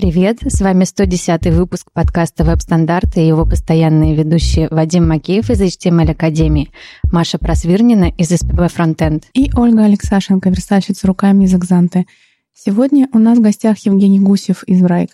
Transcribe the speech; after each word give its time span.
Привет, 0.00 0.38
с 0.46 0.62
вами 0.62 0.84
110 0.84 1.48
выпуск 1.48 1.88
подкаста 1.92 2.42
«Веб-стандарты» 2.42 3.20
и 3.20 3.26
его 3.26 3.44
постоянные 3.44 4.16
ведущие 4.16 4.66
Вадим 4.70 5.06
Макеев 5.06 5.50
из 5.50 5.60
HTML 5.60 6.12
Академии, 6.12 6.70
Маша 7.12 7.36
Просвирнина 7.36 8.10
из 8.16 8.32
SPB 8.32 8.74
Frontend 8.74 9.24
и 9.34 9.50
Ольга 9.54 9.84
Алексашенко, 9.84 10.48
верстальщица 10.48 11.06
руками 11.06 11.44
из 11.44 11.54
Экзанты. 11.54 12.06
Сегодня 12.54 13.10
у 13.12 13.18
нас 13.18 13.36
в 13.36 13.42
гостях 13.42 13.76
Евгений 13.80 14.20
Гусев 14.20 14.64
из 14.64 14.80
Брайк. 14.80 15.10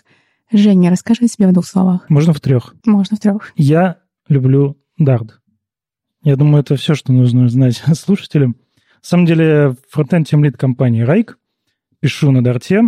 Женя, 0.53 0.89
расскажи 0.89 1.25
о 1.25 1.27
себе 1.27 1.49
в 1.49 1.51
двух 1.51 1.67
словах. 1.67 2.09
Можно 2.09 2.31
в 2.31 2.39
трех? 2.39 2.73
Можно 2.85 3.17
в 3.17 3.19
трех. 3.19 3.51
Я 3.57 3.97
люблю 4.29 4.77
Dart. 4.97 5.31
Я 6.23 6.37
думаю, 6.37 6.61
это 6.61 6.77
все, 6.77 6.95
что 6.95 7.11
нужно 7.11 7.49
знать 7.49 7.83
слушателям. 7.93 8.51
На 8.51 9.01
самом 9.01 9.25
деле, 9.25 9.75
фронтенд 9.89 10.29
тем 10.29 10.45
лид 10.45 10.55
компании 10.55 11.01
Райк. 11.01 11.37
Пишу 11.99 12.31
на 12.31 12.41
Дарте. 12.41 12.83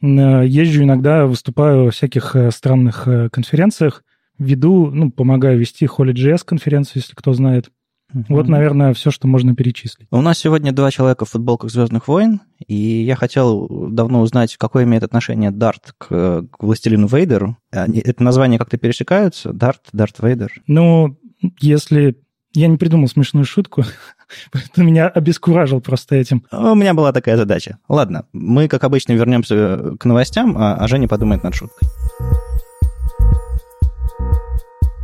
Езжу 0.00 0.82
иногда, 0.82 1.26
выступаю 1.26 1.84
во 1.84 1.90
всяких 1.90 2.36
э, 2.36 2.50
странных 2.50 3.08
э, 3.08 3.28
конференциях, 3.30 4.04
веду, 4.38 4.90
ну, 4.90 5.10
помогаю 5.10 5.58
вести 5.58 5.86
Holy.js 5.86 6.42
конференцию, 6.44 7.02
если 7.02 7.14
кто 7.14 7.32
знает. 7.32 7.70
Uh-huh. 8.14 8.24
Вот, 8.28 8.46
наверное, 8.46 8.92
все, 8.94 9.10
что 9.10 9.26
можно 9.26 9.54
перечислить. 9.56 10.06
У 10.10 10.20
нас 10.20 10.38
сегодня 10.38 10.72
два 10.72 10.90
человека 10.90 11.24
в 11.24 11.30
футболках 11.30 11.70
Звездных 11.70 12.06
войн, 12.06 12.40
и 12.66 12.74
я 12.74 13.16
хотел 13.16 13.88
давно 13.90 14.20
узнать, 14.20 14.56
какое 14.56 14.84
имеет 14.84 15.02
отношение 15.02 15.50
Дарт 15.50 15.94
к, 15.98 16.06
к 16.50 16.62
Властелину 16.62 17.08
Вейдеру. 17.08 17.56
Это 17.70 18.22
название 18.22 18.58
как-то 18.58 18.76
пересекаются? 18.76 19.52
Дарт, 19.52 19.88
Дарт 19.92 20.20
Вейдер? 20.20 20.52
Ну, 20.66 21.18
если 21.58 22.16
я 22.52 22.68
не 22.68 22.76
придумал 22.76 23.08
смешную 23.08 23.44
шутку, 23.44 23.84
поэтому 24.52 24.86
меня 24.90 25.08
обескуражил 25.08 25.80
просто 25.80 26.16
этим. 26.16 26.44
У 26.50 26.74
меня 26.74 26.94
была 26.94 27.12
такая 27.12 27.36
задача. 27.36 27.78
Ладно, 27.88 28.26
мы, 28.32 28.68
как 28.68 28.84
обычно, 28.84 29.12
вернемся 29.12 29.96
к 29.98 30.04
новостям, 30.04 30.56
а, 30.56 30.76
а 30.76 30.88
Женя 30.88 31.08
подумает 31.08 31.42
над 31.42 31.54
шуткой. 31.54 31.88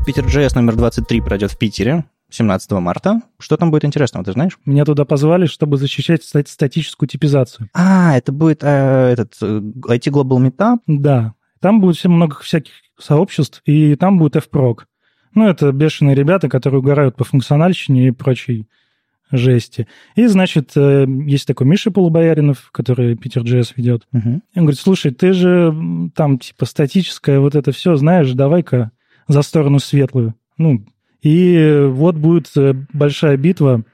Питер 0.04 0.24
JS 0.24 0.56
номер 0.56 0.76
23 0.76 1.20
пройдет 1.20 1.52
в 1.52 1.58
Питере 1.58 2.04
17 2.30 2.72
марта. 2.72 3.20
Что 3.38 3.56
там 3.56 3.70
будет 3.70 3.84
интересного, 3.84 4.24
ты 4.24 4.32
знаешь? 4.32 4.58
Меня 4.64 4.84
туда 4.84 5.04
позвали, 5.04 5.46
чтобы 5.46 5.76
защищать 5.76 6.24
статическую 6.24 7.08
типизацию. 7.08 7.68
А, 7.72 8.16
это 8.16 8.32
будет 8.32 8.64
э, 8.64 9.12
этот 9.12 9.34
IT 9.40 10.08
Global 10.08 10.38
Meetup? 10.38 10.78
Да. 10.86 11.34
Там 11.60 11.80
будет 11.80 12.02
много 12.04 12.36
всяких 12.40 12.72
сообществ, 12.98 13.62
и 13.64 13.94
там 13.94 14.18
будет 14.18 14.36
FPROG. 14.36 14.80
Ну, 15.34 15.48
это 15.48 15.72
бешеные 15.72 16.14
ребята, 16.14 16.48
которые 16.48 16.80
угорают 16.80 17.16
по 17.16 17.24
функциональщине 17.24 18.08
и 18.08 18.10
прочей 18.10 18.68
жести. 19.32 19.88
И, 20.14 20.26
значит, 20.26 20.72
э, 20.76 21.06
есть 21.26 21.46
такой 21.46 21.66
Миша 21.66 21.90
Полубояринов, 21.90 22.70
который 22.70 23.16
Питер 23.16 23.42
Джесс 23.42 23.72
ведет. 23.76 24.06
Угу. 24.12 24.28
Он 24.28 24.62
говорит, 24.62 24.78
слушай, 24.78 25.10
ты 25.10 25.32
же 25.32 26.10
там, 26.14 26.38
типа, 26.38 26.66
статическое 26.66 27.40
вот 27.40 27.54
это 27.54 27.72
все 27.72 27.96
знаешь, 27.96 28.30
давай-ка 28.32 28.92
за 29.26 29.42
сторону 29.42 29.78
светлую. 29.78 30.34
Ну, 30.58 30.84
и 31.22 31.86
вот 31.88 32.16
будет 32.16 32.50
э, 32.56 32.74
большая 32.92 33.36
битва. 33.36 33.84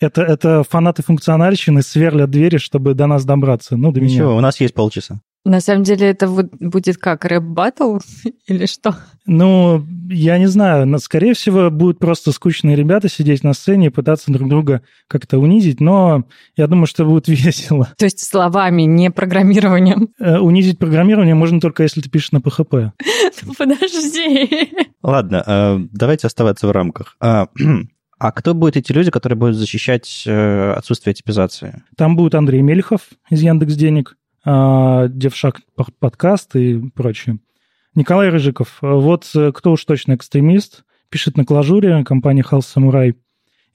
Это, 0.00 0.22
это 0.22 0.64
фанаты 0.64 1.02
функциональщины 1.02 1.82
сверлят 1.82 2.28
двери, 2.30 2.58
чтобы 2.58 2.94
до 2.94 3.06
нас 3.06 3.24
добраться. 3.24 3.76
Ну, 3.76 3.92
до 3.92 4.00
Ничего, 4.00 4.30
меня. 4.30 4.38
у 4.38 4.40
нас 4.40 4.60
есть 4.60 4.74
полчаса. 4.74 5.20
На 5.44 5.60
самом 5.60 5.82
деле 5.82 6.08
это 6.08 6.26
будет 6.26 6.96
как 6.96 7.26
рэп-баттл 7.26 7.98
или 8.46 8.64
что? 8.64 8.96
Ну, 9.26 9.84
я 10.08 10.38
не 10.38 10.46
знаю. 10.46 10.86
Но, 10.86 10.98
скорее 10.98 11.34
всего, 11.34 11.70
будут 11.70 11.98
просто 11.98 12.32
скучные 12.32 12.76
ребята 12.76 13.10
сидеть 13.10 13.44
на 13.44 13.52
сцене 13.52 13.88
и 13.88 13.90
пытаться 13.90 14.32
друг 14.32 14.48
друга 14.48 14.80
как-то 15.06 15.38
унизить, 15.38 15.80
но 15.80 16.24
я 16.56 16.66
думаю, 16.66 16.86
что 16.86 17.04
будет 17.04 17.28
весело. 17.28 17.92
То 17.98 18.06
есть 18.06 18.20
словами, 18.20 18.82
не 18.82 19.10
программированием? 19.10 20.08
Э, 20.18 20.38
унизить 20.38 20.78
программирование 20.78 21.34
можно 21.34 21.60
только, 21.60 21.82
если 21.82 22.00
ты 22.00 22.08
пишешь 22.08 22.32
на 22.32 22.38
PHP. 22.38 22.92
Ну, 23.46 23.52
подожди. 23.58 24.70
Ладно, 25.02 25.42
э, 25.46 25.78
давайте 25.92 26.26
оставаться 26.26 26.66
в 26.66 26.70
рамках. 26.70 27.16
А, 27.20 27.48
а 28.18 28.32
кто 28.32 28.54
будут 28.54 28.76
эти 28.76 28.92
люди, 28.92 29.10
которые 29.10 29.36
будут 29.36 29.56
защищать 29.56 30.22
э, 30.26 30.72
отсутствие 30.72 31.12
типизации? 31.12 31.82
Там 31.96 32.16
будет 32.16 32.34
Андрей 32.34 32.62
Мельхов 32.62 33.02
из 33.28 33.42
Яндекс 33.42 33.74
Денег. 33.74 34.16
А, 34.44 35.08
Девшак 35.08 35.60
подкаст 35.98 36.54
и 36.56 36.78
прочее. 36.94 37.38
Николай 37.94 38.28
Рыжиков. 38.28 38.78
Вот 38.82 39.30
э, 39.34 39.52
кто 39.52 39.72
уж 39.72 39.84
точно 39.84 40.14
экстремист, 40.14 40.84
пишет 41.08 41.36
на 41.36 41.44
клажуре, 41.44 42.04
компания 42.04 42.42
House 42.42 42.66
Samurai. 42.74 43.14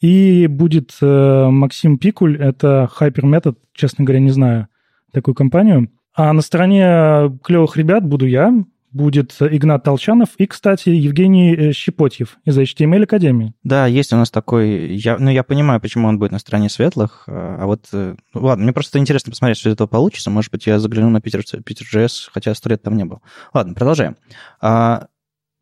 И 0.02 0.48
будет 0.48 0.96
э, 1.02 1.48
Максим 1.50 1.98
Пикуль, 1.98 2.38
это 2.38 2.90
Hypermethod, 3.00 3.56
честно 3.74 4.06
говоря, 4.06 4.20
не 4.20 4.30
знаю 4.30 4.68
такую 5.12 5.36
компанию. 5.36 5.90
А 6.14 6.34
на 6.34 6.42
стороне 6.42 7.40
клевых 7.44 7.76
ребят 7.78 8.06
буду 8.06 8.28
я, 8.28 8.54
будет 8.92 9.36
Игнат 9.40 9.84
Толчанов 9.84 10.30
и, 10.38 10.46
кстати, 10.46 10.90
Евгений 10.90 11.56
э, 11.56 11.72
Щепотьев 11.74 12.38
из 12.46 12.58
HTML 12.58 13.04
Академии. 13.04 13.54
Да, 13.64 13.86
есть 13.86 14.14
у 14.14 14.16
нас 14.16 14.32
такой... 14.32 14.96
Я, 14.96 15.18
ну, 15.18 15.30
я 15.30 15.44
понимаю, 15.44 15.80
почему 15.80 16.08
он 16.08 16.18
будет 16.18 16.32
на 16.32 16.40
стороне 16.40 16.70
светлых, 16.70 17.24
а 17.28 17.66
вот... 17.66 17.88
Ну, 17.92 18.18
ладно, 18.34 18.64
мне 18.64 18.74
просто 18.74 19.00
интересно 19.00 19.32
посмотреть, 19.32 19.58
что 19.58 19.70
из 19.70 19.74
этого 19.74 19.88
получится. 19.88 20.30
Может 20.30 20.52
быть, 20.52 20.66
я 20.68 20.80
загляну 20.80 21.10
на 21.10 21.22
Питер, 21.22 21.44
Питер 21.64 21.86
JS, 21.94 22.30
хотя 22.32 22.54
сто 22.56 22.70
лет 22.70 22.82
там 22.82 22.98
не 22.98 23.06
был. 23.06 23.22
Ладно, 23.54 23.74
продолжаем. 23.74 24.18
А, 24.62 25.08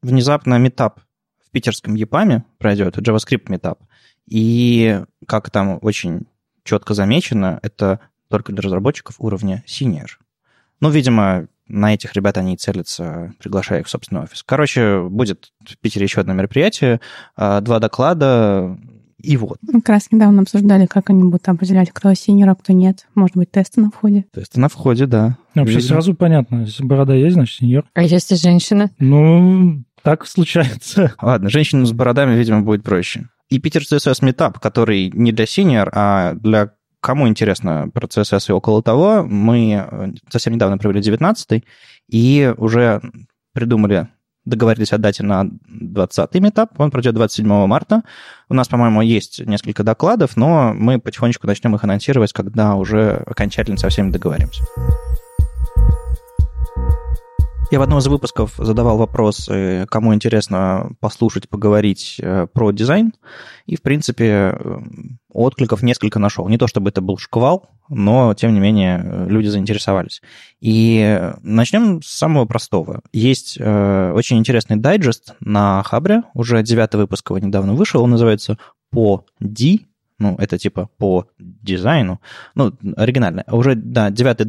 внезапно 0.02 0.58
метап 0.58 1.02
в 1.46 1.52
питерском 1.52 1.96
ЕПАМе 1.96 2.46
пройдет, 2.58 2.98
JavaScript 2.98 3.46
метап. 3.50 3.80
И, 4.26 5.02
как 5.26 5.50
там 5.50 5.80
очень 5.82 6.28
четко 6.64 6.94
замечено, 6.94 7.60
это 7.62 8.00
только 8.30 8.52
для 8.52 8.62
разработчиков 8.62 9.16
уровня 9.20 9.64
senior. 9.66 10.08
Ну, 10.80 10.90
видимо, 10.90 11.48
на 11.68 11.94
этих 11.94 12.14
ребят 12.14 12.38
они 12.38 12.54
и 12.54 12.58
целятся, 12.58 13.34
приглашая 13.40 13.82
их 13.82 13.88
в 13.88 13.90
собственный 13.90 14.24
офис. 14.24 14.44
Короче, 14.44 15.02
будет 15.02 15.52
в 15.66 15.78
Питере 15.78 16.06
еще 16.06 16.22
одно 16.22 16.34
мероприятие, 16.34 17.02
а, 17.36 17.62
два 17.62 17.80
доклада, 17.80 18.78
и 19.22 19.36
вот. 19.36 19.58
Мы 19.62 19.82
как 19.82 19.90
раз 19.90 20.12
недавно 20.12 20.44
обсуждали, 20.44 20.86
как 20.86 21.10
они 21.10 21.24
будут 21.24 21.48
определять, 21.50 21.90
кто 21.92 22.14
синер, 22.14 22.50
а 22.50 22.56
кто 22.56 22.72
нет. 22.74 23.08
Может 23.16 23.36
быть, 23.36 23.52
тесты 23.52 23.82
на 23.82 23.90
входе? 23.90 24.26
Тесты 24.34 24.60
на 24.60 24.70
входе, 24.70 25.08
да. 25.08 25.38
Вообще 25.56 25.78
Видимо. 25.78 25.90
сразу 25.90 26.14
понятно. 26.14 26.62
Если 26.62 26.84
борода 26.84 27.16
есть, 27.16 27.34
значит 27.34 27.58
сеньор. 27.58 27.86
А 27.94 28.04
если 28.04 28.36
женщина? 28.36 28.92
Ну, 29.00 29.84
так 30.04 30.28
случается. 30.28 31.14
Ладно, 31.22 31.50
женщину 31.50 31.86
с 31.86 31.94
бородами, 31.94 32.36
видимо, 32.36 32.62
будет 32.62 32.84
проще. 32.84 33.28
И 33.50 33.60
Питер 33.60 33.82
CSS 33.82 34.22
Meetup, 34.22 34.60
который 34.62 35.10
не 35.14 35.32
для 35.32 35.46
синьор, 35.46 35.90
а 35.94 36.34
для 36.36 36.74
Кому 37.08 37.26
интересно 37.30 37.90
про 37.94 38.06
CSS 38.06 38.50
и 38.50 38.52
около 38.52 38.84
того, 38.84 39.24
мы 39.24 39.88
э, 39.90 40.08
совсем 40.28 40.56
недавно 40.56 40.78
провели 40.78 41.02
19 41.02 41.64
и 42.10 42.54
уже 42.58 43.02
придумали, 43.54 44.10
договорились 44.44 44.92
о 44.92 44.98
дате 44.98 45.24
на 45.24 45.46
20-й 45.46 46.42
метап. 46.42 46.78
Он 46.78 46.92
пройдет 46.92 47.16
27 47.16 47.66
марта. 47.66 48.04
У 48.50 48.54
нас, 48.54 48.68
по-моему, 48.68 49.02
есть 49.04 49.40
несколько 49.40 49.84
докладов, 49.84 50.36
но 50.36 50.74
мы 50.74 51.00
потихонечку 51.00 51.48
начнем 51.48 51.76
их 51.76 51.86
анонсировать, 51.86 52.34
когда 52.34 52.76
уже 52.76 53.24
окончательно 53.26 53.78
со 53.78 53.88
всеми 53.88 54.12
договоримся. 54.12 54.66
Я 57.70 57.80
в 57.80 57.82
одном 57.82 58.00
из 58.00 58.08
выпусков 58.08 58.54
задавал 58.58 58.98
вопрос, 58.98 59.50
э, 59.50 59.86
кому 59.88 60.14
интересно 60.14 60.92
послушать, 61.02 61.50
поговорить 61.50 62.16
э, 62.18 62.48
про 62.54 62.72
дизайн, 62.72 63.12
и, 63.66 63.76
в 63.76 63.82
принципе, 63.82 64.56
э, 64.58 64.80
откликов 65.34 65.84
несколько 65.84 66.18
нашел. 66.18 66.48
Не 66.48 66.58
то 66.58 66.68
чтобы 66.68 66.92
это 66.92 67.02
был 67.02 67.18
шквал, 67.18 67.70
но, 67.90 68.34
тем 68.36 68.54
не 68.54 68.62
менее, 68.62 69.26
люди 69.28 69.48
заинтересовались. 69.48 70.22
И 70.62 71.22
начнем 71.42 72.02
с 72.02 72.08
самого 72.08 72.46
простого. 72.46 73.02
Есть 73.12 73.60
очень 73.60 74.38
интересный 74.38 74.78
дайджест 74.78 75.36
на 75.42 75.84
Хабре, 75.84 76.24
уже 76.34 76.64
девятый 76.64 77.02
выпуск 77.02 77.30
его 77.30 77.40
недавно 77.40 77.74
вышел, 77.74 78.02
он 78.02 78.12
называется 78.12 78.58
«По 78.92 79.26
Ди», 79.42 79.86
ну, 80.20 80.36
это 80.40 80.58
типа 80.58 80.90
по 80.98 81.28
дизайну, 81.38 82.22
ну, 82.56 82.74
оригинально. 82.96 83.44
Уже, 83.48 83.76
да, 83.76 84.10
девятый 84.10 84.48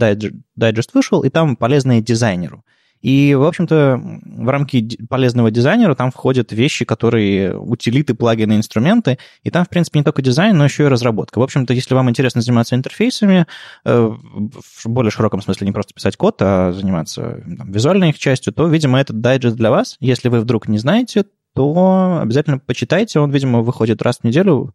дайджест 0.56 0.94
вышел, 0.94 1.22
и 1.22 1.28
там 1.28 1.56
полезные 1.56 2.00
дизайнеру. 2.00 2.64
И, 3.00 3.34
в 3.34 3.44
общем-то, 3.44 4.00
в 4.24 4.48
рамки 4.48 4.98
полезного 5.08 5.50
дизайнера 5.50 5.94
там 5.94 6.10
входят 6.10 6.52
вещи, 6.52 6.84
которые 6.84 7.56
утилиты, 7.56 8.14
плагины, 8.14 8.56
инструменты, 8.56 9.18
и 9.42 9.50
там, 9.50 9.64
в 9.64 9.68
принципе, 9.68 10.00
не 10.00 10.04
только 10.04 10.22
дизайн, 10.22 10.56
но 10.56 10.64
еще 10.64 10.84
и 10.84 10.88
разработка. 10.88 11.38
В 11.38 11.42
общем-то, 11.42 11.72
если 11.72 11.94
вам 11.94 12.10
интересно 12.10 12.40
заниматься 12.40 12.74
интерфейсами, 12.74 13.46
э, 13.84 14.10
в 14.10 14.88
более 14.88 15.10
широком 15.10 15.42
смысле 15.42 15.66
не 15.66 15.72
просто 15.72 15.94
писать 15.94 16.16
код, 16.16 16.36
а 16.40 16.72
заниматься 16.72 17.42
там, 17.56 17.70
визуальной 17.70 18.10
их 18.10 18.18
частью, 18.18 18.52
то, 18.52 18.66
видимо, 18.66 19.00
этот 19.00 19.20
дайджест 19.20 19.56
для 19.56 19.70
вас. 19.70 19.96
Если 20.00 20.28
вы 20.28 20.40
вдруг 20.40 20.68
не 20.68 20.78
знаете, 20.78 21.24
то 21.54 22.20
обязательно 22.22 22.58
почитайте. 22.58 23.20
Он, 23.20 23.30
видимо, 23.30 23.62
выходит 23.62 24.02
раз 24.02 24.18
в 24.18 24.24
неделю 24.24 24.74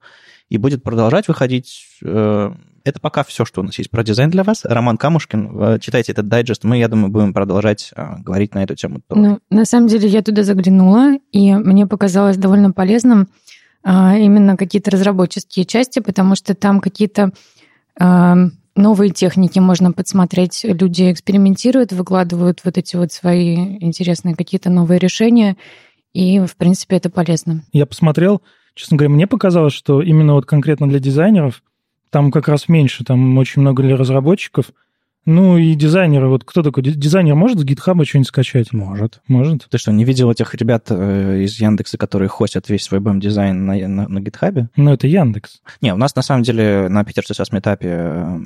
и 0.50 0.58
будет 0.58 0.84
продолжать 0.84 1.28
выходить. 1.28 2.00
Э, 2.84 2.90
это 2.90 3.00
пока 3.00 3.24
все, 3.24 3.46
что 3.46 3.62
у 3.62 3.64
нас 3.64 3.78
есть 3.78 3.90
про 3.90 4.04
дизайн 4.04 4.30
для 4.30 4.44
вас. 4.44 4.64
Роман 4.66 4.98
Камушкин, 4.98 5.62
э, 5.62 5.80
читайте 5.80 6.12
этот 6.12 6.28
дайджест. 6.28 6.64
Мы, 6.64 6.80
я 6.80 6.88
думаю, 6.88 7.10
будем 7.12 7.34
продолжать 7.34 7.92
э, 7.96 8.16
говорить 8.20 8.54
на 8.54 8.64
эту 8.64 8.76
тему. 8.76 9.02
Ну, 9.10 9.40
на 9.50 9.66
самом 9.66 9.88
деле, 9.88 10.08
я 10.08 10.22
туда 10.22 10.44
заглянула, 10.44 11.18
и 11.32 11.54
мне 11.54 11.88
показалось 11.88 12.38
довольно 12.38 12.72
полезным 12.72 13.28
именно 13.86 14.56
какие-то 14.56 14.92
разработческие 14.92 15.66
части, 15.66 16.00
потому 16.00 16.36
что 16.36 16.54
там 16.54 16.80
какие-то 16.80 17.34
новые 18.00 19.12
техники 19.12 19.60
можно 19.60 19.92
подсмотреть. 19.92 20.62
Люди 20.64 21.12
экспериментируют, 21.12 21.92
выкладывают 21.92 22.62
вот 22.64 22.78
эти 22.78 22.96
вот 22.96 23.12
свои 23.12 23.58
интересные 23.82 24.38
какие-то 24.38 24.70
новые 24.70 25.00
решения, 25.00 25.58
и, 26.14 26.40
в 26.40 26.56
принципе, 26.56 26.96
это 26.96 27.10
полезно. 27.10 27.66
Я 27.74 27.86
посмотрел, 27.86 28.42
честно 28.74 28.96
говоря, 28.96 29.14
мне 29.14 29.28
показалось, 29.28 29.74
что 29.74 30.02
именно 30.02 30.36
вот 30.36 30.46
конкретно 30.46 30.88
для 30.88 31.00
дизайнеров 31.00 31.62
там 32.14 32.32
как 32.32 32.48
раз 32.48 32.70
меньше, 32.70 33.04
там 33.04 33.38
очень 33.38 33.62
много 33.62 33.84
разработчиков– 33.98 34.68
ну 35.26 35.58
и 35.58 35.74
дизайнеры, 35.74 36.28
вот 36.28 36.44
кто 36.44 36.62
такой? 36.64 36.84
Дизайнер 36.84 37.36
может 37.36 37.60
с 37.60 37.64
гитхаба 37.64 38.04
что-нибудь 38.04 38.28
скачать? 38.28 38.74
Может. 38.74 39.22
Может. 39.28 39.68
Ты 39.70 39.78
что, 39.78 39.94
не 39.94 40.04
видел 40.04 40.30
этих 40.30 40.54
ребят 40.56 40.88
э, 40.90 41.44
из 41.44 41.58
Яндекса, 41.62 41.98
которые 41.98 42.28
хостят 42.28 42.68
весь 42.68 42.84
свой 42.84 43.00
BAM-дизайн 43.00 43.66
на, 43.66 43.88
на, 43.88 44.08
на 44.10 44.20
гитхабе? 44.20 44.68
Ну, 44.76 44.92
это 44.92 45.08
Яндекс. 45.08 45.62
Не, 45.80 45.94
у 45.94 45.98
нас 45.98 46.16
на 46.16 46.24
самом 46.24 46.44
деле 46.44 46.90
на 46.90 47.06
Питер 47.06 47.24
сейчас 47.24 47.54
метапе 47.54 47.88
э, 47.90 48.40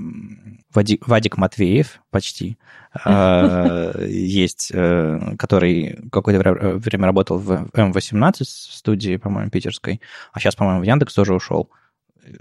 Вадик, 0.72 1.08
Вадик 1.08 1.38
Матвеев 1.38 2.00
почти 2.12 2.60
э, 3.04 4.06
есть, 4.08 4.72
который 5.40 5.98
какое-то 6.12 6.78
время 6.78 7.08
работал 7.08 7.40
в 7.40 7.70
М18 7.74 8.44
студии, 8.44 9.18
по-моему, 9.18 9.50
питерской, 9.50 10.00
а 10.31 10.40
сейчас, 10.40 10.56
по-моему, 10.56 10.81
в 10.81 10.84
Яндекс 10.84 11.16
тоже 11.16 11.34
ушел 11.34 11.72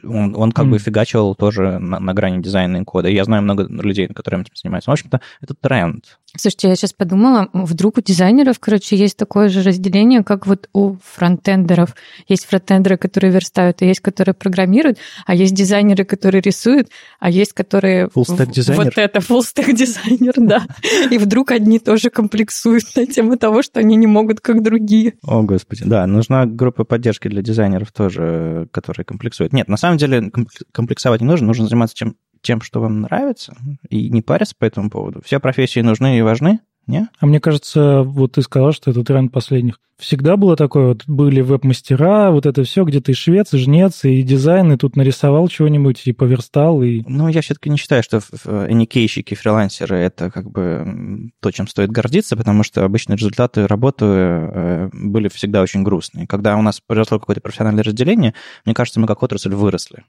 он, 0.02 0.34
он 0.36 0.52
как 0.52 0.66
mm. 0.66 0.70
бы 0.70 0.78
фигачил 0.78 1.34
тоже 1.34 1.78
на, 1.78 1.98
на 2.00 2.14
грани 2.14 2.42
дизайна 2.42 2.78
и 2.78 2.84
кода. 2.84 3.08
я 3.08 3.24
знаю 3.24 3.42
много 3.42 3.64
людей, 3.64 4.08
которые 4.08 4.40
этим 4.42 4.52
занимаются. 4.54 4.90
В 4.90 4.92
общем-то, 4.92 5.20
это 5.40 5.54
тренд. 5.54 6.18
Слушайте, 6.36 6.68
я 6.68 6.76
сейчас 6.76 6.92
подумала, 6.92 7.48
вдруг 7.52 7.98
у 7.98 8.02
дизайнеров, 8.02 8.58
короче, 8.58 8.96
есть 8.96 9.16
такое 9.16 9.48
же 9.48 9.62
разделение, 9.62 10.22
как 10.22 10.46
вот 10.46 10.68
у 10.72 10.96
фронтендеров. 11.02 11.94
Есть 12.28 12.46
фронтендеры, 12.46 12.98
которые 12.98 13.32
верстают, 13.32 13.80
и 13.80 13.86
есть, 13.86 14.00
которые 14.00 14.34
программируют, 14.34 14.98
а 15.24 15.34
есть 15.34 15.54
дизайнеры, 15.54 16.04
которые 16.04 16.42
рисуют, 16.42 16.88
а 17.20 17.30
есть, 17.30 17.52
которые... 17.52 18.08
Full-stack 18.08 18.52
дизайнер. 18.52 18.84
Вот 18.84 18.98
это, 18.98 19.18
full-stack 19.20 19.72
дизайнер, 19.72 20.34
да. 20.36 20.66
И 21.10 21.18
вдруг 21.18 21.52
одни 21.52 21.78
тоже 21.78 22.10
комплексуют 22.10 22.84
на 22.96 23.06
тему 23.06 23.36
того, 23.36 23.62
что 23.62 23.80
они 23.80 23.96
не 23.96 24.06
могут, 24.06 24.40
как 24.40 24.62
другие. 24.62 25.14
О, 25.22 25.42
господи, 25.42 25.84
да, 25.86 26.06
нужна 26.06 26.44
группа 26.44 26.84
поддержки 26.84 27.28
для 27.28 27.40
дизайнеров 27.42 27.92
тоже, 27.92 28.68
которые 28.72 29.04
комплексуют. 29.04 29.52
Нет, 29.52 29.68
на 29.68 29.75
самом 29.76 29.98
деле 29.98 30.30
комплексовать 30.72 31.20
не 31.20 31.26
нужно, 31.26 31.46
нужно 31.46 31.66
заниматься 31.66 31.96
чем 31.96 32.16
тем, 32.42 32.60
что 32.60 32.80
вам 32.80 33.00
нравится, 33.00 33.56
и 33.88 34.08
не 34.08 34.22
париться 34.22 34.54
по 34.56 34.64
этому 34.64 34.88
поводу. 34.88 35.20
Все 35.24 35.40
профессии 35.40 35.80
нужны 35.80 36.18
и 36.18 36.22
важны, 36.22 36.60
не? 36.86 37.08
А 37.18 37.26
мне 37.26 37.40
кажется, 37.40 38.02
вот 38.02 38.32
ты 38.32 38.42
сказал, 38.42 38.72
что 38.72 38.90
это 38.90 39.04
тренд 39.04 39.32
последних. 39.32 39.80
Всегда 39.98 40.36
было 40.36 40.56
такое, 40.56 40.88
вот 40.88 41.04
были 41.06 41.40
веб-мастера, 41.40 42.30
вот 42.30 42.44
это 42.44 42.64
все, 42.64 42.84
где 42.84 43.00
ты 43.00 43.14
швец, 43.14 43.54
и 43.54 43.58
жнец, 43.58 44.04
и 44.04 44.22
дизайн, 44.22 44.72
и 44.72 44.76
тут 44.76 44.94
нарисовал 44.94 45.48
чего-нибудь, 45.48 46.02
и 46.04 46.12
поверстал, 46.12 46.82
и... 46.82 47.02
Ну, 47.06 47.28
я 47.28 47.40
все-таки 47.40 47.70
не 47.70 47.78
считаю, 47.78 48.02
что 48.02 48.20
никейщики, 48.68 49.34
фрилансеры— 49.34 49.96
это 49.98 50.30
как 50.30 50.50
бы 50.50 51.30
то, 51.40 51.50
чем 51.50 51.66
стоит 51.66 51.90
гордиться, 51.90 52.36
потому 52.36 52.62
что 52.62 52.84
обычно 52.84 53.14
результаты 53.14 53.66
работы 53.66 54.04
э, 54.04 54.88
были 54.92 55.28
всегда 55.28 55.62
очень 55.62 55.82
грустные. 55.82 56.26
Когда 56.26 56.58
у 56.58 56.62
нас 56.62 56.82
произошло 56.86 57.18
какое-то 57.18 57.40
профессиональное 57.40 57.82
разделение, 57.82 58.34
мне 58.66 58.74
кажется, 58.74 59.00
мы 59.00 59.06
как 59.06 59.22
отрасль 59.22 59.54
выросли. 59.54 60.04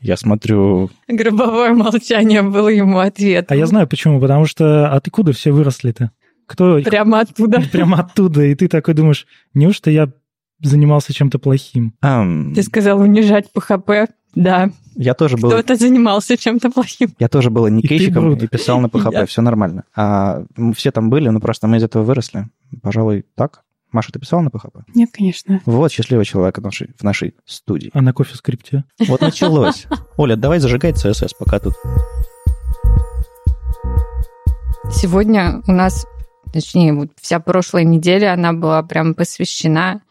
Я 0.00 0.16
смотрю... 0.16 0.90
Гробовое 1.08 1.74
молчание 1.74 2.42
было 2.42 2.68
ему 2.68 2.98
ответ. 2.98 3.50
А 3.50 3.56
я 3.56 3.66
знаю 3.66 3.86
почему, 3.86 4.20
потому 4.20 4.46
что 4.46 4.92
откуда 4.92 5.32
все 5.32 5.52
выросли-то? 5.52 6.10
Кто... 6.46 6.80
Прямо 6.82 7.20
оттуда. 7.20 7.62
Прямо 7.72 8.00
оттуда. 8.00 8.42
И 8.44 8.54
ты 8.54 8.68
такой 8.68 8.94
думаешь, 8.94 9.26
неужто 9.54 9.90
я 9.90 10.10
занимался 10.60 11.12
чем-то 11.12 11.38
плохим? 11.38 11.94
Um... 12.04 12.54
Ты 12.54 12.62
сказал 12.62 13.00
унижать 13.00 13.52
ПХП. 13.52 14.10
Да. 14.34 14.70
Я 14.94 15.14
тоже 15.14 15.36
был... 15.36 15.50
Кто-то 15.50 15.76
занимался 15.76 16.36
чем-то 16.36 16.70
плохим. 16.70 17.14
Я 17.18 17.28
тоже 17.28 17.50
был 17.50 17.66
никейщиком 17.68 18.32
и, 18.32 18.44
и 18.44 18.46
писал 18.46 18.80
на 18.80 18.88
ПХП, 18.90 19.28
все 19.28 19.42
нормально. 19.42 19.84
А 19.94 20.44
все 20.74 20.90
там 20.90 21.10
были, 21.10 21.28
но 21.28 21.40
просто 21.40 21.66
мы 21.66 21.76
из 21.76 21.84
этого 21.84 22.02
выросли. 22.02 22.48
Пожалуй, 22.82 23.24
так. 23.34 23.62
Маша, 23.92 24.12
ты 24.12 24.20
писала 24.20 24.42
на 24.42 24.48
PHP? 24.48 24.82
Нет, 24.94 25.10
конечно. 25.12 25.60
Вот 25.66 25.90
счастливый 25.90 26.24
человек 26.24 26.58
в 26.58 26.62
нашей, 26.62 26.90
в 26.96 27.02
нашей 27.02 27.34
студии. 27.44 27.90
А 27.92 28.00
на 28.00 28.12
кофе-скрипте? 28.12 28.84
Вот 29.00 29.20
началось. 29.20 29.86
Оля, 30.16 30.36
давай 30.36 30.60
зажигай 30.60 30.92
CSS 30.92 31.30
пока 31.38 31.58
тут. 31.58 31.74
Сегодня 34.92 35.62
у 35.66 35.72
нас, 35.72 36.06
точнее, 36.52 36.92
вот 36.92 37.10
вся 37.20 37.40
прошлая 37.40 37.84
неделя, 37.84 38.32
она 38.32 38.52
была 38.52 38.82
прям 38.82 39.14
посвящена 39.14 40.02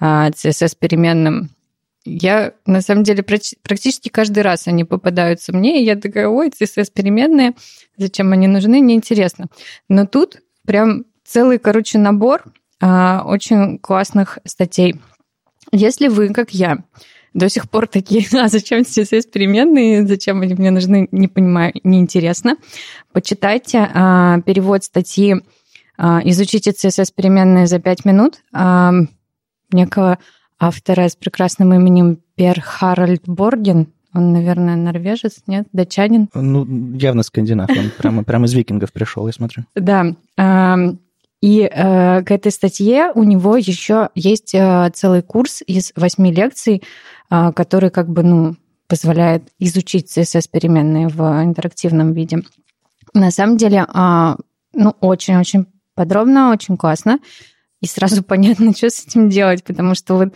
а, 0.00 0.30
CSS-переменным. 0.30 1.50
Я, 2.04 2.54
на 2.64 2.80
самом 2.80 3.04
деле, 3.04 3.22
практически 3.22 4.08
каждый 4.08 4.42
раз 4.42 4.66
они 4.68 4.84
попадаются 4.84 5.54
мне, 5.54 5.82
и 5.82 5.84
я 5.84 5.96
такая, 5.96 6.28
ой, 6.28 6.50
CSS-переменные, 6.50 7.54
зачем 7.98 8.32
они 8.32 8.46
нужны, 8.46 8.80
неинтересно. 8.80 9.46
Но 9.88 10.06
тут 10.06 10.38
прям 10.64 11.04
целый, 11.24 11.58
короче, 11.58 11.98
набор 11.98 12.44
а, 12.44 12.50
очень 12.80 13.78
классных 13.78 14.38
статей. 14.44 15.00
Если 15.72 16.08
вы, 16.08 16.28
как 16.30 16.50
я, 16.50 16.78
до 17.34 17.48
сих 17.48 17.68
пор 17.68 17.86
такие, 17.86 18.26
а 18.40 18.48
зачем 18.48 18.80
CSS 18.80 19.30
переменные, 19.32 20.06
зачем 20.06 20.40
они 20.42 20.54
мне 20.54 20.70
нужны, 20.70 21.08
не 21.12 21.28
понимаю, 21.28 21.72
неинтересно, 21.84 22.56
почитайте 23.12 23.88
а, 23.92 24.40
перевод 24.42 24.84
статьи 24.84 25.36
а, 25.96 26.20
«Изучите 26.24 26.70
CSS 26.70 27.12
переменные 27.14 27.66
за 27.66 27.78
5 27.78 28.04
минут» 28.04 28.42
а, 28.52 28.92
некого 29.72 30.18
автора 30.58 31.08
с 31.08 31.16
прекрасным 31.16 31.74
именем 31.74 32.18
Пер 32.34 32.60
Харальд 32.60 33.22
Борген, 33.26 33.88
он, 34.14 34.32
наверное, 34.32 34.74
норвежец, 34.74 35.42
нет? 35.46 35.68
Датчанин? 35.72 36.28
Ну, 36.34 36.66
явно 36.96 37.22
скандинав. 37.22 37.68
Он 37.68 37.90
прямо, 37.98 38.24
прямо 38.24 38.46
из 38.46 38.54
викингов 38.54 38.90
пришел, 38.90 39.26
я 39.26 39.32
смотрю. 39.32 39.64
Да. 39.76 40.14
И 41.40 41.60
э, 41.62 42.22
к 42.22 42.30
этой 42.30 42.50
статье 42.50 43.12
у 43.14 43.22
него 43.22 43.56
еще 43.56 44.10
есть 44.14 44.54
э, 44.54 44.90
целый 44.92 45.22
курс 45.22 45.62
из 45.64 45.92
восьми 45.94 46.32
лекций, 46.32 46.82
э, 47.30 47.52
который 47.52 47.90
как 47.90 48.08
бы, 48.08 48.24
ну, 48.24 48.56
позволяет 48.88 49.44
изучить 49.58 50.16
CSS-переменные 50.16 51.08
в 51.08 51.20
интерактивном 51.44 52.12
виде. 52.12 52.42
На 53.14 53.30
самом 53.30 53.56
деле, 53.56 53.86
э, 53.86 54.36
ну, 54.72 54.94
очень-очень 55.00 55.66
подробно, 55.94 56.50
очень 56.50 56.76
классно. 56.76 57.20
И 57.80 57.86
сразу 57.86 58.22
понятно, 58.24 58.74
что 58.74 58.90
с 58.90 59.06
этим 59.06 59.28
делать, 59.28 59.62
потому 59.62 59.94
что 59.94 60.16
вот 60.16 60.34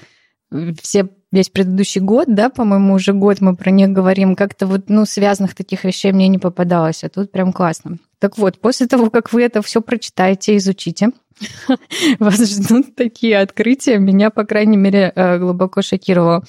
все 0.81 1.09
весь 1.33 1.49
предыдущий 1.49 2.01
год, 2.01 2.27
да, 2.29 2.51
по-моему, 2.51 2.95
уже 2.95 3.13
год 3.13 3.41
мы 3.41 3.57
про 3.57 3.71
них 3.71 3.91
говорим, 3.91 4.37
как-то 4.37 4.67
вот, 4.67 4.89
ну, 4.89 5.07
связанных 5.07 5.55
таких 5.55 5.85
вещей 5.85 6.13
мне 6.13 6.29
не 6.29 6.39
попадалось, 6.39 7.03
а 7.03 7.09
тут 7.09 7.33
прям 7.33 7.53
классно. 7.53 7.99
Так 8.19 8.39
вот, 8.39 8.61
после 8.61 8.87
того, 8.87 9.11
как 9.11 9.33
вы 9.33 9.43
это 9.43 9.63
все 9.63 9.81
прочитаете, 9.81 10.57
изучите, 10.59 11.11
вас 12.19 12.39
ждут 12.39 12.95
такие 12.95 13.39
открытия. 13.39 13.99
Меня, 13.99 14.31
по 14.31 14.45
крайней 14.45 14.77
мере, 14.77 15.13
э, 15.15 15.39
глубоко 15.39 15.83
шокировало. 15.83 16.45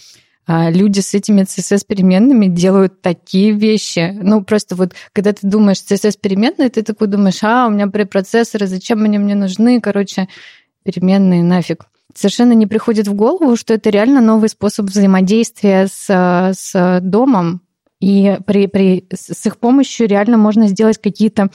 А, 0.46 0.70
люди 0.70 1.00
с 1.00 1.14
этими 1.14 1.44
CSS-переменными 1.44 2.48
делают 2.48 3.02
такие 3.02 3.54
вещи. 3.54 4.12
Ну, 4.22 4.44
просто 4.44 4.76
вот, 4.76 4.94
когда 5.14 5.32
ты 5.32 5.48
думаешь 5.48 5.78
CSS-переменные, 5.78 6.70
ты 6.70 6.84
такой 6.84 7.08
думаешь, 7.08 7.44
а, 7.44 7.68
у 7.68 7.70
меня 7.70 7.88
препроцессоры, 7.88 8.68
зачем 8.68 9.04
они 9.04 9.18
мне 9.18 9.36
нужны? 9.36 9.80
Короче, 9.80 10.28
переменные 10.84 11.44
нафиг. 11.44 11.86
Совершенно 12.14 12.54
не 12.54 12.68
приходит 12.68 13.08
в 13.08 13.14
голову, 13.14 13.56
что 13.56 13.74
это 13.74 13.90
реально 13.90 14.22
новый 14.22 14.50
способ 14.50 14.86
взаимодействия 14.88 15.88
с, 15.88 16.54
с 16.56 17.00
домом, 17.02 17.62
и 18.00 18.38
при, 18.46 18.68
при, 18.68 19.08
с 19.14 19.46
их 19.46 19.58
помощью 19.58 20.08
реально 20.08 20.38
можно 20.38 20.68
сделать 20.68 20.98
какие-то 20.98 21.50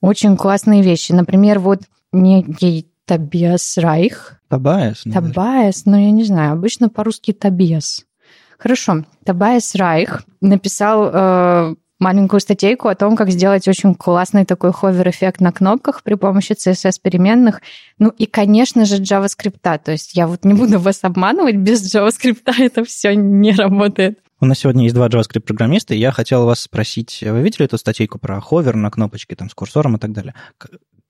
очень 0.00 0.36
классные 0.36 0.82
вещи. 0.82 1.12
Например, 1.12 1.58
вот 1.58 1.82
некий 2.12 2.88
Табиас 3.04 3.76
Райх. 3.76 4.40
Табаес? 4.48 5.02
Табаес, 5.12 5.84
ну 5.84 5.96
я 5.96 6.10
не 6.10 6.24
знаю, 6.24 6.52
обычно 6.52 6.88
по-русски 6.88 7.32
Табиас. 7.32 8.06
Хорошо, 8.56 9.04
Табаес 9.24 9.74
Райх 9.74 10.22
написал 10.40 11.10
э, 11.12 11.74
маленькую 12.00 12.40
статейку 12.40 12.88
о 12.88 12.94
том, 12.94 13.14
как 13.14 13.30
сделать 13.30 13.68
очень 13.68 13.94
классный 13.94 14.44
такой 14.44 14.72
ховер-эффект 14.72 15.40
на 15.40 15.52
кнопках 15.52 16.02
при 16.02 16.14
помощи 16.14 16.52
CSS-переменных. 16.52 17.60
Ну 17.98 18.08
и, 18.08 18.26
конечно 18.26 18.84
же, 18.84 19.02
JavaScript. 19.02 19.80
То 19.84 19.92
есть 19.92 20.14
я 20.14 20.26
вот 20.26 20.44
не 20.44 20.54
буду 20.54 20.80
вас 20.80 21.04
обманывать, 21.04 21.56
без 21.56 21.94
JavaScript 21.94 22.42
это 22.58 22.84
все 22.84 23.14
не 23.14 23.52
работает. 23.52 24.18
У 24.40 24.46
нас 24.46 24.58
сегодня 24.58 24.84
есть 24.84 24.94
два 24.94 25.08
JavaScript-программиста, 25.08 25.94
и 25.94 25.98
я 25.98 26.12
хотел 26.12 26.46
вас 26.46 26.60
спросить, 26.60 27.22
вы 27.22 27.42
видели 27.42 27.66
эту 27.66 27.76
статейку 27.76 28.18
про 28.18 28.40
ховер 28.40 28.74
на 28.74 28.90
кнопочке 28.90 29.36
там, 29.36 29.50
с 29.50 29.54
курсором 29.54 29.96
и 29.96 29.98
так 29.98 30.12
далее? 30.12 30.34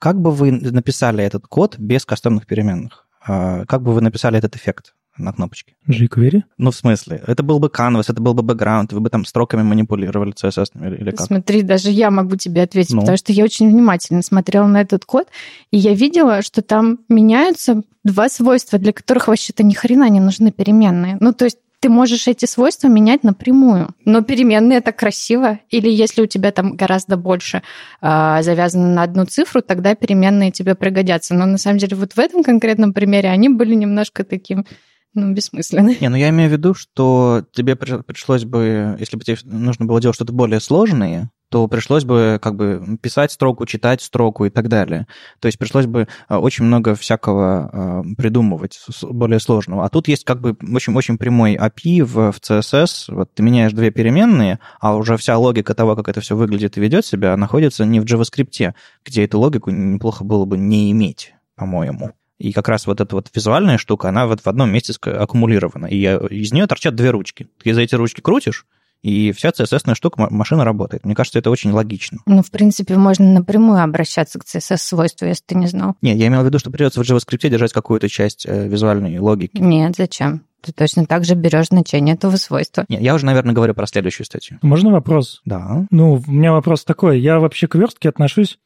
Как 0.01 0.21
бы 0.21 0.33
вы 0.33 0.51
написали 0.51 1.23
этот 1.23 1.47
код 1.47 1.79
без 1.79 2.05
кастомных 2.05 2.47
переменных? 2.47 3.07
А, 3.25 3.65
как 3.67 3.83
бы 3.83 3.93
вы 3.93 4.01
написали 4.01 4.39
этот 4.39 4.57
эффект 4.57 4.95
на 5.25 5.33
кнопочке? 5.33 5.75
jQuery? 5.89 6.43
Ну, 6.59 6.71
в 6.71 6.77
смысле? 6.77 7.23
Это 7.27 7.43
был 7.43 7.59
бы 7.59 7.69
canvas, 7.69 8.05
это 8.09 8.21
был 8.21 8.35
бы 8.35 8.43
бэкграунд, 8.43 8.93
вы 8.93 9.01
бы 9.01 9.11
там 9.11 9.25
строками 9.25 9.63
манипулировали 9.63 10.33
CSS 10.33 10.99
или 10.99 11.11
как? 11.11 11.27
Смотри, 11.27 11.63
даже 11.63 11.91
я 11.91 12.11
могу 12.11 12.37
тебе 12.37 12.63
ответить, 12.63 12.95
ну. 12.95 13.01
потому 13.01 13.17
что 13.17 13.33
я 13.33 13.45
очень 13.45 13.69
внимательно 13.71 14.23
смотрела 14.23 14.67
на 14.67 14.81
этот 14.81 15.05
код, 15.05 15.29
и 15.71 15.79
я 15.79 15.95
видела, 15.95 16.43
что 16.43 16.63
там 16.63 17.01
меняются 17.09 17.83
два 18.05 18.29
свойства, 18.29 18.79
для 18.79 18.93
которых 18.93 19.29
вообще-то 19.29 19.63
ни 19.63 19.75
хрена 19.75 20.09
не 20.09 20.21
нужны 20.21 20.51
переменные. 20.51 21.17
Ну, 21.21 21.33
то 21.33 21.45
есть 21.45 21.59
ты 21.81 21.89
можешь 21.89 22.29
эти 22.29 22.45
свойства 22.45 22.89
менять 22.89 23.25
напрямую. 23.25 23.95
Но 24.05 24.23
переменные 24.23 24.79
это 24.79 24.93
красиво. 24.93 25.59
Или 25.71 25.89
если 25.89 26.23
у 26.23 26.27
тебя 26.27 26.53
там 26.53 26.77
гораздо 26.77 27.17
больше 27.17 27.63
э, 28.03 28.39
завязано 28.43 28.95
на 28.95 29.03
одну 29.03 29.25
цифру, 29.25 29.63
тогда 29.63 29.95
переменные 29.95 30.51
тебе 30.51 30.75
пригодятся. 30.75 31.35
Но 31.35 31.47
на 31.47 31.57
самом 31.57 31.79
деле 31.79 31.97
вот 31.97 32.13
в 32.13 32.19
этом 32.19 32.45
конкретном 32.45 32.93
примере 32.93 33.31
они 33.31 33.49
были 33.49 33.75
немножко 33.75 34.25
таким 34.25 34.67
ну, 35.13 35.33
бессмысленно. 35.33 35.95
Не, 36.01 36.09
ну 36.09 36.17
я 36.17 36.29
имею 36.31 36.49
в 36.49 36.53
виду, 36.53 36.75
что 36.75 37.45
тебе 37.53 37.75
пришлось 37.75 38.45
бы, 38.45 38.97
если 39.01 39.17
бы 39.17 39.25
тебе 39.25 39.39
нужно 39.45 39.85
было 39.87 40.01
делать 40.01 40.15
что-то 40.15 40.33
более 40.33 40.61
сложное, 40.61 41.31
то 41.51 41.67
пришлось 41.67 42.05
бы 42.05 42.39
как 42.41 42.55
бы 42.55 42.97
писать 43.03 43.33
строку, 43.33 43.67
читать 43.67 44.03
строку 44.03 44.45
и 44.45 44.51
так 44.51 44.69
далее. 44.69 45.09
То 45.41 45.47
есть 45.47 45.59
пришлось 45.59 45.87
бы 45.87 46.07
а, 46.29 46.39
очень 46.39 46.65
много 46.65 46.95
всякого 46.95 47.71
а, 47.73 48.03
придумывать, 48.17 48.79
более 49.03 49.41
сложного. 49.41 49.85
А 49.85 49.89
тут 49.89 50.07
есть 50.07 50.25
как 50.25 50.41
бы 50.41 50.57
очень, 50.73 50.95
очень 50.95 51.19
прямой 51.19 51.57
API 51.57 52.05
в, 52.05 52.31
в 52.31 52.39
CSS. 52.39 53.13
Вот 53.13 53.35
ты 53.35 53.43
меняешь 53.43 53.73
две 53.73 53.91
переменные, 53.91 54.61
а 54.79 54.95
уже 54.95 55.17
вся 55.17 55.37
логика 55.37 55.75
того, 55.75 55.97
как 55.97 56.09
это 56.09 56.21
все 56.21 56.37
выглядит 56.37 56.79
и 56.79 56.81
ведет 56.81 57.05
себя, 57.05 57.37
находится 57.37 57.85
не 57.85 57.99
в 57.99 58.05
JavaScript, 58.05 58.75
где 59.05 59.25
эту 59.25 59.41
логику 59.41 59.71
неплохо 59.71 60.23
было 60.23 60.45
бы 60.45 60.57
не 60.57 60.93
иметь, 60.93 61.35
по-моему. 61.57 62.13
И 62.41 62.53
как 62.53 62.69
раз 62.69 62.87
вот 62.87 63.01
эта 63.01 63.15
вот 63.15 63.29
визуальная 63.35 63.77
штука, 63.77 64.09
она 64.09 64.27
вот 64.27 64.41
в 64.41 64.47
одном 64.47 64.73
месте 64.73 64.95
аккумулирована. 65.05 65.87
И 65.87 65.99
из 65.99 66.53
нее 66.53 66.67
торчат 66.67 66.95
две 66.95 67.11
ручки. 67.11 67.49
Ты 67.63 67.75
за 67.75 67.83
эти 67.83 67.95
ручки 67.95 68.23
крутишь, 68.23 68.65
и 69.03 69.33
вся 69.33 69.51
CSS 69.51 69.95
штука, 69.95 70.27
машина 70.31 70.65
работает. 70.65 71.05
Мне 71.05 71.15
кажется, 71.15 71.39
это 71.39 71.51
очень 71.51 71.71
логично. 71.71 72.19
Ну, 72.27 72.43
в 72.43 72.51
принципе, 72.51 72.97
можно 72.97 73.27
напрямую 73.33 73.83
обращаться 73.83 74.39
к 74.39 74.45
CSS-свойству, 74.45 75.27
если 75.27 75.45
ты 75.47 75.55
не 75.55 75.67
знал. 75.67 75.97
Нет, 76.03 76.17
я 76.19 76.27
имел 76.29 76.43
в 76.43 76.47
виду, 76.47 76.59
что 76.59 76.71
придется 76.71 77.03
в 77.03 77.09
JavaScript 77.09 77.49
держать 77.49 77.73
какую-то 77.73 78.09
часть 78.09 78.47
э, 78.47 78.69
визуальной 78.69 79.19
логики. 79.19 79.59
Нет, 79.59 79.95
зачем? 79.97 80.43
Ты 80.63 80.73
точно 80.73 81.07
так 81.07 81.25
же 81.25 81.35
берешь 81.35 81.69
значение 81.69 82.15
этого 82.15 82.37
свойства. 82.37 82.85
Нет, 82.89 83.01
я 83.01 83.15
уже, 83.15 83.25
наверное, 83.25 83.55
говорю 83.55 83.75
про 83.75 83.87
следующую 83.87 84.27
статью. 84.27 84.59
Можно 84.61 84.91
вопрос? 84.91 85.41
Да. 85.47 85.87
Ну, 85.91 86.23
у 86.27 86.31
меня 86.31 86.53
вопрос 86.53 86.85
такой. 86.85 87.21
Я 87.21 87.39
вообще 87.39 87.67
к 87.67 87.75
верстке 87.77 88.11
отношусь 88.11 88.59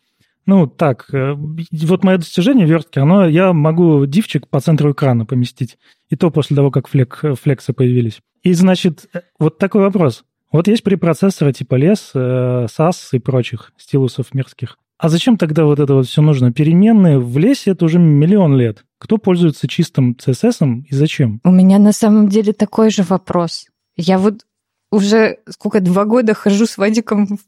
ну, 0.46 0.66
так, 0.66 1.06
э, 1.12 1.34
вот 1.34 2.04
мое 2.04 2.18
достижение 2.18 2.66
вертки, 2.66 2.98
оно, 2.98 3.26
я 3.26 3.52
могу 3.52 4.06
дивчик 4.06 4.48
по 4.48 4.60
центру 4.60 4.92
экрана 4.92 5.24
поместить. 5.24 5.78
И 6.10 6.16
то 6.16 6.30
после 6.30 6.56
того, 6.56 6.70
как 6.70 6.88
флек, 6.88 7.22
флексы 7.40 7.72
появились. 7.72 8.20
И, 8.42 8.52
значит, 8.52 9.08
э, 9.14 9.20
вот 9.38 9.58
такой 9.58 9.82
вопрос. 9.82 10.24
Вот 10.52 10.68
есть 10.68 10.84
препроцессоры 10.84 11.52
типа 11.52 11.74
лес, 11.74 12.12
SAS 12.14 12.94
э, 13.12 13.16
и 13.16 13.18
прочих 13.18 13.72
стилусов 13.76 14.34
мерзких. 14.34 14.78
А 14.98 15.08
зачем 15.08 15.36
тогда 15.36 15.64
вот 15.64 15.80
это 15.80 15.94
вот 15.94 16.06
все 16.06 16.22
нужно? 16.22 16.52
Переменные 16.52 17.18
в 17.18 17.36
лесе 17.38 17.72
это 17.72 17.84
уже 17.84 17.98
миллион 17.98 18.56
лет. 18.56 18.84
Кто 18.98 19.18
пользуется 19.18 19.66
чистым 19.66 20.12
CSS 20.12 20.84
и 20.88 20.94
зачем? 20.94 21.40
У 21.44 21.50
меня 21.50 21.78
на 21.78 21.92
самом 21.92 22.28
деле 22.28 22.52
такой 22.52 22.90
же 22.90 23.02
вопрос. 23.02 23.66
Я 23.96 24.18
вот 24.18 24.46
уже 24.94 25.38
сколько, 25.48 25.80
два 25.80 26.04
года 26.04 26.34
хожу 26.34 26.66
с 26.66 26.78
Вадиком 26.78 27.38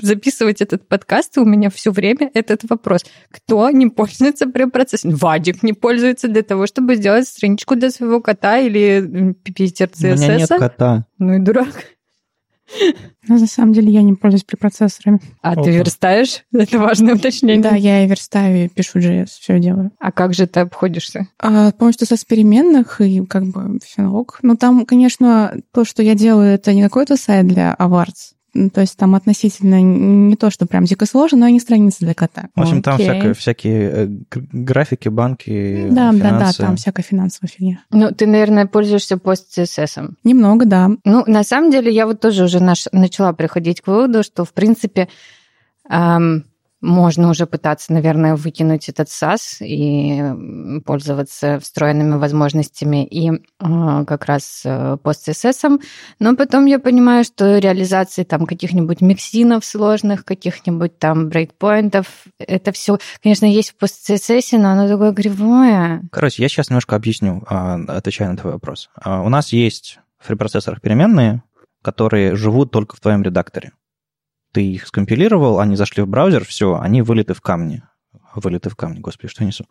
записывать 0.00 0.60
этот 0.60 0.88
подкаст, 0.88 1.36
и 1.36 1.40
у 1.40 1.44
меня 1.44 1.70
все 1.70 1.92
время 1.92 2.30
этот 2.34 2.62
вопрос. 2.68 3.04
Кто 3.30 3.70
не 3.70 3.86
пользуется 3.86 4.46
препроцессором? 4.46 5.14
Вадик 5.16 5.62
не 5.62 5.72
пользуется 5.72 6.28
для 6.28 6.42
того, 6.42 6.66
чтобы 6.66 6.96
сделать 6.96 7.28
страничку 7.28 7.76
для 7.76 7.90
своего 7.90 8.20
кота 8.20 8.58
или 8.58 9.34
Питер 9.44 9.88
CSS? 9.88 10.14
У 10.14 10.20
меня 10.20 10.36
нет 10.36 10.48
кота. 10.48 11.06
Ну 11.18 11.34
и 11.34 11.38
дурак. 11.38 11.95
Но 13.28 13.36
на 13.38 13.46
самом 13.46 13.72
деле 13.72 13.92
я 13.92 14.02
не 14.02 14.14
пользуюсь 14.14 14.44
препроцессорами. 14.44 15.20
А 15.42 15.52
Опа. 15.52 15.64
ты 15.64 15.70
верстаешь? 15.70 16.44
Это 16.52 16.78
важное 16.78 17.14
уточнение. 17.14 17.62
Да, 17.62 17.74
я 17.74 18.04
и 18.04 18.08
верстаю, 18.08 18.64
и 18.64 18.68
пишу 18.68 18.98
JS, 18.98 19.28
все 19.40 19.58
делаю. 19.58 19.92
А 19.98 20.12
как 20.12 20.34
же 20.34 20.46
ты 20.46 20.60
обходишься? 20.60 21.28
А, 21.38 21.72
помощью 21.72 22.06
со 22.06 22.16
переменных 22.26 23.00
и 23.00 23.24
как 23.26 23.44
бы 23.46 23.78
все 23.84 24.06
ок. 24.06 24.38
Ну, 24.42 24.56
там, 24.56 24.86
конечно, 24.86 25.54
то, 25.72 25.84
что 25.84 26.02
я 26.02 26.14
делаю, 26.14 26.54
это 26.54 26.72
не 26.72 26.82
какой-то 26.82 27.16
сайт 27.16 27.46
для 27.46 27.74
Awards, 27.78 28.35
то 28.72 28.80
есть 28.80 28.96
там 28.96 29.14
относительно 29.14 29.80
не 29.80 30.36
то, 30.36 30.50
что 30.50 30.66
прям 30.66 30.84
дико 30.84 31.06
сложно, 31.06 31.38
но 31.38 31.46
и 31.46 31.52
не 31.52 31.60
страницы 31.60 31.98
для 32.00 32.14
кота. 32.14 32.48
В 32.54 32.60
общем, 32.60 32.82
там 32.82 32.98
всякие, 32.98 33.34
всякие 33.34 33.90
э, 33.90 34.08
графики, 34.52 35.08
банки, 35.08 35.88
Да, 35.90 36.12
финансы. 36.12 36.22
да, 36.22 36.38
да, 36.38 36.52
там 36.52 36.76
всякая 36.76 37.02
финансовая 37.02 37.50
фигня. 37.50 37.80
Ну, 37.90 38.10
ты, 38.12 38.26
наверное, 38.26 38.66
пользуешься 38.66 39.16
пост-CSS. 39.16 40.14
Немного, 40.24 40.64
да. 40.64 40.90
Ну, 41.04 41.24
на 41.26 41.44
самом 41.44 41.70
деле, 41.70 41.92
я 41.92 42.06
вот 42.06 42.20
тоже 42.20 42.44
уже 42.44 42.60
наш, 42.60 42.86
начала 42.92 43.32
приходить 43.32 43.80
к 43.80 43.86
выводу, 43.86 44.22
что, 44.22 44.44
в 44.44 44.52
принципе, 44.52 45.08
эм, 45.90 46.44
можно 46.80 47.30
уже 47.30 47.46
пытаться, 47.46 47.92
наверное, 47.92 48.36
выкинуть 48.36 48.88
этот 48.88 49.08
SAS 49.08 49.58
и 49.60 50.80
пользоваться 50.84 51.58
встроенными 51.58 52.16
возможностями 52.16 53.06
и 53.06 53.30
э, 53.30 54.04
как 54.06 54.26
раз 54.26 54.62
э, 54.64 54.98
пост-CSS. 55.02 55.80
Но 56.18 56.36
потом 56.36 56.66
я 56.66 56.78
понимаю, 56.78 57.24
что 57.24 57.58
реализации 57.58 58.24
там 58.24 58.46
каких-нибудь 58.46 59.00
миксинов 59.00 59.64
сложных, 59.64 60.24
каких-нибудь 60.24 60.98
там 60.98 61.28
брейкпоинтов, 61.28 62.06
это 62.38 62.72
все, 62.72 62.98
конечно, 63.22 63.46
есть 63.46 63.70
в 63.70 63.76
пост-CSS, 63.76 64.58
но 64.58 64.70
оно 64.70 64.88
такое 64.88 65.12
кривое. 65.12 66.02
Короче, 66.12 66.42
я 66.42 66.48
сейчас 66.48 66.68
немножко 66.68 66.94
объясню, 66.96 67.42
а, 67.46 67.78
отвечая 67.88 68.30
на 68.30 68.36
твой 68.36 68.52
вопрос. 68.52 68.90
А, 68.94 69.22
у 69.22 69.28
нас 69.28 69.52
есть 69.52 69.98
в 70.18 70.26
фрипроцессорах 70.26 70.80
переменные, 70.80 71.42
которые 71.82 72.36
живут 72.36 72.70
только 72.70 72.96
в 72.96 73.00
твоем 73.00 73.22
редакторе 73.22 73.72
ты 74.56 74.66
их 74.66 74.86
скомпилировал, 74.86 75.60
они 75.60 75.76
зашли 75.76 76.02
в 76.02 76.08
браузер, 76.08 76.46
все, 76.46 76.80
они 76.80 77.02
вылеты 77.02 77.34
в 77.34 77.42
камни. 77.42 77.82
Вылеты 78.34 78.70
в 78.70 78.74
камни, 78.74 79.00
господи, 79.00 79.28
что 79.28 79.42
я 79.42 79.48
несу. 79.48 79.66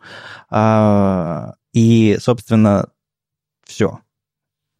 А, 0.48 1.54
и, 1.72 2.16
собственно, 2.20 2.90
все. 3.64 3.98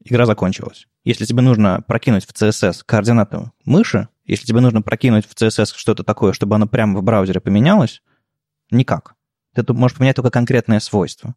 Игра 0.04 0.24
закончилась. 0.24 0.86
Если 1.02 1.24
тебе 1.24 1.42
нужно 1.42 1.82
прокинуть 1.84 2.24
в 2.24 2.30
CSS 2.30 2.84
координаты 2.86 3.50
мыши, 3.64 4.08
если 4.24 4.46
тебе 4.46 4.60
нужно 4.60 4.80
прокинуть 4.80 5.26
в 5.26 5.34
CSS 5.34 5.72
что-то 5.74 6.04
такое, 6.04 6.32
чтобы 6.32 6.54
оно 6.54 6.68
прямо 6.68 7.00
в 7.00 7.02
браузере 7.02 7.40
поменялось, 7.40 8.00
никак. 8.70 9.16
Ты 9.56 9.64
можешь 9.72 9.98
поменять 9.98 10.14
только 10.14 10.30
конкретное 10.30 10.78
свойство. 10.78 11.34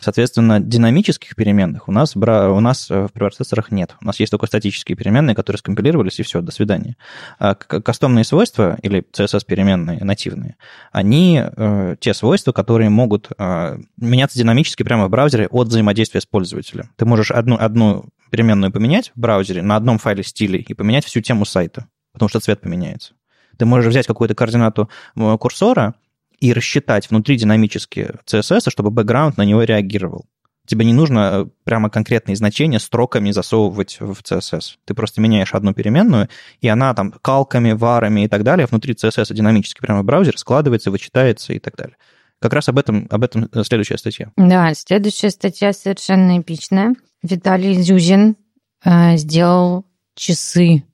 Соответственно, 0.00 0.60
динамических 0.60 1.36
переменных 1.36 1.88
у 1.88 1.92
нас, 1.92 2.16
у 2.16 2.20
нас 2.60 2.90
э, 2.90 3.06
в 3.06 3.12
препроцессорах 3.12 3.70
нет. 3.70 3.94
У 4.02 4.06
нас 4.06 4.18
есть 4.18 4.30
только 4.30 4.46
статические 4.46 4.96
переменные, 4.96 5.36
которые 5.36 5.58
скомпилировались, 5.58 6.18
и 6.18 6.22
все, 6.24 6.40
до 6.40 6.50
свидания. 6.50 6.96
А 7.38 7.54
кастомные 7.54 8.24
свойства, 8.24 8.76
или 8.82 9.06
CSS-переменные, 9.12 10.02
нативные, 10.02 10.56
они 10.90 11.42
э, 11.44 11.96
те 12.00 12.12
свойства, 12.12 12.52
которые 12.52 12.90
могут 12.90 13.30
э, 13.38 13.78
меняться 13.96 14.36
динамически 14.36 14.82
прямо 14.82 15.06
в 15.06 15.10
браузере 15.10 15.46
от 15.46 15.68
взаимодействия 15.68 16.20
с 16.20 16.26
пользователем. 16.26 16.90
Ты 16.96 17.04
можешь 17.04 17.30
одну, 17.30 17.56
одну 17.56 18.06
переменную 18.30 18.72
поменять 18.72 19.12
в 19.14 19.20
браузере 19.20 19.62
на 19.62 19.76
одном 19.76 19.98
файле 19.98 20.24
стилей 20.24 20.60
и 20.68 20.74
поменять 20.74 21.04
всю 21.04 21.20
тему 21.20 21.44
сайта, 21.44 21.86
потому 22.12 22.28
что 22.28 22.40
цвет 22.40 22.60
поменяется. 22.60 23.14
Ты 23.56 23.64
можешь 23.64 23.88
взять 23.88 24.08
какую-то 24.08 24.34
координату 24.34 24.90
курсора, 25.14 25.94
и 26.40 26.52
рассчитать 26.52 27.10
внутри 27.10 27.36
динамически 27.36 28.12
CSS, 28.26 28.70
чтобы 28.70 28.90
бэкграунд 28.90 29.36
на 29.36 29.42
него 29.42 29.62
реагировал. 29.62 30.26
Тебе 30.66 30.86
не 30.86 30.94
нужно 30.94 31.18
э, 31.18 31.46
прямо 31.64 31.90
конкретные 31.90 32.36
значения 32.36 32.78
строками 32.78 33.30
засовывать 33.32 33.98
в 34.00 34.20
CSS. 34.22 34.76
Ты 34.86 34.94
просто 34.94 35.20
меняешь 35.20 35.52
одну 35.52 35.74
переменную, 35.74 36.28
и 36.60 36.68
она 36.68 36.94
там 36.94 37.12
калками, 37.12 37.72
варами 37.72 38.24
и 38.24 38.28
так 38.28 38.44
далее 38.44 38.66
внутри 38.66 38.94
CSS 38.94 39.34
динамически 39.34 39.80
прямо 39.80 40.02
в 40.02 40.04
браузер 40.04 40.38
складывается, 40.38 40.90
вычитается 40.90 41.52
и 41.52 41.58
так 41.58 41.76
далее. 41.76 41.96
Как 42.40 42.52
раз 42.52 42.68
об 42.68 42.78
этом, 42.78 43.06
об 43.10 43.22
этом 43.22 43.48
следующая 43.64 43.98
статья. 43.98 44.30
Да, 44.36 44.72
следующая 44.74 45.30
статья 45.30 45.72
совершенно 45.72 46.38
эпичная. 46.40 46.94
Виталий 47.22 47.80
Зюзин 47.80 48.36
э, 48.84 49.16
сделал 49.16 49.84
часы 50.14 50.84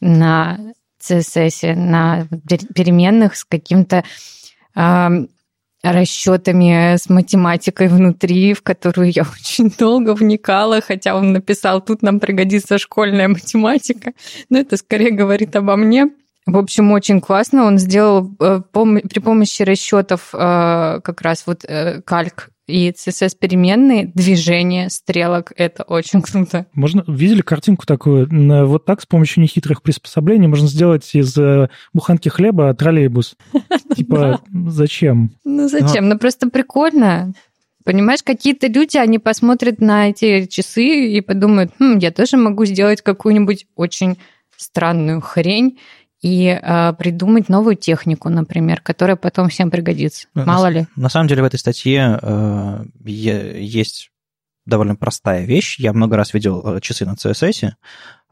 на 0.00 0.58
CSS, 1.00 1.74
на 1.74 2.26
переменных 2.74 3.36
с 3.36 3.44
каким-то 3.44 4.04
расчетами 5.82 6.96
с 6.96 7.08
математикой 7.08 7.88
внутри, 7.88 8.54
в 8.54 8.62
которую 8.62 9.10
я 9.10 9.22
очень 9.40 9.70
долго 9.70 10.14
вникала, 10.14 10.80
хотя 10.80 11.16
он 11.16 11.32
написал, 11.32 11.80
тут 11.80 12.02
нам 12.02 12.20
пригодится 12.20 12.78
школьная 12.78 13.28
математика, 13.28 14.12
но 14.48 14.58
это 14.58 14.76
скорее 14.76 15.10
говорит 15.10 15.56
обо 15.56 15.76
мне. 15.76 16.10
В 16.46 16.56
общем, 16.56 16.90
очень 16.92 17.20
классно. 17.20 17.64
Он 17.64 17.78
сделал 17.78 18.30
э, 18.40 18.60
при 18.72 19.20
помощи 19.20 19.62
расчетов 19.62 20.30
э, 20.32 21.00
как 21.02 21.20
раз 21.20 21.44
вот 21.46 21.64
э, 21.64 22.00
кальк 22.02 22.48
и 22.70 22.90
CSS 22.90 23.36
переменные, 23.38 24.10
движение 24.14 24.90
стрелок, 24.90 25.52
это 25.56 25.82
очень 25.82 26.22
круто. 26.22 26.66
Можно, 26.72 27.04
видели 27.06 27.42
картинку 27.42 27.86
такую? 27.86 28.28
Вот 28.66 28.84
так 28.84 29.00
с 29.00 29.06
помощью 29.06 29.42
нехитрых 29.42 29.82
приспособлений 29.82 30.46
можно 30.46 30.68
сделать 30.68 31.08
из 31.14 31.36
э, 31.36 31.68
буханки 31.92 32.28
хлеба 32.28 32.72
троллейбус. 32.74 33.36
Типа, 33.96 34.40
зачем? 34.68 35.32
Ну 35.44 35.68
зачем? 35.68 36.08
Ну 36.08 36.18
просто 36.18 36.48
прикольно. 36.48 37.32
Понимаешь, 37.84 38.22
какие-то 38.22 38.66
люди, 38.66 38.98
они 38.98 39.18
посмотрят 39.18 39.80
на 39.80 40.10
эти 40.10 40.46
часы 40.46 41.08
и 41.08 41.20
подумают, 41.20 41.72
хм, 41.78 41.98
я 41.98 42.10
тоже 42.10 42.36
могу 42.36 42.66
сделать 42.66 43.00
какую-нибудь 43.00 43.66
очень 43.74 44.18
странную 44.56 45.20
хрень, 45.20 45.78
и 46.20 46.46
э, 46.48 46.92
придумать 46.94 47.48
новую 47.48 47.76
технику, 47.76 48.28
например, 48.28 48.80
которая 48.80 49.16
потом 49.16 49.48
всем 49.48 49.70
пригодится. 49.70 50.28
Ну, 50.34 50.44
Мало 50.44 50.64
на, 50.64 50.70
ли. 50.70 50.86
На 50.96 51.08
самом 51.08 51.28
деле 51.28 51.42
в 51.42 51.46
этой 51.46 51.58
статье 51.58 52.18
э, 52.20 52.84
есть 53.04 54.10
довольно 54.66 54.96
простая 54.96 55.44
вещь. 55.44 55.78
Я 55.78 55.92
много 55.92 56.16
раз 56.16 56.34
видел 56.34 56.76
э, 56.76 56.80
часы 56.80 57.06
на 57.06 57.14
CSS, 57.14 57.72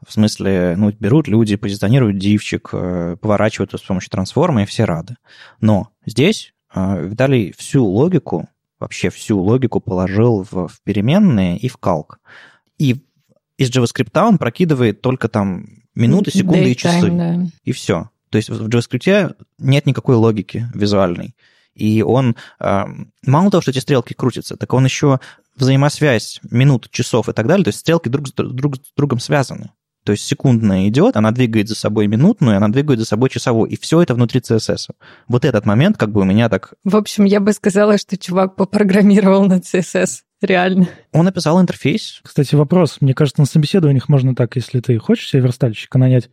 в 0.05 0.13
смысле, 0.13 0.75
ну, 0.77 0.91
берут 0.91 1.27
люди, 1.27 1.55
позиционируют 1.55 2.17
дивчик, 2.17 2.69
э, 2.71 3.17
поворачивают 3.19 3.73
с 3.73 3.81
помощью 3.81 4.11
трансформа, 4.11 4.63
и 4.63 4.65
все 4.65 4.85
рады. 4.85 5.17
Но 5.59 5.89
здесь 6.05 6.53
э, 6.73 7.07
Виталий 7.07 7.53
всю 7.57 7.85
логику, 7.85 8.47
вообще 8.79 9.09
всю 9.09 9.39
логику 9.39 9.81
положил 9.81 10.47
в, 10.49 10.67
в 10.67 10.81
переменные 10.83 11.57
и 11.57 11.67
в 11.67 11.77
калк. 11.77 12.19
И 12.77 13.03
из 13.57 13.69
JavaScript 13.69 14.17
он 14.21 14.37
прокидывает 14.37 15.01
только 15.01 15.27
там 15.27 15.78
минуты, 15.99 16.31
секунды 16.31 16.65
Daytime, 16.65 16.71
и 16.71 16.75
часы. 16.75 17.11
Да. 17.11 17.39
И 17.63 17.71
все. 17.71 18.09
То 18.29 18.37
есть 18.37 18.49
в 18.49 18.67
JavaScript 18.67 19.35
нет 19.57 19.85
никакой 19.85 20.15
логики 20.15 20.67
визуальной. 20.73 21.35
И 21.75 22.01
он, 22.01 22.35
э, 22.59 22.83
мало 23.25 23.51
того, 23.51 23.61
что 23.61 23.71
эти 23.71 23.79
стрелки 23.79 24.13
крутятся, 24.13 24.57
так 24.57 24.73
он 24.73 24.85
еще 24.85 25.19
взаимосвязь 25.55 26.39
минут, 26.49 26.89
часов 26.91 27.29
и 27.29 27.33
так 27.33 27.47
далее, 27.47 27.63
то 27.63 27.69
есть 27.69 27.79
стрелки 27.79 28.09
друг 28.09 28.27
с, 28.27 28.33
друг 28.33 28.75
с 28.75 28.93
другом 28.95 29.19
связаны. 29.19 29.71
То 30.03 30.13
есть 30.13 30.25
секундная 30.25 30.87
идет, 30.87 31.17
она 31.17 31.31
двигает 31.31 31.67
за 31.67 31.75
собой 31.75 32.07
минутную, 32.07 32.57
она 32.57 32.69
двигает 32.69 32.99
за 32.99 33.05
собой 33.05 33.29
часовую. 33.29 33.69
И 33.69 33.77
все 33.77 34.01
это 34.01 34.15
внутри 34.15 34.39
CSS. 34.39 34.89
Вот 35.27 35.45
этот 35.45 35.65
момент 35.65 35.97
как 35.97 36.11
бы 36.11 36.21
у 36.21 36.23
меня 36.23 36.49
так... 36.49 36.73
В 36.83 36.95
общем, 36.95 37.25
я 37.25 37.39
бы 37.39 37.53
сказала, 37.53 37.97
что 37.97 38.17
чувак 38.17 38.55
попрограммировал 38.55 39.45
на 39.45 39.59
CSS. 39.59 40.21
Реально. 40.41 40.87
Он 41.11 41.25
написал 41.25 41.59
интерфейс. 41.61 42.21
Кстати, 42.23 42.55
вопрос. 42.55 42.97
Мне 43.01 43.13
кажется, 43.13 43.41
на 43.41 43.45
собеседованиях 43.45 44.07
можно 44.07 44.35
так, 44.35 44.55
если 44.55 44.79
ты 44.79 44.97
хочешь 44.97 45.29
себе 45.29 45.43
верстальщика 45.43 45.97
нанять. 45.97 46.29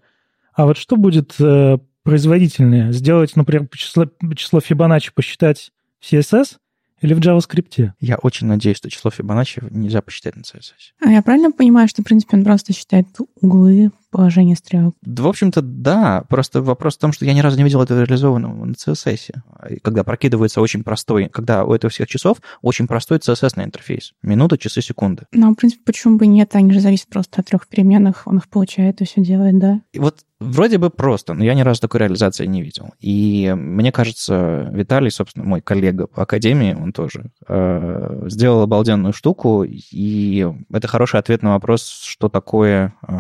А 0.55 0.65
вот 0.65 0.77
что 0.79 0.97
будет 0.97 1.35
э, 1.41 1.79
производительнее? 2.03 2.93
Сделать, 2.93 3.35
например, 3.37 3.69
число, 3.73 4.07
число 4.37 4.61
Фибоначчи 4.61 5.13
посчитать 5.13 5.73
в 6.01 6.11
CSS 6.11 6.57
или 7.03 7.15
в 7.15 7.19
JavaScript? 7.19 7.91
Я 8.01 8.17
очень 8.17 8.47
надеюсь, 8.47 8.77
что 8.77 8.89
число 8.89 9.11
Фибоначчи 9.11 9.61
нельзя 9.71 10.01
посчитать 10.03 10.37
на 10.37 10.43
CSS. 10.43 10.95
А 11.05 11.11
я 11.11 11.21
правильно 11.21 11.51
понимаю, 11.51 11.89
что, 11.89 12.03
в 12.03 12.05
принципе, 12.05 12.37
он 12.37 12.45
просто 12.45 12.73
считает 12.73 13.09
углы 13.41 13.91
положение 14.11 14.57
стрелок? 14.57 14.95
В 15.05 15.27
общем-то, 15.27 15.63
да. 15.63 16.25
Просто 16.29 16.63
вопрос 16.63 16.97
в 16.97 17.01
том, 17.01 17.13
что 17.13 17.25
я 17.25 17.35
ни 17.35 17.41
разу 17.41 17.57
не 17.57 17.65
видел 17.65 17.83
этого 17.83 18.03
реализованного 18.03 18.65
на 18.65 18.73
CSS. 18.73 19.35
Когда 19.83 20.05
прокидывается 20.05 20.61
очень 20.61 20.85
простой, 20.85 21.29
когда 21.29 21.65
у 21.65 21.73
этого 21.73 21.91
всех 21.91 22.09
часов 22.09 22.39
очень 22.63 22.87
простой 22.87 23.19
CSS 23.19 23.63
интерфейс. 23.63 24.13
Минута, 24.23 24.59
часы, 24.59 24.83
секунды. 24.83 25.27
Ну, 25.33 25.53
в 25.53 25.55
принципе, 25.57 25.83
почему 25.85 26.19
бы 26.19 26.27
нет? 26.27 26.55
Они 26.55 26.73
же 26.73 26.81
зависят 26.81 27.09
просто 27.09 27.41
от 27.41 27.47
трех 27.47 27.67
переменных. 27.69 28.23
Он 28.27 28.39
их 28.39 28.49
получает 28.49 29.01
и 29.01 29.05
все 29.05 29.23
делает, 29.23 29.59
да? 29.59 29.81
И 29.93 29.99
вот 29.99 30.21
вроде 30.41 30.79
бы 30.79 30.91
просто, 30.91 31.35
но 31.35 31.45
я 31.45 31.55
ни 31.55 31.63
разу 31.63 31.81
такой 31.81 32.01
реализации 32.01 32.47
не 32.47 32.63
видел. 32.63 32.91
И 33.01 33.53
мне 33.57 33.93
кажется, 33.93 34.71
Виталий, 34.73 35.11
собственно, 35.11 35.45
мой 35.45 35.61
коллега 35.61 36.07
по 36.07 36.23
академии, 36.23 36.75
он 36.75 36.93
тоже 36.93 37.31
э, 37.49 38.27
сделал 38.29 38.63
обалденную 38.63 39.13
штуку, 39.13 39.65
и 39.65 40.47
это 40.73 40.89
хороший 40.89 41.21
ответ 41.21 41.43
на 41.43 41.53
вопрос, 41.53 41.89
что 41.89 42.29
такое 42.29 42.95
э, 43.07 43.15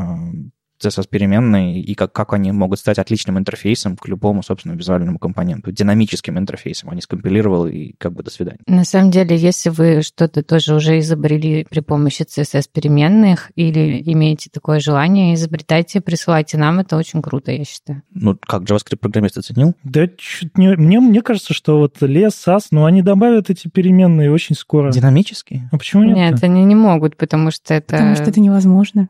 CSS-переменные 0.82 1.80
и 1.80 1.94
как, 1.94 2.12
как 2.12 2.32
они 2.32 2.52
могут 2.52 2.78
стать 2.78 2.98
отличным 2.98 3.38
интерфейсом 3.38 3.96
к 3.96 4.06
любому, 4.08 4.42
собственно, 4.42 4.72
визуальному 4.74 5.18
компоненту, 5.18 5.72
динамическим 5.72 6.38
интерфейсом. 6.38 6.90
Они 6.90 7.00
скомпилировал 7.00 7.66
и 7.66 7.92
как 7.98 8.12
бы 8.12 8.22
до 8.22 8.30
свидания. 8.30 8.60
На 8.66 8.84
самом 8.84 9.10
деле, 9.10 9.36
если 9.36 9.70
вы 9.70 10.02
что-то 10.02 10.42
тоже 10.42 10.74
уже 10.74 10.98
изобрели 10.98 11.66
при 11.68 11.80
помощи 11.80 12.22
CSS-переменных 12.22 13.50
или 13.54 14.02
имеете 14.12 14.50
такое 14.52 14.80
желание, 14.80 15.34
изобретайте, 15.34 16.00
присылайте 16.00 16.58
нам, 16.58 16.80
это 16.80 16.96
очень 16.96 17.22
круто, 17.22 17.52
я 17.52 17.64
считаю. 17.64 18.02
Ну, 18.12 18.36
как 18.40 18.62
JavaScript-программист 18.62 19.38
оценил? 19.38 19.74
Да, 19.84 20.08
не, 20.56 20.76
мне, 20.76 21.00
мне 21.00 21.22
кажется, 21.22 21.54
что 21.54 21.78
вот 21.78 22.00
лес, 22.02 22.32
SAS, 22.46 22.66
ну, 22.70 22.84
они 22.84 23.02
добавят 23.02 23.50
эти 23.50 23.68
переменные 23.68 24.30
очень 24.30 24.54
скоро. 24.54 24.92
Динамические? 24.92 25.68
А 25.72 25.78
почему 25.78 26.04
нет? 26.04 26.16
Нет, 26.16 26.44
они 26.44 26.64
не 26.64 26.74
могут, 26.74 27.16
потому 27.16 27.50
что 27.50 27.74
это... 27.74 27.96
Потому 27.96 28.14
что 28.14 28.24
это 28.24 28.40
невозможно. 28.40 29.08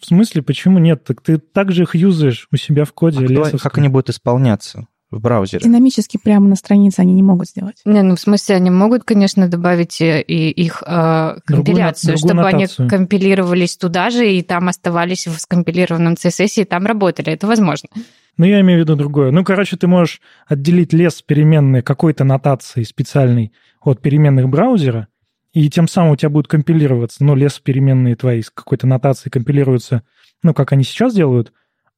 В 0.00 0.06
смысле, 0.06 0.42
почему 0.42 0.78
нет? 0.78 0.93
Так 0.96 1.20
ты 1.20 1.38
также 1.38 1.82
их 1.82 1.94
юзаешь 1.94 2.48
у 2.52 2.56
себя 2.56 2.84
в 2.84 2.92
коде. 2.92 3.26
А 3.26 3.58
как 3.58 3.78
они 3.78 3.88
будут 3.88 4.10
исполняться? 4.10 4.86
в 5.14 5.20
браузере. 5.20 5.62
Динамически 5.62 6.18
прямо 6.22 6.48
на 6.48 6.56
странице 6.56 7.00
они 7.00 7.14
не 7.14 7.22
могут 7.22 7.48
сделать. 7.48 7.76
Не, 7.84 8.02
ну 8.02 8.16
в 8.16 8.20
смысле 8.20 8.56
они 8.56 8.70
могут, 8.70 9.04
конечно, 9.04 9.48
добавить 9.48 10.00
и 10.00 10.50
их 10.50 10.82
э, 10.84 11.36
компиляцию, 11.44 12.16
другую, 12.16 12.18
чтобы 12.18 12.50
другую 12.50 12.68
они 12.82 12.88
компилировались 12.88 13.76
туда 13.76 14.10
же 14.10 14.28
и 14.28 14.42
там 14.42 14.68
оставались 14.68 15.26
в 15.26 15.38
скомпилированном 15.38 16.14
CSS 16.14 16.62
и 16.62 16.64
там 16.64 16.84
работали. 16.86 17.32
Это 17.32 17.46
возможно. 17.46 17.88
Ну, 18.36 18.46
я 18.46 18.60
имею 18.60 18.80
в 18.80 18.82
виду 18.82 18.96
другое. 18.96 19.30
Ну, 19.30 19.44
короче, 19.44 19.76
ты 19.76 19.86
можешь 19.86 20.20
отделить 20.48 20.92
лес 20.92 21.22
переменной 21.22 21.82
какой-то 21.82 22.24
нотацией 22.24 22.84
специальной 22.84 23.52
от 23.80 24.00
переменных 24.00 24.48
браузера, 24.48 25.06
и 25.54 25.70
тем 25.70 25.88
самым 25.88 26.12
у 26.12 26.16
тебя 26.16 26.30
будет 26.30 26.48
компилироваться, 26.48 27.24
ну, 27.24 27.34
лес 27.34 27.60
переменные 27.60 28.16
твои 28.16 28.42
с 28.42 28.50
какой-то 28.50 28.86
нотацией 28.86 29.30
компилируются, 29.30 30.02
ну, 30.42 30.52
как 30.52 30.72
они 30.72 30.82
сейчас 30.82 31.14
делают, 31.14 31.52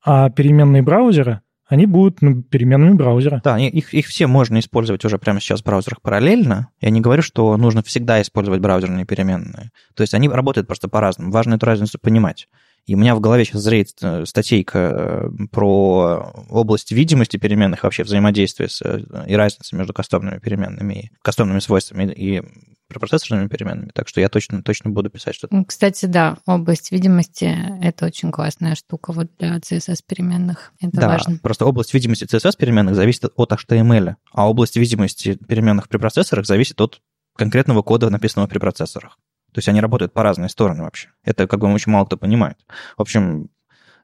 а 0.05 0.29
переменные 0.31 0.83
браузера, 0.83 1.41
они 1.67 1.87
будут 1.87 2.23
ну, 2.23 2.43
переменными 2.43 2.93
браузера. 2.93 3.41
Да, 3.43 3.59
их, 3.59 3.93
их 3.93 4.07
все 4.07 4.27
можно 4.27 4.61
использовать 4.61 5.05
уже 5.05 5.19
прямо 5.19 5.41
сейчас 5.41 5.63
в 5.63 5.65
браузерах 5.65 6.01
параллельно. 6.01 6.69
Я 6.81 6.91
не 6.91 7.01
говорю, 7.01 7.23
что 7.23 7.57
нужно 7.57 7.83
всегда 7.83 8.23
использовать 8.23 8.61
браузерные 8.61 9.05
переменные. 9.05 9.73
То 9.97 10.03
есть 10.03 10.15
они 10.15 10.29
работают 10.29 10.69
просто 10.69 10.89
по-разному. 10.89 11.33
Важно 11.33 11.55
эту 11.55 11.67
разницу 11.67 11.99
понимать. 11.99 12.47
И 12.85 12.95
у 12.95 12.99
меня 12.99 13.17
в 13.17 13.21
голове 13.21 13.45
сейчас 13.45 13.63
зреет 13.63 13.89
э, 14.01 14.25
статейка 14.27 14.79
э, 14.79 15.29
про 15.51 16.33
область 16.49 16.93
видимости 16.93 17.37
переменных, 17.37 17.83
вообще 17.83 18.05
взаимодействия 18.05 18.69
с, 18.69 18.81
э, 18.81 19.01
и 19.27 19.35
разницы 19.35 19.75
между 19.75 19.93
кастомными 19.93 20.39
переменными, 20.39 21.11
кастомными 21.21 21.59
свойствами 21.59 22.13
и 22.13 22.43
препроцессорными 22.89 23.49
переменными, 23.49 23.91
так 23.95 24.09
что 24.09 24.21
я 24.21 24.29
точно, 24.29 24.63
точно 24.63 24.91
буду 24.91 25.11
писать 25.11 25.35
что-то. 25.35 25.65
Кстати, 25.65 26.07
да, 26.07 26.39
область 26.47 26.93
видимости— 26.93 27.57
это 27.83 28.07
очень 28.07 28.31
классная 28.31 28.75
штука 28.75 29.13
вот 29.13 29.29
для 29.39 29.59
CSS-переменных. 29.59 30.73
Это 30.81 30.97
да, 30.97 31.09
важно. 31.09 31.39
просто 31.39 31.67
область 31.67 31.93
видимости 31.95 32.25
CSS-переменных 32.25 32.95
зависит 32.95 33.25
от 33.35 33.53
HTML, 33.53 34.15
а 34.33 34.49
область 34.49 34.77
видимости 34.77 35.37
переменных 35.49 35.89
при 35.89 35.99
процессорах 35.99 36.47
зависит 36.47 36.81
от 36.81 37.01
конкретного 37.37 37.83
кода, 37.83 38.09
написанного 38.11 38.49
при 38.49 38.59
процессорах. 38.59 39.19
То 39.53 39.59
есть 39.59 39.69
они 39.69 39.81
работают 39.81 40.13
по 40.13 40.23
разные 40.23 40.49
стороны 40.49 40.83
вообще. 40.83 41.09
Это 41.25 41.47
как 41.47 41.61
бы 41.61 41.73
очень 41.73 41.91
мало 41.91 42.05
кто 42.05 42.17
понимает. 42.17 42.59
В 42.97 43.03
общем, 43.03 43.49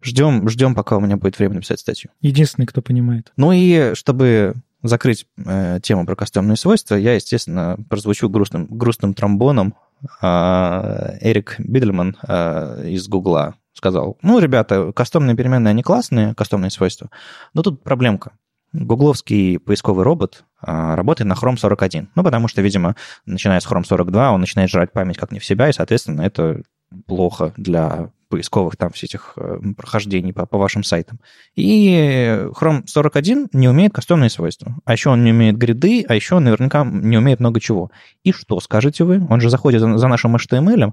ждем, 0.00 0.48
ждем, 0.48 0.74
пока 0.74 0.96
у 0.96 1.00
меня 1.00 1.16
будет 1.16 1.38
время 1.38 1.56
написать 1.56 1.80
статью. 1.80 2.10
Единственный, 2.20 2.66
кто 2.66 2.82
понимает. 2.82 3.32
Ну 3.36 3.52
и 3.52 3.94
чтобы 3.94 4.54
закрыть 4.82 5.26
э, 5.44 5.80
тему 5.82 6.06
про 6.06 6.16
кастомные 6.16 6.56
свойства, 6.56 6.96
я, 6.96 7.14
естественно, 7.14 7.76
прозвучу 7.88 8.28
грустным, 8.28 8.66
грустным 8.66 9.14
тромбоном. 9.14 9.74
Э, 10.20 11.18
Эрик 11.20 11.56
Бидельман 11.58 12.16
э, 12.26 12.88
из 12.88 13.08
Гугла 13.08 13.54
сказал, 13.72 14.18
ну, 14.22 14.38
ребята, 14.38 14.92
кастомные 14.92 15.36
переменные, 15.36 15.70
они 15.70 15.82
классные, 15.82 16.34
кастомные 16.34 16.70
свойства, 16.70 17.10
но 17.54 17.62
тут 17.62 17.82
проблемка. 17.82 18.32
Гугловский 18.72 19.58
поисковый 19.58 20.02
робот 20.02 20.44
а, 20.62 20.96
работает 20.96 21.28
на 21.28 21.34
Chrome 21.34 21.58
41. 21.58 22.08
Ну, 22.14 22.24
потому 22.24 22.48
что, 22.48 22.62
видимо, 22.62 22.96
начиная 23.26 23.60
с 23.60 23.66
Chrome 23.66 23.84
42, 23.84 24.32
он 24.32 24.40
начинает 24.40 24.70
жрать 24.70 24.92
память 24.92 25.18
как 25.18 25.30
не 25.30 25.38
в 25.38 25.44
себя, 25.44 25.68
и, 25.68 25.72
соответственно, 25.72 26.22
это 26.22 26.62
плохо 27.06 27.52
для 27.58 28.10
поисковых 28.32 28.76
там 28.76 28.90
всех 28.90 29.10
этих 29.10 29.34
прохождений 29.76 30.32
по, 30.32 30.46
по 30.46 30.58
вашим 30.58 30.82
сайтам. 30.82 31.20
И 31.54 32.48
Chrome 32.58 32.82
41 32.86 33.48
не 33.52 33.68
умеет 33.68 33.92
кастомные 33.92 34.30
свойства. 34.30 34.74
А 34.86 34.92
еще 34.92 35.10
он 35.10 35.22
не 35.22 35.32
умеет 35.32 35.58
гриды, 35.58 36.04
а 36.08 36.14
еще 36.14 36.36
он 36.36 36.44
наверняка 36.44 36.84
не 36.84 37.18
умеет 37.18 37.40
много 37.40 37.60
чего. 37.60 37.90
И 38.24 38.32
что, 38.32 38.58
скажете 38.60 39.04
вы? 39.04 39.26
Он 39.28 39.40
же 39.40 39.50
заходит 39.50 39.80
за, 39.80 40.08
нашим 40.08 40.34
HTML. 40.36 40.92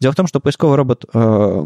Дело 0.00 0.12
в 0.12 0.16
том, 0.16 0.26
что 0.26 0.40
поисковый 0.40 0.76
робот 0.76 1.04
э, 1.12 1.64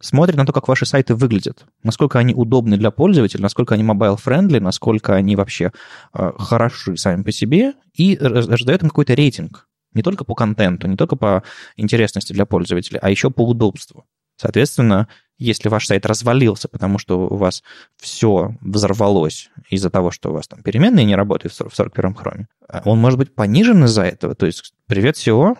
смотрит 0.00 0.36
на 0.36 0.46
то, 0.46 0.52
как 0.52 0.68
ваши 0.68 0.86
сайты 0.86 1.14
выглядят, 1.14 1.66
насколько 1.82 2.18
они 2.18 2.34
удобны 2.34 2.76
для 2.76 2.90
пользователя, 2.90 3.42
насколько 3.42 3.74
они 3.74 3.84
mobile-friendly, 3.84 4.60
насколько 4.60 5.14
они 5.14 5.36
вообще 5.36 5.72
э, 6.14 6.32
хороши 6.38 6.96
сами 6.96 7.22
по 7.22 7.32
себе, 7.32 7.74
и 7.94 8.16
раздает 8.18 8.82
им 8.82 8.88
какой-то 8.88 9.14
рейтинг. 9.14 9.68
Не 9.94 10.02
только 10.02 10.24
по 10.24 10.34
контенту, 10.34 10.88
не 10.88 10.96
только 10.96 11.16
по 11.16 11.42
интересности 11.76 12.34
для 12.34 12.44
пользователя, 12.44 12.98
а 13.00 13.08
еще 13.08 13.30
по 13.30 13.48
удобству. 13.48 14.04
Соответственно, 14.36 15.08
если 15.38 15.68
ваш 15.68 15.86
сайт 15.86 16.06
развалился, 16.06 16.68
потому 16.68 16.98
что 16.98 17.28
у 17.28 17.36
вас 17.36 17.62
все 17.96 18.54
взорвалось 18.60 19.50
из-за 19.68 19.90
того, 19.90 20.10
что 20.10 20.30
у 20.30 20.32
вас 20.32 20.48
там 20.48 20.62
переменные 20.62 21.04
не 21.04 21.14
работают 21.14 21.54
в 21.54 21.60
41-м 21.60 22.14
хроме, 22.14 22.48
он 22.84 22.98
может 22.98 23.18
быть 23.18 23.34
понижен 23.34 23.84
из-за 23.84 24.02
этого. 24.02 24.34
То 24.34 24.46
есть, 24.46 24.72
привет, 24.86 25.16
SEO, 25.16 25.56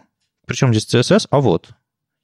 причем 0.46 0.72
здесь 0.72 0.92
CSS, 0.94 1.26
а 1.30 1.40
вот. 1.40 1.70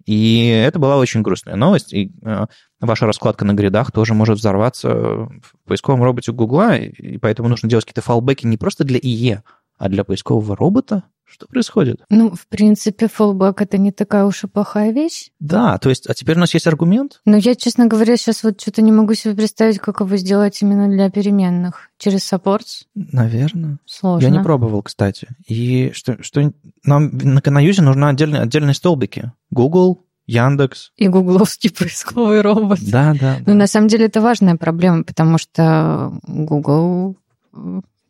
И 0.05 0.49
это 0.49 0.79
была 0.79 0.97
очень 0.97 1.23
грустная 1.23 1.55
новость. 1.55 1.93
И 1.93 2.13
э, 2.23 2.47
ваша 2.81 3.07
раскладка 3.07 3.45
на 3.45 3.53
гридах 3.55 3.93
тоже 3.93 4.15
может 4.15 4.39
взорваться 4.39 4.93
в 4.93 5.55
поисковом 5.65 6.03
роботе 6.03 6.33
Гугла, 6.33 6.77
и 6.77 7.19
поэтому 7.19 7.49
нужно 7.49 7.69
делать 7.69 7.85
какие-то 7.85 8.03
фалбеки 8.03 8.47
не 8.47 8.57
просто 8.57 8.85
для 8.85 8.99
IE, 8.99 9.43
А 9.83 9.89
для 9.89 10.05
поискового 10.05 10.55
робота 10.55 11.03
что 11.25 11.49
происходит? 11.49 12.05
Ну, 12.09 12.31
в 12.31 12.47
принципе, 12.47 13.07
fallback 13.07 13.55
это 13.57 13.79
не 13.79 13.91
такая 13.91 14.25
уж 14.27 14.45
и 14.45 14.47
плохая 14.47 14.93
вещь. 14.93 15.31
Да, 15.41 15.77
то 15.79 15.89
есть, 15.89 16.09
а 16.09 16.15
теперь 16.15 16.37
у 16.37 16.39
нас 16.39 16.55
есть 16.55 16.69
аргумент? 16.69 17.21
Но 17.25 17.37
я, 17.37 17.57
честно 17.57 17.87
говоря, 17.89 18.17
сейчас 18.17 18.45
вот 18.45 18.61
что-то 18.61 18.81
не 18.81 18.93
могу 18.93 19.15
себе 19.15 19.35
представить, 19.35 19.81
как 19.81 19.99
его 19.99 20.17
сделать 20.17 20.63
именно 20.63 20.89
для 20.89 21.11
переменных. 21.11 21.91
Через 21.99 22.33
supports? 22.33 22.85
Наверное. 22.95 23.79
Сложно. 23.85 24.25
Я 24.25 24.31
не 24.31 24.41
пробовал, 24.41 24.85
кстати. 24.85 25.27
И 25.49 25.91
что, 25.95 26.23
что 26.23 26.53
нам 26.85 27.11
на 27.19 27.41
Канаюзе 27.41 27.83
нужны 27.83 28.05
отдельные, 28.05 28.43
отдельные 28.43 28.75
столбики. 28.75 29.33
Google, 29.51 30.05
Яндекс. 30.27 30.93
И 30.97 31.09
гугловский 31.09 31.71
поисковый 31.77 32.41
робот. 32.41 32.79
Да, 32.83 33.17
да. 33.21 33.39
Ну, 33.47 33.55
на 33.55 33.67
самом 33.67 33.89
деле, 33.89 34.07
это 34.07 34.21
важная 34.21 34.55
проблема, 34.55 35.03
потому 35.03 35.39
что 35.39 36.13
Google 36.23 37.17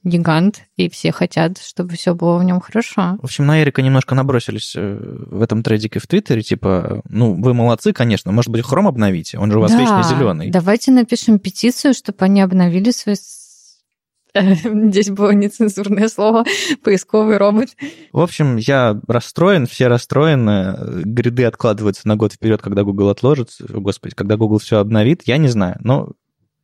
гигант, 0.04 0.62
и 0.76 0.88
все 0.88 1.12
хотят, 1.12 1.58
чтобы 1.58 1.94
все 1.94 2.14
было 2.14 2.38
в 2.38 2.44
нем 2.44 2.60
хорошо. 2.60 3.18
В 3.20 3.24
общем, 3.24 3.46
на 3.46 3.62
Эрика 3.62 3.82
немножко 3.82 4.14
набросились 4.14 4.74
э, 4.76 4.98
в 5.00 5.42
этом 5.42 5.62
трейдике 5.62 6.00
в 6.00 6.06
Твиттере, 6.06 6.42
типа, 6.42 7.02
ну, 7.08 7.40
вы 7.40 7.54
молодцы, 7.54 7.92
конечно, 7.92 8.32
может 8.32 8.50
быть, 8.50 8.64
хром 8.64 8.88
обновите, 8.88 9.38
он 9.38 9.50
же 9.50 9.58
у 9.58 9.60
вас 9.60 9.72
да, 9.72 9.78
вечно 9.78 10.02
зеленый. 10.02 10.50
Давайте 10.50 10.90
напишем 10.90 11.38
петицию, 11.38 11.94
чтобы 11.94 12.18
они 12.20 12.40
обновили 12.40 12.90
свой 12.90 13.16
Здесь 14.34 15.10
было 15.10 15.30
нецензурное 15.32 16.08
слово, 16.08 16.44
поисковый 16.82 17.36
робот. 17.36 17.70
В 18.12 18.20
общем, 18.20 18.56
я 18.56 18.98
расстроен, 19.06 19.66
все 19.66 19.88
расстроены. 19.88 21.02
Гриды 21.04 21.44
откладываются 21.44 22.08
на 22.08 22.16
год 22.16 22.32
вперед, 22.32 22.62
когда 22.62 22.82
Google 22.82 23.10
отложит. 23.10 23.50
Господи, 23.60 24.14
когда 24.14 24.36
Google 24.36 24.58
все 24.58 24.78
обновит, 24.78 25.22
я 25.26 25.36
не 25.36 25.48
знаю. 25.48 25.76
Но 25.80 26.12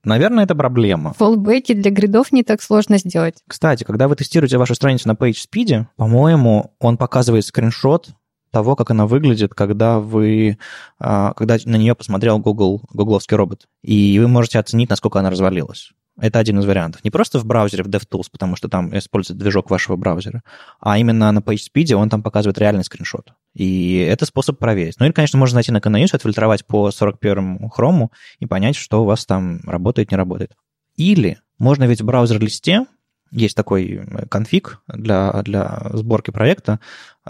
Наверное, 0.04 0.44
это 0.44 0.54
проблема. 0.54 1.12
Фоллбеки 1.14 1.74
для 1.74 1.90
гридов 1.90 2.32
не 2.32 2.42
так 2.42 2.62
сложно 2.62 2.98
сделать. 2.98 3.36
Кстати, 3.46 3.84
когда 3.84 4.08
вы 4.08 4.16
тестируете 4.16 4.58
вашу 4.58 4.74
страницу 4.74 5.08
на 5.08 5.12
PageSpeed, 5.12 5.86
по-моему, 5.96 6.74
он 6.78 6.96
показывает 6.96 7.44
скриншот 7.44 8.10
того, 8.50 8.76
как 8.76 8.90
она 8.90 9.06
выглядит, 9.06 9.54
когда 9.54 9.98
вы, 9.98 10.58
а, 10.98 11.32
когда 11.34 11.56
на 11.64 11.76
нее 11.76 11.94
посмотрел 11.94 12.38
Google, 12.38 12.82
гугловский 12.90 13.36
робот. 13.36 13.66
И 13.82 14.18
вы 14.18 14.28
можете 14.28 14.58
оценить, 14.58 14.88
насколько 14.90 15.18
она 15.18 15.30
развалилась. 15.30 15.92
Это 16.20 16.38
один 16.40 16.58
из 16.58 16.66
вариантов. 16.66 17.04
Не 17.04 17.10
просто 17.10 17.38
в 17.38 17.46
браузере 17.46 17.84
в 17.84 17.88
DevTools, 17.88 18.26
потому 18.32 18.56
что 18.56 18.68
там 18.68 18.96
используется 18.96 19.40
движок 19.40 19.70
вашего 19.70 19.96
браузера, 19.96 20.42
а 20.80 20.98
именно 20.98 21.30
на 21.30 21.38
PageSpeed 21.38 21.94
он 21.94 22.08
там 22.08 22.22
показывает 22.22 22.58
реальный 22.58 22.84
скриншот. 22.84 23.32
И 23.54 23.98
это 23.98 24.26
способ 24.26 24.58
проверить. 24.58 24.96
Ну 24.98 25.06
или, 25.06 25.12
конечно, 25.12 25.38
можно 25.38 25.54
зайти 25.54 25.70
на 25.70 25.78
Canonius, 25.78 26.14
отфильтровать 26.14 26.66
по 26.66 26.88
41-му 26.88 27.68
хрому 27.68 28.12
и 28.40 28.46
понять, 28.46 28.76
что 28.76 29.02
у 29.02 29.04
вас 29.04 29.26
там 29.26 29.60
работает, 29.64 30.10
не 30.10 30.16
работает. 30.16 30.54
Или 30.96 31.38
можно 31.58 31.84
ведь 31.84 32.00
в 32.00 32.04
браузер-листе 32.04 32.86
есть 33.30 33.56
такой 33.56 34.02
э, 34.06 34.26
конфиг 34.26 34.80
для, 34.88 35.42
для 35.42 35.80
сборки 35.92 36.30
проекта, 36.30 36.80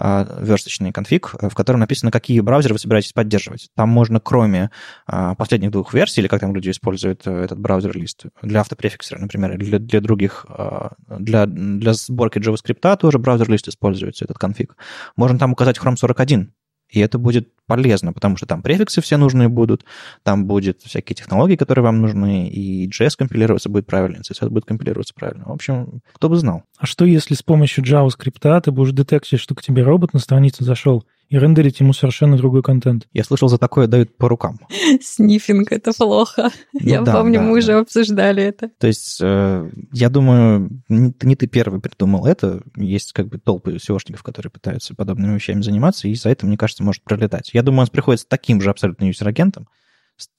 а, 0.01 0.25
версточный 0.39 0.93
конфиг, 0.93 1.35
в 1.41 1.53
котором 1.53 1.81
написано, 1.81 2.09
какие 2.09 2.39
браузеры 2.39 2.73
вы 2.73 2.79
собираетесь 2.79 3.11
поддерживать. 3.11 3.69
Там 3.75 3.89
можно, 3.89 4.21
кроме 4.21 4.71
а, 5.05 5.35
последних 5.35 5.71
двух 5.71 5.93
версий, 5.93 6.21
или 6.21 6.27
как 6.29 6.39
там 6.39 6.55
люди 6.55 6.69
используют 6.69 7.27
э, 7.27 7.43
этот 7.43 7.59
браузер-лист, 7.59 8.27
для 8.41 8.61
автопрефиксера, 8.61 9.19
например, 9.19 9.57
для, 9.57 9.77
для 9.77 9.99
других, 9.99 10.45
а, 10.47 10.93
для, 11.09 11.45
для 11.45 11.93
сборки 11.93 12.37
JavaScript 12.37 12.95
тоже 12.97 13.19
браузер-лист 13.19 13.67
используется, 13.67 14.23
этот 14.23 14.37
конфиг. 14.37 14.77
Можно 15.17 15.37
там 15.37 15.51
указать 15.51 15.77
Chrome 15.77 15.97
41, 15.97 16.53
и 16.89 16.99
это 16.99 17.17
будет 17.17 17.49
полезно, 17.67 18.13
потому 18.13 18.35
что 18.35 18.47
там 18.47 18.63
префиксы 18.63 18.99
все 18.99 19.17
нужные 19.17 19.47
будут, 19.47 19.85
там 20.23 20.45
будет 20.45 20.81
всякие 20.81 21.15
технологии, 21.15 21.55
которые 21.55 21.83
вам 21.83 22.01
нужны, 22.01 22.49
и 22.49 22.89
JS 22.89 23.11
компилироваться 23.17 23.69
будет 23.69 23.85
правильно, 23.85 24.21
CSS 24.21 24.49
будет 24.49 24.65
компилироваться 24.65 25.13
правильно. 25.13 25.45
В 25.45 25.51
общем, 25.51 26.01
кто 26.13 26.29
бы 26.29 26.35
знал. 26.37 26.63
А 26.79 26.87
что 26.87 27.05
если 27.05 27.35
с 27.35 27.43
помощью 27.43 27.83
JavaScript 27.83 28.61
ты 28.61 28.71
будешь 28.71 28.91
детектить, 28.91 29.39
что 29.39 29.53
к 29.53 29.61
тебе 29.61 29.83
робот 29.83 30.13
на 30.13 30.19
страницу 30.19 30.63
зашел, 30.63 31.05
и 31.29 31.37
рендерить 31.37 31.79
ему 31.79 31.93
совершенно 31.93 32.37
другой 32.37 32.63
контент. 32.63 33.07
Я 33.13 33.23
слышал, 33.23 33.47
за 33.49 33.57
такое 33.57 33.87
дают 33.87 34.17
по 34.17 34.27
рукам. 34.27 34.59
Снифинг— 35.01 35.71
это 35.71 35.93
плохо. 35.93 36.49
Ну, 36.73 36.79
я 36.81 37.01
да, 37.01 37.13
помню, 37.13 37.39
да, 37.39 37.45
мы 37.45 37.53
да. 37.53 37.59
уже 37.59 37.73
обсуждали 37.73 38.43
это. 38.43 38.69
То 38.79 38.87
есть, 38.87 39.19
э, 39.21 39.69
я 39.91 40.09
думаю, 40.09 40.81
не, 40.89 41.13
не 41.21 41.35
ты 41.35 41.47
первый 41.47 41.79
придумал 41.79 42.25
это. 42.25 42.61
Есть 42.75 43.13
как 43.13 43.27
бы 43.27 43.37
толпы 43.37 43.75
SEOшников, 43.75 44.23
которые 44.23 44.51
пытаются 44.51 44.95
подобными 44.95 45.35
вещами 45.35 45.61
заниматься, 45.61 46.07
и 46.07 46.15
за 46.15 46.29
это, 46.29 46.47
мне 46.47 46.57
кажется, 46.57 46.83
может 46.83 47.03
пролетать. 47.03 47.51
Я 47.53 47.61
думаю, 47.61 47.81
он 47.81 47.87
приходит 47.87 48.21
с 48.21 48.25
таким 48.25 48.59
же 48.61 48.71
абсолютно 48.71 49.05
юзер-агентом, 49.05 49.67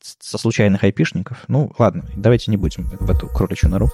со 0.01 0.39
случайных 0.39 0.85
айпишников. 0.85 1.45
Ну, 1.49 1.73
ладно, 1.79 2.05
давайте 2.17 2.51
не 2.51 2.57
будем 2.57 2.85
в 2.99 3.11
эту 3.11 3.29
кроличью 3.29 3.71
нору. 3.71 3.91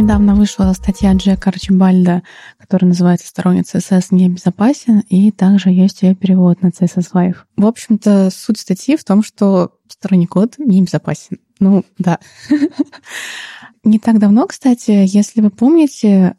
Недавно 0.00 0.34
вышла 0.34 0.72
статья 0.72 1.12
Джека 1.12 1.50
Арчибальда, 1.50 2.22
которая 2.56 2.88
называется 2.88 3.28
«Сторонний 3.28 3.60
CSS 3.60 4.06
не 4.12 4.30
безопасен», 4.30 5.00
и 5.10 5.30
также 5.30 5.68
есть 5.68 6.00
ее 6.00 6.14
перевод 6.14 6.62
на 6.62 6.68
CSS 6.68 7.12
Live. 7.12 7.36
В 7.58 7.66
общем-то, 7.66 8.30
суть 8.30 8.58
статьи 8.58 8.96
в 8.96 9.04
том, 9.04 9.22
что 9.22 9.72
сторонний 9.88 10.26
код 10.26 10.54
не 10.56 10.80
безопасен. 10.80 11.38
Ну, 11.58 11.84
да. 11.98 12.18
Не 13.82 13.98
так 13.98 14.18
давно, 14.18 14.46
кстати, 14.46 14.90
если 15.06 15.40
вы 15.40 15.48
помните, 15.48 16.36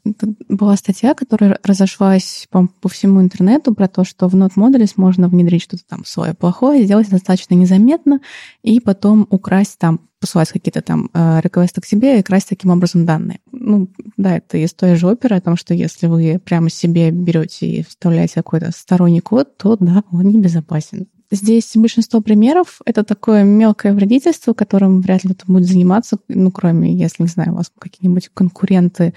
была 0.48 0.76
статья, 0.76 1.16
которая 1.16 1.58
разошлась 1.64 2.46
по, 2.52 2.68
по 2.82 2.88
всему 2.88 3.20
интернету 3.20 3.74
про 3.74 3.88
то, 3.88 4.04
что 4.04 4.28
в 4.28 4.36
Node 4.36 4.54
Modules 4.58 4.94
можно 4.96 5.28
внедрить 5.28 5.64
что-то 5.64 5.84
там 5.88 6.06
свое 6.06 6.36
плохое, 6.36 6.84
сделать 6.84 7.10
достаточно 7.10 7.56
незаметно, 7.56 8.22
и 8.62 8.80
потом 8.80 9.26
украсть 9.32 9.80
там, 9.80 10.02
посылать 10.20 10.50
какие-то 10.52 10.84
там 10.84 11.10
э, 11.16 11.42
реквесты 11.42 11.82
к 11.82 11.86
себе 11.86 12.20
и 12.20 12.24
красть 12.24 12.50
таким 12.50 12.70
образом 12.70 13.08
данные. 13.08 13.40
Ну, 13.52 13.90
да, 14.18 14.38
это 14.38 14.60
из 14.60 14.76
той 14.76 14.94
же 14.96 15.08
оперы 15.08 15.36
о 15.36 15.42
том, 15.42 15.56
что 15.58 15.74
если 15.74 16.06
вы 16.06 16.40
прямо 16.44 16.70
себе 16.70 17.10
берете 17.10 17.66
и 17.66 17.84
вставляете 17.84 18.36
какой-то 18.36 18.72
сторонний 18.72 19.22
код, 19.22 19.58
то 19.58 19.78
да, 19.80 20.04
он 20.12 20.28
небезопасен. 20.28 21.08
Здесь 21.32 21.72
большинство 21.76 22.20
примеров— 22.20 22.82
это 22.86 23.06
такое 23.06 23.44
мелкое 23.46 23.94
вредительство, 23.94 24.54
которым 24.54 25.00
вряд 25.00 25.24
ли 25.24 25.34
кто 25.34 25.52
будет 25.52 25.66
заниматься, 25.66 26.18
ну, 26.28 26.52
кроме, 26.52 26.94
если, 26.94 27.24
не 27.24 27.30
знаю, 27.30 27.54
у 27.54 27.56
вас 27.56 27.72
какие-нибудь 27.80 28.30
конкуренты 28.34 29.14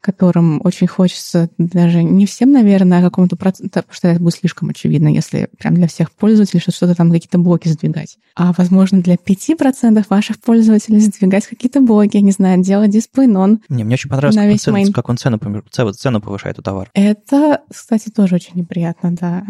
которым 0.00 0.60
очень 0.64 0.86
хочется 0.86 1.48
даже 1.58 2.02
не 2.02 2.26
всем, 2.26 2.52
наверное, 2.52 3.00
а 3.00 3.02
какому-то 3.02 3.36
проценту, 3.36 3.70
потому 3.70 3.94
что 3.94 4.08
это 4.08 4.20
будет 4.20 4.34
слишком 4.34 4.68
очевидно, 4.68 5.08
если 5.08 5.48
прям 5.58 5.74
для 5.74 5.88
всех 5.88 6.12
пользователей 6.12 6.60
что 6.60 6.70
что-то 6.72 6.94
там 6.94 7.10
какие-то 7.10 7.38
блоки 7.38 7.68
сдвигать. 7.68 8.18
А, 8.34 8.52
возможно, 8.56 9.02
для 9.02 9.14
5% 9.14 10.04
ваших 10.08 10.38
пользователей 10.40 11.00
сдвигать 11.00 11.46
какие-то 11.46 11.80
блоки, 11.80 12.16
не 12.18 12.32
знаю, 12.32 12.62
делать 12.62 12.90
дисплей 12.90 13.26
нон. 13.26 13.60
Мне, 13.68 13.84
мне 13.84 13.94
очень 13.94 14.10
понравилось, 14.10 14.62
как 14.92 15.08
он, 15.08 15.16
цену, 15.16 15.38
как 15.38 15.54
он 15.64 15.68
цену, 15.70 15.92
цену 15.92 16.20
повышает 16.20 16.58
у 16.58 16.62
товара. 16.62 16.88
Это, 16.94 17.62
кстати, 17.68 18.10
тоже 18.10 18.36
очень 18.36 18.52
неприятно, 18.54 19.14
да. 19.14 19.44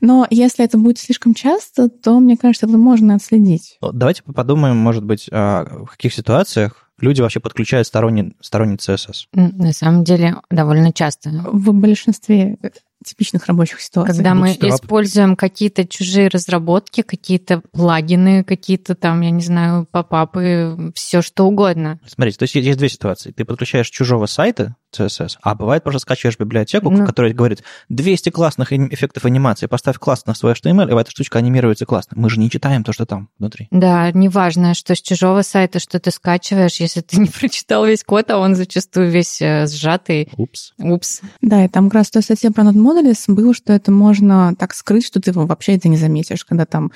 Но 0.00 0.26
если 0.30 0.64
это 0.64 0.78
будет 0.78 0.98
слишком 0.98 1.34
часто, 1.34 1.88
то, 1.88 2.20
мне 2.20 2.36
кажется, 2.36 2.66
это 2.66 2.78
можно 2.78 3.14
отследить. 3.14 3.78
Давайте 3.80 4.22
подумаем, 4.22 4.76
может 4.76 5.04
быть, 5.04 5.28
в 5.30 5.86
каких 5.90 6.14
ситуациях 6.14 6.85
люди 6.98 7.20
вообще 7.20 7.40
подключают 7.40 7.86
сторонний, 7.86 8.34
сторонний 8.40 8.76
CSS? 8.76 9.26
На 9.32 9.72
самом 9.72 10.04
деле, 10.04 10.36
довольно 10.50 10.92
часто. 10.92 11.30
В 11.30 11.72
большинстве 11.72 12.56
типичных 13.04 13.46
рабочих 13.46 13.80
ситуаций. 13.80 14.14
Когда 14.14 14.34
мы 14.34 14.52
используем 14.52 15.36
какие-то 15.36 15.86
чужие 15.86 16.28
разработки, 16.28 17.02
какие-то 17.02 17.62
плагины, 17.72 18.42
какие-то 18.42 18.94
там, 18.94 19.20
я 19.20 19.30
не 19.30 19.42
знаю, 19.42 19.86
попапы, 19.90 20.92
все 20.94 21.22
что 21.22 21.44
угодно. 21.44 22.00
Смотрите, 22.06 22.38
то 22.38 22.42
есть 22.44 22.54
есть 22.54 22.78
две 22.78 22.88
ситуации. 22.88 23.32
Ты 23.32 23.44
подключаешь 23.44 23.90
чужого 23.90 24.26
сайта 24.26 24.76
CSS, 24.94 25.36
а 25.42 25.54
бывает 25.54 25.82
просто 25.82 26.00
скачиваешь 26.00 26.38
библиотеку, 26.38 26.90
ну. 26.90 27.06
которая 27.06 27.32
говорит 27.32 27.62
200 27.88 28.30
классных 28.30 28.72
эффектов 28.72 29.24
анимации, 29.24 29.66
поставь 29.66 29.98
класс 29.98 30.26
на 30.26 30.34
свой 30.34 30.52
HTML, 30.52 30.90
и 30.90 31.00
эта 31.00 31.10
штучка 31.10 31.38
анимируется 31.38 31.86
классно. 31.86 32.16
Мы 32.16 32.30
же 32.30 32.38
не 32.38 32.50
читаем 32.50 32.84
то, 32.84 32.92
что 32.92 33.06
там 33.06 33.28
внутри. 33.38 33.68
Да, 33.70 34.10
неважно, 34.12 34.74
что 34.74 34.94
с 34.94 35.00
чужого 35.00 35.42
сайта, 35.42 35.78
что 35.78 35.98
ты 36.00 36.10
скачиваешь, 36.10 36.76
если 36.76 37.00
ты 37.00 37.16
не 37.20 37.28
прочитал 37.28 37.84
весь 37.84 38.04
код, 38.04 38.30
а 38.30 38.38
он 38.38 38.54
зачастую 38.54 39.10
весь 39.10 39.40
э, 39.40 39.66
сжатый. 39.66 40.28
Упс. 40.36 40.72
Упс. 40.78 41.20
Да, 41.40 41.64
и 41.64 41.68
там 41.68 41.86
как 41.86 41.94
раз 41.94 42.08
в 42.08 42.12
той 42.12 42.22
статье 42.22 42.50
про 42.50 42.62
Modules 42.62 43.24
было, 43.28 43.54
что 43.54 43.72
это 43.72 43.90
можно 43.90 44.54
так 44.56 44.74
скрыть, 44.74 45.06
что 45.06 45.20
ты 45.20 45.32
вообще 45.32 45.76
это 45.76 45.88
не 45.88 45.96
заметишь, 45.96 46.44
когда 46.44 46.66
там 46.66 46.92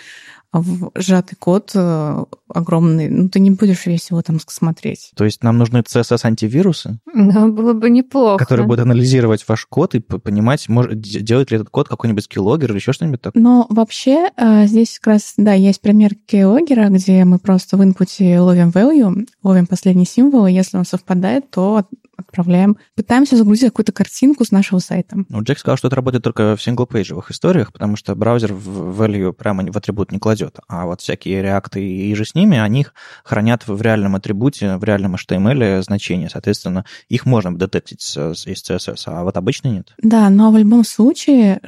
в 0.52 0.90
сжатый 0.96 1.36
код 1.36 1.70
э, 1.74 2.24
огромный, 2.48 3.08
ну, 3.08 3.28
ты 3.28 3.38
не 3.38 3.50
будешь 3.52 3.86
весь 3.86 4.10
его 4.10 4.20
там 4.22 4.38
смотреть. 4.44 5.12
То 5.14 5.24
есть 5.24 5.42
нам 5.44 5.58
нужны 5.58 5.78
CSS-антивирусы? 5.78 6.98
Да, 7.14 7.46
было 7.46 7.72
бы 7.72 7.88
неплохо. 7.88 8.38
Которые 8.38 8.66
будут 8.66 8.84
анализировать 8.84 9.44
ваш 9.46 9.66
код 9.66 9.94
и 9.94 10.00
понимать, 10.00 10.68
может, 10.68 11.00
делает 11.00 11.50
ли 11.50 11.56
этот 11.56 11.70
код 11.70 11.88
какой-нибудь 11.88 12.28
keylogger 12.34 12.66
или 12.66 12.74
еще 12.74 12.92
что-нибудь 12.92 13.20
такое? 13.20 13.40
Но 13.40 13.66
вообще 13.68 14.30
э, 14.36 14.66
здесь 14.66 14.98
как 14.98 15.14
раз, 15.14 15.34
да, 15.36 15.52
есть 15.52 15.80
пример 15.80 16.12
keylogger, 16.28 16.88
где 16.90 17.24
мы 17.24 17.38
просто 17.38 17.76
в 17.76 17.84
инпуте 17.84 18.40
ловим 18.40 18.70
value, 18.70 19.26
ловим 19.42 19.66
последний 19.66 20.06
символ, 20.06 20.46
и 20.46 20.52
если 20.52 20.76
он 20.76 20.84
совпадает, 20.84 21.50
то 21.50 21.84
отправляем. 22.20 22.78
Пытаемся 22.94 23.36
загрузить 23.36 23.70
какую-то 23.70 23.92
картинку 23.92 24.44
с 24.44 24.50
нашего 24.50 24.78
сайта. 24.78 25.16
Ну, 25.28 25.42
Джек 25.42 25.58
сказал, 25.58 25.76
что 25.76 25.88
это 25.88 25.96
работает 25.96 26.24
только 26.24 26.56
в 26.56 26.62
синглпейджевых 26.62 27.30
историях, 27.30 27.72
потому 27.72 27.96
что 27.96 28.14
браузер 28.14 28.52
в 28.52 29.00
value 29.00 29.32
прямо 29.32 29.70
в 29.70 29.76
атрибут 29.76 30.12
не 30.12 30.18
кладет. 30.18 30.58
А 30.68 30.86
вот 30.86 31.00
всякие 31.00 31.42
реакты 31.42 31.86
и 31.86 32.14
же 32.14 32.24
с 32.24 32.34
ними, 32.34 32.58
они 32.58 32.80
их 32.80 32.94
хранят 33.24 33.66
в 33.66 33.80
реальном 33.82 34.16
атрибуте, 34.16 34.76
в 34.76 34.84
реальном 34.84 35.16
HTML 35.16 35.82
значения. 35.82 36.28
Соответственно, 36.30 36.84
их 37.08 37.26
можно 37.26 37.56
детектить 37.56 38.00
из 38.00 38.46
CSS, 38.46 39.02
а 39.06 39.24
вот 39.24 39.36
обычно 39.36 39.68
нет. 39.68 39.92
Да, 40.02 40.30
но 40.30 40.50
в 40.50 40.56
любом 40.56 40.84
случае, 40.84 41.60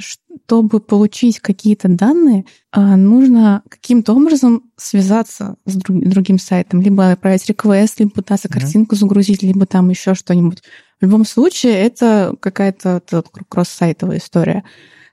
чтобы 0.52 0.80
получить 0.80 1.40
какие-то 1.40 1.88
данные, 1.88 2.44
а, 2.72 2.96
нужно 2.96 3.62
каким-то 3.70 4.12
образом 4.12 4.64
связаться 4.76 5.56
с 5.64 5.76
друг, 5.76 6.06
другим 6.06 6.38
сайтом, 6.38 6.82
либо 6.82 7.10
отправить 7.10 7.48
реквест, 7.48 7.98
либо 7.98 8.10
пытаться 8.10 8.48
mm-hmm. 8.48 8.52
картинку 8.52 8.94
загрузить, 8.94 9.42
либо 9.42 9.64
там 9.64 9.88
еще 9.88 10.12
что-нибудь. 10.14 10.62
В 11.00 11.04
любом 11.04 11.24
случае, 11.24 11.72
это 11.72 12.34
какая-то 12.38 13.00
кросс-сайтовая 13.48 14.18
история. 14.18 14.62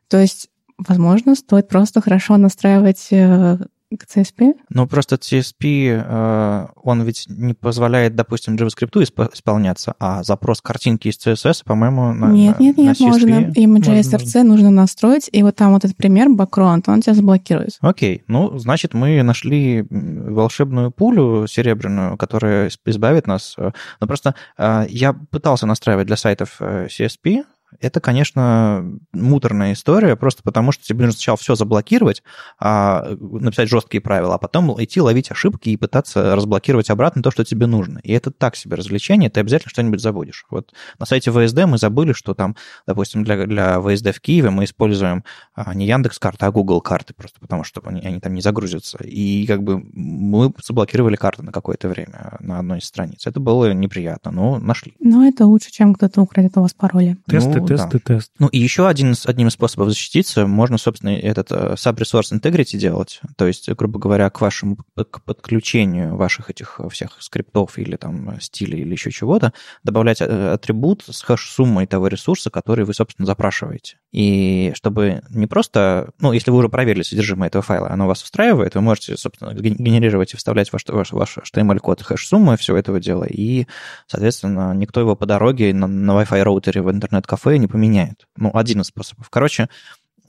То 0.09 0.19
есть, 0.19 0.49
возможно, 0.77 1.35
стоит 1.35 1.69
просто 1.69 2.01
хорошо 2.01 2.35
настраивать 2.35 3.07
э, 3.11 3.59
к 3.97 4.05
CSP? 4.05 4.53
Ну, 4.69 4.87
просто 4.87 5.15
CSP, 5.15 6.03
э, 6.05 6.67
он 6.83 7.03
ведь 7.03 7.25
не 7.27 7.53
позволяет, 7.53 8.15
допустим, 8.15 8.55
JavaScript 8.55 9.03
исполняться, 9.33 9.95
а 9.99 10.23
запрос 10.23 10.61
картинки 10.61 11.07
из 11.07 11.17
CSS, 11.17 11.63
по-моему, 11.65 12.13
на 12.13 12.27
Нет, 12.27 12.59
нет, 12.59 12.77
нет, 12.77 12.99
на 12.99 13.07
можно. 13.07 13.29
Image 13.29 14.01
RC 14.01 14.43
нужно 14.43 14.69
настроить, 14.69 15.29
и 15.31 15.41
вот 15.41 15.55
там 15.55 15.73
вот 15.73 15.85
этот 15.85 15.97
пример, 15.97 16.29
background, 16.29 16.83
он 16.87 17.01
тебя 17.01 17.15
заблокирует. 17.15 17.77
Окей, 17.81 18.23
ну, 18.27 18.57
значит, 18.59 18.93
мы 18.93 19.23
нашли 19.23 19.85
волшебную 19.89 20.91
пулю 20.91 21.47
серебряную, 21.47 22.17
которая 22.17 22.69
избавит 22.85 23.27
нас. 23.27 23.55
Э, 23.57 23.63
Но 23.63 23.73
ну, 24.01 24.07
просто 24.07 24.35
э, 24.57 24.85
я 24.89 25.13
пытался 25.13 25.65
настраивать 25.65 26.07
для 26.07 26.17
сайтов 26.17 26.61
CSP, 26.61 27.43
это, 27.81 27.99
конечно, 27.99 28.85
муторная 29.13 29.73
история, 29.73 30.15
просто 30.15 30.43
потому 30.43 30.71
что 30.71 30.83
тебе 30.83 31.05
нужно 31.05 31.13
сначала 31.13 31.37
все 31.37 31.55
заблокировать, 31.55 32.23
а, 32.59 33.15
написать 33.19 33.69
жесткие 33.69 34.01
правила, 34.01 34.35
а 34.35 34.37
потом 34.37 34.81
идти 34.83 35.01
ловить 35.01 35.31
ошибки 35.31 35.69
и 35.69 35.77
пытаться 35.77 36.35
разблокировать 36.35 36.89
обратно 36.89 37.23
то, 37.23 37.31
что 37.31 37.43
тебе 37.43 37.67
нужно. 37.67 37.99
И 38.03 38.11
это 38.11 38.31
так 38.31 38.55
себе 38.55 38.75
развлечение, 38.75 39.29
ты 39.29 39.39
обязательно 39.39 39.69
что-нибудь 39.69 40.01
забудешь. 40.01 40.45
Вот 40.49 40.73
на 40.99 41.05
сайте 41.05 41.31
ВСД 41.31 41.65
мы 41.65 41.77
забыли, 41.77 42.13
что 42.13 42.33
там, 42.33 42.55
допустим, 42.85 43.23
для, 43.23 43.45
для 43.45 43.81
ВСД 43.81 44.15
в 44.15 44.21
Киеве 44.21 44.49
мы 44.49 44.65
используем 44.65 45.23
а, 45.53 45.73
не 45.73 45.87
Яндекс 45.87 46.19
карты, 46.19 46.45
а 46.45 46.51
Google 46.51 46.81
карты, 46.81 47.13
просто 47.13 47.39
потому 47.39 47.63
что 47.63 47.81
они, 47.85 48.01
они 48.01 48.19
там 48.19 48.33
не 48.33 48.41
загрузятся. 48.41 48.97
И 49.03 49.45
как 49.47 49.63
бы 49.63 49.81
мы 49.93 50.53
заблокировали 50.63 51.15
карты 51.15 51.43
на 51.43 51.51
какое-то 51.51 51.87
время 51.87 52.37
на 52.39 52.59
одной 52.59 52.79
из 52.79 52.85
страниц. 52.85 53.25
Это 53.25 53.39
было 53.39 53.73
неприятно, 53.73 54.31
но 54.31 54.59
нашли. 54.59 54.95
Но 54.99 55.25
это 55.25 55.45
лучше, 55.45 55.71
чем 55.71 55.93
кто-то 55.93 56.21
украдет 56.21 56.57
у 56.57 56.61
вас 56.61 56.73
пароли. 56.73 57.17
Тесты 57.27 57.61
ну, 57.61 57.68
тест 57.69 57.89
да. 57.91 57.99
тест. 57.99 58.31
Ну, 58.39 58.47
и 58.47 58.57
еще 58.57 58.87
один, 58.87 59.15
одним 59.25 59.47
из 59.47 59.53
способов 59.53 59.89
защититься 59.89 60.47
можно, 60.47 60.77
собственно, 60.77 61.11
этот 61.11 61.51
э, 61.51 61.73
sub-resource 61.73 62.31
integrity 62.33 62.77
делать. 62.77 63.21
То 63.37 63.47
есть, 63.47 63.69
грубо 63.71 63.99
говоря, 63.99 64.29
к 64.29 64.41
вашему 64.41 64.77
к 64.95 65.21
подключению 65.23 66.15
ваших 66.15 66.49
этих 66.49 66.79
всех 66.91 67.17
скриптов 67.19 67.77
или 67.77 67.95
там 67.95 68.39
стилей 68.41 68.81
или 68.81 68.91
еще 68.91 69.11
чего-то 69.11 69.53
добавлять 69.83 70.21
э, 70.21 70.53
атрибут 70.53 71.03
с 71.09 71.21
хэш-суммой 71.23 71.87
того 71.87 72.07
ресурса, 72.07 72.49
который 72.49 72.85
вы, 72.85 72.93
собственно, 72.93 73.25
запрашиваете. 73.25 73.97
И 74.11 74.71
чтобы 74.75 75.21
не 75.29 75.45
просто, 75.45 76.09
ну, 76.19 76.31
если 76.31 76.49
вы 76.49 76.57
уже 76.57 76.69
проверили 76.69 77.03
содержимое 77.03 77.47
этого 77.47 77.61
файла, 77.61 77.91
оно 77.91 78.07
вас 78.07 78.23
устраивает, 78.23 78.73
вы 78.73 78.81
можете, 78.81 79.15
собственно, 79.17 79.53
генерировать 79.53 80.33
и 80.33 80.37
вставлять 80.37 80.73
ваш, 80.73 80.83
ваш, 80.87 81.11
ваш 81.11 81.37
HTML-код 81.37 82.01
хэш-суммы 82.01 82.57
всего 82.57 82.77
этого 82.77 82.99
дела, 82.99 83.25
и, 83.25 83.67
соответственно, 84.07 84.73
никто 84.73 84.99
его 84.99 85.15
по 85.15 85.27
дороге 85.27 85.73
на, 85.73 85.85
на 85.85 86.11
Wi-Fi 86.21 86.41
роутере 86.41 86.81
в 86.81 86.89
интернет-кафе 86.89 87.58
не 87.59 87.67
поменяет. 87.67 88.27
Ну, 88.35 88.51
один 88.53 88.81
из 88.81 88.87
способов. 88.87 89.29
Короче, 89.29 89.69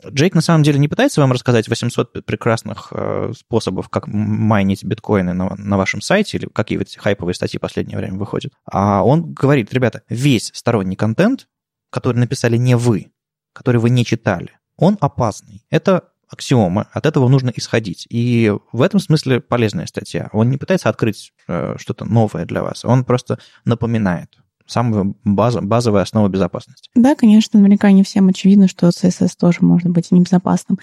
Джейк 0.07 0.35
на 0.35 0.41
самом 0.41 0.63
деле 0.63 0.79
не 0.79 0.89
пытается 0.89 1.21
вам 1.21 1.33
рассказать 1.33 1.69
800 1.69 2.25
прекрасных 2.25 2.89
э, 2.93 3.33
способов, 3.37 3.89
как 3.89 4.07
майнить 4.07 4.85
биткоины 4.85 5.33
на, 5.33 5.55
на 5.57 5.77
вашем 5.77 6.01
сайте 6.01 6.39
или 6.39 6.47
какие 6.47 6.79
вот 6.79 6.89
хайповые 6.97 7.35
статьи 7.35 7.59
в 7.59 7.61
последнее 7.61 7.99
время 7.99 8.19
выходят. 8.19 8.53
А 8.65 9.05
он 9.05 9.33
говорит, 9.33 9.73
ребята, 9.73 10.03
весь 10.09 10.51
сторонний 10.55 10.97
контент, 10.97 11.49
который 11.91 12.19
написали 12.19 12.57
не 12.57 12.77
вы, 12.77 13.13
который 13.53 13.81
вы 13.81 13.91
не 13.91 14.05
читали, 14.05 14.59
он 14.77 14.97
опасный. 15.01 15.65
Это 15.71 16.05
аксиомы, 16.29 16.87
от 16.93 17.07
этого 17.07 17.29
нужно 17.29 17.53
исходить. 17.55 18.07
И 18.09 18.53
в 18.73 18.83
этом 18.83 19.01
смысле 19.01 19.41
полезная 19.41 19.87
статья. 19.87 20.31
Он 20.33 20.49
не 20.49 20.57
пытается 20.57 20.89
открыть 20.89 21.33
э, 21.49 21.75
что-то 21.79 22.05
новое 22.05 22.47
для 22.47 22.63
вас, 22.63 22.85
он 22.85 23.05
просто 23.05 23.39
напоминает 23.65 24.39
самая 24.71 25.15
баз, 25.25 25.57
базовая 25.61 26.03
основа 26.03 26.29
безопасности. 26.29 26.91
Да, 26.95 27.15
конечно, 27.15 27.59
наверняка 27.59 27.91
не 27.91 28.03
всем 28.03 28.29
очевидно, 28.29 28.69
что 28.69 28.89
CSS 28.89 29.33
тоже 29.39 29.59
может 29.61 29.89
быть 29.91 30.11
небезопасным. 30.11 30.79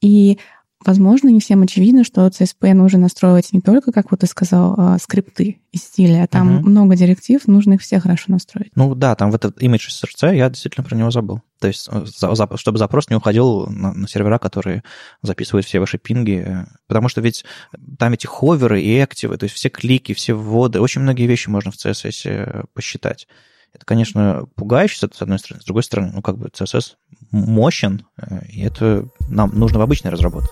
И 0.00 0.38
Возможно, 0.84 1.28
не 1.28 1.40
всем 1.40 1.62
очевидно, 1.62 2.04
что 2.04 2.26
CSP 2.26 2.72
нужно 2.72 3.00
настроить 3.00 3.52
не 3.52 3.60
только, 3.60 3.92
как 3.92 4.10
вот 4.10 4.20
ты 4.20 4.26
сказал, 4.26 4.74
а, 4.78 4.98
скрипты 4.98 5.60
из 5.72 5.82
стиля, 5.82 6.24
а 6.24 6.26
там 6.26 6.56
угу. 6.56 6.70
много 6.70 6.96
директив, 6.96 7.46
нужно 7.46 7.74
их 7.74 7.82
все 7.82 8.00
хорошо 8.00 8.32
настроить. 8.32 8.72
Ну 8.74 8.94
да, 8.94 9.14
там 9.14 9.30
в 9.30 9.34
этот 9.34 9.62
image 9.62 9.88
SRC 9.90 10.34
я 10.34 10.48
действительно 10.48 10.82
про 10.82 10.96
него 10.96 11.10
забыл. 11.10 11.42
То 11.60 11.68
есть, 11.68 11.86
э, 11.92 12.56
чтобы 12.56 12.78
запрос 12.78 13.10
не 13.10 13.16
уходил 13.16 13.66
на, 13.66 13.92
на 13.92 14.08
сервера, 14.08 14.38
которые 14.38 14.82
записывают 15.20 15.66
все 15.66 15.80
ваши 15.80 15.98
пинги. 15.98 16.66
Потому 16.86 17.10
что 17.10 17.20
ведь 17.20 17.44
там 17.98 18.14
эти 18.14 18.26
ховеры 18.26 18.80
и 18.80 18.98
активы, 18.98 19.36
то 19.36 19.44
есть 19.44 19.56
все 19.56 19.68
клики, 19.68 20.14
все 20.14 20.32
вводы, 20.32 20.80
очень 20.80 21.02
многие 21.02 21.26
вещи 21.26 21.50
можно 21.50 21.70
в 21.70 21.74
CSS 21.76 22.22
э, 22.24 22.64
посчитать. 22.72 23.28
Это, 23.72 23.84
конечно, 23.84 24.46
пугающе, 24.56 25.08
с 25.12 25.22
одной 25.22 25.38
стороны. 25.38 25.62
С 25.62 25.64
другой 25.64 25.82
стороны, 25.82 26.12
ну, 26.14 26.22
как 26.22 26.38
бы 26.38 26.48
CSS 26.48 26.94
мощен, 27.30 28.04
э, 28.16 28.44
и 28.48 28.62
это 28.62 29.08
нам 29.28 29.50
нужно 29.54 29.78
в 29.78 29.82
обычной 29.82 30.10
разработке. 30.10 30.50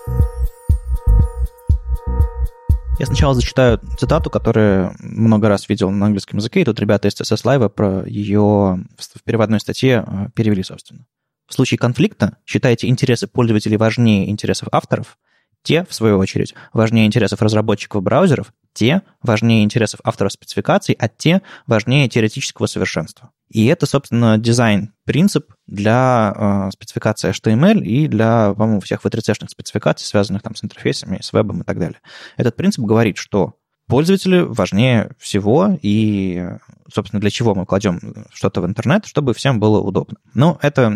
Я 2.99 3.05
сначала 3.05 3.33
зачитаю 3.33 3.79
цитату, 3.97 4.29
которую 4.29 4.93
много 4.99 5.47
раз 5.47 5.69
видел 5.69 5.89
на 5.89 6.07
английском 6.07 6.39
языке, 6.39 6.61
и 6.61 6.65
тут 6.65 6.79
ребята 6.79 7.07
из 7.07 7.13
CSS 7.13 7.43
Live 7.43 7.69
про 7.69 8.05
ее 8.05 8.85
в 8.97 9.23
переводной 9.23 9.59
статье 9.59 10.05
э, 10.05 10.27
перевели, 10.35 10.63
собственно. 10.63 11.05
В 11.47 11.53
случае 11.53 11.77
конфликта 11.77 12.37
считайте 12.45 12.87
интересы 12.87 13.27
пользователей 13.27 13.77
важнее 13.77 14.29
интересов 14.29 14.69
авторов– 14.71 15.17
те, 15.63 15.85
в 15.85 15.93
свою 15.93 16.17
очередь, 16.17 16.55
важнее 16.73 17.05
интересов 17.05 17.41
разработчиков 17.41 18.01
браузеров, 18.01 18.53
те 18.73 19.01
важнее 19.21 19.63
интересов 19.63 19.99
авторов 20.03 20.31
спецификаций, 20.31 20.95
а 20.97 21.07
те 21.07 21.41
важнее 21.67 22.07
теоретического 22.07 22.65
совершенства. 22.67 23.31
И 23.49 23.65
это, 23.65 23.85
собственно, 23.85 24.37
дизайн-принцип 24.37 25.51
для 25.65 26.33
э, 26.35 26.71
спецификации 26.71 27.31
HTML 27.31 27.81
и 27.81 28.07
для, 28.07 28.53
по-моему, 28.53 28.79
всех 28.81 29.03
V3C-шных 29.03 29.49
спецификаций, 29.49 30.05
связанных 30.05 30.43
там 30.43 30.55
с 30.55 30.63
интерфейсами, 30.63 31.19
с 31.21 31.33
вебом 31.33 31.61
и 31.61 31.63
так 31.63 31.79
далее. 31.79 31.99
Этот 32.37 32.55
принцип 32.55 32.85
говорит, 32.85 33.17
что 33.17 33.55
пользователи 33.87 34.41
важнее 34.41 35.11
всего, 35.17 35.77
и, 35.81 36.47
собственно, 36.93 37.19
для 37.19 37.31
чего 37.31 37.55
мы 37.55 37.65
кладем 37.65 38.27
что-то 38.31 38.61
в 38.61 38.65
интернет, 38.67 39.05
чтобы 39.07 39.33
всем 39.33 39.59
было 39.59 39.79
удобно. 39.79 40.19
Но 40.35 40.59
это 40.61 40.95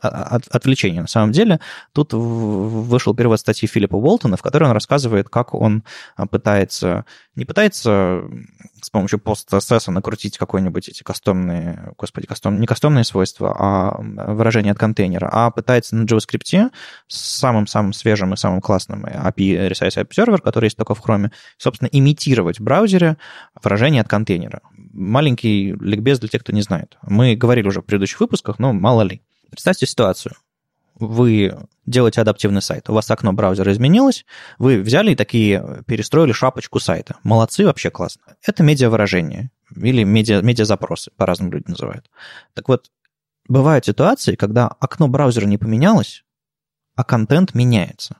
от, 0.00 0.46
отвлечение 0.48 1.02
на 1.02 1.08
самом 1.08 1.32
деле. 1.32 1.60
Тут 1.92 2.12
вышел 2.12 3.14
перевод 3.14 3.40
статьи 3.40 3.68
Филиппа 3.68 3.96
Уолтона, 3.96 4.36
в 4.36 4.42
которой 4.42 4.64
он 4.64 4.72
рассказывает, 4.72 5.28
как 5.28 5.54
он 5.54 5.84
а, 6.16 6.26
пытается, 6.26 7.04
не 7.34 7.44
пытается 7.44 8.22
с 8.82 8.90
помощью 8.90 9.18
пост-CSS 9.18 9.90
накрутить 9.90 10.38
какой-нибудь 10.38 10.88
эти 10.88 11.02
кастомные, 11.02 11.92
господи, 11.98 12.26
кастом, 12.26 12.60
не 12.60 12.66
кастомные 12.66 13.04
свойства, 13.04 13.54
а 13.58 14.00
выражения 14.00 14.72
от 14.72 14.78
контейнера, 14.78 15.28
а 15.30 15.50
пытается 15.50 15.96
на 15.96 16.04
JavaScript 16.04 16.70
с 17.06 17.16
самым-самым 17.38 17.92
свежим 17.92 18.34
и 18.34 18.36
самым 18.36 18.60
классным 18.60 19.04
API 19.04 19.70
Resize 19.70 20.04
Observer, 20.04 20.40
который 20.40 20.66
есть 20.66 20.76
только 20.76 20.94
в 20.94 21.04
Chrome, 21.04 21.30
собственно, 21.58 21.88
имитировать 21.92 22.58
в 22.58 22.62
браузере 22.62 23.16
выражение 23.62 24.02
от 24.02 24.08
контейнера. 24.08 24.62
Маленький 24.92 25.74
ликбез 25.80 26.18
для 26.18 26.28
тех, 26.28 26.42
кто 26.42 26.52
не 26.52 26.62
знает. 26.62 26.98
Мы 27.02 27.36
говорили 27.36 27.68
уже 27.68 27.80
в 27.80 27.84
предыдущих 27.84 28.20
выпусках, 28.20 28.58
но 28.58 28.72
мало 28.72 29.02
ли. 29.02 29.22
Представьте 29.50 29.86
ситуацию. 29.86 30.34
Вы 30.94 31.56
делаете 31.86 32.20
адаптивный 32.20 32.60
сайт, 32.60 32.90
у 32.90 32.92
вас 32.92 33.10
окно 33.10 33.32
браузера 33.32 33.72
изменилось, 33.72 34.26
вы 34.58 34.80
взяли 34.82 35.12
и 35.12 35.16
такие 35.16 35.82
перестроили 35.86 36.32
шапочку 36.32 36.78
сайта. 36.78 37.16
Молодцы, 37.22 37.64
вообще 37.64 37.90
классно. 37.90 38.22
Это 38.42 38.62
медиавыражение 38.62 39.50
или 39.74 40.04
медиа, 40.04 40.42
медиазапросы, 40.42 41.10
по-разному 41.16 41.52
люди 41.52 41.70
называют. 41.70 42.10
Так 42.52 42.68
вот, 42.68 42.90
бывают 43.48 43.86
ситуации, 43.86 44.34
когда 44.34 44.68
окно 44.68 45.08
браузера 45.08 45.46
не 45.46 45.56
поменялось, 45.56 46.22
а 46.96 47.04
контент 47.04 47.54
меняется. 47.54 48.18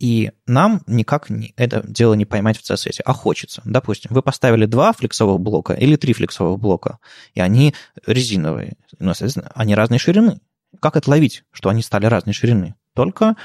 И 0.00 0.32
нам 0.46 0.80
никак 0.86 1.28
не, 1.28 1.52
это 1.56 1.84
дело 1.86 2.14
не 2.14 2.24
поймать 2.24 2.56
в 2.56 2.62
CSS, 2.62 3.02
а 3.04 3.12
хочется. 3.12 3.60
Допустим, 3.66 4.10
вы 4.14 4.22
поставили 4.22 4.64
два 4.64 4.94
флексовых 4.94 5.38
блока 5.40 5.74
или 5.74 5.94
три 5.96 6.14
флексовых 6.14 6.58
блока, 6.58 6.98
и 7.34 7.40
они 7.40 7.74
резиновые. 8.06 8.78
Ну, 8.98 9.12
соответственно, 9.12 9.52
они 9.54 9.74
разной 9.74 9.98
ширины. 9.98 10.40
Как 10.80 10.96
отловить, 10.96 11.44
что 11.52 11.68
они 11.68 11.82
стали 11.82 12.06
разной 12.06 12.32
ширины? 12.32 12.76
Только 12.94 13.36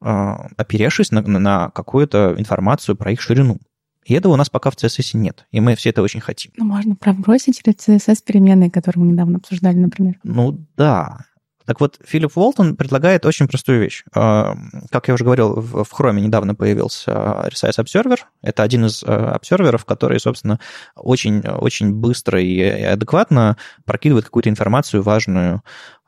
э, 0.00 0.34
оперевшись 0.56 1.10
на, 1.10 1.20
на 1.20 1.68
какую-то 1.70 2.34
информацию 2.38 2.96
про 2.96 3.12
их 3.12 3.20
ширину. 3.20 3.58
И 4.06 4.14
этого 4.14 4.32
у 4.32 4.36
нас 4.36 4.48
пока 4.48 4.70
в 4.70 4.76
CSS 4.76 5.18
нет, 5.18 5.46
и 5.50 5.60
мы 5.60 5.76
все 5.76 5.90
это 5.90 6.00
очень 6.00 6.20
хотим. 6.20 6.52
Ну, 6.56 6.64
можно 6.64 6.96
пробросить 6.96 7.60
или 7.62 7.76
CSS 7.76 8.22
переменные, 8.24 8.70
которые 8.70 9.04
мы 9.04 9.12
недавно 9.12 9.36
обсуждали, 9.36 9.76
например. 9.76 10.18
Ну 10.22 10.64
да, 10.78 11.26
так 11.68 11.80
вот, 11.80 12.00
Филипп 12.02 12.34
Уолтон 12.34 12.76
предлагает 12.76 13.26
очень 13.26 13.46
простую 13.46 13.82
вещь. 13.82 14.02
А, 14.14 14.56
как 14.90 15.08
я 15.08 15.12
уже 15.12 15.22
говорил, 15.22 15.60
в 15.60 15.82
Chrome 15.82 16.18
недавно 16.18 16.54
появился 16.54 17.10
Resize 17.10 17.76
Observer. 17.76 18.20
Это 18.40 18.62
один 18.62 18.86
из 18.86 19.04
а, 19.04 19.32
обсерверов, 19.32 19.84
который, 19.84 20.18
собственно, 20.18 20.60
очень, 20.96 21.40
очень 21.46 21.92
быстро 21.92 22.40
и 22.40 22.58
адекватно 22.62 23.58
прокидывает 23.84 24.24
какую-то 24.24 24.48
информацию 24.48 25.02
важную 25.02 25.62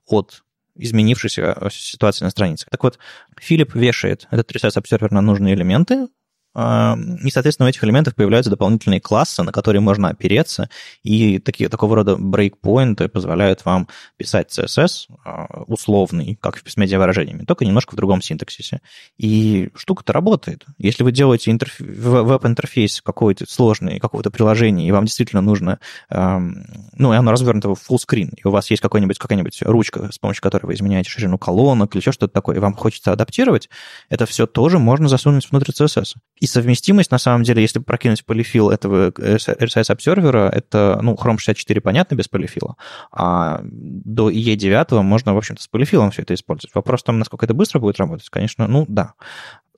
от 0.06 0.44
изменившейся 0.76 1.68
ситуации 1.70 2.24
на 2.24 2.30
странице. 2.30 2.66
Так 2.70 2.82
вот, 2.82 2.98
Филипп 3.38 3.74
вешает 3.74 4.28
этот 4.30 4.50
Resize 4.52 4.82
Observer 4.82 5.08
на 5.10 5.20
нужные 5.20 5.52
элементы, 5.52 6.08
и, 6.56 7.30
соответственно, 7.30 7.66
у 7.66 7.68
этих 7.68 7.84
элементов 7.84 8.16
появляются 8.16 8.50
дополнительные 8.50 9.00
классы, 9.00 9.42
на 9.42 9.52
которые 9.52 9.80
можно 9.80 10.08
опереться, 10.08 10.68
и 11.04 11.38
такие, 11.38 11.68
такого 11.68 11.94
рода 11.94 12.16
брейкпоинты 12.16 13.08
позволяют 13.08 13.64
вам 13.64 13.88
писать 14.16 14.58
CSS 14.58 15.06
а, 15.24 15.46
условный, 15.66 16.36
как 16.40 16.56
в 16.56 16.62
письме 16.64 16.86
выражениями, 16.98 17.44
только 17.44 17.64
немножко 17.64 17.92
в 17.92 17.96
другом 17.96 18.20
синтаксисе. 18.20 18.80
И 19.16 19.70
штука-то 19.76 20.12
работает. 20.12 20.64
Если 20.78 21.04
вы 21.04 21.12
делаете 21.12 21.52
интерф... 21.52 21.78
веб-интерфейс 21.78 23.00
какой-то 23.00 23.48
сложный, 23.48 24.00
какого-то 24.00 24.30
приложения, 24.30 24.88
и 24.88 24.92
вам 24.92 25.04
действительно 25.04 25.42
нужно, 25.42 25.78
ну, 26.10 27.14
и 27.14 27.16
оно 27.16 27.30
развернуто 27.30 27.74
в 27.74 27.78
full 27.78 27.98
screen, 27.98 28.30
и 28.36 28.46
у 28.46 28.50
вас 28.50 28.70
есть 28.70 28.82
какой-нибудь, 28.82 29.18
какая-нибудь 29.18 29.62
ручка, 29.62 30.10
с 30.10 30.18
помощью 30.18 30.42
которой 30.42 30.66
вы 30.66 30.74
изменяете 30.74 31.10
ширину 31.10 31.38
колонок 31.38 31.94
или 31.94 32.00
еще 32.00 32.10
что-то 32.10 32.32
такое, 32.32 32.56
и 32.56 32.58
вам 32.58 32.74
хочется 32.74 33.12
адаптировать, 33.12 33.68
это 34.08 34.26
все 34.26 34.48
тоже 34.48 34.80
можно 34.80 35.08
засунуть 35.08 35.48
внутрь 35.48 35.70
CSS. 35.70 36.14
И 36.40 36.46
совместимость, 36.46 37.10
на 37.10 37.18
самом 37.18 37.44
деле, 37.44 37.62
если 37.62 37.78
прокинуть 37.78 38.24
полифил 38.24 38.70
этого 38.70 39.10
RSS 39.10 39.92
обсервера, 39.92 40.48
это, 40.48 40.98
ну, 41.02 41.14
Chrome 41.14 41.38
64 41.38 41.80
понятно 41.80 42.14
без 42.14 42.28
полифила, 42.28 42.76
а 43.12 43.60
до 43.62 44.30
E9 44.30 45.02
можно, 45.02 45.34
в 45.34 45.36
общем-то, 45.36 45.62
с 45.62 45.68
полифилом 45.68 46.10
все 46.10 46.22
это 46.22 46.34
использовать. 46.34 46.74
Вопрос 46.74 47.02
в 47.02 47.04
том, 47.04 47.18
насколько 47.18 47.44
это 47.44 47.54
быстро 47.54 47.78
будет 47.78 47.98
работать, 47.98 48.28
конечно, 48.30 48.66
ну, 48.66 48.86
да. 48.88 49.12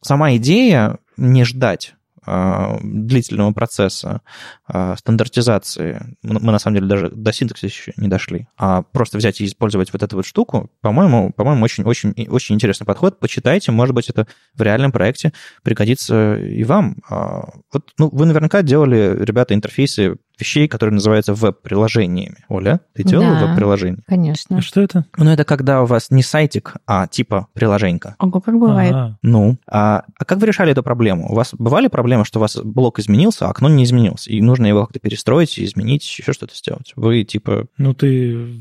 Сама 0.01 0.37
идея 0.37 0.99
не 1.17 1.45
ждать 1.45 1.95
длительного 2.25 3.53
процесса 3.53 4.21
а, 4.67 4.97
стандартизации, 4.97 6.17
мы 6.23 6.53
на 6.53 6.59
самом 6.59 6.77
деле 6.77 6.87
даже 6.87 7.11
до 7.11 7.33
синтаксиса 7.33 7.67
еще 7.67 7.93
не 7.97 8.09
дошли, 8.09 8.47
а 8.57 8.83
просто 8.83 9.19
взять 9.19 9.41
и 9.41 9.45
использовать 9.45 9.93
вот 9.93 10.03
эту 10.03 10.17
вот 10.17 10.27
штуку, 10.27 10.71
по-моему, 10.81 11.33
по-моему, 11.33 11.65
очень-очень 11.65 12.15
очень 12.29 12.55
интересный 12.55 12.87
подход. 12.87 13.19
Почитайте, 13.19 13.73
может 13.73 13.95
быть, 13.95 14.09
это 14.09 14.27
в 14.55 14.63
реальном 14.63 14.93
проекте 14.93 15.33
пригодится 15.63 16.37
и 16.37 16.63
вам. 16.65 16.97
А, 17.09 17.49
вот, 17.73 17.91
ну, 17.99 18.09
вы 18.13 18.27
наверняка 18.27 18.63
делали, 18.63 19.17
ребята, 19.19 19.55
интерфейсы 19.55 20.17
вещей, 20.39 20.69
которые 20.69 20.95
называются 20.95 21.35
веб-приложениями. 21.35 22.45
Оля, 22.49 22.81
ты 22.95 23.05
делала 23.05 23.39
да, 23.39 23.47
веб-приложение? 23.47 24.03
конечно. 24.07 24.59
А 24.59 24.63
что 24.63 24.81
это? 24.81 25.07
Ну, 25.17 25.31
это 25.31 25.45
когда 25.45 25.83
у 25.83 25.87
вас 25.87 26.11
не 26.11 26.23
сайтик, 26.23 26.77
а 26.87 27.07
типа 27.07 27.49
приложенька. 27.53 28.17
Ого, 28.19 28.41
как 28.41 28.59
бывает. 28.59 28.93
А-а-а. 28.93 29.19
Ну, 29.23 29.59
а, 29.67 30.05
а 30.19 30.25
как 30.25 30.39
вы 30.39 30.47
решали 30.47 30.73
эту 30.73 30.83
проблему? 30.83 31.31
У 31.31 31.35
вас 31.35 31.55
бывали 31.55 31.89
проблемы, 31.89 32.25
что 32.25 32.39
у 32.39 32.43
вас 32.43 32.57
блок 32.57 32.99
изменился, 32.99 33.47
а 33.47 33.51
окно 33.51 33.69
не 33.69 33.85
изменилось, 33.85 34.29
и 34.29 34.41
нужно 34.41 34.67
его 34.67 34.85
как-то 34.85 35.01
перестроить, 35.01 35.59
изменить, 35.59 36.05
еще 36.05 36.33
что-то 36.33 36.55
сделать? 36.55 36.93
Вы 36.97 37.25
типа... 37.25 37.67
Ну, 37.79 37.95
ты 37.95 38.61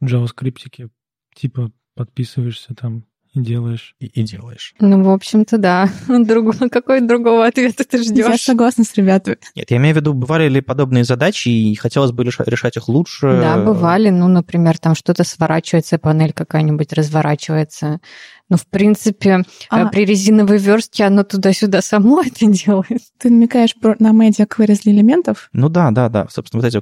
в 0.00 0.04
JavaScript 0.04 0.90
типа 1.34 1.72
подписываешься 1.94 2.74
там 2.74 3.04
делаешь. 3.42 3.94
И, 4.00 4.06
и 4.06 4.22
делаешь. 4.22 4.74
Ну, 4.78 5.02
в 5.02 5.10
общем-то, 5.10 5.58
да. 5.58 5.88
Друг... 6.08 6.56
Какой 6.70 7.00
другого 7.00 7.46
ответа 7.46 7.84
ты 7.84 8.02
ждешь? 8.02 8.26
Я 8.26 8.36
согласна 8.36 8.84
с 8.84 8.94
ребятами. 8.94 9.38
Нет, 9.54 9.70
я 9.70 9.76
имею 9.76 9.94
в 9.94 9.98
виду, 9.98 10.14
бывали 10.14 10.48
ли 10.48 10.60
подобные 10.60 11.04
задачи, 11.04 11.48
и 11.48 11.74
хотелось 11.74 12.12
бы 12.12 12.24
решать 12.24 12.76
их 12.76 12.88
лучше? 12.88 13.26
Да, 13.40 13.56
бывали. 13.58 14.10
Ну, 14.10 14.28
например, 14.28 14.78
там 14.78 14.94
что-то 14.94 15.24
сворачивается, 15.24 15.98
панель 15.98 16.32
какая-нибудь 16.32 16.92
разворачивается. 16.92 18.00
Ну, 18.48 18.56
в 18.56 18.66
принципе, 18.66 19.30
э, 19.30 19.42
а. 19.70 19.88
при 19.88 20.04
резиновой 20.04 20.58
верстке 20.58 21.04
оно 21.04 21.24
туда-сюда 21.24 21.82
само 21.82 22.22
это 22.26 22.46
делает. 22.46 23.02
Ты 23.18 23.30
намекаешь 23.30 23.74
на 23.98 24.12
media 24.12 24.46
queries 24.46 24.82
для 24.84 24.92
элементов? 24.92 25.48
Ну 25.52 25.68
да, 25.68 25.90
да, 25.90 26.08
да. 26.08 26.26
Собственно, 26.30 26.62
вот 26.62 26.68
эти 26.68 26.80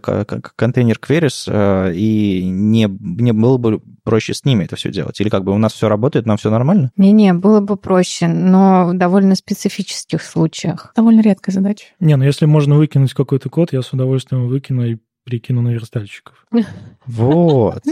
контейнер 0.57 0.98
queries, 0.98 1.44
э, 1.46 1.94
и 1.94 2.44
не, 2.44 2.88
не 3.00 3.33
было 3.33 3.57
бы 3.57 3.81
проще 4.03 4.35
с 4.35 4.44
ними 4.44 4.64
это 4.64 4.77
все 4.77 4.90
делать? 4.90 5.20
Или 5.20 5.31
как 5.31 5.44
бы 5.44 5.53
у 5.53 5.59
нас 5.59 5.72
все 5.72 5.88
работает, 5.88 6.27
нам 6.27 6.37
все 6.37 6.50
нормально? 6.50 6.92
Не-не, 6.96 7.33
было 7.33 7.61
бы 7.61 7.77
проще, 7.77 8.29
но 8.29 8.88
в 8.88 8.94
довольно 8.94 9.35
специфических 9.35 10.22
случаях. 10.22 10.92
Довольно 10.94 11.22
редкая 11.22 11.55
задача. 11.55 11.87
Не, 12.00 12.16
ну 12.16 12.24
если 12.24 12.44
можно 12.44 12.77
выкинуть 12.77 13.14
какой-то 13.14 13.48
код, 13.48 13.72
я 13.72 13.83
с 13.83 13.92
удовольствием 13.92 14.48
выкину 14.48 14.85
и 14.85 14.98
прикину 15.24 15.62
на 15.62 15.70
верстальщиков. 15.70 16.46
Вот. 17.06 17.82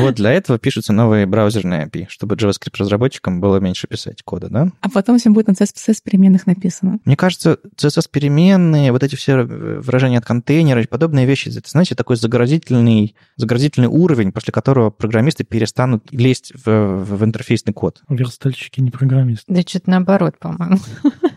Вот 0.00 0.14
для 0.16 0.32
этого 0.32 0.58
пишутся 0.58 0.92
новые 0.92 1.24
браузерные 1.26 1.86
API, 1.86 2.06
чтобы 2.08 2.34
JavaScript-разработчикам 2.34 3.40
было 3.40 3.58
меньше 3.58 3.86
писать 3.86 4.24
кода, 4.24 4.48
да? 4.48 4.72
А 4.80 4.90
потом 4.90 5.18
всем 5.18 5.34
будет 5.34 5.46
на 5.46 5.52
CSS-переменных 5.52 6.46
написано. 6.46 6.98
Мне 7.04 7.16
кажется, 7.16 7.58
CSS-переменные, 7.76 8.90
вот 8.90 9.04
эти 9.04 9.14
все 9.14 9.44
выражения 9.44 10.18
от 10.18 10.24
контейнера 10.24 10.82
и 10.82 10.86
подобные 10.88 11.26
вещи, 11.26 11.48
это, 11.56 11.70
знаете, 11.70 11.94
такой 11.94 12.16
заградительный, 12.16 13.14
заградительный 13.36 13.88
уровень, 13.88 14.32
после 14.32 14.52
которого 14.52 14.90
программисты 14.90 15.44
перестанут 15.44 16.10
лезть 16.10 16.52
в, 16.52 16.66
в, 16.66 17.18
в 17.18 17.24
интерфейсный 17.24 17.72
код. 17.72 18.02
Верстальщики 18.08 18.80
не 18.80 18.90
программисты. 18.90 19.44
Да 19.46 19.60
что-то 19.62 19.90
наоборот, 19.90 20.38
по-моему. 20.40 20.78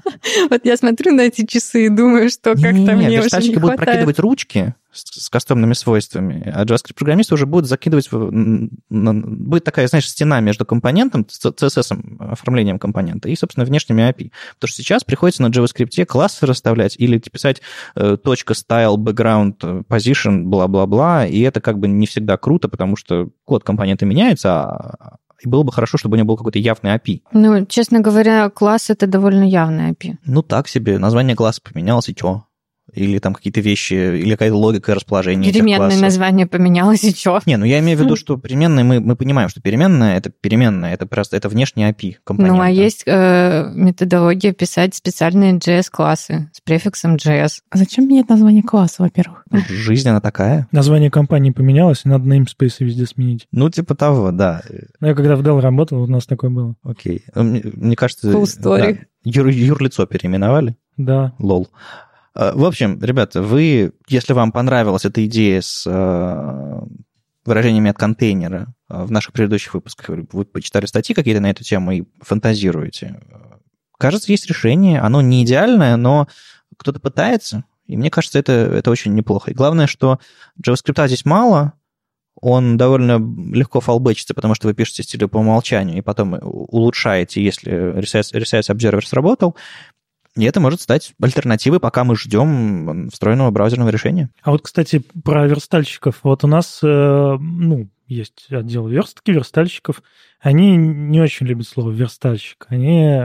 Вот 0.50 0.62
я 0.64 0.78
смотрю 0.78 1.14
на 1.14 1.22
эти 1.22 1.46
часы 1.46 1.86
и 1.86 1.90
думаю, 1.90 2.30
что 2.30 2.56
как-то 2.56 2.96
мне 2.96 3.20
уже 3.20 3.42
не 3.42 3.56
будут 3.56 3.78
прокидывать 3.78 4.20
ручки 4.20 4.76
с, 4.92 5.26
с 5.26 5.30
кастомными 5.30 5.74
свойствами, 5.74 6.52
а 6.54 6.66
JavaScript-программисты 6.66 7.36
уже 7.36 7.46
будут 7.46 7.70
закидывать... 7.70 8.10
Будет 8.12 9.64
такая, 9.64 9.88
знаешь, 9.88 10.10
стена 10.10 10.40
между 10.40 10.66
компонентом, 10.66 11.26
CSS, 11.30 12.32
оформлением 12.32 12.80
компонента, 12.80 13.30
и, 13.30 13.36
собственно, 13.36 13.66
внешними 13.66 14.02
API. 14.02 14.32
Потому 14.56 14.70
что 14.70 14.82
сейчас 14.82 15.04
приходится 15.04 15.44
на 15.44 15.48
JavaScript 15.48 16.06
классы 16.06 16.46
расставлять 16.46 16.96
или 16.98 17.20
писать 17.20 17.62
э, 17.96 18.18
точка 18.22 18.54
style, 18.54 18.96
background, 18.96 19.86
position, 19.86 20.44
бла-бла-бла, 20.44 21.28
и 21.28 21.40
это 21.42 21.62
как 21.62 21.80
бы 21.80 21.88
не 21.88 22.08
всегда 22.08 22.38
круто, 22.38 22.68
потому 22.68 22.96
что 22.96 23.30
код 23.46 23.64
компонента 23.64 24.06
меняется, 24.06 24.64
а 24.64 25.18
и 25.42 25.48
было 25.48 25.64
бы 25.64 25.72
хорошо, 25.72 25.98
чтобы 25.98 26.16
у 26.16 26.18
него 26.18 26.28
был 26.28 26.38
какой-то 26.38 26.60
явный 26.60 26.96
API. 26.96 27.22
Ну, 27.32 27.66
честно 27.66 28.00
говоря, 28.00 28.50
класс— 28.50 28.90
это 28.90 29.08
довольно 29.08 29.44
явный 29.44 29.92
API. 29.92 30.18
Ну, 30.26 30.42
так 30.42 30.68
себе. 30.68 30.98
Название 30.98 31.36
класса 31.36 31.62
поменялось, 31.64 32.10
и 32.10 32.16
что? 32.16 32.46
Или 32.94 33.20
там 33.20 33.34
какие-то 33.34 33.62
вещи, 33.62 33.94
или 33.94 34.32
какая-то 34.32 34.56
логика 34.56 34.96
расположения 34.96 35.52
Переменное 35.52 35.98
название 35.98 36.48
поменялось, 36.48 37.04
и 37.04 37.14
что? 37.14 37.40
Не, 37.46 37.58
ну 37.58 37.66
я 37.66 37.80
имею 37.80 37.98
в 37.98 38.02
виду, 38.02 38.16
что 38.16 38.38
переменные, 38.38 38.84
мы, 38.84 39.00
мы 39.00 39.16
понимаем, 39.16 39.50
что 39.50 39.62
переменная— 39.62 40.18
это 40.18 40.30
переменная, 40.30 40.94
это 40.94 41.06
просто 41.06 41.38
это 41.38 41.50
внешний 41.50 41.84
API 41.84 42.16
компонента. 42.24 42.58
Ну, 42.58 42.62
а 42.62 42.70
есть 42.70 43.04
э, 43.06 43.72
методология 43.74 44.54
писать 44.54 44.96
специальные 44.96 45.58
JS-классы 45.58 46.50
с 46.54 46.62
префиксом 46.62 47.16
JS. 47.16 47.60
А 47.70 47.78
зачем 47.78 48.08
менять 48.08 48.30
название 48.30 48.64
класса, 48.64 49.04
во-первых? 49.04 49.44
Ну, 49.52 49.60
жизнь, 49.68 50.08
она 50.10 50.22
такая. 50.22 50.68
Название 50.72 51.12
компании 51.12 51.52
поменялось, 51.52 52.02
и 52.06 52.10
надо 52.10 52.26
namespace 52.30 52.76
везде 52.80 53.06
сменить. 53.06 53.48
Ну, 53.52 53.70
типа 53.70 53.96
того, 53.96 54.32
да. 54.32 54.62
Ну, 55.00 55.08
я 55.08 55.16
когда 55.16 55.36
в 55.36 55.42
Dell 55.42 55.60
работал, 55.60 56.02
у 56.02 56.08
нас 56.08 56.26
такое 56.26 56.50
было. 56.50 56.76
Окей. 56.84 57.24
Мне, 57.36 57.62
мне 57.64 57.96
кажется... 57.96 58.32
Full 58.32 58.44
story. 58.44 58.94
Да, 58.94 59.00
юр, 59.24 59.48
юрлицо 59.48 60.06
переименовали. 60.06 60.76
Да. 60.98 61.34
Лол. 61.40 61.70
Э, 62.40 62.54
в 62.54 62.64
общем, 62.64 63.00
ребята, 63.02 63.42
вы, 63.42 63.92
если 64.08 64.34
вам 64.34 64.52
понравилась 64.52 65.06
эта 65.06 65.26
идея 65.26 65.62
с 65.62 65.86
э, 65.86 66.82
выражениями 67.46 67.90
от 67.90 67.98
контейнера 67.98 68.74
э, 68.90 69.04
в 69.04 69.12
наших 69.12 69.34
предыдущих 69.34 69.74
выпусках, 69.74 70.10
вы 70.32 70.46
почитали 70.46 70.86
статьи 70.86 71.14
какие-то 71.14 71.42
на 71.42 71.50
эту 71.52 71.64
тему 71.64 71.92
и 71.92 72.04
фантазируете, 72.22 73.20
кажется, 73.98 74.32
есть 74.32 74.48
решение. 74.48 75.02
Оно 75.02 75.22
не 75.22 75.44
идеальное, 75.44 75.98
но 75.98 76.30
кто-то 76.78 77.02
пытается, 77.02 77.66
и 77.88 77.98
мне 77.98 78.10
кажется, 78.10 78.40
это, 78.40 78.54
это 78.54 78.90
очень 78.90 79.14
неплохо. 79.14 79.52
И 79.52 79.54
главное, 79.54 79.88
что 79.88 80.20
JavaScript 80.66 81.08
здесь 81.08 81.26
мало, 81.26 81.74
он 82.42 82.78
довольно 82.78 83.20
легко 83.54 83.82
фалбечится, 83.82 84.34
потому 84.34 84.56
что 84.56 84.70
вы 84.70 84.74
пишете 84.74 85.04
стиль 85.04 85.28
по 85.28 85.40
умолчанию, 85.40 85.98
и 85.98 86.02
потом 86.02 86.40
улучшаете, 86.42 87.44
если 87.44 88.00
Resize, 88.00 88.32
Resize 88.34 88.74
Observer 88.74 89.06
сработал, 89.06 89.58
и 90.40 90.46
это 90.46 90.60
может 90.60 90.82
стать 90.82 91.14
альтернативой, 91.22 91.80
пока 91.80 92.04
мы 92.04 92.16
ждем 92.16 93.10
встроенного 93.10 93.52
браузерного 93.52 93.90
решения. 93.90 94.30
А 94.42 94.52
вот, 94.52 94.62
кстати, 94.62 95.04
про 95.24 95.48
верстальщиков. 95.48 96.20
Вот 96.24 96.44
у 96.44 96.48
нас, 96.48 96.80
э, 96.82 96.88
ну, 96.88 97.90
есть 98.08 98.48
отдел 98.50 98.88
верстки, 98.88 99.32
верстальщиков. 99.32 100.02
Они 100.40 100.76
не 100.78 101.22
очень 101.22 101.46
любят 101.46 101.68
слово 101.68 101.92
верстальщик. 101.92 102.66
Они 102.70 103.22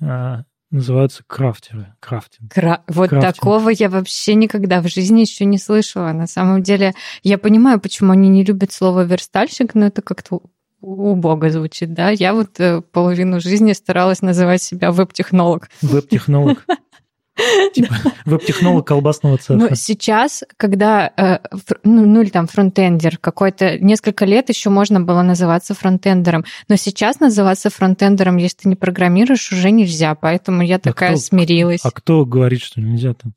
э, 0.00 0.36
называются 0.70 1.22
крафтеры. 1.26 1.94
Крафтинг. 2.00 2.52
Кра... 2.52 2.82
Вот 2.88 3.10
Крафтинг. 3.10 3.34
такого 3.34 3.70
я 3.70 3.88
вообще 3.88 4.34
никогда 4.34 4.80
в 4.80 4.88
жизни 4.88 5.20
еще 5.20 5.44
не 5.44 5.58
слышала. 5.58 6.12
На 6.12 6.26
самом 6.26 6.62
деле, 6.62 6.94
я 7.22 7.38
понимаю, 7.38 7.80
почему 7.80 8.12
они 8.12 8.28
не 8.28 8.44
любят 8.44 8.72
слово 8.72 9.04
верстальщик, 9.04 9.74
но 9.74 9.86
это 9.86 10.02
как-то 10.02 10.42
убого 10.80 11.50
звучит, 11.50 11.92
да. 11.94 12.10
Я 12.10 12.32
вот 12.34 12.58
э, 12.60 12.80
половину 12.80 13.40
жизни 13.40 13.72
старалась 13.72 14.22
называть 14.22 14.62
себя 14.62 14.92
веб-технолог. 14.92 15.68
Веб-технолог. 15.82 16.64
Типа 17.74 17.94
веб-технолог 18.26 18.86
колбасного 18.86 19.38
цеха. 19.38 19.54
Но 19.54 19.74
сейчас, 19.74 20.44
когда, 20.58 21.10
э, 21.16 21.38
ну, 21.84 22.04
ну 22.04 22.20
или 22.20 22.28
там 22.28 22.46
фронтендер 22.46 23.16
какой-то, 23.18 23.78
несколько 23.78 24.26
лет 24.26 24.48
еще 24.50 24.68
можно 24.68 25.00
было 25.00 25.22
называться 25.22 25.72
фронтендером, 25.74 26.44
но 26.68 26.76
сейчас 26.76 27.18
называться 27.20 27.70
фронтендером, 27.70 28.36
если 28.36 28.58
ты 28.58 28.68
не 28.68 28.76
программируешь, 28.76 29.52
уже 29.52 29.70
нельзя, 29.70 30.14
поэтому 30.14 30.62
я 30.62 30.78
такая 30.78 31.12
кто- 31.12 31.20
смирилась. 31.20 31.80
А 31.82 31.90
кто 31.90 32.26
говорит, 32.26 32.60
что 32.60 32.80
нельзя-то? 32.80 33.30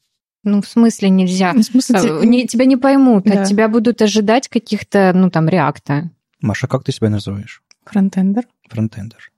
Ну, 0.43 0.61
в 0.61 0.67
смысле 0.67 1.09
нельзя? 1.09 1.53
Ну, 1.53 1.61
в 1.61 1.65
смысле, 1.65 1.99
А, 1.99 2.25
не- 2.25 2.45
тебя 2.47 2.65
не 2.65 2.75
поймут, 2.75 3.23
Да. 3.23 3.43
от 3.43 3.47
тебя 3.47 3.69
будут 3.69 4.01
ожидать 4.01 4.49
каких-то, 4.49 5.13
ну, 5.15 5.29
там, 5.29 5.47
React 5.47 5.91
а. 5.91 6.09
Маша, 6.43 6.67
как 6.67 6.83
ты 6.83 6.91
себя 6.91 7.09
называешь? 7.09 7.63
фронтендер? 7.85 8.43
Фронтендер. 8.69 9.31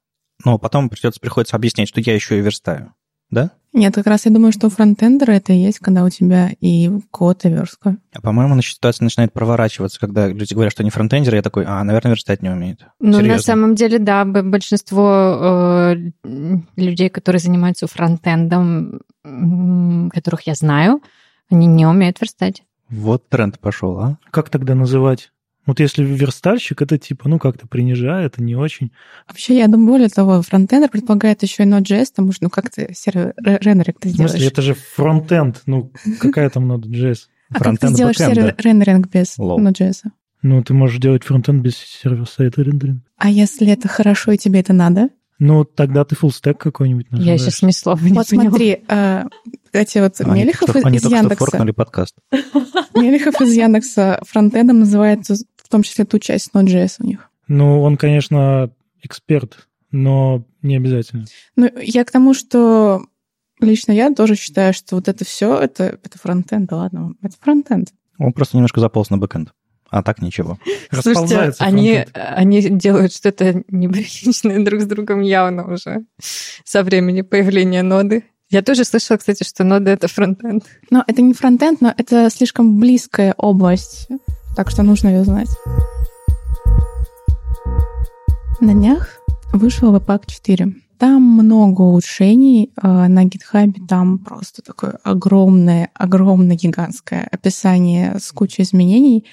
Но 0.43 0.57
потом 0.57 0.89
придется, 0.89 1.19
приходится 1.19 1.55
объяснять, 1.55 1.87
что 1.87 2.01
я 2.01 2.15
еще 2.15 2.39
и 2.39 2.41
верстаю. 2.41 2.93
Да? 3.29 3.51
Нет, 3.73 3.93
как 3.93 4.07
раз 4.07 4.25
я 4.25 4.31
думаю, 4.31 4.51
что 4.51 4.69
фронтендер 4.69 5.29
это 5.29 5.53
и 5.53 5.57
есть, 5.57 5.79
когда 5.79 6.03
у 6.03 6.09
тебя 6.09 6.51
и 6.61 6.89
код, 7.11 7.45
и 7.45 7.49
верстка. 7.49 7.97
А 8.11 8.21
по-моему, 8.21 8.59
ситуация 8.61 9.03
начинает 9.03 9.33
проворачиваться, 9.33 9.99
когда 9.99 10.27
люди 10.27 10.53
говорят, 10.53 10.71
что 10.73 10.81
они 10.81 10.89
фронтендеры, 10.89 11.37
я 11.37 11.43
такой, 11.43 11.65
а, 11.65 11.83
наверное, 11.83 12.11
верстать 12.11 12.41
не 12.41 12.49
умеют. 12.49 12.85
Ну, 12.99 13.11
на 13.11 13.19
Серьезно. 13.19 13.41
самом 13.41 13.75
деле, 13.75 13.99
да, 13.99 14.25
большинство 14.25 15.91
э, 15.93 16.11
людей, 16.75 17.09
которые 17.09 17.39
занимаются 17.39 17.85
фронтендом, 17.85 19.01
которых 20.11 20.41
я 20.47 20.55
знаю, 20.55 21.01
они 21.51 21.67
не 21.67 21.85
умеют 21.85 22.19
верстать. 22.19 22.63
Вот 22.89 23.29
тренд 23.29 23.59
пошел, 23.59 23.99
а? 23.99 24.17
Как 24.31 24.49
тогда 24.49 24.73
называть? 24.73 25.31
Вот 25.65 25.79
если 25.79 26.03
верстальщик, 26.03 26.81
это 26.81 26.97
типа, 26.97 27.27
ну, 27.27 27.39
как-то 27.39 27.67
принижает, 27.67 28.33
это 28.33 28.43
не 28.43 28.55
очень. 28.55 28.91
Вообще, 29.27 29.57
я 29.57 29.67
думаю, 29.67 29.87
более 29.87 30.09
того, 30.09 30.41
фронтендер 30.41 30.89
предполагает 30.89 31.41
еще 31.43 31.63
и 31.63 31.65
Node.js, 31.65 32.07
потому 32.09 32.31
что, 32.33 32.43
ну, 32.45 32.49
как 32.49 32.69
ты 32.69 32.93
сервер 32.95 33.33
ре- 33.37 33.57
рендеринг 33.61 33.99
ты 33.99 34.09
В 34.09 34.11
сделаешь? 34.11 34.31
смысле, 34.31 34.47
это 34.47 34.61
же 34.61 34.73
фронтенд. 34.75 35.61
Ну, 35.65 35.91
какая 36.19 36.49
там 36.49 36.71
Node.js? 36.71 37.17
а 37.53 37.59
как 37.59 37.79
ты 37.79 37.87
сделаешь 37.89 38.17
сервер 38.17 38.55
рендеринг 38.57 39.07
без. 39.09 39.37
Node.js? 39.37 40.03
Ну, 40.41 40.63
ты 40.63 40.73
можешь 40.75 40.99
делать 40.99 41.23
фронтенд 41.23 41.61
без 41.63 41.75
сервер-сайта 41.77 42.61
рендеринга. 42.61 43.01
А 43.17 43.29
если 43.31 43.67
это 43.67 43.87
хорошо 43.87 44.31
и 44.33 44.37
тебе 44.37 44.59
это 44.59 44.73
надо? 44.73 45.09
Ну, 45.39 45.65
тогда 45.65 46.05
ты 46.05 46.15
фуллстек 46.15 46.57
какой-нибудь 46.59 47.07
Я 47.11 47.17
называешь. 47.17 47.41
сейчас 47.41 47.61
ни 47.63 47.71
слова 47.71 47.99
не 48.01 48.13
вот 48.13 48.29
поняла. 48.29 48.49
смотри, 48.51 48.77
э, 48.87 49.23
эти 49.73 49.97
вот 49.97 50.13
Они 50.21 50.41
Мелехов 50.43 50.69
что- 50.69 50.79
из, 50.79 50.85
они 50.85 50.97
из 50.97 51.01
только 51.01 51.15
что 51.17 51.23
Яндекса. 51.23 51.45
форкнули 51.45 51.71
подкаст. 51.71 52.15
Мелехов 52.95 53.41
из 53.41 53.53
Яндекса 53.53 54.19
фронтендом 54.25 54.79
называет 54.79 55.25
в 55.27 55.35
том 55.75 55.83
числе 55.83 56.05
ту 56.05 56.19
часть 56.19 56.51
Node.js 56.53 56.95
у 56.99 57.05
них. 57.05 57.29
Ну, 57.49 57.81
он, 57.81 57.97
конечно, 57.97 58.71
эксперт, 59.03 59.67
но 59.91 60.45
не 60.61 60.77
обязательно. 60.77 61.25
Ну, 61.57 61.69
я 61.81 62.05
к 62.05 62.11
тому, 62.11 62.33
что 62.33 63.05
лично 63.59 63.91
я 63.91 64.13
тоже 64.13 64.35
считаю, 64.35 64.73
что 64.73 64.95
вот 64.95 65.09
это 65.09 65.25
все, 65.25 65.59
это, 65.59 65.99
это 66.01 66.17
фронтенд, 66.17 66.69
да 66.69 66.77
ладно, 66.77 67.13
это 67.21 67.35
фронтенд. 67.41 67.89
Он 68.17 68.31
просто 68.31 68.55
немножко 68.55 68.79
заполз 68.79 69.09
на 69.09 69.17
бэкэнд. 69.17 69.53
А 69.89 70.01
так 70.01 70.21
ничего. 70.21 70.57
Слушайте, 70.89 71.09
Расползается 71.09 71.63
они, 71.65 72.05
они 72.13 72.61
делают 72.69 73.13
что-то 73.13 73.63
неприличное 73.67 74.63
друг 74.63 74.79
с 74.81 74.85
другом 74.85 75.19
явно 75.19 75.71
уже 75.71 76.05
со 76.63 76.83
времени 76.83 77.21
появления 77.21 77.83
ноды. 77.83 78.23
Я 78.49 78.61
тоже 78.61 78.85
слышала, 78.85 79.17
кстати, 79.17 79.43
что 79.43 79.65
нода— 79.65 79.91
это 79.91 80.07
фронтенд. 80.07 80.63
Но 80.89 81.03
это 81.05 81.21
не 81.21 81.33
фронтенд, 81.33 81.81
но 81.81 81.93
это 81.97 82.29
слишком 82.29 82.79
близкая 82.79 83.33
область, 83.37 84.07
так 84.55 84.69
что 84.69 84.83
нужно 84.83 85.09
ее 85.09 85.23
знать. 85.23 85.49
На 88.61 88.73
днях 88.73 89.19
вышел 89.51 89.95
Webpack 89.95 90.23
4. 90.27 90.73
Там 90.97 91.21
много 91.21 91.81
улучшений 91.81 92.71
э, 92.81 92.87
на 93.07 93.25
GitHub, 93.25 93.73
там 93.87 94.17
просто 94.17 94.61
такое 94.61 94.97
огромное, 95.03 95.89
огромное, 95.93 96.55
гигантское 96.55 97.27
описание 97.29 98.17
с 98.17 98.31
кучей 98.31 98.63
изменений. 98.63 99.25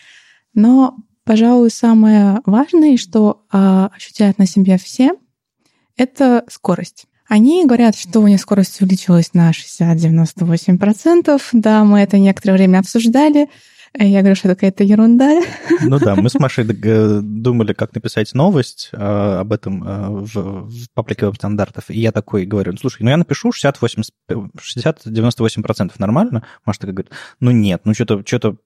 Но, 0.54 0.96
пожалуй, 1.24 1.70
самое 1.70 2.40
важное, 2.46 2.96
что 2.96 3.44
э, 3.52 3.88
ощущают 3.94 4.38
на 4.38 4.46
себе 4.46 4.76
все, 4.76 5.12
это 5.96 6.44
скорость. 6.48 7.06
Они 7.28 7.64
говорят, 7.64 7.96
что 7.96 8.20
у 8.20 8.26
них 8.26 8.40
скорость 8.40 8.82
увеличилась 8.82 9.32
на 9.32 9.52
60-98%. 9.52 11.40
Да, 11.52 11.84
мы 11.84 12.00
это 12.00 12.18
некоторое 12.18 12.54
время 12.54 12.80
обсуждали. 12.80 13.48
Э, 13.98 14.06
Я 14.06 14.20
говорю, 14.20 14.36
что 14.36 14.48
это 14.48 14.54
какая-то 14.56 14.84
ерунда. 14.84 15.40
Ну 15.82 15.98
да, 15.98 16.14
мы 16.16 16.28
с 16.30 16.34
Машей 16.34 16.64
э, 16.64 17.20
думали, 17.22 17.72
как 17.72 17.94
написать 17.94 18.32
новость 18.34 18.90
э, 18.92 18.96
об 18.96 19.52
этом 19.52 19.82
э, 19.86 20.08
в, 20.24 20.68
в 20.68 20.90
паблике 20.94 21.26
веб-стандартов. 21.26 21.90
И 21.90 22.00
я 22.00 22.12
такой 22.12 22.46
говорю, 22.46 22.76
слушай, 22.76 23.02
ну 23.02 23.10
я 23.10 23.16
напишу 23.16 23.50
60-98% 23.50 25.92
нормально? 25.98 26.44
Маша 26.64 26.80
такая 26.80 26.94
говорит, 26.94 27.12
ну 27.40 27.50
нет, 27.50 27.82
ну 27.84 27.94
что-то 27.94 28.22
что 28.26 28.56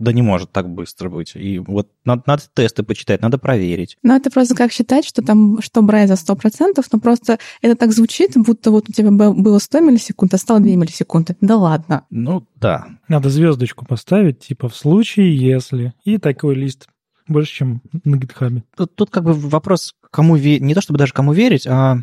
да 0.00 0.12
не 0.12 0.22
может 0.22 0.50
так 0.50 0.68
быстро 0.68 1.08
быть. 1.08 1.32
И 1.34 1.58
вот 1.58 1.88
надо, 2.04 2.22
надо 2.26 2.42
тесты 2.52 2.82
почитать, 2.82 3.22
надо 3.22 3.38
проверить. 3.38 3.96
Но 4.02 4.16
это 4.16 4.30
просто 4.30 4.54
как 4.54 4.72
считать, 4.72 5.04
что 5.04 5.22
там, 5.22 5.60
что 5.62 5.82
брать 5.82 6.08
за 6.08 6.14
100%, 6.14 6.82
но 6.92 6.98
просто 6.98 7.38
это 7.62 7.76
так 7.76 7.92
звучит, 7.92 8.32
будто 8.34 8.70
вот 8.70 8.88
у 8.88 8.92
тебя 8.92 9.10
бы- 9.10 9.34
было 9.34 9.58
100 9.58 9.80
миллисекунд, 9.80 10.34
а 10.34 10.38
стало 10.38 10.60
2 10.60 10.76
миллисекунды. 10.76 11.36
Да 11.40 11.56
ладно. 11.56 12.06
Ну 12.10 12.46
да. 12.56 12.86
Надо 13.08 13.28
звездочку 13.30 13.84
поставить, 13.86 14.40
типа 14.40 14.68
в 14.68 14.76
случае, 14.76 15.36
если. 15.36 15.94
И 16.04 16.18
такой 16.18 16.54
лист 16.54 16.88
больше, 17.28 17.52
чем 17.52 17.82
на 18.04 18.16
гитхабе. 18.16 18.64
Тут, 18.76 18.94
тут 18.96 19.10
как 19.10 19.24
бы 19.24 19.32
вопрос, 19.32 19.94
кому 20.10 20.36
верить, 20.36 20.62
не 20.62 20.74
то 20.74 20.80
чтобы 20.80 20.98
даже 20.98 21.12
кому 21.12 21.32
верить, 21.32 21.66
а 21.66 21.98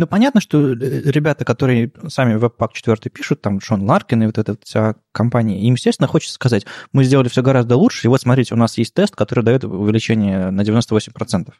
ну, 0.00 0.06
понятно, 0.06 0.40
что 0.40 0.72
э, 0.72 0.74
ребята, 0.74 1.44
которые 1.44 1.92
сами 2.08 2.38
Webpack 2.38 2.70
4 2.72 2.96
пишут, 3.12 3.42
там 3.42 3.60
Шон 3.60 3.82
Ларкин 3.82 4.22
и 4.22 4.26
вот 4.26 4.38
эта 4.38 4.56
вся 4.62 4.94
компания, 5.12 5.60
им, 5.60 5.74
естественно, 5.74 6.08
хочется 6.08 6.34
сказать, 6.34 6.64
мы 6.92 7.04
сделали 7.04 7.28
все 7.28 7.42
гораздо 7.42 7.76
лучше, 7.76 8.06
и 8.06 8.08
вот 8.08 8.22
смотрите, 8.22 8.54
у 8.54 8.56
нас 8.56 8.78
есть 8.78 8.94
тест, 8.94 9.14
который 9.14 9.44
дает 9.44 9.64
увеличение 9.64 10.50
на 10.50 10.62
98%. 10.62 11.52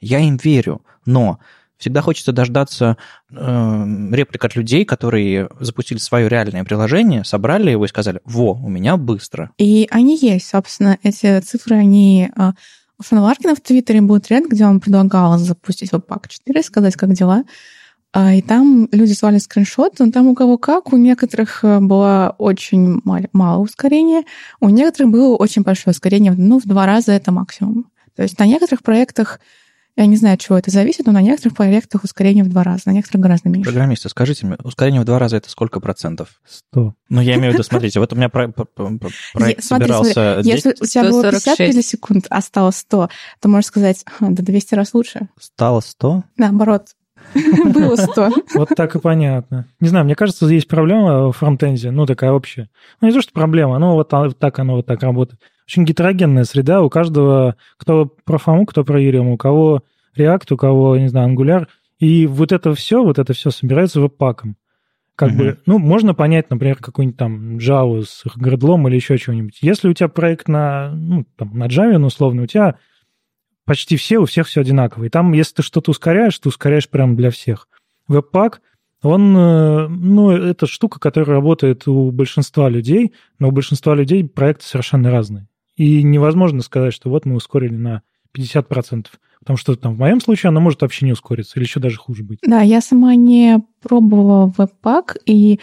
Я 0.00 0.20
им 0.20 0.38
верю, 0.38 0.82
но 1.04 1.38
всегда 1.76 2.00
хочется 2.00 2.32
дождаться 2.32 2.96
э, 3.30 3.84
реплик 4.12 4.42
от 4.42 4.56
людей, 4.56 4.86
которые 4.86 5.50
запустили 5.60 5.98
свое 5.98 6.30
реальное 6.30 6.64
приложение, 6.64 7.24
собрали 7.24 7.72
его 7.72 7.84
и 7.84 7.88
сказали, 7.88 8.20
во, 8.24 8.54
у 8.54 8.70
меня 8.70 8.96
быстро. 8.96 9.50
И 9.58 9.86
они 9.90 10.16
есть, 10.16 10.48
собственно, 10.48 10.98
эти 11.02 11.40
цифры, 11.40 11.76
они... 11.76 12.30
а, 12.36 12.54
У 12.98 13.02
Шона 13.02 13.20
Ларкина 13.20 13.54
в 13.54 13.60
Твиттере 13.60 14.00
был 14.00 14.18
тренд, 14.20 14.50
где 14.50 14.64
он 14.64 14.80
предлагал 14.80 15.36
запустить 15.36 15.92
Webpack 15.92 16.28
4, 16.28 16.62
сказать, 16.62 16.96
как 16.96 17.12
дела. 17.12 17.44
А, 18.14 18.34
И 18.34 18.42
там 18.42 18.88
люди 18.92 19.12
слали 19.12 19.38
скриншоты, 19.38 20.04
но 20.04 20.12
там 20.12 20.26
у 20.28 20.34
кого 20.34 20.58
как, 20.58 20.92
у 20.92 20.96
некоторых 20.98 21.64
э, 21.64 21.80
было 21.80 22.34
очень 22.38 23.00
мал- 23.04 23.28
мало 23.32 23.62
ускорения, 23.62 24.24
у 24.60 24.68
некоторых 24.68 25.10
было 25.10 25.34
очень 25.36 25.62
большое 25.62 25.92
ускорение, 25.92 26.32
ну, 26.36 26.58
в 26.60 26.64
два 26.64 26.84
раза 26.84 27.12
это 27.12 27.32
максимум. 27.32 27.86
То 28.14 28.22
есть 28.22 28.38
на 28.38 28.44
некоторых 28.44 28.82
проектах, 28.82 29.40
я 29.96 30.04
не 30.04 30.16
знаю, 30.16 30.34
от 30.34 30.40
чего 30.40 30.58
это 30.58 30.70
зависит, 30.70 31.06
но 31.06 31.12
на 31.12 31.22
некоторых 31.22 31.56
проектах 31.56 32.04
ускорение 32.04 32.44
в 32.44 32.50
два 32.50 32.62
раза, 32.64 32.82
на 32.86 32.90
некоторых 32.92 33.22
гораздо 33.22 33.48
меньше. 33.48 33.70
Программисты, 33.70 34.10
скажите 34.10 34.44
мне, 34.46 34.56
ускорение 34.62 35.00
в 35.00 35.04
два 35.06 35.18
раза 35.18 35.38
это 35.38 35.48
сколько 35.48 35.80
процентов? 35.80 36.40
Сто. 36.46 36.94
Ну, 37.08 37.20
я 37.22 37.36
имею 37.36 37.52
в 37.52 37.54
виду, 37.54 37.62
смотрите, 37.62 37.98
вот 37.98 38.12
у 38.12 38.16
меня 38.16 38.28
про- 38.28 38.48
про- 38.48 38.66
про- 38.66 38.98
проект 39.32 39.64
смотри, 39.64 39.86
собирался... 39.88 40.42
здесь 40.42 40.54
Если 40.56 40.70
у 40.78 40.86
тебя 40.86 41.04
было 41.04 41.22
50 41.22 41.40
146. 41.40 41.74
миллисекунд, 41.74 42.26
а 42.28 42.42
стало 42.42 42.70
100, 42.72 43.08
то 43.40 43.48
можешь 43.48 43.66
сказать, 43.68 44.04
«Ха, 44.06 44.26
да 44.28 44.42
200 44.42 44.74
раз 44.74 44.92
лучше. 44.92 45.28
Стало 45.40 45.80
100? 45.80 46.24
Наоборот, 46.36 46.88
было 47.74 47.96
100. 47.96 48.30
Вот 48.54 48.68
так 48.76 48.94
и 48.94 49.00
понятно. 49.00 49.66
Не 49.80 49.88
знаю, 49.88 50.04
мне 50.04 50.14
кажется, 50.14 50.46
есть 50.46 50.68
проблема 50.68 51.28
в 51.28 51.32
фронтенде, 51.32 51.90
ну, 51.90 52.06
такая 52.06 52.32
общая. 52.32 52.68
Ну, 53.00 53.08
не 53.08 53.14
то, 53.14 53.22
что 53.22 53.32
проблема, 53.32 53.78
но 53.78 53.94
вот 53.94 54.08
та- 54.08 54.30
так 54.30 54.58
оно 54.58 54.76
вот 54.76 54.86
так 54.86 55.02
работает. 55.02 55.40
Очень 55.66 55.84
гетерогенная 55.84 56.44
среда, 56.44 56.82
у 56.82 56.90
каждого, 56.90 57.56
кто 57.76 58.06
про 58.24 58.38
фому, 58.38 58.66
кто 58.66 58.84
про 58.84 59.00
Ethereum, 59.00 59.32
у 59.32 59.36
кого 59.36 59.82
React, 60.16 60.54
у 60.54 60.56
кого, 60.56 60.96
не 60.96 61.08
знаю, 61.08 61.34
Angular. 61.34 61.66
И 61.98 62.26
вот 62.26 62.52
это 62.52 62.74
все, 62.74 63.02
вот 63.02 63.18
это 63.18 63.32
все 63.32 63.50
собирается 63.50 64.00
веб-паком. 64.00 64.56
Как 65.14 65.30
бы, 65.36 65.58
ну, 65.66 65.78
можно 65.78 66.14
понять, 66.14 66.50
например, 66.50 66.76
какую-нибудь 66.76 67.18
там 67.18 67.58
Java 67.58 68.02
с 68.02 68.24
гредлом 68.34 68.88
или 68.88 68.96
еще 68.96 69.18
чего-нибудь. 69.18 69.58
Если 69.60 69.88
у 69.88 69.92
тебя 69.92 70.08
проект 70.08 70.48
на, 70.48 70.90
ну, 70.90 71.24
там, 71.36 71.56
на 71.56 71.66
Java, 71.68 71.98
ну, 71.98 72.06
условно, 72.08 72.42
у 72.42 72.46
тебя 72.46 72.76
почти 73.64 73.96
все, 73.96 74.18
у 74.18 74.24
всех 74.24 74.46
все 74.46 74.60
одинаково. 74.60 75.04
И 75.04 75.08
там, 75.08 75.32
если 75.32 75.56
ты 75.56 75.62
что-то 75.62 75.90
ускоряешь, 75.90 76.38
ты 76.38 76.48
ускоряешь 76.48 76.88
прямо 76.88 77.16
для 77.16 77.30
всех. 77.30 77.68
Веб-пак, 78.08 78.60
он, 79.02 79.36
э, 79.36 79.88
ну, 79.88 80.30
это 80.30 80.66
штука, 80.66 81.00
которая 81.00 81.36
работает 81.36 81.88
у 81.88 82.10
большинства 82.10 82.68
людей, 82.68 83.12
но 83.38 83.48
у 83.48 83.50
большинства 83.50 83.94
людей 83.94 84.24
проекты 84.24 84.64
совершенно 84.64 85.10
разные. 85.10 85.48
И 85.76 86.02
невозможно 86.02 86.62
сказать, 86.62 86.94
что 86.94 87.10
вот 87.10 87.24
мы 87.24 87.34
ускорили 87.34 87.74
на 87.74 88.02
50%. 88.36 89.06
Потому 89.40 89.56
что 89.56 89.74
там 89.74 89.94
в 89.94 89.98
моем 89.98 90.20
случае 90.20 90.48
она 90.50 90.60
может 90.60 90.82
вообще 90.82 91.04
не 91.04 91.12
ускориться, 91.12 91.58
или 91.58 91.64
еще 91.64 91.80
даже 91.80 91.96
хуже 91.96 92.22
быть. 92.22 92.38
Да, 92.46 92.60
я 92.60 92.80
сама 92.80 93.16
не 93.16 93.58
пробовала 93.82 94.52
веб-пак 94.56 95.16
и 95.26 95.58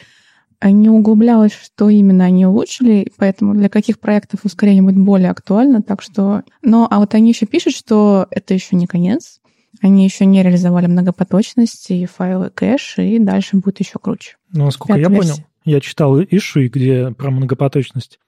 не 0.63 0.89
углублялась, 0.89 1.53
что 1.53 1.89
именно 1.89 2.25
они 2.25 2.45
улучшили, 2.45 3.11
поэтому 3.17 3.53
для 3.53 3.69
каких 3.69 3.99
проектов 3.99 4.41
ускорение 4.43 4.83
будет 4.83 4.97
более 4.97 5.29
актуально, 5.29 5.81
так 5.81 6.01
что... 6.01 6.43
Но, 6.61 6.87
а 6.89 6.99
вот 6.99 7.13
они 7.13 7.29
еще 7.29 7.45
пишут, 7.45 7.75
что 7.75 8.27
это 8.29 8.53
еще 8.53 8.75
не 8.75 8.85
конец, 8.85 9.39
они 9.81 10.03
еще 10.03 10.25
не 10.25 10.43
реализовали 10.43 10.87
многопоточность 10.87 11.89
и 11.91 12.05
файлы 12.05 12.49
кэш, 12.49 12.97
и 12.97 13.19
дальше 13.19 13.57
будет 13.57 13.79
еще 13.79 13.99
круче. 13.99 14.35
Но, 14.51 14.65
насколько 14.65 14.93
я 14.93 15.05
Пятая 15.05 15.17
понял, 15.17 15.29
версия. 15.29 15.45
я 15.65 15.79
читал 15.79 16.19
issue, 16.19 16.67
где 16.67 17.11
про 17.11 17.31
многопоточность, 17.31 18.19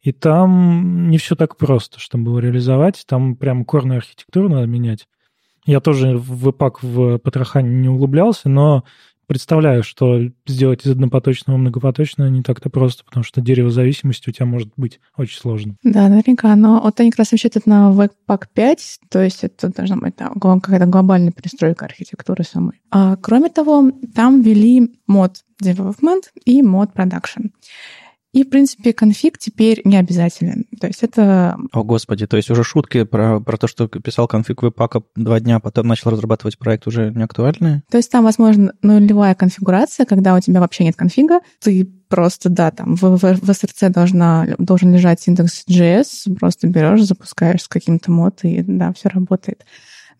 и 0.00 0.12
там 0.12 1.10
не 1.10 1.18
все 1.18 1.34
так 1.34 1.56
просто, 1.56 1.98
чтобы 1.98 2.30
его 2.30 2.38
реализовать. 2.38 3.04
Там 3.06 3.36
прям 3.36 3.64
корную 3.64 3.98
архитектуру 3.98 4.48
надо 4.48 4.66
менять. 4.66 5.08
Я 5.66 5.80
тоже 5.80 6.16
в 6.16 6.48
Webpack 6.48 6.76
в 6.82 7.18
Патрахане 7.18 7.68
не 7.70 7.88
углублялся, 7.88 8.48
но 8.48 8.84
представляю, 9.28 9.84
что 9.84 10.22
сделать 10.46 10.84
из 10.84 10.90
однопоточного 10.90 11.56
многопоточное 11.56 12.30
не 12.30 12.42
так-то 12.42 12.70
просто, 12.70 13.04
потому 13.04 13.22
что 13.22 13.40
дерево 13.40 13.70
зависимости 13.70 14.30
у 14.30 14.32
тебя 14.32 14.46
может 14.46 14.70
быть 14.76 14.98
очень 15.16 15.38
сложно. 15.38 15.76
Да, 15.84 16.08
наверняка. 16.08 16.56
Но 16.56 16.80
вот 16.80 16.98
они 16.98 17.10
как 17.10 17.20
раз 17.20 17.32
рассчитывают 17.32 17.66
на 17.66 17.92
Webpack 17.92 18.46
5, 18.52 19.00
то 19.10 19.22
есть 19.22 19.44
это 19.44 19.68
должна 19.68 19.96
быть 19.96 20.16
там, 20.16 20.34
какая-то 20.40 20.86
глобальная 20.86 21.30
перестройка 21.30 21.84
архитектуры 21.84 22.42
самой. 22.42 22.80
А, 22.90 23.16
кроме 23.16 23.50
того, 23.50 23.92
там 24.14 24.40
ввели 24.40 24.90
мод 25.06 25.44
development 25.62 26.22
и 26.44 26.62
мод 26.62 26.90
production. 26.94 27.50
И, 28.38 28.44
в 28.44 28.50
принципе, 28.50 28.92
конфиг 28.92 29.36
теперь 29.36 29.80
не 29.84 29.96
обязателен. 29.96 30.64
То 30.80 30.86
есть 30.86 31.02
это... 31.02 31.56
О, 31.72 31.82
господи, 31.82 32.24
то 32.28 32.36
есть 32.36 32.48
уже 32.50 32.62
шутки 32.62 33.02
про, 33.02 33.40
про 33.40 33.56
то, 33.56 33.66
что 33.66 33.88
писал 33.88 34.28
конфиг 34.28 34.62
веб-пака 34.62 35.02
два 35.16 35.40
дня, 35.40 35.58
потом 35.58 35.88
начал 35.88 36.10
разрабатывать 36.10 36.56
проект, 36.56 36.86
уже 36.86 37.10
не 37.12 37.24
актуальны? 37.24 37.82
То 37.90 37.96
есть 37.96 38.12
там, 38.12 38.22
возможно, 38.22 38.74
нулевая 38.80 39.34
конфигурация, 39.34 40.06
когда 40.06 40.36
у 40.36 40.40
тебя 40.40 40.60
вообще 40.60 40.84
нет 40.84 40.94
конфига, 40.94 41.40
ты 41.60 41.84
просто, 42.08 42.48
да, 42.48 42.70
там 42.70 42.94
в, 42.94 43.02
в, 43.02 43.18
в 43.18 43.50
SRC 43.50 43.88
должна, 43.88 44.46
должен 44.58 44.94
лежать 44.94 45.26
индекс 45.26 45.64
JS, 45.68 46.36
просто 46.38 46.68
берешь, 46.68 47.02
запускаешь 47.02 47.62
с 47.62 47.68
каким-то 47.68 48.12
мод, 48.12 48.44
и 48.44 48.62
да, 48.62 48.92
все 48.92 49.08
работает. 49.08 49.64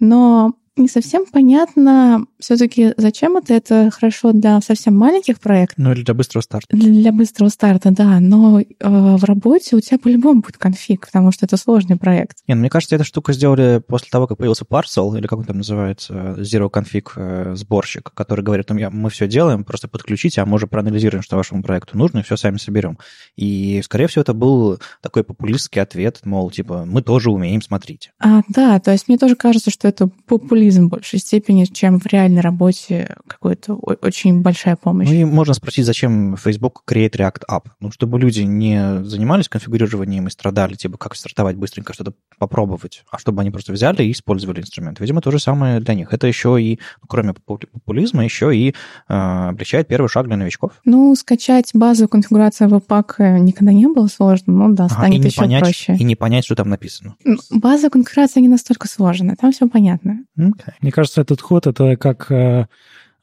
Но 0.01 0.55
не 0.79 0.89
совсем 0.89 1.27
понятно 1.27 2.27
все-таки, 2.39 2.95
зачем 2.97 3.37
это. 3.37 3.55
Это 3.55 3.91
хорошо 3.91 4.33
для 4.33 4.61
совсем 4.61 4.97
маленьких 4.97 5.41
проектов. 5.41 5.79
Ну 5.79 5.93
или 5.93 6.03
для 6.03 6.15
быстрого 6.15 6.43
старта. 6.43 6.77
Для, 6.77 7.13
быстрого 7.13 7.49
старта, 7.49 7.91
да. 7.91 8.21
Но 8.21 8.61
э, 8.61 8.65
в 8.81 9.25
работе 9.25 9.77
у 9.77 9.81
тебя 9.81 9.99
по-любому 9.99 10.41
будет 10.41 10.57
конфиг, 10.57 11.07
потому 11.07 11.33
что 11.33 11.47
это 11.47 11.57
сложный 11.57 11.97
проект. 11.97 12.39
Не, 12.47 12.55
ну, 12.55 12.61
мне 12.61 12.71
кажется, 12.71 12.95
эту 12.95 13.05
штуку 13.05 13.33
сделали 13.33 13.83
после 13.87 14.09
того, 14.11 14.27
как 14.27 14.39
появился 14.39 14.65
Parcel, 14.65 15.17
или 15.19 15.27
как 15.27 15.41
он 15.41 15.45
там 15.45 15.59
называется, 15.59 16.37
Zero 16.39 16.71
Config 16.71 17.11
э, 17.17 17.55
сборщик, 17.57 18.13
который 18.15 18.45
говорит, 18.45 18.67
ну, 18.71 18.91
мы 18.91 19.11
все 19.11 19.27
делаем, 19.27 19.65
просто 19.65 19.89
подключите, 19.89 20.41
а 20.41 20.47
мы 20.47 20.55
уже 20.55 20.67
проанализируем, 20.67 21.23
что 21.23 21.37
вашему 21.37 21.63
проекту 21.63 21.99
нужно, 21.99 22.21
и 22.21 22.23
все 22.23 22.37
сами 22.37 22.59
соберем. 22.59 22.99
И, 23.37 23.81
скорее 23.85 24.07
всего, 24.07 24.23
это 24.23 24.35
был 24.35 24.79
такой 25.03 25.25
популистский 25.25 25.83
ответ, 25.83 26.21
мол, 26.25 26.51
типа, 26.51 26.85
мы 26.87 27.03
тоже 27.03 27.31
умеем, 27.31 27.63
смотрите. 27.63 28.13
А, 28.21 28.43
да, 28.49 28.79
то 28.79 28.93
есть 28.93 29.09
мне 29.09 29.19
тоже 29.19 29.35
кажется, 29.35 29.71
что 29.71 29.89
это 29.89 30.09
популизм 30.27 30.68
популизм 30.69 30.87
в 30.87 30.91
большей 30.91 31.19
степени, 31.19 31.65
чем 31.65 31.99
в 31.99 32.07
реальной 32.07 32.41
работе 32.41 33.17
какая-то 33.27 33.75
очень 33.75 34.43
большая 34.43 34.77
помощь. 34.77 35.09
Ну 35.09 35.15
и 35.15 35.25
можно 35.25 35.55
спросить, 35.55 35.87
зачем 35.87 36.37
Facebook 36.37 36.83
Create 36.87 37.13
React 37.13 37.43
App? 37.51 37.65
Ну, 37.81 37.91
чтобы 37.91 38.19
люди 38.21 38.43
не 38.43 39.03
занимались 39.05 39.49
конфигурированием 39.49 40.27
и 40.27 40.31
страдали, 40.31 40.75
типа, 40.75 40.99
как 40.99 41.17
стартовать 41.17 41.57
быстренько, 41.57 41.95
что-то 41.95 42.13
попробовать, 42.39 43.05
а 43.11 43.19
чтобы 43.19 43.41
они 43.41 43.51
просто 43.51 43.73
взяли 43.73 44.03
и 44.03 44.13
использовали 44.13 44.61
инструмент. 44.61 45.01
Видимо, 45.01 45.21
то 45.21 45.31
же 45.31 45.39
самое 45.39 45.81
для 45.81 45.95
них. 45.95 46.13
Это 46.13 46.27
еще 46.27 46.61
и, 46.61 46.79
ну, 47.01 47.09
кроме 47.09 47.33
популизма, 47.33 48.25
еще 48.25 48.55
и 48.55 48.75
э, 49.09 49.49
облегчает 49.49 49.89
первый 49.89 50.09
шаг 50.09 50.27
для 50.27 50.37
новичков. 50.37 50.73
Ну, 50.85 51.15
скачать 51.15 51.71
базовую 51.73 52.09
конфигурацию 52.09 52.69
Webpack 52.69 53.15
э, 53.19 53.39
никогда 53.39 53.73
не 53.73 53.87
было 53.87 54.09
сложно, 54.09 54.53
ну 54.53 54.75
да, 54.75 54.89
станет 54.89 55.21
ага, 55.21 55.29
еще 55.29 55.41
понять, 55.41 55.63
проще. 55.63 55.97
И 55.99 56.05
не 56.05 56.15
понять, 56.15 56.45
что 56.45 56.55
там 56.55 56.69
написано. 56.69 57.17
Базовая 57.51 57.91
конфигурация 57.91 58.41
не 58.41 58.49
настолько 58.49 58.87
сложная, 58.87 59.37
там 59.37 59.53
все 59.53 59.69
понятно. 59.69 60.25
Okay. 60.39 60.58
Мне 60.81 60.93
кажется, 60.93 61.21
этот 61.21 61.41
ход 61.41 61.67
это 61.67 61.97
как 61.97 62.31
э, 62.31 62.67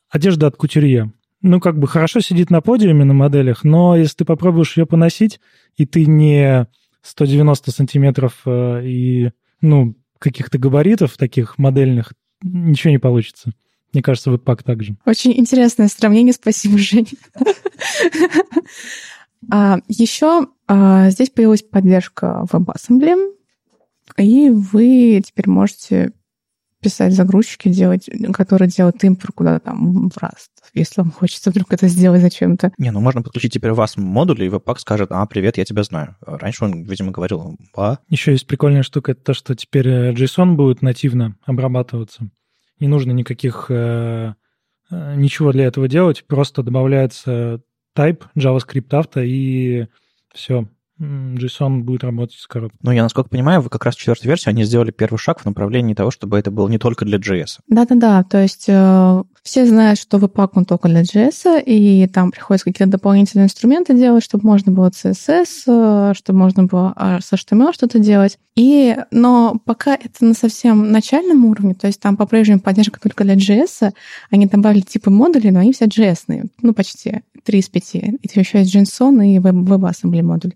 одежда 0.09 0.47
от 0.47 0.55
кутюрье. 0.55 1.11
Ну, 1.41 1.59
как 1.59 1.77
бы 1.77 1.87
хорошо 1.87 2.21
сидит 2.21 2.49
на 2.49 2.61
подиуме 2.61 3.05
на 3.05 3.13
моделях, 3.13 3.63
но 3.63 3.95
если 3.95 4.17
ты 4.17 4.25
попробуешь 4.25 4.77
ее 4.77 4.85
поносить, 4.85 5.39
и 5.77 5.85
ты 5.85 6.05
не 6.05 6.67
190 7.03 7.71
сантиметров 7.71 8.41
э, 8.45 8.85
и, 8.85 9.31
ну, 9.61 9.95
каких-то 10.19 10.57
габаритов 10.57 11.17
таких 11.17 11.57
модельных, 11.57 12.13
ничего 12.41 12.91
не 12.91 12.97
получится. 12.97 13.51
Мне 13.93 14.01
кажется, 14.01 14.31
веб-пак 14.31 14.63
также. 14.63 14.97
Очень 15.05 15.39
интересное 15.39 15.87
сравнение, 15.87 16.33
спасибо, 16.33 16.77
Женя. 16.77 17.07
А, 19.51 19.77
еще 19.87 20.47
а, 20.67 21.11
здесь 21.11 21.29
появилась 21.29 21.61
поддержка 21.61 22.45
WebAssembly, 22.51 23.35
и 24.17 24.49
вы 24.49 25.21
теперь 25.23 25.47
можете 25.47 26.13
писать 26.85 27.13
загрузчики, 27.13 27.67
делать, 27.69 28.07
которые 28.31 28.69
делают 28.69 29.03
импор 29.03 29.31
куда-то 29.31 29.65
там 29.65 30.09
в 30.09 30.17
Rust, 30.17 30.51
если 30.75 31.01
вам 31.01 31.11
хочется 31.11 31.49
вдруг 31.49 31.73
это 31.73 31.87
сделать 31.87 32.21
зачем-то. 32.21 32.71
Не, 32.77 32.91
ну 32.91 33.01
можно 33.01 33.23
подключить 33.23 33.53
теперь 33.53 33.71
вас 33.71 33.97
модуль, 33.97 34.43
и 34.43 34.49
Webpack 34.49 34.77
скажет, 34.77 35.11
а, 35.11 35.25
привет, 35.25 35.57
я 35.57 35.65
тебя 35.65 35.81
знаю. 35.81 36.15
Раньше 36.21 36.65
он, 36.65 36.83
видимо, 36.83 37.11
говорил, 37.11 37.57
а. 37.75 37.97
Еще 38.07 38.33
есть 38.33 38.45
прикольная 38.45 38.83
штука, 38.83 39.13
это 39.13 39.23
то, 39.23 39.33
что 39.33 39.55
теперь 39.55 39.87
э, 39.87 40.13
JSON 40.13 40.53
будет 40.53 40.83
нативно 40.83 41.35
обрабатываться. 41.43 42.29
Не 42.79 42.87
нужно 42.87 43.11
никаких, 43.13 43.65
э, 43.69 44.35
э, 44.91 45.15
ничего 45.15 45.53
для 45.53 45.65
этого 45.65 45.87
делать, 45.87 46.23
просто 46.27 46.61
добавляется 46.61 47.61
type 47.97 48.25
JavaScript 48.37 48.93
авто, 48.95 49.21
и 49.21 49.87
все, 50.35 50.67
JSON 50.99 51.81
будет 51.81 52.03
работать 52.03 52.37
с 52.37 52.47
коробкой. 52.47 52.79
Ну, 52.81 52.91
я, 52.91 53.03
насколько 53.03 53.29
понимаю, 53.29 53.61
вы 53.61 53.69
как 53.69 53.83
раз 53.85 53.95
в 53.95 53.99
четвертой 53.99 54.27
версии, 54.27 54.49
они 54.49 54.63
сделали 54.63 54.91
первый 54.91 55.17
шаг 55.17 55.41
в 55.41 55.45
направлении 55.45 55.93
того, 55.93 56.11
чтобы 56.11 56.39
это 56.39 56.51
было 56.51 56.67
не 56.69 56.77
только 56.77 57.05
для 57.05 57.17
JS. 57.17 57.59
Да-да-да, 57.67 58.23
то 58.23 58.41
есть 58.41 58.65
э, 58.67 59.23
все 59.45 59.67
знают, 59.67 59.99
что 59.99 60.17
Webpack 60.17 60.49
он 60.55 60.65
только 60.65 60.89
для 60.89 61.03
JS, 61.03 61.63
и 61.63 62.07
там 62.07 62.31
приходится 62.31 62.65
какие-то 62.65 62.91
дополнительные 62.91 63.45
инструменты 63.45 63.93
делать, 63.93 64.23
чтобы 64.23 64.47
можно 64.47 64.71
было 64.71 64.89
CSS, 64.89 65.47
э, 65.67 66.13
чтобы 66.15 66.39
можно 66.39 66.63
было 66.63 66.95
с 66.97 67.31
HTML 67.31 67.71
что-то 67.71 67.99
делать. 67.99 68.39
И, 68.55 68.97
но 69.11 69.61
пока 69.63 69.93
это 69.93 70.25
на 70.25 70.33
совсем 70.33 70.91
начальном 70.91 71.45
уровне, 71.45 71.75
то 71.75 71.85
есть 71.85 71.99
там 71.99 72.17
по-прежнему 72.17 72.59
поддержка 72.59 72.99
только 72.99 73.23
для 73.23 73.35
JS, 73.35 73.93
они 74.31 74.47
добавили 74.47 74.81
типы 74.81 75.11
модулей, 75.11 75.51
но 75.51 75.59
они 75.59 75.73
все 75.73 75.85
JS, 75.85 76.49
ну, 76.63 76.73
почти, 76.73 77.21
3 77.43 77.59
из 77.59 77.69
5. 77.69 77.95
И 77.95 78.19
еще 78.33 78.59
есть 78.59 78.75
JSON 78.75 79.23
и 79.23 79.37
WebAssembly 79.37 80.23
модуль. 80.23 80.53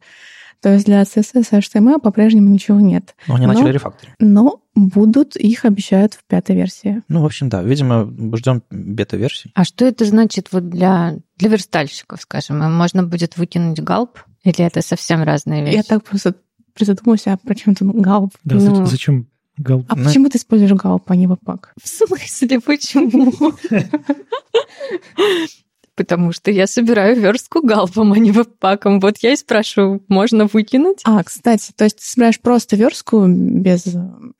То 0.61 0.73
есть 0.73 0.85
для 0.85 1.03
CSS 1.03 1.47
и 1.51 1.55
HTML 1.55 1.99
по-прежнему 1.99 2.49
ничего 2.49 2.79
нет. 2.79 3.15
Но 3.27 3.35
они 3.35 3.45
но, 3.45 3.53
начали 3.53 3.71
рефакторинг. 3.71 4.15
Но 4.19 4.61
будут, 4.87 5.35
их 5.35 5.65
обещают 5.65 6.13
в 6.13 6.23
пятой 6.25 6.55
версии. 6.55 7.03
Ну, 7.07 7.21
в 7.21 7.25
общем, 7.25 7.49
да. 7.49 7.61
Видимо, 7.61 8.11
ждем 8.37 8.63
бета-версии. 8.69 9.51
А 9.53 9.63
что 9.63 9.85
это 9.85 10.05
значит 10.05 10.49
вот 10.51 10.69
для, 10.69 11.17
для 11.37 11.49
верстальщиков, 11.49 12.21
скажем? 12.21 12.59
Можно 12.73 13.03
будет 13.03 13.37
выкинуть 13.37 13.79
галп? 13.79 14.19
Или 14.43 14.65
это 14.65 14.81
совсем 14.81 15.23
разные 15.23 15.63
вещи? 15.63 15.75
Я 15.75 15.83
так 15.83 16.03
просто 16.03 16.35
призадумалась, 16.73 17.27
а 17.27 17.37
почему 17.37 17.75
тут 17.75 17.95
галп? 17.95 18.33
Да, 18.43 18.55
ну... 18.55 18.85
зачем 18.85 19.27
галп? 19.57 19.85
А 19.89 19.95
ну... 19.95 20.05
почему 20.05 20.29
ты 20.29 20.37
используешь 20.37 20.73
галп, 20.73 21.11
а 21.11 21.15
не 21.15 21.27
вапак? 21.27 21.73
В 21.81 21.87
смысле, 21.87 22.59
почему? 22.59 23.33
потому 25.99 26.31
что 26.31 26.49
я 26.49 26.65
собираю 26.65 27.19
верстку 27.19 27.61
галпом, 27.61 28.13
а 28.13 28.17
не 28.19 28.31
веб-паком. 28.31 29.01
Вот 29.01 29.17
я 29.17 29.33
и 29.33 29.35
спрашиваю, 29.35 30.01
можно 30.07 30.45
выкинуть? 30.45 31.01
А, 31.03 31.21
кстати, 31.25 31.73
то 31.75 31.83
есть 31.83 31.97
ты 31.97 32.05
собираешь 32.05 32.39
просто 32.39 32.77
верстку 32.77 33.27
без... 33.27 33.83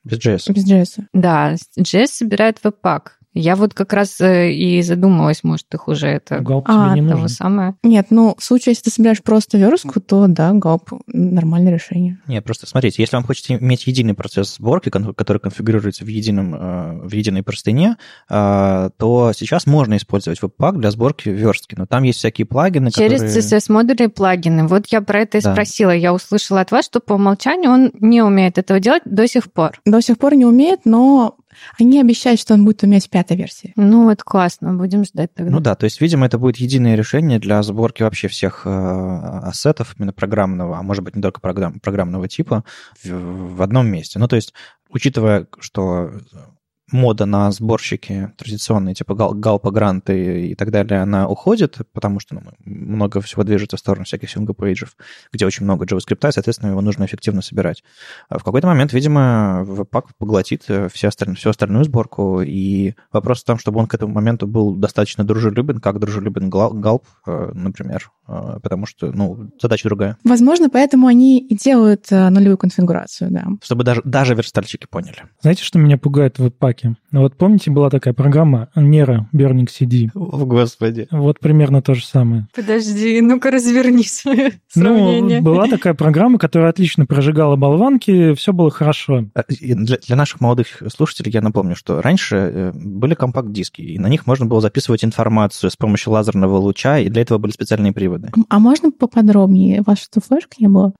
Без 0.02 0.18
JS. 0.18 0.52
Без 0.54 0.66
JS. 0.66 1.04
Да, 1.12 1.56
JS 1.78 2.06
собирает 2.06 2.64
веб-пак. 2.64 3.18
Я 3.32 3.54
вот 3.54 3.74
как 3.74 3.92
раз 3.92 4.20
э, 4.20 4.52
и 4.52 4.82
задумалась, 4.82 5.44
может, 5.44 5.72
их 5.72 5.86
уже 5.86 6.08
это 6.08 6.40
галп 6.40 6.66
а, 6.68 6.94
не 6.98 7.08
того 7.08 7.28
самое. 7.28 7.76
Нет, 7.84 8.06
ну, 8.10 8.34
в 8.36 8.42
случае, 8.42 8.72
если 8.72 8.84
ты 8.84 8.90
собираешь 8.90 9.22
просто 9.22 9.56
верстку, 9.56 10.00
то 10.00 10.26
да, 10.26 10.52
галп 10.52 10.90
нормальное 11.06 11.72
решение. 11.72 12.18
Нет, 12.26 12.44
просто 12.44 12.66
смотрите, 12.66 13.00
если 13.00 13.14
вам 13.14 13.24
хочется 13.24 13.54
иметь 13.54 13.86
единый 13.86 14.14
процесс 14.14 14.56
сборки, 14.56 14.90
который 14.90 15.38
конфигурируется 15.38 16.04
в, 16.04 16.08
едином, 16.08 16.54
э, 16.54 17.06
в 17.06 17.12
единой 17.12 17.44
простыне, 17.44 17.96
э, 18.28 18.90
то 18.96 19.32
сейчас 19.32 19.66
можно 19.66 19.96
использовать 19.96 20.42
веб-пак 20.42 20.80
для 20.80 20.90
сборки 20.90 21.28
верстки, 21.28 21.76
но 21.76 21.86
там 21.86 22.02
есть 22.02 22.18
всякие 22.18 22.46
плагины, 22.46 22.90
Через 22.90 23.20
которые... 23.20 23.42
CSS-модули 23.42 24.04
и 24.04 24.08
плагины. 24.08 24.66
Вот 24.66 24.88
я 24.88 25.02
про 25.02 25.20
это 25.20 25.38
и 25.38 25.40
да. 25.40 25.52
спросила. 25.52 25.90
Я 25.90 26.12
услышала 26.12 26.60
от 26.60 26.72
вас, 26.72 26.86
что 26.86 26.98
по 26.98 27.12
умолчанию 27.12 27.70
он 27.70 27.92
не 28.00 28.22
умеет 28.22 28.58
этого 28.58 28.80
делать 28.80 29.02
до 29.04 29.28
сих 29.28 29.52
пор. 29.52 29.80
До 29.86 30.00
сих 30.00 30.18
пор 30.18 30.34
не 30.34 30.44
умеет, 30.44 30.80
но 30.84 31.36
они 31.78 32.00
обещают, 32.00 32.40
что 32.40 32.54
он 32.54 32.64
будет 32.64 32.82
уметь 32.82 33.06
в 33.06 33.10
пятой 33.10 33.36
версии. 33.36 33.72
Ну, 33.76 34.10
это 34.10 34.22
классно, 34.24 34.74
будем 34.74 35.04
ждать 35.04 35.34
тогда. 35.34 35.50
Ну 35.50 35.60
да, 35.60 35.74
то 35.74 35.84
есть, 35.84 36.00
видимо, 36.00 36.26
это 36.26 36.38
будет 36.38 36.56
единое 36.56 36.94
решение 36.94 37.38
для 37.38 37.62
сборки 37.62 38.02
вообще 38.02 38.28
всех 38.28 38.62
э, 38.64 38.70
ассетов, 38.70 39.94
именно 39.98 40.12
программного, 40.12 40.78
а 40.78 40.82
может 40.82 41.04
быть, 41.04 41.16
не 41.16 41.22
только 41.22 41.40
программ, 41.40 41.80
программного 41.80 42.28
типа, 42.28 42.64
в, 43.02 43.56
в 43.56 43.62
одном 43.62 43.88
месте. 43.88 44.18
Ну, 44.18 44.28
то 44.28 44.36
есть, 44.36 44.54
учитывая, 44.88 45.46
что 45.60 46.10
мода 46.92 47.26
на 47.26 47.50
сборщики 47.50 48.32
традиционные, 48.36 48.94
типа 48.94 49.14
Gulp, 49.14 49.34
Gulp 49.34 49.70
а, 49.70 49.89
Grunt 49.89 50.38
а 50.38 50.48
и 50.48 50.54
так 50.54 50.70
далее, 50.70 51.00
она 51.00 51.28
уходит, 51.28 51.78
потому 51.92 52.20
что 52.20 52.34
ну, 52.34 52.42
много 52.64 53.20
всего 53.20 53.44
движется 53.44 53.76
в 53.76 53.80
сторону 53.80 54.04
всяких 54.04 54.30
single-page 54.30 54.82
ев, 54.82 54.96
где 55.32 55.46
очень 55.46 55.64
много 55.64 55.84
JavaScript, 55.84 56.28
и, 56.28 56.32
соответственно, 56.32 56.70
его 56.70 56.80
нужно 56.80 57.04
эффективно 57.04 57.42
собирать. 57.42 57.82
А 58.28 58.38
в 58.38 58.44
какой-то 58.44 58.66
момент, 58.66 58.92
видимо, 58.92 59.64
Webpack 59.66 60.06
поглотит 60.18 60.64
э, 60.68 60.88
все 60.92 61.08
осталь... 61.08 61.34
всю 61.36 61.50
остальную 61.50 61.84
сборку, 61.84 62.42
и 62.42 62.94
вопрос 63.12 63.42
в 63.42 63.44
том, 63.44 63.58
чтобы 63.58 63.80
он 63.80 63.86
к 63.86 63.94
этому 63.94 64.14
моменту 64.14 64.46
был 64.46 64.74
достаточно 64.74 65.24
дружелюбен, 65.24 65.80
как 65.80 65.98
дружелюбен 65.98 66.50
Gulp, 66.50 67.04
э, 67.26 67.50
например, 67.54 68.10
э, 68.28 68.58
потому 68.62 68.86
что, 68.86 69.12
ну, 69.12 69.50
задача 69.60 69.88
другая. 69.88 70.16
Возможно, 70.24 70.70
поэтому 70.70 71.06
они 71.06 71.38
и 71.38 71.56
делают 71.56 72.10
нулевую 72.10 72.58
конфигурацию, 72.58 73.30
да. 73.30 73.44
Чтобы 73.62 73.84
даже, 73.84 74.02
даже 74.04 74.34
верстальщики 74.34 74.86
поняли. 74.86 75.24
Знаете, 75.40 75.62
что 75.62 75.78
меня 75.78 75.98
пугает 75.98 76.38
в 76.38 76.42
веб-паке? 76.42 76.79
Ну 77.10 77.20
вот 77.20 77.36
помните, 77.36 77.70
была 77.70 77.90
такая 77.90 78.14
программа 78.14 78.68
Nero 78.76 79.26
Burning 79.34 79.66
CD? 79.66 80.10
О, 80.14 80.44
господи. 80.44 81.08
Вот 81.10 81.40
примерно 81.40 81.82
то 81.82 81.94
же 81.94 82.04
самое. 82.04 82.46
Подожди, 82.54 83.20
ну-ка 83.20 83.50
разверни 83.50 84.04
свое 84.04 84.52
сравнение. 84.68 85.40
Ну, 85.40 85.44
была 85.44 85.66
такая 85.66 85.94
программа, 85.94 86.38
которая 86.38 86.70
отлично 86.70 87.06
прожигала 87.06 87.56
болванки, 87.56 88.34
все 88.34 88.52
было 88.52 88.70
хорошо. 88.70 89.26
А, 89.34 89.44
для, 89.48 89.98
для 89.98 90.16
наших 90.16 90.40
молодых 90.40 90.82
слушателей 90.94 91.32
я 91.32 91.40
напомню, 91.40 91.76
что 91.76 92.00
раньше 92.00 92.36
э, 92.36 92.72
были 92.74 93.14
компакт-диски, 93.14 93.82
и 93.82 93.98
на 93.98 94.08
них 94.08 94.26
можно 94.26 94.46
было 94.46 94.60
записывать 94.60 95.04
информацию 95.04 95.70
с 95.70 95.76
помощью 95.76 96.12
лазерного 96.12 96.56
луча, 96.56 96.98
и 96.98 97.08
для 97.08 97.22
этого 97.22 97.38
были 97.38 97.52
специальные 97.52 97.92
приводы. 97.92 98.30
А 98.48 98.58
можно 98.58 98.90
поподробнее? 98.90 99.80
У 99.80 99.84
вас 99.84 100.00
что, 100.00 100.20
флешка 100.20 100.56
не 100.58 100.68
было? 100.68 100.92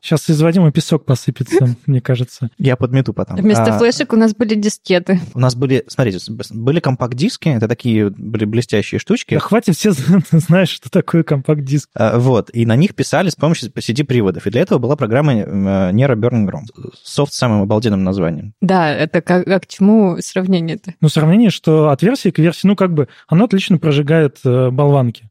Сейчас 0.00 0.28
из 0.28 0.40
Вадима 0.42 0.72
песок 0.72 1.04
посыпется, 1.04 1.76
мне 1.86 2.00
кажется. 2.00 2.50
Я 2.58 2.76
подмету 2.76 3.12
потом. 3.12 3.36
Вместо 3.36 3.74
А, 3.74 3.78
флешек 3.78 4.12
у 4.12 4.16
нас 4.16 4.34
были 4.34 4.54
дискеты. 4.78 5.20
У 5.34 5.38
нас 5.38 5.54
были, 5.54 5.84
смотрите, 5.88 6.18
были 6.50 6.80
компакт-диски, 6.80 7.50
это 7.50 7.68
такие 7.68 8.10
были 8.10 8.44
блестящие 8.44 8.98
штучки. 8.98 9.34
Да 9.34 9.40
хватит, 9.40 9.76
все 9.76 9.92
знают, 10.30 10.68
что 10.68 10.90
такое 10.90 11.22
компакт-диск. 11.22 11.90
А, 11.94 12.18
Вот, 12.18 12.50
и 12.52 12.64
на 12.66 12.76
них 12.76 12.94
писали 12.94 13.28
с 13.28 13.34
помощью 13.34 13.70
CD-приводов. 13.70 14.46
И 14.46 14.50
для 14.50 14.62
этого 14.62 14.78
была 14.78 14.96
программа 14.96 15.34
э, 15.34 15.44
Nero 15.92 16.14
Burning 16.14 16.48
ROM. 16.48 16.62
Софт 17.02 17.32
с 17.32 17.36
самым 17.36 17.62
обалденным 17.62 18.04
названием. 18.04 18.54
Да, 18.60 18.90
это 18.90 19.20
как, 19.20 19.46
а 19.48 19.60
к 19.60 19.66
чему 19.66 20.16
сравнение-то? 20.20 20.94
Ну, 21.00 21.08
сравнение, 21.08 21.50
что 21.50 21.90
от 21.90 22.02
версии 22.02 22.30
к 22.30 22.38
версии, 22.38 22.66
ну, 22.66 22.76
как 22.76 22.92
бы, 22.94 23.08
оно 23.28 23.44
отлично 23.44 23.78
прожигает 23.78 24.38
э, 24.44 24.70
болванки. 24.70 25.28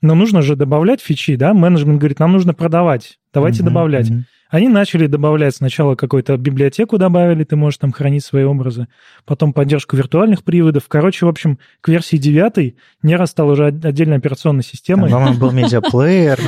Но 0.00 0.14
нужно 0.14 0.42
же 0.42 0.54
добавлять 0.54 1.00
фичи, 1.00 1.34
да? 1.36 1.54
Менеджмент 1.54 1.98
говорит, 1.98 2.18
нам 2.18 2.32
нужно 2.32 2.52
продавать, 2.52 3.18
давайте 3.32 3.62
Мгм, 3.62 3.72
добавлять. 3.72 4.10
мгм. 4.10 4.26
Они 4.54 4.68
начали 4.68 5.08
добавлять 5.08 5.56
сначала 5.56 5.96
какую-то 5.96 6.36
библиотеку 6.36 6.96
добавили, 6.96 7.42
ты 7.42 7.56
можешь 7.56 7.78
там 7.78 7.90
хранить 7.90 8.24
свои 8.24 8.44
образы, 8.44 8.86
потом 9.24 9.52
поддержку 9.52 9.96
виртуальных 9.96 10.44
приводов. 10.44 10.84
Короче, 10.86 11.26
в 11.26 11.28
общем, 11.28 11.58
к 11.80 11.88
версии 11.88 12.18
9 12.18 12.76
Нера 13.02 13.26
стал 13.26 13.48
уже 13.48 13.66
от- 13.66 13.84
отдельной 13.84 14.18
операционной 14.18 14.62
системой. 14.62 15.10
Там, 15.10 15.18
По-моему, 15.18 15.40
был 15.40 15.50
медиаплеер, 15.60 16.38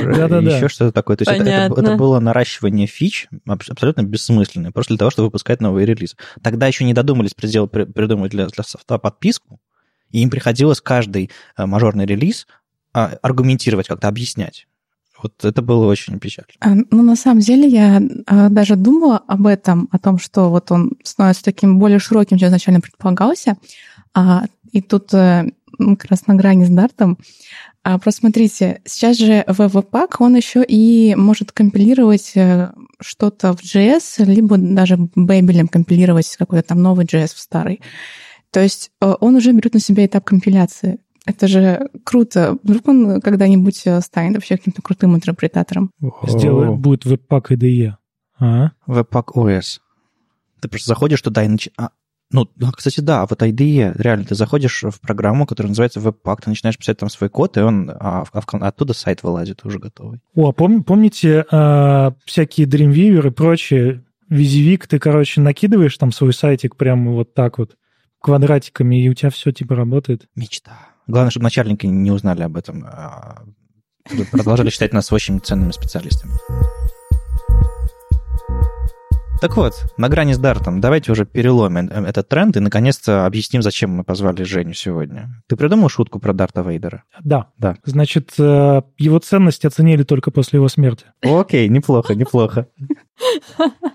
еще 0.55 0.69
что-то 0.69 0.93
такое. 0.93 1.17
То 1.17 1.23
есть 1.23 1.33
это, 1.33 1.49
это- 1.49 1.67
Понятно. 1.75 1.81
это 1.81 1.97
было 1.97 2.21
наращивание 2.21 2.87
фич 2.87 3.27
аб- 3.45 3.63
абсолютно 3.69 4.03
бессмысленное, 4.03 4.71
просто 4.71 4.93
для 4.93 4.99
того, 4.99 5.11
чтобы 5.11 5.25
выпускать 5.25 5.59
новый 5.59 5.83
релиз. 5.83 6.15
Тогда 6.41 6.67
еще 6.67 6.85
не 6.85 6.93
додумались 6.93 7.33
придумать 7.33 8.31
для, 8.31 8.47
для 8.47 8.63
софта 8.63 8.99
подписку, 8.99 9.59
и 10.11 10.21
им 10.21 10.29
приходилось 10.29 10.79
каждый 10.79 11.29
э, 11.57 11.65
мажорный 11.65 12.05
релиз 12.05 12.47
а, 12.93 13.17
аргументировать, 13.21 13.89
как-то 13.89 14.07
объяснять. 14.07 14.65
Вот 15.21 15.43
это 15.43 15.61
было 15.61 15.85
очень 15.87 16.19
печально. 16.19 16.49
А, 16.59 16.75
Ну, 16.91 17.03
на 17.03 17.15
самом 17.15 17.39
деле, 17.39 17.67
я 17.67 18.01
а, 18.25 18.49
даже 18.49 18.75
думала 18.75 19.17
об 19.27 19.47
этом, 19.47 19.89
о 19.91 19.99
том, 19.99 20.19
что 20.19 20.49
вот 20.49 20.71
он 20.71 20.93
становится 21.03 21.43
таким 21.43 21.79
более 21.79 21.99
широким, 21.99 22.37
чем 22.37 22.49
изначально 22.49 22.81
предполагался. 22.81 23.57
А, 24.13 24.45
и 24.71 24.81
тут 24.81 25.13
э, 25.13 25.49
как 25.77 26.05
раз 26.05 26.27
на 26.27 26.35
грани 26.35 26.65
с 26.65 26.69
Дартом. 26.69 27.17
А, 27.83 27.99
просто 27.99 28.19
смотрите, 28.19 28.81
сейчас 28.85 29.17
же 29.17 29.45
Webpack, 29.47 30.15
он 30.19 30.35
еще 30.35 30.63
и 30.63 31.15
может 31.15 31.51
компилировать 31.51 32.33
э, 32.35 32.71
что-то 32.99 33.53
в 33.53 33.63
JS, 33.63 34.25
либо 34.25 34.57
даже 34.57 34.97
бэбелем 34.97 35.67
компилировать 35.67 36.35
какой-то 36.37 36.67
там 36.67 36.81
новый 36.81 37.05
JS 37.05 37.35
в 37.35 37.39
старый. 37.39 37.81
То 38.51 38.59
есть 38.61 38.91
э, 39.01 39.13
он 39.19 39.35
уже 39.35 39.51
берет 39.51 39.73
на 39.73 39.79
себя 39.79 40.05
этап 40.05 40.25
компиляции. 40.25 40.99
Это 41.27 41.47
же 41.47 41.89
круто. 42.05 42.57
Вдруг 42.63 42.87
он 42.87 43.19
когда-нибудь 43.21 43.81
э, 43.85 43.99
станет 44.01 44.35
вообще 44.35 44.55
каким-то 44.57 44.81
крутым 44.81 45.13
интерпретатором. 45.15 45.91
Сделает, 46.23 46.79
будет 46.79 47.03
веб-пак 47.05 47.51
IDE. 47.51 47.93
А? 48.39 48.71
Webpack 48.87 49.33
OS. 49.35 49.79
Ты 50.61 50.69
просто 50.69 50.87
заходишь 50.87 51.21
туда 51.21 51.43
и 51.43 51.47
начинаешь... 51.49 51.91
ну, 52.31 52.47
ну, 52.55 52.71
кстати, 52.71 53.01
да, 53.01 53.25
вот 53.29 53.41
IDE, 53.41 53.93
реально, 54.01 54.23
ты 54.25 54.35
заходишь 54.35 54.83
в 54.83 55.01
программу, 55.01 55.45
которая 55.45 55.69
называется 55.69 55.99
Webpack, 55.99 56.37
ты 56.43 56.49
начинаешь 56.49 56.77
писать 56.77 56.97
там 56.97 57.09
свой 57.09 57.29
код, 57.29 57.57
и 57.57 57.59
он 57.59 57.91
а, 57.93 58.23
в- 58.23 58.31
а 58.33 58.67
оттуда 58.67 58.93
сайт 58.93 59.21
вылазит 59.21 59.65
уже 59.65 59.79
готовый. 59.79 60.19
О, 60.33 60.49
а 60.49 60.51
пом- 60.53 60.81
помните 60.83 61.45
а, 61.51 62.13
всякие 62.25 62.67
Dreamweaver 62.67 63.27
и 63.27 63.31
прочее? 63.31 64.03
Визивик, 64.29 64.87
ты, 64.87 64.97
короче, 64.99 65.41
накидываешь 65.41 65.97
там 65.97 66.11
свой 66.13 66.33
сайтик 66.33 66.75
прямо 66.77 67.11
вот 67.11 67.33
так 67.33 67.57
вот 67.57 67.75
квадратиками, 68.21 69.03
и 69.03 69.09
у 69.09 69.13
тебя 69.13 69.29
все 69.29 69.51
типа 69.51 69.75
работает. 69.75 70.27
Мечта. 70.35 70.77
Главное, 71.07 71.31
чтобы 71.31 71.45
начальники 71.45 71.85
не 71.85 72.11
узнали 72.11 72.43
об 72.43 72.57
этом. 72.57 72.85
а 72.85 73.43
Продолжали 74.31 74.69
считать 74.71 74.93
нас 74.93 75.11
очень 75.11 75.39
ценными 75.39 75.71
специалистами. 75.71 76.33
Так 79.39 79.55
вот, 79.55 79.85
на 79.97 80.09
грани 80.09 80.33
с 80.33 80.39
Дартом, 80.39 80.81
давайте 80.81 81.11
уже 81.11 81.23
переломим 81.23 81.89
э, 81.91 82.09
этот 82.09 82.27
тренд 82.27 82.57
и 82.57 82.59
наконец-то 82.59 83.27
объясним, 83.27 83.61
зачем 83.61 83.91
мы 83.91 84.03
позвали 84.03 84.41
Женю 84.41 84.73
сегодня. 84.73 85.29
Ты 85.47 85.55
придумал 85.55 85.89
шутку 85.89 86.19
про 86.19 86.33
Дарта 86.33 86.61
Вейдера? 86.61 87.03
Да. 87.23 87.49
Да. 87.57 87.77
Значит, 87.83 88.33
э, 88.39 88.81
его 88.97 89.19
ценность 89.19 89.63
оценили 89.63 90.01
только 90.01 90.31
после 90.31 90.57
его 90.57 90.67
смерти. 90.69 91.05
Окей, 91.21 91.69
неплохо, 91.69 92.15
неплохо. 92.15 92.67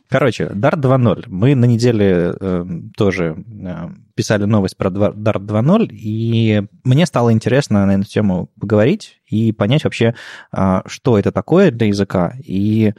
Короче, 0.09 0.45
Dart 0.45 0.81
2.0. 0.81 1.25
Мы 1.27 1.57
на 1.57 1.65
неделе 1.65 2.35
э, 2.41 2.65
тоже 2.97 3.45
э, 3.49 3.89
писали 4.15 4.45
новость 4.45 4.77
про 4.77 4.91
Dart 4.91 5.15
2.0, 5.17 5.89
и 5.91 6.63
мне 6.85 7.05
стало 7.05 7.33
интересно 7.33 7.85
на 7.85 7.97
эту 7.97 8.05
тему 8.05 8.51
поговорить 8.61 9.21
и 9.27 9.51
понять 9.51 9.83
вообще, 9.85 10.15
а, 10.53 10.83
что 10.87 11.19
это 11.19 11.33
такое 11.33 11.71
для 11.71 11.89
языка. 11.89 12.35
И 12.45 12.93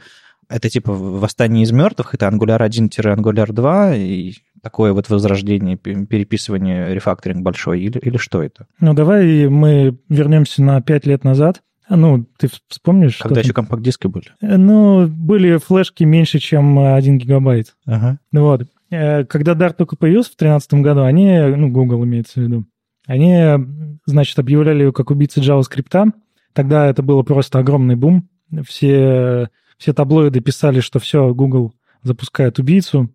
это 0.48 0.68
типа 0.68 0.92
восстание 0.92 1.64
из 1.64 1.72
мертвых, 1.72 2.14
это 2.14 2.26
Angular 2.26 2.58
1-Angular 2.60 3.52
2, 3.52 3.94
и 3.96 4.32
такое 4.62 4.92
вот 4.92 5.08
возрождение, 5.10 5.76
пе- 5.76 6.06
переписывание, 6.06 6.94
рефакторинг 6.94 7.42
большой, 7.42 7.80
или, 7.82 7.98
или 7.98 8.16
что 8.16 8.42
это? 8.42 8.66
Ну, 8.80 8.94
давай 8.94 9.48
мы 9.48 9.98
вернемся 10.08 10.62
на 10.62 10.80
пять 10.80 11.06
лет 11.06 11.24
назад. 11.24 11.62
А, 11.86 11.96
Ну, 11.96 12.26
ты 12.38 12.48
вспомнишь? 12.68 13.18
Когда 13.18 13.40
еще 13.40 13.52
компакт-диски 13.52 14.06
были? 14.06 14.26
Э, 14.40 14.56
Ну, 14.56 15.06
были 15.06 15.58
флешки 15.58 16.04
меньше, 16.04 16.38
чем 16.38 16.78
э, 16.78 16.94
1 16.94 17.18
гигабайт. 17.18 17.74
Ага. 17.86 18.18
Ну 18.32 18.42
Вот. 18.44 18.62
Э, 18.90 19.24
Когда 19.24 19.52
Dart 19.52 19.74
только 19.74 19.96
появился 19.96 20.30
в 20.32 20.36
2013 20.38 20.74
году, 20.82 21.02
они, 21.02 21.38
ну, 21.56 21.68
Google 21.70 22.02
имеется 22.04 22.40
в 22.40 22.42
виду, 22.44 22.64
они, 23.06 23.38
значит, 24.06 24.38
объявляли 24.38 24.84
его 24.84 24.92
как 24.92 25.10
убийцы 25.10 25.40
JavaScript. 25.40 26.12
Тогда 26.54 26.86
это 26.86 27.02
было 27.02 27.22
просто 27.22 27.58
огромный 27.58 27.96
бум. 27.96 28.28
Все, 28.66 29.48
все 29.84 29.92
таблоиды 29.92 30.40
писали, 30.40 30.80
что 30.80 30.98
все, 30.98 31.34
Google 31.34 31.74
запускает 32.02 32.58
убийцу. 32.58 33.10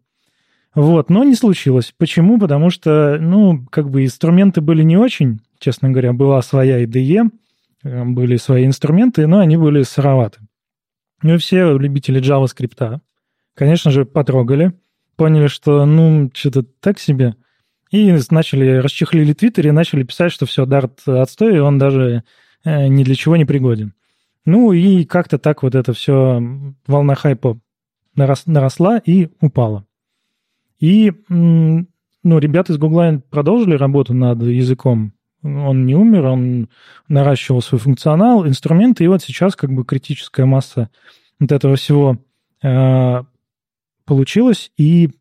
Вот, 0.76 1.10
но 1.10 1.24
не 1.24 1.34
случилось. 1.34 1.96
Почему? 1.98 2.38
Потому 2.38 2.70
что, 2.70 3.18
ну, 3.20 3.66
как 3.72 3.90
бы 3.90 4.06
инструменты 4.06 4.62
были 4.62 4.84
не 4.84 4.96
очень, 4.96 5.40
честно 5.58 5.90
говоря. 5.90 6.14
Была 6.14 6.44
своя 6.44 6.84
IDE, 6.84 7.32
э, 7.84 8.06
были 8.06 8.38
свои 8.38 8.68
инструменты, 8.68 9.26
но 9.26 9.40
они 9.40 9.58
были 9.58 9.82
сыроваты. 9.82 10.42
Ну 11.24 11.34
и 11.34 11.38
все 11.40 11.76
любители 11.76 12.22
JavaScript, 12.22 13.00
конечно 13.56 13.90
же, 13.90 14.06
потрогали, 14.06 14.74
поняли, 15.16 15.48
что, 15.48 15.88
ну, 15.88 16.30
что-то 16.36 16.62
так 16.62 17.00
себе, 17.00 17.34
и 17.90 18.16
начали, 18.30 18.78
расчехлили 18.78 19.34
Твиттер 19.34 19.70
и 19.70 19.72
начали 19.72 20.04
писать, 20.04 20.32
что 20.32 20.46
все, 20.46 20.66
Dart 20.66 21.00
отстой, 21.08 21.56
и 21.56 21.60
он 21.60 21.80
даже 21.80 22.24
э, 22.64 22.88
ни 22.90 23.04
для 23.04 23.16
чего 23.16 23.38
не 23.38 23.46
пригоден. 23.46 23.96
Ну 24.50 24.72
и 24.72 25.06
как-то 25.06 25.38
так 25.38 25.62
вот 25.62 25.76
это 25.76 25.94
все, 25.94 26.42
волна 26.88 27.14
хайпа 27.14 27.60
нарос- 28.18 28.48
наросла 28.48 28.98
и 28.98 29.30
упала. 29.42 29.86
И, 30.80 31.14
ну, 31.30 31.86
ребята 32.24 32.74
из 32.74 32.80
Гугла 32.80 33.22
продолжили 33.30 33.76
работу 33.76 34.16
над 34.16 34.42
языком. 34.42 35.14
Он 35.44 35.86
не 35.86 35.94
умер, 35.94 36.26
он 36.26 36.70
наращивал 37.08 37.62
свой 37.62 37.80
функционал, 37.80 38.48
инструменты, 38.48 39.04
и 39.04 39.08
вот 39.08 39.22
сейчас 39.22 39.56
как 39.56 39.72
бы 39.72 39.86
критическая 39.86 40.46
масса 40.46 40.90
вот 41.40 41.52
этого 41.52 41.76
всего 41.76 42.18
э, 42.64 43.24
получилась. 44.06 44.72
И 44.78 45.12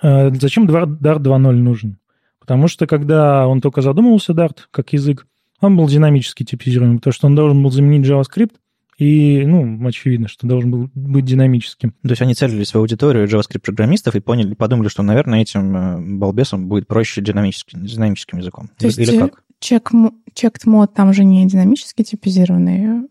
э, 0.00 0.34
зачем 0.36 0.66
Dart 0.66 1.00
2.0 1.02 1.52
нужен? 1.52 1.98
Потому 2.40 2.66
что 2.66 2.86
когда 2.86 3.46
он 3.46 3.60
только 3.60 3.82
задумывался, 3.82 4.32
Dart, 4.32 4.60
как 4.70 4.94
язык, 4.94 5.26
он 5.62 5.76
был 5.76 5.88
динамически 5.88 6.44
типизируемый, 6.44 6.98
потому 6.98 7.12
что 7.12 7.26
он 7.26 7.34
должен 7.34 7.62
был 7.62 7.70
заменить 7.70 8.06
JavaScript, 8.06 8.52
и, 8.98 9.44
ну, 9.46 9.86
очевидно, 9.86 10.28
что 10.28 10.46
должен 10.46 10.70
был 10.70 10.90
быть 10.94 11.24
динамическим. 11.24 11.92
То 12.02 12.10
есть 12.10 12.22
они 12.22 12.34
целили 12.34 12.62
свою 12.64 12.82
аудиторию 12.82 13.26
JavaScript-программистов 13.26 14.14
и 14.14 14.20
поняли, 14.20 14.54
подумали, 14.54 14.88
что, 14.88 15.02
наверное, 15.02 15.40
этим 15.40 15.76
э, 15.76 16.18
балбесам 16.18 16.68
будет 16.68 16.86
проще 16.86 17.22
динамическим, 17.22 17.84
динамическим 17.84 18.38
языком. 18.38 18.70
То 18.78 18.86
есть, 18.86 18.98
Или 18.98 19.16
э, 19.16 19.20
как? 19.20 19.42
Чек, 19.58 19.90
checked 20.34 20.62
мод 20.66 20.94
там 20.94 21.12
же 21.12 21.24
не 21.24 21.46
динамически 21.46 22.02
типизированный, 22.02 23.08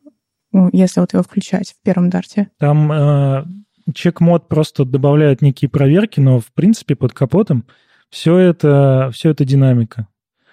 ну, 0.51 0.69
если 0.71 0.99
вот 0.99 1.13
его 1.13 1.23
включать 1.23 1.71
в 1.71 1.83
первом 1.83 2.09
дарте. 2.09 2.49
Там 2.59 2.91
э, 2.91 3.45
чек-мод 3.93 4.47
просто 4.47 4.85
добавляет 4.85 5.41
некие 5.41 5.69
проверки, 5.69 6.19
но, 6.19 6.39
в 6.39 6.51
принципе, 6.53 6.95
под 6.95 7.13
капотом 7.13 7.65
все 8.09 8.37
это, 8.37 9.09
все 9.13 9.31
это 9.31 9.45
динамика. 9.45 10.07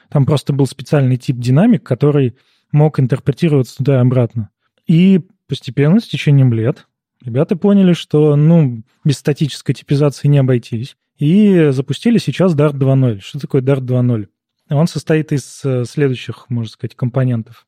Там 0.09 0.27
просто 0.27 0.53
был 0.53 0.67
специальный 0.67 1.17
тип 1.17 1.37
динамик, 1.37 1.83
который 1.83 2.37
мог 2.73 2.99
интерпретироваться 3.01 3.77
туда 3.77 3.97
и 3.97 4.01
обратно. 4.01 4.51
И 4.87 5.21
постепенно, 5.47 6.01
с 6.01 6.07
течением 6.07 6.53
лет, 6.53 6.87
ребята 7.23 7.57
поняли, 7.57 7.93
что, 7.93 8.37
ну, 8.37 8.83
без 9.05 9.19
статической 9.19 9.75
типизации 9.75 10.29
не 10.29 10.39
обойтись. 10.39 10.97
И 11.19 11.69
запустили 11.71 12.19
сейчас 12.19 12.55
Dart 12.55 12.75
2.0. 12.75 13.21
Что 13.21 13.41
такое 13.41 13.61
Dart 13.61 13.81
2.0? 13.81 14.29
Он 14.71 14.87
состоит 14.87 15.33
из 15.33 15.63
э, 15.65 15.85
следующих, 15.85 16.47
можно 16.49 16.71
сказать, 16.71 16.95
компонентов. 16.95 17.67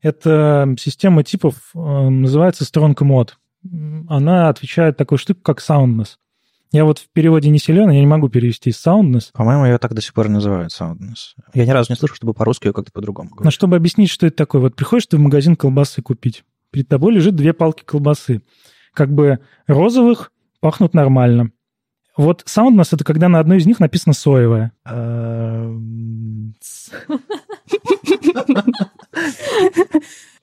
Это 0.00 0.74
система 0.78 1.24
типов, 1.24 1.70
э, 1.74 1.78
называется 1.78 2.64
Strong 2.64 2.94
Mode. 2.98 3.30
Она 4.08 4.48
отвечает 4.48 4.96
такой 4.96 5.18
штуку, 5.18 5.40
как 5.42 5.60
soundness. 5.60 6.16
Я 6.70 6.84
вот 6.84 6.98
в 6.98 7.08
переводе 7.12 7.48
не 7.48 7.58
силен, 7.58 7.90
я 7.90 8.00
не 8.00 8.06
могу 8.06 8.28
перевести 8.28 8.70
soundness. 8.70 9.30
По-моему, 9.32 9.64
ее 9.64 9.78
так 9.78 9.94
до 9.94 10.02
сих 10.02 10.12
пор 10.12 10.28
называют 10.28 10.70
soundness. 10.70 11.34
Я 11.54 11.64
ни 11.64 11.70
разу 11.70 11.90
не 11.90 11.96
слышал, 11.96 12.16
чтобы 12.16 12.34
по-русски 12.34 12.66
ее 12.66 12.72
как-то 12.74 12.92
по-другому 12.92 13.30
говорили. 13.30 13.46
Но 13.46 13.50
чтобы 13.50 13.76
объяснить, 13.76 14.10
что 14.10 14.26
это 14.26 14.36
такое, 14.36 14.60
вот 14.60 14.76
приходишь 14.76 15.06
ты 15.06 15.16
в 15.16 15.20
магазин 15.20 15.56
колбасы 15.56 16.02
купить, 16.02 16.44
перед 16.70 16.88
тобой 16.88 17.14
лежит 17.14 17.36
две 17.36 17.54
палки 17.54 17.84
колбасы. 17.84 18.42
Как 18.92 19.12
бы 19.12 19.38
розовых 19.66 20.30
пахнут 20.60 20.92
нормально. 20.92 21.52
Вот 22.16 22.44
soundness— 22.46 22.88
это 22.92 23.04
когда 23.04 23.28
на 23.28 23.38
одной 23.38 23.58
из 23.58 23.66
них 23.66 23.80
написано 23.80 24.12
соевая. 24.12 24.72
Эм, 24.84 26.54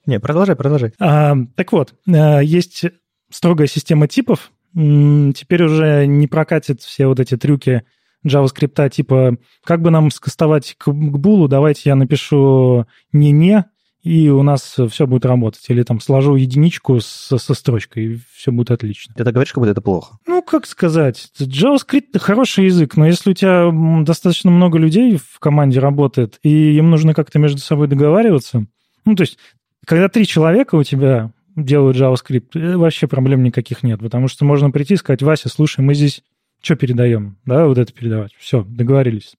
Не, 0.06 0.20
продолжай, 0.20 0.56
продолжай. 0.56 0.92
А, 0.98 1.36
так 1.54 1.72
вот, 1.72 1.94
э, 2.06 2.40
есть 2.42 2.84
строгая 3.30 3.66
система 3.66 4.08
типов. 4.08 4.52
Теперь 4.76 5.62
уже 5.64 6.06
не 6.06 6.26
прокатит 6.26 6.82
все 6.82 7.06
вот 7.06 7.18
эти 7.18 7.36
трюки 7.38 7.84
JavaScript, 8.26 8.90
типа, 8.90 9.38
как 9.64 9.80
бы 9.80 9.90
нам 9.90 10.10
скастовать 10.10 10.74
к, 10.76 10.84
к 10.86 10.92
булу, 10.92 11.48
давайте 11.48 11.82
я 11.86 11.94
напишу 11.94 12.84
не-не, 13.10 13.64
и 14.02 14.28
у 14.28 14.42
нас 14.42 14.76
все 14.90 15.06
будет 15.06 15.24
работать. 15.24 15.64
Или 15.68 15.82
там 15.82 15.98
сложу 15.98 16.34
единичку 16.34 17.00
со, 17.00 17.38
со 17.38 17.54
строчкой, 17.54 18.04
и 18.04 18.18
все 18.34 18.52
будет 18.52 18.70
отлично. 18.70 19.14
Ты 19.16 19.24
так 19.24 19.32
говоришь, 19.32 19.52
как 19.52 19.62
будто 19.62 19.72
это 19.72 19.80
плохо. 19.80 20.18
Ну, 20.26 20.42
как 20.42 20.66
сказать, 20.66 21.30
JavaScript— 21.40 22.18
хороший 22.18 22.66
язык, 22.66 22.96
но 22.96 23.06
если 23.06 23.30
у 23.30 23.34
тебя 23.34 23.70
достаточно 24.04 24.50
много 24.50 24.78
людей 24.78 25.16
в 25.16 25.38
команде 25.38 25.80
работает, 25.80 26.38
и 26.42 26.76
им 26.76 26.90
нужно 26.90 27.14
как-то 27.14 27.38
между 27.38 27.60
собой 27.60 27.88
договариваться, 27.88 28.66
ну, 29.06 29.14
то 29.14 29.22
есть, 29.22 29.38
когда 29.86 30.08
три 30.08 30.26
человека 30.26 30.74
у 30.74 30.82
тебя 30.82 31.32
делают 31.56 31.96
JavaScript, 31.96 32.50
э, 32.54 32.76
вообще 32.76 33.06
проблем 33.08 33.42
никаких 33.42 33.82
нет, 33.82 34.00
потому 34.00 34.28
что 34.28 34.44
можно 34.44 34.70
прийти 34.70 34.94
и 34.94 34.98
сказать, 34.98 35.22
Вася, 35.22 35.48
слушай, 35.48 35.80
мы 35.80 35.94
здесь 35.94 36.22
что 36.62 36.76
передаем? 36.76 37.36
Да, 37.44 37.66
вот 37.66 37.78
это 37.78 37.92
передавать. 37.92 38.32
Все, 38.38 38.64
договорились. 38.68 39.34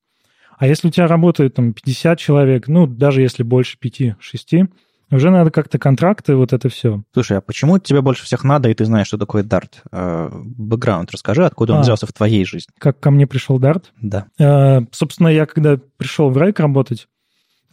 А 0.57 0.68
если 0.68 0.88
у 0.88 0.91
тебя 0.91 1.07
работает 1.07 1.53
там 1.55 1.74
50 1.74 2.18
человек, 2.18 2.68
ну, 2.68 2.88
даже 2.88 3.22
если 3.22 3.43
больше 3.43 3.78
5-6, 3.84 4.68
уже 5.11 5.30
надо 5.30 5.51
как-то 5.51 5.78
контракты, 5.80 6.36
вот 6.36 6.51
это 6.51 6.68
все. 6.70 7.03
Слушай, 7.13 7.38
а 7.38 7.41
почему 7.41 7.80
тебе 7.80 8.01
больше 8.01 8.26
всех 8.26 8.43
надо, 8.43 8.70
и 8.70 8.74
ты 8.74 8.84
знаешь, 8.86 9.07
что 9.07 9.18
такое 9.18 9.43
Dart? 9.43 9.76
Э, 9.91 10.30
Бэкграунд 10.34 11.11
расскажи, 11.11 11.45
откуда 11.45 11.74
он 11.74 11.80
А. 11.80 11.82
взялся 11.84 12.07
в 12.07 12.13
твоей 12.13 12.43
жизни. 12.45 12.74
Как 12.78 12.99
ко 12.99 13.11
мне 13.11 13.26
пришел 13.28 13.59
Dart, 13.59 13.86
Да. 14.01 14.28
Э, 14.39 14.82
Собственно, 14.91 15.30
я 15.30 15.45
когда 15.45 15.80
пришел 15.97 16.30
в 16.30 16.38
Райк 16.38 16.59
работать, 16.59 17.07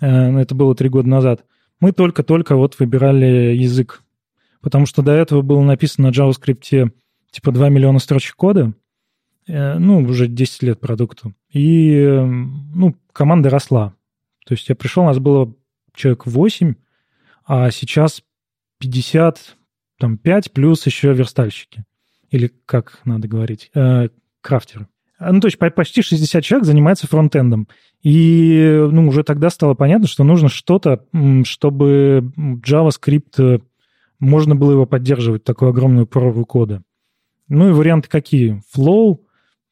э, 0.00 0.06
это 0.06 0.54
было 0.54 0.74
три 0.76 0.88
года 0.88 1.08
назад, 1.08 1.44
мы 1.80 1.92
только-только 1.92 2.54
вот 2.54 2.78
выбирали 2.78 3.54
язык. 3.56 4.02
Потому 4.64 4.86
что 4.86 5.02
до 5.02 5.12
этого 5.12 5.42
было 5.42 5.60
написано 5.60 6.08
на 6.08 6.12
JavaScript 6.12 6.90
типа 7.30 7.52
2 7.52 7.68
миллиона 7.68 7.98
строчек 7.98 8.34
кода, 8.34 8.72
э, 9.46 9.78
ну, 9.78 9.98
уже 9.98 10.26
10 10.26 10.62
лет 10.62 10.80
продукту. 10.80 11.34
И, 11.52 11.92
э, 11.92 12.24
ну, 12.24 12.96
команда 13.12 13.50
росла. 13.50 13.94
То 14.46 14.54
есть 14.54 14.66
я 14.70 14.74
пришел, 14.74 15.02
у 15.02 15.06
нас 15.06 15.18
было 15.18 15.54
человек 15.94 16.24
8, 16.24 16.74
а 17.46 17.70
сейчас 17.70 18.22
55 18.78 20.52
плюс 20.52 20.86
еще 20.86 21.12
верстальщики. 21.12 21.84
Или 22.30 22.50
как 22.64 23.00
надо 23.04 23.28
говорить, 23.28 23.70
э, 23.74 24.08
крафтеры. 24.40 24.88
А, 25.18 25.30
Ну, 25.30 25.40
то 25.40 25.46
есть 25.46 25.58
по- 25.58 25.70
почти 25.70 26.00
60 26.00 26.42
человек 26.42 26.64
занимается 26.66 27.06
фронтендом. 27.06 27.68
И 28.02 28.88
ну, 28.90 29.08
уже 29.08 29.24
тогда 29.24 29.50
стало 29.50 29.74
понятно, 29.74 30.06
что 30.08 30.24
нужно 30.24 30.48
что-то, 30.48 31.04
чтобы 31.44 32.32
JavaScript, 32.66 33.34
э, 33.38 33.58
можно 34.24 34.56
было 34.56 34.72
его 34.72 34.86
поддерживать, 34.86 35.44
такую 35.44 35.70
огромную 35.70 36.06
прорву 36.06 36.44
кода. 36.44 36.82
Ну 37.48 37.68
и 37.68 37.72
варианты 37.72 38.08
какие? 38.08 38.62
Flow. 38.74 39.18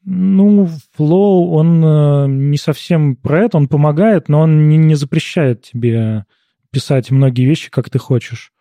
Ну, 0.05 0.69
Flow, 0.99 1.51
он 1.51 1.85
э, 1.85 2.27
не 2.29 2.59
совсем 2.59 3.17
про 3.17 3.45
это, 3.45 3.57
он 3.57 3.69
помогает, 3.69 4.29
но 4.29 4.41
он 4.41 4.69
не, 4.69 4.77
не 4.77 4.95
запрещает 4.95 5.63
тебе 5.63 6.27
писать 6.71 7.11
многие 7.11 7.45
вещи, 7.45 7.71
как 7.71 7.89
ты 7.89 7.99
хочешь. 7.99 8.53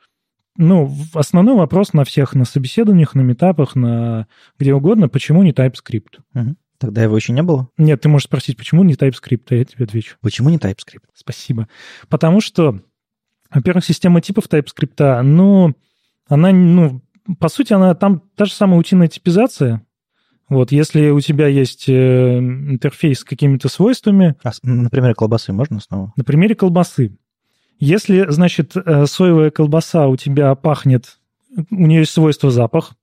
Ну, 0.57 0.93
основной 1.13 1.55
вопрос 1.55 1.93
на 1.93 2.03
всех, 2.03 2.35
на 2.35 2.45
собеседованиях, 2.45 3.15
на 3.15 3.21
метапах, 3.21 3.75
на 3.75 4.27
где 4.59 4.73
угодно, 4.73 5.09
почему 5.09 5.43
не 5.43 5.51
TypeScript? 5.51 6.19
Тогда 6.77 7.03
его 7.03 7.15
еще 7.15 7.31
не 7.31 7.43
было? 7.43 7.69
Нет, 7.77 8.01
ты 8.01 8.09
можешь 8.09 8.25
спросить, 8.25 8.57
почему 8.57 8.83
не 8.83 8.95
TypeScript, 8.95 9.45
а 9.49 9.55
я 9.55 9.65
тебе 9.65 9.85
отвечу. 9.85 10.17
Почему 10.19 10.49
не 10.49 10.57
TypeScript? 10.57 11.05
Спасибо. 11.13 11.67
Потому 12.09 12.41
что, 12.41 12.81
во-первых, 13.53 13.85
система 13.85 14.21
типов 14.21 14.45
TypeScript, 14.49 15.21
ну, 15.21 15.73
она, 16.27 16.51
ну, 16.51 17.01
по 17.39 17.49
сути, 17.49 17.73
она 17.73 17.93
там 17.95 18.23
та 18.35 18.45
же 18.45 18.53
самая 18.53 18.79
утиная 18.79 19.07
типизация. 19.07 19.85
Вот, 20.49 20.71
если 20.71 21.09
у 21.11 21.19
тебя 21.21 21.47
есть 21.47 21.87
э, 21.87 22.37
интерфейс 22.39 23.19
с 23.19 23.23
какими-то 23.23 23.69
свойствами, 23.69 24.35
А, 24.43 24.51
на 24.63 24.89
примере 24.89 25.13
колбасы 25.13 25.53
можно 25.53 25.79
снова? 25.79 26.11
на 26.17 26.23
примере 26.25 26.55
колбасы. 26.55 27.17
Если, 27.79 28.25
значит, 28.29 28.75
э, 28.75 29.05
соевая 29.05 29.49
колбаса 29.49 30.07
у 30.07 30.17
тебя 30.17 30.53
пахнет, 30.55 31.19
у 31.55 31.87
нее 31.87 32.01
есть 32.01 32.11
свойство 32.11 32.51
запах, 32.51 32.95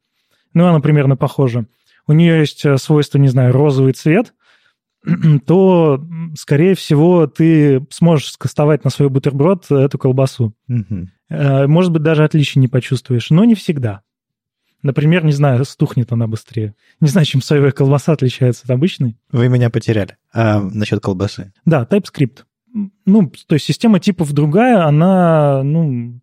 ну, 0.53 0.67
она 0.67 0.81
примерно 0.81 1.17
похожа, 1.17 1.67
у 2.07 2.13
нее 2.13 2.41
есть 2.41 2.65
э, 2.67 2.77
свойство, 2.77 3.19
не 3.19 3.29
знаю, 3.29 3.53
розовый 3.53 3.93
цвет, 3.93 4.35
то, 5.47 6.05
скорее 6.37 6.75
всего, 6.75 7.27
ты 7.27 7.87
сможешь 7.91 8.33
скастовать 8.33 8.85
на 8.85 8.91
свой 8.91 9.09
бутерброд 9.09 9.71
эту 9.71 9.99
колбасу. 9.99 10.55
Э, 11.31 11.67
Может 11.67 11.93
быть, 11.93 12.03
даже 12.03 12.25
отличия 12.25 12.61
не 12.61 12.69
почувствуешь, 12.69 13.31
но 13.31 13.45
не 13.45 13.55
всегда. 13.55 14.03
Например, 14.83 15.25
не 15.25 15.33
знаю, 15.33 15.65
стухнет 15.65 16.13
она 16.13 16.27
быстрее. 16.29 16.75
Не 17.01 17.09
знаю, 17.09 17.27
чем 17.27 17.43
соевая 17.43 17.73
колбаса 17.73 18.13
отличается 18.13 18.63
от 18.65 18.71
обычной. 18.71 19.19
Вы 19.33 19.49
меня 19.49 19.71
потеряли. 19.71 20.17
А 20.33 20.61
насчет 20.61 21.01
колбасы? 21.01 21.53
Да, 21.65 21.87
TypeScript. 21.91 22.45
Ну, 23.05 23.33
то 23.49 23.55
есть 23.55 23.67
система 23.67 23.99
типов 23.99 24.33
другая, 24.33 24.85
она, 24.85 25.63
ну, 25.65 26.21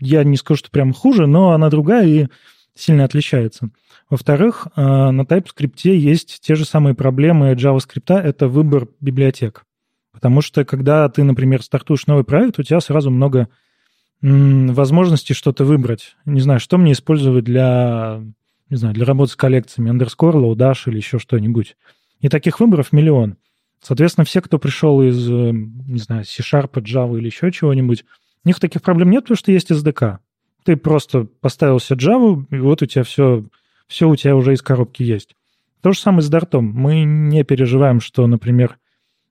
я 0.00 0.24
не 0.24 0.36
скажу, 0.36 0.58
что 0.58 0.70
прям 0.70 0.92
хуже, 0.92 1.26
но 1.26 1.52
она 1.52 1.70
другая 1.70 2.06
и 2.06 2.26
сильно 2.74 3.04
отличается. 3.04 3.70
Во-вторых, 4.08 4.68
э, 4.74 4.80
на 4.80 5.22
TypeScript 5.22 5.90
есть 5.90 6.40
те 6.40 6.54
же 6.54 6.64
самые 6.64 6.94
проблемы 6.94 7.52
JavaScript, 7.52 8.14
это 8.14 8.48
выбор 8.48 8.88
библиотек. 9.00 9.64
Потому 10.12 10.40
что 10.40 10.64
когда 10.64 11.08
ты, 11.08 11.24
например, 11.24 11.62
стартуешь 11.62 12.06
новый 12.06 12.24
проект, 12.24 12.58
у 12.58 12.62
тебя 12.62 12.80
сразу 12.80 13.10
много 13.10 13.48
возможностей 14.22 15.34
что-то 15.34 15.64
выбрать. 15.64 16.16
Не 16.24 16.40
знаю, 16.40 16.60
что 16.60 16.78
мне 16.78 16.92
использовать 16.92 17.44
для, 17.44 18.22
не 18.70 18.76
знаю, 18.76 18.94
для 18.94 19.04
работы 19.04 19.32
с 19.32 19.36
коллекциями, 19.36 19.90
underscore, 19.90 20.34
lodash 20.34 20.82
или 20.86 20.98
еще 20.98 21.18
что-нибудь. 21.18 21.76
И 22.20 22.28
таких 22.28 22.60
выборов 22.60 22.92
миллион. 22.92 23.36
Соответственно, 23.80 24.24
все, 24.24 24.40
кто 24.40 24.60
пришел 24.60 25.02
из, 25.02 25.28
э, 25.28 25.50
не 25.50 25.98
знаю, 25.98 26.24
C-Sharp, 26.24 26.74
Java 26.74 27.18
или 27.18 27.26
еще 27.26 27.50
чего-нибудь, 27.50 28.04
у 28.44 28.48
них 28.48 28.60
таких 28.60 28.82
проблем 28.82 29.10
нет, 29.10 29.24
потому 29.24 29.36
что 29.36 29.50
есть 29.50 29.72
SDK. 29.72 30.18
Ты 30.64 30.76
просто 30.76 31.24
поставил 31.40 31.80
себе 31.80 31.98
Java, 31.98 32.44
и 32.50 32.58
вот 32.58 32.82
у 32.82 32.86
тебя 32.86 33.04
все, 33.04 33.44
все 33.86 34.08
у 34.08 34.16
тебя 34.16 34.36
уже 34.36 34.52
из 34.52 34.62
коробки 34.62 35.02
есть. 35.02 35.34
То 35.82 35.92
же 35.92 35.98
самое 35.98 36.22
с 36.22 36.30
Dart. 36.30 36.58
Мы 36.60 37.02
не 37.04 37.42
переживаем, 37.42 38.00
что, 38.00 38.26
например, 38.26 38.78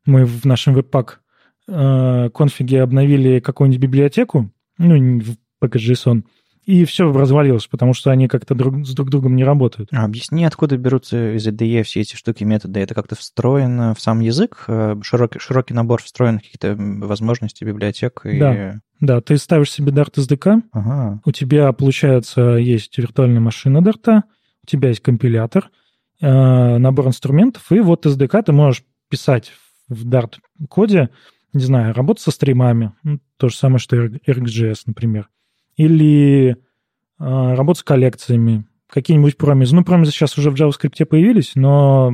мы 0.05 0.25
в 0.25 0.45
нашем 0.45 0.73
веб-пак 0.73 1.21
э, 1.67 2.29
конфиге 2.33 2.81
обновили 2.81 3.39
какую-нибудь 3.39 3.81
библиотеку, 3.81 4.51
ну, 4.77 5.19
в 5.19 5.37
package.json, 5.63 6.23
и 6.71 6.85
все 6.85 7.11
развалилось, 7.11 7.67
потому 7.67 7.93
что 7.93 8.11
они 8.11 8.29
как-то 8.29 8.55
друг, 8.55 8.87
с 8.87 8.93
друг 8.93 9.09
другом 9.09 9.35
не 9.35 9.43
работают. 9.43 9.89
А 9.91 10.05
объясни, 10.05 10.45
откуда 10.45 10.77
берутся 10.77 11.35
из 11.35 11.45
IDE 11.45 11.83
все 11.83 11.99
эти 11.99 12.15
штуки, 12.15 12.45
методы? 12.45 12.79
Это 12.79 12.95
как-то 12.95 13.15
встроено 13.15 13.93
в 13.93 13.99
сам 13.99 14.21
язык? 14.21 14.63
Э, 14.69 14.95
Широкий, 15.03 15.39
широкий 15.39 15.73
набор 15.73 16.01
встроенных 16.01 16.43
каких-то 16.43 16.77
возможностей 16.77 17.65
библиотек? 17.65 18.21
И... 18.23 18.39
Да. 18.39 18.79
Да, 19.01 19.19
ты 19.19 19.37
ставишь 19.37 19.69
себе 19.69 19.91
Dart 19.91 20.13
SDK, 20.15 20.61
Ага. 20.71 21.21
у 21.25 21.31
тебя, 21.33 21.73
получается, 21.73 22.51
есть 22.51 22.97
виртуальная 22.97 23.41
машина 23.41 23.83
Дарта, 23.83 24.23
у 24.63 24.67
тебя 24.67 24.89
есть 24.89 25.01
компилятор, 25.01 25.71
э, 26.21 26.77
набор 26.77 27.07
инструментов, 27.07 27.69
и 27.73 27.81
вот 27.81 28.05
SDK 28.05 28.43
ты 28.43 28.53
можешь 28.53 28.85
писать 29.09 29.51
в 29.89 30.07
Dart 30.07 30.35
коде, 30.69 31.09
не 31.51 31.63
знаю, 31.65 31.93
работать 31.93 32.23
со 32.23 32.31
стримами, 32.31 32.93
ну, 33.03 33.19
то 33.35 33.49
же 33.49 33.57
самое, 33.57 33.79
что 33.79 33.97
и 34.05 34.31
RxJS, 34.31 34.83
например, 34.85 35.27
или 35.77 36.51
э, 36.51 36.55
работать 37.19 37.81
с 37.81 37.83
коллекциями, 37.83 38.65
какие-нибудь 38.87 39.37
промизы. 39.37 39.75
Ну, 39.75 39.83
промизы 39.83 40.11
сейчас 40.11 40.37
уже 40.37 40.51
в 40.51 40.55
JavaScript 40.55 41.05
появились, 41.05 41.53
но 41.55 42.11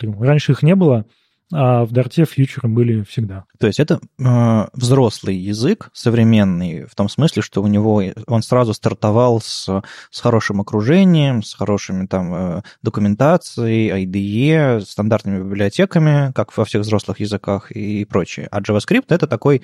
раньше 0.00 0.52
их 0.52 0.62
не 0.62 0.74
было. 0.74 1.06
А 1.52 1.84
в 1.84 1.92
Дарте 1.92 2.24
фьючеры 2.24 2.68
были 2.68 3.02
всегда. 3.02 3.44
То 3.58 3.68
есть 3.68 3.78
это 3.78 4.00
э, 4.18 4.66
взрослый 4.72 5.36
язык, 5.36 5.90
современный, 5.92 6.84
в 6.86 6.94
том 6.96 7.08
смысле, 7.08 7.42
что 7.42 7.62
у 7.62 7.68
него 7.68 8.02
он 8.26 8.42
сразу 8.42 8.74
стартовал 8.74 9.40
с, 9.40 9.82
с 10.10 10.20
хорошим 10.20 10.60
окружением, 10.60 11.42
с 11.42 11.54
хорошими 11.54 12.06
там 12.06 12.34
э, 12.34 12.62
документацией, 12.82 14.04
IDE, 14.04 14.80
стандартными 14.80 15.38
библиотеками, 15.38 16.32
как 16.32 16.56
во 16.56 16.64
всех 16.64 16.82
взрослых 16.82 17.20
языках 17.20 17.70
и 17.70 18.04
прочее. 18.04 18.48
А 18.50 18.60
JavaScript 18.60 19.06
это 19.10 19.28
такой, 19.28 19.62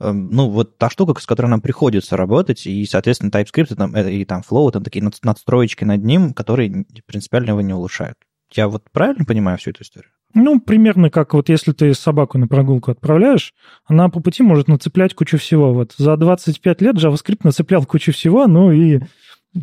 э, 0.00 0.12
ну, 0.12 0.50
вот 0.50 0.76
та 0.76 0.90
штука, 0.90 1.18
с 1.18 1.26
которой 1.26 1.46
нам 1.46 1.62
приходится 1.62 2.18
работать, 2.18 2.66
и, 2.66 2.84
соответственно, 2.84 3.30
TypeScript 3.30 3.74
там, 3.74 3.96
и 3.96 4.24
там 4.26 4.42
Flow, 4.48 4.68
это 4.68 4.80
такие 4.80 5.08
надстроечки 5.22 5.84
над 5.84 6.04
ним, 6.04 6.34
которые 6.34 6.84
принципиально 7.06 7.50
его 7.50 7.62
не 7.62 7.72
улучшают. 7.72 8.18
Я 8.52 8.68
вот 8.68 8.84
правильно 8.90 9.24
понимаю 9.24 9.56
всю 9.56 9.70
эту 9.70 9.82
историю? 9.82 10.10
Ну, 10.34 10.60
примерно 10.60 11.10
как 11.10 11.34
вот 11.34 11.48
если 11.48 11.72
ты 11.72 11.94
собаку 11.94 12.38
на 12.38 12.48
прогулку 12.48 12.90
отправляешь, 12.90 13.54
она 13.84 14.08
по 14.08 14.20
пути 14.20 14.42
может 14.42 14.68
нацеплять 14.68 15.14
кучу 15.14 15.38
всего. 15.38 15.72
Вот 15.72 15.92
за 15.96 16.16
25 16.16 16.80
лет 16.80 16.96
JavaScript 16.96 17.40
нацеплял 17.44 17.84
кучу 17.84 18.12
всего, 18.12 18.46
ну 18.46 18.72
и 18.72 19.00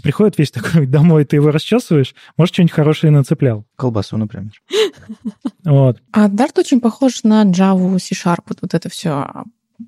приходит 0.03 0.37
весь 0.37 0.51
такой 0.51 0.85
домой, 0.87 1.25
ты 1.25 1.37
его 1.37 1.51
расчесываешь, 1.51 2.13
может, 2.37 2.53
что-нибудь 2.53 2.73
хорошее 2.73 3.11
нацеплял. 3.11 3.65
Колбасу, 3.75 4.17
например. 4.17 4.51
Вот. 5.63 6.01
А 6.11 6.27
Dart 6.29 6.57
очень 6.57 6.79
похож 6.79 7.23
на 7.23 7.43
Java, 7.45 7.97
C-Sharp, 7.99 8.43
вот, 8.47 8.59
вот 8.61 8.73
это 8.73 8.89
все. 8.89 9.27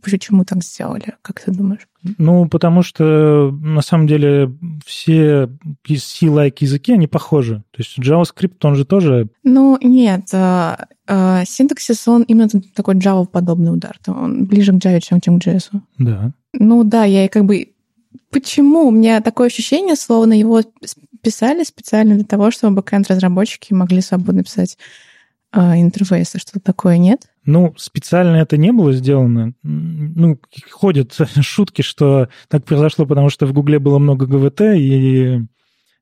Почему 0.02 0.46
так 0.46 0.64
сделали, 0.64 1.16
как 1.22 1.42
ты 1.42 1.52
думаешь? 1.52 1.88
Ну, 2.18 2.48
потому 2.48 2.82
что, 2.82 3.52
на 3.62 3.82
самом 3.82 4.08
деле, 4.08 4.52
все 4.86 5.50
C-like 5.86 6.58
языки, 6.62 6.94
они 6.94 7.08
похожи. 7.08 7.64
То 7.72 7.82
есть 7.82 8.00
JavaScript, 8.00 8.56
он 8.64 8.76
же 8.76 8.86
тоже... 8.86 9.28
Ну, 9.44 9.78
нет. 9.82 10.30
Э, 10.32 10.78
э, 11.08 11.44
синтаксис, 11.46 12.08
он 12.08 12.24
именно 12.24 12.48
такой 12.74 12.96
Java-подобный 12.96 13.74
удар. 13.74 14.00
Он 14.08 14.46
ближе 14.46 14.72
к 14.72 14.76
Java, 14.76 15.02
чем, 15.02 15.20
чем 15.20 15.39
к 15.39 15.46
JS. 15.46 15.72
Да. 15.98 16.32
Ну 16.54 16.84
да, 16.84 17.04
я 17.04 17.28
как 17.28 17.46
бы... 17.46 17.74
Почему? 18.30 18.88
У 18.88 18.92
меня 18.92 19.20
такое 19.22 19.48
ощущение, 19.48 19.98
словно 19.98 20.34
его 20.39 20.62
писали 21.22 21.64
специально 21.64 22.16
для 22.16 22.24
того, 22.24 22.50
чтобы 22.52 22.78
бэкэнд-разработчики 22.78 23.74
могли 23.74 24.02
свободно 24.02 24.44
писать 24.44 24.78
э, 25.54 25.82
интерфейсы. 25.82 26.39
Что-то 26.39 26.60
такое 26.60 26.97
нет? 26.97 27.28
Ну, 27.45 27.74
специально 27.78 28.38
это 28.38 28.58
не 28.58 28.72
было 28.72 28.93
сделано. 28.93 29.54
Ну, 29.64 30.39
ходят 30.72 31.18
шутки, 31.41 31.82
что 31.82 32.30
так 32.47 32.66
произошло, 32.66 33.06
потому 33.06 33.30
что 33.30 33.45
в 33.45 33.54
Гугле 33.54 33.80
было 33.80 33.99
много 33.99 34.26
ГВТ, 34.26 34.62
и 34.76 35.41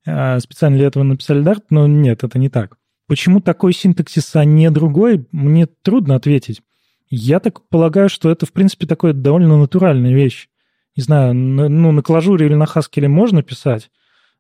а, 0.06 0.39
специально 0.39 0.78
для 0.78 0.88
этого 0.88 1.04
написали 1.04 1.43
Dart, 1.43 1.64
но 1.70 1.88
нет, 1.88 2.24
это 2.24 2.39
не 2.39 2.50
так. 2.50 2.78
Почему 3.08 3.41
такой 3.41 3.74
синтаксис, 3.74 4.36
а 4.36 4.45
не 4.45 4.70
другой, 4.70 5.28
мне 5.32 5.66
трудно 5.66 6.16
ответить. 6.16 6.62
Я 7.10 7.39
так 7.39 7.68
полагаю, 7.70 8.08
что 8.08 8.30
это, 8.30 8.45
в 8.45 8.52
принципе, 8.52 8.86
такая 8.86 9.14
довольно 9.14 9.58
натуральная 9.58 10.14
вещь. 10.14 10.47
Не 10.95 11.04
знаю, 11.04 11.34
ну, 11.34 11.91
на 11.91 12.02
клажуре 12.04 12.45
или 12.45 12.54
на 12.54 12.66
хаскеле 12.66 13.08
можно 13.08 13.41
писать, 13.41 13.89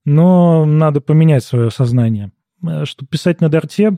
но 0.05 0.65
надо 0.65 1.01
поменять 1.01 1.43
свое 1.43 1.71
сознание. 1.71 2.31
Э, 2.63 2.85
Чтобы 2.85 3.09
писать 3.09 3.41
на 3.41 3.49
дарте, 3.49 3.97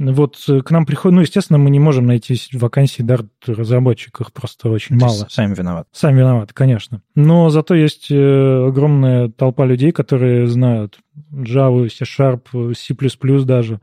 вот 0.00 0.42
э, 0.48 0.60
к 0.60 0.70
нам 0.70 0.86
приходит, 0.86 1.14
ну, 1.14 1.20
естественно, 1.20 1.58
мы 1.58 1.70
не 1.70 1.78
можем 1.78 2.06
найти 2.06 2.36
вакансии 2.52 3.04
Dart 3.04 3.28
разработчиков, 3.46 4.32
просто 4.32 4.68
очень 4.70 4.98
То 4.98 5.06
мало. 5.06 5.26
Сами 5.28 5.54
виноваты. 5.54 5.88
Сами 5.92 6.18
виноваты, 6.18 6.52
конечно. 6.52 7.02
Но 7.14 7.48
зато 7.50 7.74
есть 7.74 8.10
э, 8.10 8.66
огромная 8.66 9.28
толпа 9.28 9.64
людей, 9.64 9.92
которые 9.92 10.48
знают 10.48 10.98
Java, 11.32 11.88
C-Sharp, 11.88 12.74
C++ 12.74 13.44
даже, 13.44 13.80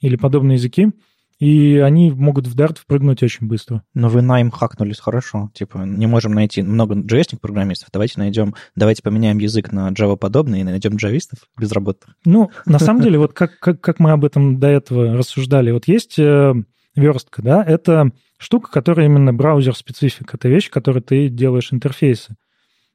или 0.00 0.16
подобные 0.16 0.56
языки, 0.56 0.92
и 1.40 1.78
они 1.78 2.10
могут 2.10 2.46
в 2.46 2.54
Dart 2.54 2.78
впрыгнуть 2.78 3.22
очень 3.22 3.48
быстро. 3.48 3.82
Но 3.94 4.10
вы 4.10 4.20
найм 4.20 4.50
хакнулись 4.50 5.00
хорошо. 5.00 5.50
Типа, 5.54 5.78
не 5.78 6.06
можем 6.06 6.32
найти 6.32 6.62
много 6.62 6.94
js 6.94 7.38
программистов. 7.40 7.88
Давайте 7.92 8.20
найдем, 8.20 8.54
давайте 8.76 9.02
поменяем 9.02 9.38
язык 9.38 9.72
на 9.72 9.90
Java 9.90 10.18
подобный 10.18 10.60
и 10.60 10.64
найдем 10.64 10.96
джавистов 10.96 11.38
безработных. 11.58 12.14
Ну, 12.26 12.50
на 12.66 12.78
самом 12.78 13.00
деле, 13.00 13.18
вот 13.18 13.32
как, 13.32 13.58
как, 13.58 13.80
как 13.80 13.98
мы 13.98 14.12
об 14.12 14.26
этом 14.26 14.60
до 14.60 14.68
этого 14.68 15.16
рассуждали, 15.16 15.70
вот 15.70 15.88
есть 15.88 16.18
э, 16.18 16.54
верстка, 16.94 17.40
да, 17.40 17.64
это 17.64 18.10
штука, 18.36 18.70
которая 18.70 19.06
именно 19.06 19.32
браузер-специфик. 19.32 20.34
Это 20.34 20.46
вещь, 20.46 20.68
которой 20.68 21.00
ты 21.00 21.30
делаешь 21.30 21.72
интерфейсы. 21.72 22.36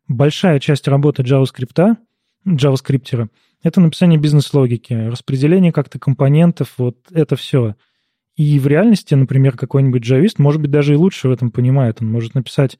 Большая 0.07 0.59
часть 0.59 0.87
работы 0.87 1.23
JavaScript, 1.23 1.97
JavaScript, 2.45 3.27
это 3.63 3.81
написание 3.81 4.19
бизнес-логики, 4.19 4.93
распределение 4.93 5.71
как-то 5.71 5.97
компонентов, 5.97 6.75
вот 6.77 6.97
это 7.11 7.35
все. 7.35 7.73
И 8.35 8.59
в 8.59 8.67
реальности, 8.67 9.13
например, 9.13 9.57
какой-нибудь 9.57 10.03
джавист, 10.03 10.39
может 10.39 10.61
быть, 10.61 10.71
даже 10.71 10.93
и 10.93 10.97
лучше 10.97 11.29
в 11.29 11.31
этом 11.31 11.51
понимает. 11.51 12.01
Он 12.01 12.11
может 12.11 12.35
написать, 12.35 12.77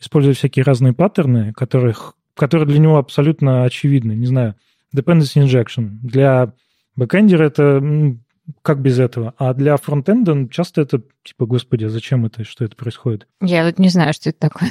используя 0.00 0.34
всякие 0.34 0.64
разные 0.64 0.92
паттерны, 0.92 1.52
которых, 1.54 2.14
которые 2.34 2.68
для 2.68 2.78
него 2.78 2.98
абсолютно 2.98 3.64
очевидны. 3.64 4.12
Не 4.12 4.26
знаю, 4.26 4.54
dependency 4.94 5.42
injection. 5.42 5.98
Для 6.02 6.52
бэкэндера 6.96 7.44
это 7.44 7.80
ну, 7.80 8.20
как 8.62 8.80
без 8.80 8.98
этого? 8.98 9.34
А 9.36 9.52
для 9.52 9.76
фронтенда 9.76 10.48
часто 10.50 10.80
это 10.80 11.02
типа, 11.22 11.46
господи, 11.46 11.84
а 11.84 11.90
зачем 11.90 12.24
это, 12.24 12.44
что 12.44 12.64
это 12.64 12.76
происходит? 12.76 13.26
Я 13.42 13.64
вот 13.64 13.78
не 13.78 13.90
знаю, 13.90 14.12
что 14.14 14.30
это 14.30 14.38
такое. 14.38 14.70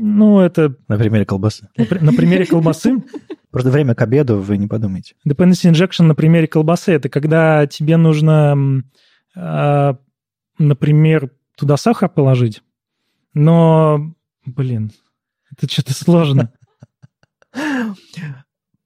Ну, 0.00 0.38
это... 0.38 0.76
На 0.86 0.96
примере 0.96 1.24
колбасы. 1.24 1.68
На, 1.76 2.12
примере 2.12 2.46
колбасы. 2.46 3.02
Просто 3.50 3.70
время 3.70 3.96
к 3.96 4.02
обеду, 4.02 4.38
вы 4.38 4.56
не 4.56 4.68
подумайте. 4.68 5.14
Dependency 5.26 5.68
injection 5.72 6.04
на 6.04 6.14
примере 6.14 6.46
колбасы– 6.46 6.92
это 6.92 7.08
когда 7.08 7.66
тебе 7.66 7.96
нужно 7.96 8.84
например, 10.58 11.30
туда 11.56 11.76
сахар 11.76 12.08
положить, 12.08 12.62
но, 13.34 14.14
блин, 14.44 14.92
это 15.50 15.70
что-то 15.70 15.94
сложно. 15.94 16.52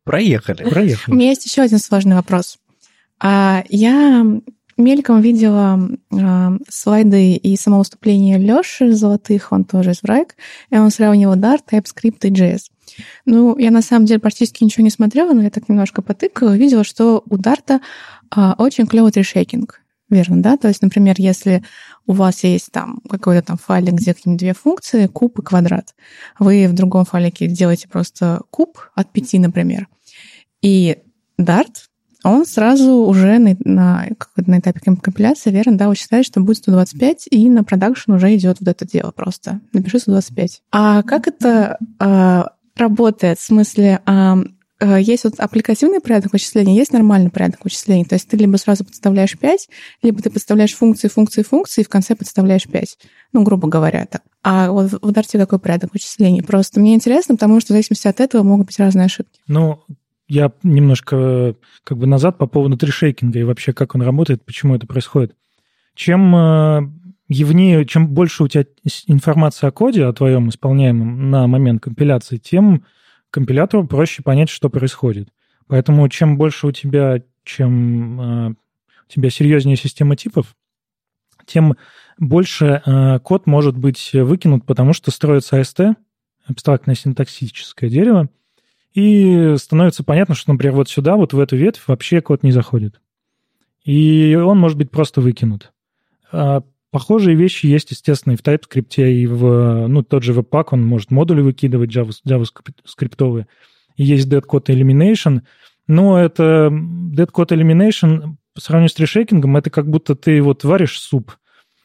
Проехали. 0.05 0.68
Проехали. 0.68 1.14
У 1.14 1.16
меня 1.16 1.30
есть 1.30 1.44
еще 1.44 1.62
один 1.62 1.78
сложный 1.78 2.16
вопрос. 2.16 2.59
А, 3.20 3.64
я 3.68 4.24
мельком 4.76 5.20
видела 5.20 5.78
э, 6.11 6.59
слайды 6.68 7.34
и 7.34 7.57
самовыступление 7.57 8.38
Лёши 8.38 8.92
Золотых, 8.92 9.53
он 9.53 9.64
тоже 9.64 9.92
из 9.92 10.03
Врайк, 10.03 10.34
и 10.70 10.76
он 10.76 10.90
сравнивал 10.90 11.36
Dart, 11.36 11.61
TypeScript 11.70 12.26
и 12.26 12.30
JS. 12.30 12.62
Ну, 13.24 13.57
я 13.59 13.70
на 13.70 13.82
самом 13.82 14.07
деле 14.07 14.18
практически 14.18 14.64
ничего 14.64 14.82
не 14.82 14.90
смотрела, 14.90 15.32
но 15.32 15.42
я 15.42 15.50
так 15.50 15.68
немножко 15.68 16.03
потыкала, 16.03 16.57
видела, 16.57 16.84
что 16.84 17.22
у 17.28 17.36
э, 17.36 18.53
очень 18.59 18.86
клевый 18.86 19.12
трешейкинг. 19.12 19.81
Верно, 20.12 20.42
да? 20.42 20.58
То 20.58 20.68
есть, 20.68 20.82
например, 20.82 21.14
если 21.16 21.64
у 22.06 22.12
вас 22.12 22.44
есть 22.44 22.70
там 22.70 23.00
какой-то 23.08 23.46
там 23.46 23.56
файлик, 23.56 23.94
где 23.94 24.12
какие-нибудь 24.12 24.40
две 24.40 24.52
функции, 24.52 25.06
куб 25.06 25.38
и 25.38 25.42
квадрат, 25.42 25.94
вы 26.38 26.68
в 26.68 26.74
другом 26.74 27.06
файлике 27.06 27.46
делаете 27.46 27.88
просто 27.88 28.42
куб 28.50 28.78
от 28.94 29.10
пяти, 29.10 29.38
например, 29.38 29.88
и 30.60 30.98
Dart, 31.40 31.72
он 32.24 32.44
сразу 32.44 32.92
уже 32.92 33.38
на, 33.38 33.56
на, 33.64 34.06
на 34.36 34.58
этапе 34.58 34.80
компиляции, 34.80 35.50
верно, 35.50 35.78
да, 35.78 35.88
вычисляет, 35.88 36.26
что 36.26 36.40
будет 36.40 36.58
125, 36.58 37.28
и 37.30 37.48
на 37.48 37.64
продакшн 37.64 38.12
уже 38.12 38.36
идет 38.36 38.60
вот 38.60 38.68
это 38.68 38.86
дело 38.86 39.12
просто. 39.12 39.60
Напиши 39.72 39.98
125. 39.98 40.62
А 40.72 41.02
как 41.04 41.26
это 41.26 41.78
э, 41.98 42.42
работает? 42.76 43.38
В 43.38 43.42
смысле, 43.42 44.02
Э, 44.06 44.36
есть 44.84 45.24
вот 45.24 45.38
аппликативный 45.38 46.00
порядок 46.00 46.32
вычисления, 46.32 46.76
есть 46.76 46.92
нормальный 46.92 47.30
порядок 47.30 47.64
вычисления. 47.64 48.04
То 48.04 48.14
есть 48.14 48.28
ты 48.28 48.36
либо 48.36 48.56
сразу 48.56 48.84
подставляешь 48.84 49.38
5, 49.38 49.68
либо 50.02 50.22
ты 50.22 50.30
подставляешь 50.30 50.74
функции, 50.74 51.08
функции, 51.08 51.42
функции, 51.42 51.82
и 51.82 51.84
в 51.84 51.88
конце 51.88 52.16
подставляешь 52.16 52.64
5. 52.64 52.98
Ну, 53.32 53.42
грубо 53.42 53.68
говоря, 53.68 54.06
так. 54.06 54.22
А 54.42 54.70
вот 54.70 54.92
в 54.92 55.10
Dart 55.10 55.38
какой 55.38 55.58
порядок 55.58 55.92
вычислений? 55.92 56.42
Просто 56.42 56.80
мне 56.80 56.94
интересно, 56.94 57.36
потому 57.36 57.60
что 57.60 57.68
в 57.68 57.74
зависимости 57.74 58.08
от 58.08 58.20
этого 58.20 58.42
могут 58.42 58.66
быть 58.66 58.78
разные 58.78 59.06
ошибки. 59.06 59.40
Ну, 59.46 59.82
я 60.28 60.50
немножко 60.62 61.54
как 61.84 61.98
бы 61.98 62.06
назад 62.06 62.38
по 62.38 62.46
поводу 62.46 62.76
трешейкинга 62.76 63.38
и 63.38 63.44
вообще 63.44 63.72
как 63.72 63.94
он 63.94 64.02
работает, 64.02 64.44
почему 64.44 64.74
это 64.74 64.86
происходит. 64.86 65.34
Чем 65.94 66.34
э, 66.34 66.80
явнее, 67.28 67.84
чем 67.84 68.08
больше 68.08 68.44
у 68.44 68.48
тебя 68.48 68.64
информации 69.06 69.66
о 69.66 69.70
коде, 69.70 70.04
о 70.04 70.12
твоем 70.12 70.48
исполняемом 70.48 71.30
на 71.30 71.46
момент 71.46 71.82
компиляции, 71.82 72.38
тем 72.38 72.84
компилятору 73.32 73.86
проще 73.86 74.22
понять, 74.22 74.48
что 74.48 74.70
происходит. 74.70 75.30
Поэтому 75.66 76.08
чем 76.08 76.36
больше 76.36 76.68
у 76.68 76.72
тебя, 76.72 77.22
чем 77.42 78.20
э, 78.20 78.50
у 78.50 79.12
тебя 79.12 79.30
серьезнее 79.30 79.76
система 79.76 80.14
типов, 80.14 80.54
тем 81.46 81.76
больше 82.18 82.82
э, 82.84 83.18
код 83.20 83.46
может 83.46 83.76
быть 83.76 84.10
выкинут, 84.12 84.64
потому 84.66 84.92
что 84.92 85.10
строится 85.10 85.58
AST, 85.58 85.96
абстрактное 86.46 86.94
синтаксическое 86.94 87.90
дерево, 87.90 88.28
и 88.94 89.54
становится 89.56 90.04
понятно, 90.04 90.34
что, 90.34 90.52
например, 90.52 90.76
вот 90.76 90.90
сюда, 90.90 91.16
вот 91.16 91.32
в 91.32 91.40
эту 91.40 91.56
ветвь 91.56 91.82
вообще 91.88 92.20
код 92.20 92.42
не 92.42 92.52
заходит. 92.52 93.00
И 93.84 94.36
он 94.36 94.58
может 94.58 94.76
быть 94.76 94.90
просто 94.90 95.20
выкинут. 95.20 95.72
А 96.30 96.62
Похожие 96.93 97.34
вещи 97.34 97.64
есть, 97.64 97.90
естественно, 97.90 98.34
и 98.34 98.36
в 98.36 98.43
TypeScript, 98.43 99.11
и 99.11 99.26
в, 99.26 99.88
ну, 99.88 100.03
тот 100.03 100.22
же 100.22 100.34
Webpack, 100.34 100.66
он 100.72 100.84
может 100.84 101.11
модули 101.11 101.40
выкидывать 101.40 101.90
JavaScript. 101.90 103.47
И 103.97 104.05
есть 104.05 104.28
Dead 104.28 104.43
Code 104.47 104.66
Elimination, 104.66 105.40
но 105.86 106.20
это 106.20 106.68
Dead 106.70 107.30
Code 107.32 107.57
Elimination 107.57 108.36
по 108.55 108.61
сравнению 108.61 108.90
с 108.90 108.99
решейкингом, 108.99 109.57
это 109.57 109.70
как 109.70 109.88
будто 109.88 110.14
ты 110.14 110.43
вот 110.43 110.64
варишь 110.64 111.01
суп, 111.01 111.32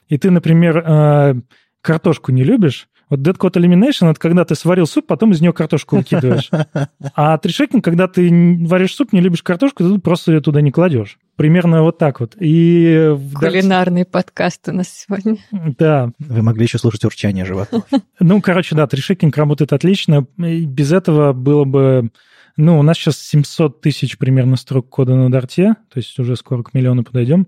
и 0.10 0.18
ты, 0.18 0.30
например, 0.30 0.84
э, 0.86 1.36
картошку 1.80 2.34
не 2.34 2.44
любишь, 2.44 2.90
вот 3.10 3.20
Dead 3.20 3.38
Code 3.38 3.54
Elimination— 3.54 4.10
это 4.12 4.20
когда 4.20 4.44
ты 4.46 4.56
сварил 4.56 4.86
суп, 4.86 5.08
потом 5.08 5.32
из 5.32 5.42
него 5.42 5.54
картошку 5.54 5.98
выкидываешь. 5.98 6.50
А 7.16 7.38
трешекинг, 7.38 7.84
когда 7.84 8.08
ты 8.08 8.30
варишь 8.66 8.96
суп, 8.96 9.14
не 9.14 9.22
любишь 9.22 9.44
картошку, 9.44 9.84
ты 9.84 10.00
просто 10.00 10.34
ее 10.34 10.42
туда 10.42 10.62
не 10.62 10.72
кладешь. 10.72 11.18
Примерно 11.36 11.84
вот 11.84 11.98
так 11.98 12.20
вот. 12.20 12.36
И 12.40 13.12
в 13.14 13.36
Dark- 13.36 13.52
Кулинарный 13.52 14.06
подкаст 14.06 14.68
у 14.70 14.74
нас 14.74 14.90
сегодня. 14.90 15.38
Да. 15.52 16.12
Вы 16.20 16.42
могли 16.42 16.64
еще 16.64 16.78
слушать 16.80 17.06
урчание 17.06 17.46
животных. 17.46 17.84
Ну, 18.20 18.42
короче, 18.42 18.76
да, 18.76 18.88
трешекинг 18.88 19.38
работает 19.38 19.74
отлично. 19.74 20.26
И 20.38 20.66
без 20.66 20.92
этого 20.92 21.34
было 21.34 21.64
бы... 21.64 22.12
Ну, 22.60 22.80
у 22.80 22.82
нас 22.82 22.98
сейчас 22.98 23.20
700 23.20 23.82
тысяч 23.82 24.18
примерно 24.18 24.56
строк 24.56 24.90
кода 24.90 25.16
на 25.16 25.32
дарте, 25.32 25.76
то 25.94 26.00
есть 26.00 26.18
уже 26.18 26.36
скоро 26.36 26.64
к 26.64 26.74
миллиону 26.74 27.04
подойдем. 27.04 27.48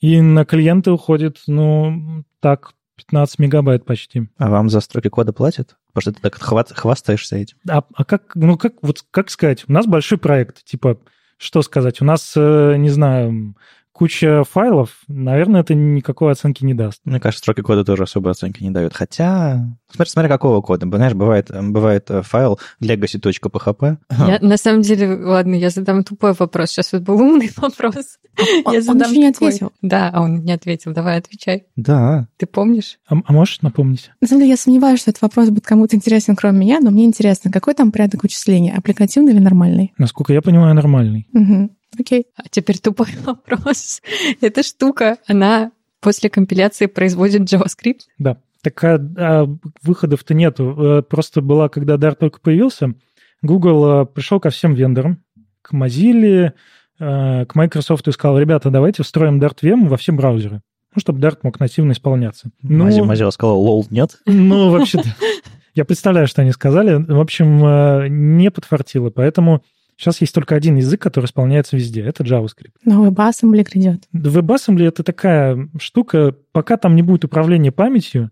И 0.00 0.20
на 0.20 0.44
клиенты 0.44 0.90
уходит, 0.90 1.38
ну, 1.46 2.24
так, 2.40 2.72
15 2.96 3.38
мегабайт 3.38 3.84
почти. 3.84 4.28
А 4.38 4.50
вам 4.50 4.68
за 4.70 4.80
строки 4.80 5.08
кода 5.08 5.32
платят? 5.32 5.76
Потому 5.92 6.02
что 6.02 6.12
ты 6.12 6.20
так 6.20 6.34
хват- 6.40 6.72
хвастаешься 6.74 7.36
этим. 7.36 7.56
А, 7.68 7.82
а 7.94 8.04
как, 8.04 8.34
ну 8.34 8.56
как, 8.56 8.74
вот 8.82 9.04
как 9.10 9.30
сказать, 9.30 9.64
у 9.68 9.72
нас 9.72 9.86
большой 9.86 10.18
проект, 10.18 10.64
типа, 10.64 10.98
что 11.36 11.62
сказать, 11.62 12.00
у 12.00 12.04
нас, 12.04 12.34
э, 12.36 12.76
не 12.76 12.90
знаю, 12.90 13.56
куча 13.94 14.42
файлов, 14.44 14.90
наверное, 15.08 15.60
это 15.62 15.72
никакой 15.74 16.32
оценки 16.32 16.64
не 16.64 16.74
даст. 16.74 17.00
Мне 17.04 17.20
кажется, 17.20 17.42
строки 17.42 17.60
кода 17.62 17.84
тоже 17.84 18.02
особой 18.02 18.32
оценки 18.32 18.62
не 18.62 18.70
дают. 18.70 18.92
Хотя, 18.92 19.64
смотри, 19.90 20.10
смотри 20.10 20.28
какого 20.28 20.60
кода. 20.60 20.86
Знаешь, 20.86 21.14
бывает, 21.14 21.50
бывает 21.70 22.10
э, 22.10 22.22
файл 22.22 22.58
legacy.php. 22.82 23.96
Я, 24.26 24.38
на 24.40 24.56
самом 24.56 24.82
деле, 24.82 25.14
ладно, 25.14 25.54
я 25.54 25.70
задам 25.70 26.02
тупой 26.04 26.32
вопрос. 26.32 26.70
Сейчас 26.70 26.92
вот 26.92 27.02
был 27.02 27.20
умный 27.20 27.50
вопрос. 27.56 28.18
Он- 28.66 28.72
Я 28.72 28.78
он 28.80 28.82
задам 28.84 29.10
еще 29.12 29.20
не 29.20 29.28
ответил. 29.28 29.72
Да, 29.80 30.10
а 30.12 30.20
он 30.22 30.42
не 30.42 30.52
ответил. 30.52 30.92
Давай, 30.92 31.18
отвечай. 31.18 31.64
Да. 31.76 32.26
Ты 32.36 32.46
помнишь? 32.46 32.98
А, 33.08 33.14
а 33.24 33.32
можешь 33.32 33.62
напомнить? 33.62 34.10
На 34.20 34.26
самом 34.26 34.40
деле, 34.40 34.50
я 34.50 34.56
сомневаюсь, 34.56 35.00
что 35.00 35.10
этот 35.12 35.22
вопрос 35.22 35.50
будет 35.50 35.64
кому-то 35.64 35.94
интересен, 35.94 36.34
кроме 36.34 36.58
меня, 36.58 36.80
но 36.80 36.90
мне 36.90 37.04
интересно, 37.04 37.52
какой 37.52 37.74
там 37.74 37.92
порядок 37.92 38.24
вычисления? 38.24 38.74
Аппликативный 38.76 39.32
или 39.32 39.38
нормальный? 39.40 39.92
Насколько 39.98 40.32
я 40.32 40.42
понимаю, 40.42 40.74
нормальный. 40.74 41.28
Мгм. 41.32 41.70
Окей. 41.98 42.26
А 42.36 42.42
теперь 42.50 42.78
тупой 42.78 43.08
вопрос. 43.24 44.02
Эта 44.40 44.62
штука, 44.62 45.18
она 45.26 45.72
после 46.00 46.28
компиляции 46.30 46.86
производит 46.86 47.42
JavaScript? 47.52 48.00
Да. 48.18 48.36
Так 48.62 48.82
а, 48.84 48.98
а 49.16 49.46
выходов-то 49.82 50.32
нету. 50.34 50.74
Э, 50.78 51.02
Просто 51.02 51.40
была, 51.42 51.68
когда 51.68 51.96
Dart 51.96 52.16
только 52.16 52.40
появился, 52.40 52.94
Google 53.42 54.02
э, 54.02 54.06
пришел 54.06 54.40
ко 54.40 54.50
всем 54.50 54.74
вендорам, 54.74 55.22
к 55.60 55.72
Mozilla, 55.74 56.52
э, 56.98 57.44
к 57.46 57.54
Microsoft 57.54 58.08
и 58.08 58.12
сказал, 58.12 58.38
ребята, 58.38 58.70
давайте 58.70 59.02
встроим 59.02 59.38
Dart 59.40 59.58
VM 59.62 59.88
во 59.88 59.98
все 59.98 60.12
браузеры, 60.12 60.62
ну, 60.94 61.00
чтобы 61.00 61.20
Dart 61.20 61.40
мог 61.42 61.60
нативно 61.60 61.92
исполняться. 61.92 62.50
Ну, 62.62 62.86
Мази- 62.86 63.02
Mozilla 63.02 63.30
сказал, 63.30 63.60
лол, 63.60 63.86
нет. 63.90 64.18
Ну, 64.24 64.70
вообще-то, 64.70 65.08
я 65.74 65.84
представляю, 65.84 66.26
что 66.26 66.40
они 66.40 66.52
сказали. 66.52 66.94
В 66.96 67.20
общем, 67.20 68.36
не 68.36 68.50
подфартило, 68.50 69.10
поэтому 69.10 69.62
сейчас 69.96 70.20
есть 70.20 70.34
только 70.34 70.54
один 70.54 70.76
язык, 70.76 71.00
который 71.00 71.26
исполняется 71.26 71.76
везде. 71.76 72.02
Это 72.02 72.22
JavaScript. 72.22 72.74
Новый 72.84 73.10
WebAssembly 73.10 73.62
грядет. 73.62 74.04
WebAssembly— 74.12 74.84
это 74.88 75.02
такая 75.02 75.68
штука, 75.78 76.34
пока 76.52 76.76
там 76.76 76.96
не 76.96 77.02
будет 77.02 77.24
управления 77.24 77.72
памятью, 77.72 78.30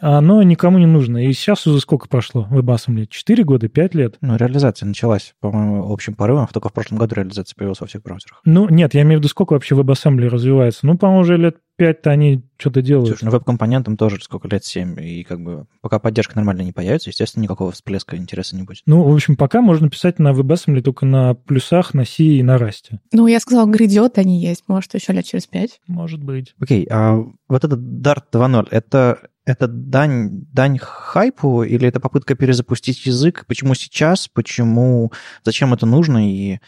оно 0.00 0.42
никому 0.42 0.78
не 0.78 0.86
нужно. 0.86 1.24
И 1.26 1.32
сейчас 1.32 1.66
уже 1.66 1.80
сколько 1.80 2.08
прошло 2.08 2.46
WebAssembly? 2.50 3.06
Четыре 3.08 3.44
года, 3.44 3.68
пять 3.68 3.94
лет? 3.94 4.16
Ну, 4.20 4.36
реализация 4.36 4.86
началась, 4.86 5.34
по-моему, 5.40 5.92
общим 5.92 6.14
порывом. 6.14 6.48
Только 6.52 6.68
в 6.68 6.72
прошлом 6.72 6.98
году 6.98 7.16
реализация 7.16 7.54
появилась 7.56 7.80
во 7.80 7.86
всех 7.86 8.02
браузерах. 8.02 8.40
Ну, 8.44 8.68
нет, 8.68 8.94
я 8.94 9.02
имею 9.02 9.18
в 9.18 9.20
виду, 9.20 9.28
сколько 9.28 9.52
вообще 9.52 9.74
WebAssembly 9.74 10.28
развивается. 10.28 10.86
Ну, 10.86 10.96
по-моему, 10.96 11.22
уже 11.22 11.36
лет 11.36 11.56
пять-то 11.80 12.10
они 12.10 12.44
что-то 12.58 12.82
делают. 12.82 13.08
Слушай, 13.08 13.24
ну 13.24 13.30
веб-компонентам 13.30 13.96
тоже 13.96 14.18
сколько 14.20 14.48
лет, 14.48 14.62
7. 14.62 15.00
И 15.00 15.24
как 15.24 15.40
бы 15.42 15.66
пока 15.80 15.98
поддержка 15.98 16.36
нормально 16.36 16.60
не 16.60 16.72
появится, 16.72 17.08
естественно, 17.08 17.42
никакого 17.42 17.72
всплеска 17.72 18.18
интереса 18.18 18.54
не 18.54 18.64
будет. 18.64 18.82
Ну, 18.84 19.02
в 19.02 19.14
общем, 19.14 19.34
пока 19.34 19.62
можно 19.62 19.88
писать 19.88 20.18
на 20.18 20.32
WebAssembly 20.32 20.82
только 20.82 21.06
на 21.06 21.32
плюсах, 21.32 21.94
на 21.94 22.04
C 22.04 22.22
и 22.22 22.42
на 22.42 22.56
Rust. 22.56 22.98
Ну, 23.12 23.26
я 23.26 23.40
сказала, 23.40 23.66
грядет, 23.66 24.18
они 24.18 24.42
есть. 24.42 24.64
Может, 24.68 24.92
еще 24.92 25.14
лет 25.14 25.24
через 25.24 25.46
пять. 25.46 25.80
Может 25.86 26.22
быть. 26.22 26.54
Окей, 26.60 26.86
а 26.90 27.16
вот 27.48 27.64
этот 27.64 27.80
Dart 27.80 28.24
2.0, 28.30 28.68
это, 28.70 29.18
это 29.44 29.66
дань, 29.66 30.44
дань 30.52 30.78
хайпу 30.78 31.62
или 31.62 31.86
это 31.88 32.00
попытка 32.00 32.34
перезапустить 32.34 33.06
язык? 33.06 33.44
Почему 33.46 33.74
сейчас? 33.74 34.28
Почему? 34.28 35.12
Зачем 35.44 35.72
это 35.72 35.86
нужно? 35.86 36.30
И, 36.30 36.58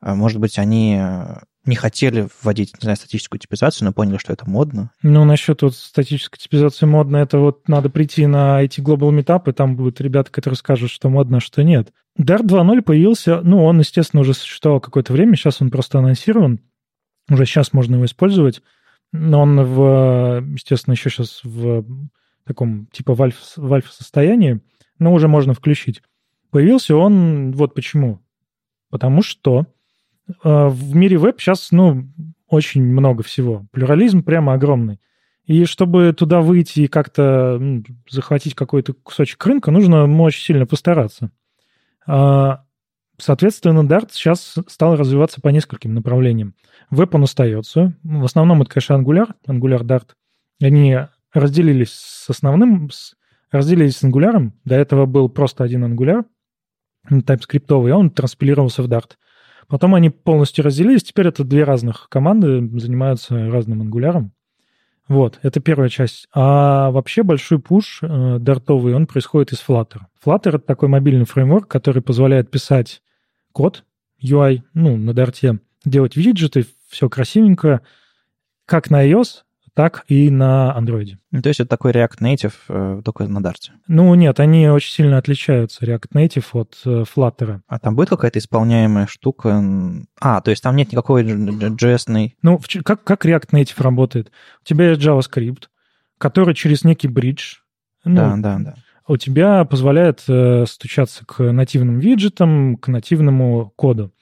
а, 0.00 0.14
может 0.14 0.38
быть, 0.40 0.58
они 0.58 0.98
э, 1.00 1.36
не 1.66 1.76
хотели 1.76 2.28
вводить, 2.42 2.74
не 2.74 2.82
знаю, 2.82 2.96
статическую 2.96 3.40
типизацию, 3.40 3.86
но 3.86 3.92
поняли, 3.92 4.18
что 4.18 4.32
это 4.32 4.48
модно. 4.48 4.90
Ну, 5.02 5.24
насчет 5.24 5.62
вот 5.62 5.74
статической 5.74 6.38
типизации 6.38 6.86
модно, 6.86 7.16
это 7.16 7.38
вот 7.38 7.68
надо 7.68 7.90
прийти 7.90 8.26
на 8.26 8.62
IT 8.64 8.82
Global 8.82 9.10
Meetup, 9.10 9.50
и 9.50 9.52
там 9.52 9.76
будут 9.76 10.00
ребята, 10.00 10.30
которые 10.30 10.56
скажут, 10.56 10.90
что 10.90 11.08
модно, 11.08 11.38
а 11.38 11.40
что 11.40 11.62
нет. 11.62 11.92
Dart 12.18 12.42
2.0 12.42 12.82
появился, 12.82 13.40
ну, 13.42 13.64
он, 13.64 13.80
естественно, 13.80 14.20
уже 14.20 14.34
существовал 14.34 14.80
какое-то 14.80 15.12
время, 15.12 15.36
сейчас 15.36 15.60
он 15.60 15.70
просто 15.70 15.98
анонсирован, 15.98 16.60
уже 17.28 17.44
сейчас 17.46 17.72
можно 17.72 17.96
его 17.96 18.04
использовать, 18.04 18.62
но 19.16 19.42
он, 19.42 19.62
в, 19.62 20.42
естественно, 20.54 20.94
еще 20.94 21.08
сейчас 21.08 21.40
в 21.44 21.84
таком 22.44 22.86
типа 22.86 23.12
Valve, 23.12 23.36
Valve 23.56 23.86
состоянии, 23.88 24.60
но 24.98 25.12
уже 25.12 25.28
можно 25.28 25.54
включить. 25.54 26.02
Появился 26.50 26.96
он 26.96 27.52
вот 27.52 27.74
почему. 27.74 28.20
Потому 28.90 29.22
что 29.22 29.66
э, 30.26 30.32
в 30.42 30.96
мире 30.96 31.18
веб 31.18 31.40
сейчас, 31.40 31.70
ну, 31.70 32.08
очень 32.48 32.82
много 32.82 33.22
всего. 33.22 33.64
Плюрализм 33.70 34.24
прямо 34.24 34.54
огромный. 34.54 34.98
И 35.46 35.64
чтобы 35.64 36.12
туда 36.12 36.40
выйти 36.40 36.80
и 36.80 36.88
как-то 36.88 37.62
захватить 38.10 38.56
какой-то 38.56 38.94
кусочек 38.94 39.46
рынка, 39.46 39.70
нужно 39.70 40.08
ну, 40.08 40.24
очень 40.24 40.42
сильно 40.42 40.66
постараться. 40.66 41.30
А, 42.04 42.63
Соответственно, 43.16 43.86
Dart 43.86 44.08
сейчас 44.10 44.56
стал 44.66 44.96
развиваться 44.96 45.40
по 45.40 45.48
нескольким 45.48 45.94
направлениям. 45.94 46.54
Веб 46.90 47.14
он 47.14 47.24
остается. 47.24 47.94
В 48.02 48.24
основном 48.24 48.62
это, 48.62 48.70
конечно, 48.70 48.94
Angular, 48.94 49.28
Angular 49.46 49.82
Dart. 49.82 50.08
Они 50.60 50.98
разделились 51.32 51.92
с 51.92 52.30
основным, 52.30 52.90
с, 52.90 53.14
разделились 53.50 53.96
с 53.96 54.04
Angular. 54.04 54.50
До 54.64 54.74
этого 54.74 55.06
был 55.06 55.28
просто 55.28 55.64
один 55.64 55.84
Angular, 55.84 56.24
TypeScript, 57.10 57.88
и 57.88 57.92
он 57.92 58.10
транспилировался 58.10 58.82
в 58.82 58.88
Dart. 58.88 59.12
Потом 59.68 59.94
они 59.94 60.10
полностью 60.10 60.64
разделились. 60.64 61.04
Теперь 61.04 61.28
это 61.28 61.44
две 61.44 61.64
разных 61.64 62.08
команды, 62.08 62.68
занимаются 62.78 63.50
разным 63.50 63.80
ангуляром. 63.80 64.32
Вот, 65.06 65.38
это 65.42 65.60
первая 65.60 65.90
часть. 65.90 66.26
А 66.32 66.90
вообще 66.90 67.22
большой 67.22 67.58
пуш 67.58 68.00
э, 68.02 68.38
дартовый, 68.40 68.94
он 68.94 69.06
происходит 69.06 69.52
из 69.52 69.62
Flutter. 69.66 70.00
Flutter— 70.24 70.48
это 70.56 70.60
такой 70.60 70.88
мобильный 70.88 71.26
фреймворк, 71.26 71.68
который 71.68 72.02
позволяет 72.02 72.50
писать 72.50 73.02
код, 73.54 73.84
UI, 74.22 74.62
ну, 74.74 74.96
на 74.98 75.14
дарте, 75.14 75.60
делать 75.84 76.16
виджеты, 76.16 76.66
все 76.90 77.08
красивенько, 77.08 77.80
как 78.66 78.90
на 78.90 79.06
iOS, 79.08 79.42
так 79.74 80.04
и 80.08 80.30
на 80.30 80.74
Android. 80.78 81.16
Ну, 81.30 81.42
то 81.42 81.48
есть 81.48 81.60
это 81.60 81.70
такой 81.70 81.92
React 81.92 82.20
Native, 82.20 82.52
э, 82.68 83.02
только 83.04 83.26
на 83.26 83.38
Dart. 83.38 83.70
Ну, 83.88 84.14
нет, 84.14 84.38
они 84.40 84.68
очень 84.68 84.92
сильно 84.92 85.18
отличаются, 85.18 85.84
React 85.84 86.10
Native 86.14 86.46
от 86.52 86.80
э, 86.84 87.02
Flutter. 87.02 87.60
А 87.66 87.78
там 87.78 87.96
будет 87.96 88.10
какая-то 88.10 88.38
исполняемая 88.38 89.06
штука? 89.06 89.62
А, 90.20 90.40
то 90.40 90.50
есть 90.50 90.62
там 90.62 90.76
нет 90.76 90.92
никакой 90.92 91.24
JS-ной... 91.24 92.36
Ну, 92.42 92.58
в 92.58 92.68
ч- 92.68 92.82
как, 92.82 93.02
как 93.02 93.24
React 93.26 93.50
Native 93.50 93.82
работает? 93.82 94.30
У 94.62 94.64
тебя 94.64 94.90
есть 94.90 95.02
JavaScript, 95.02 95.64
который 96.18 96.54
через 96.54 96.84
некий 96.84 97.08
бридж, 97.08 97.56
ну, 98.04 98.16
Да, 98.16 98.36
да, 98.36 98.58
да. 98.58 98.74
У 99.06 99.16
тебя 99.16 99.64
позволяет 99.64 100.22
э, 100.28 100.64
стучаться 100.66 101.24
к 101.26 101.42
нативным 101.52 101.98
виджетам, 101.98 102.76
к 102.76 102.88
нативному 102.88 103.72
коду. 103.76 104.12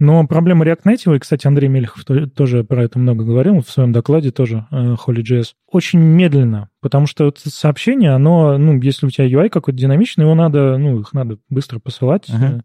Но 0.00 0.24
проблема 0.28 0.64
React 0.64 0.82
Native, 0.84 1.16
и, 1.16 1.18
кстати, 1.18 1.48
Андрей 1.48 1.68
Мельхов 1.68 2.04
то- 2.04 2.28
тоже 2.28 2.62
про 2.62 2.84
это 2.84 3.00
много 3.00 3.24
говорил 3.24 3.60
в 3.60 3.68
своем 3.68 3.92
докладе 3.92 4.30
тоже, 4.30 4.66
э, 4.70 4.94
Holy.js, 4.94 5.54
очень 5.66 5.98
медленно, 5.98 6.68
потому 6.80 7.08
что 7.08 7.26
это 7.26 7.50
сообщение, 7.50 8.12
оно, 8.12 8.58
ну, 8.58 8.80
если 8.80 9.06
у 9.06 9.10
тебя 9.10 9.26
UI 9.26 9.48
какой-то 9.48 9.76
динамичный, 9.76 10.22
его 10.22 10.36
надо, 10.36 10.78
ну, 10.78 11.00
их 11.00 11.12
надо 11.12 11.38
быстро 11.48 11.80
посылать, 11.80 12.30
э, 12.30 12.60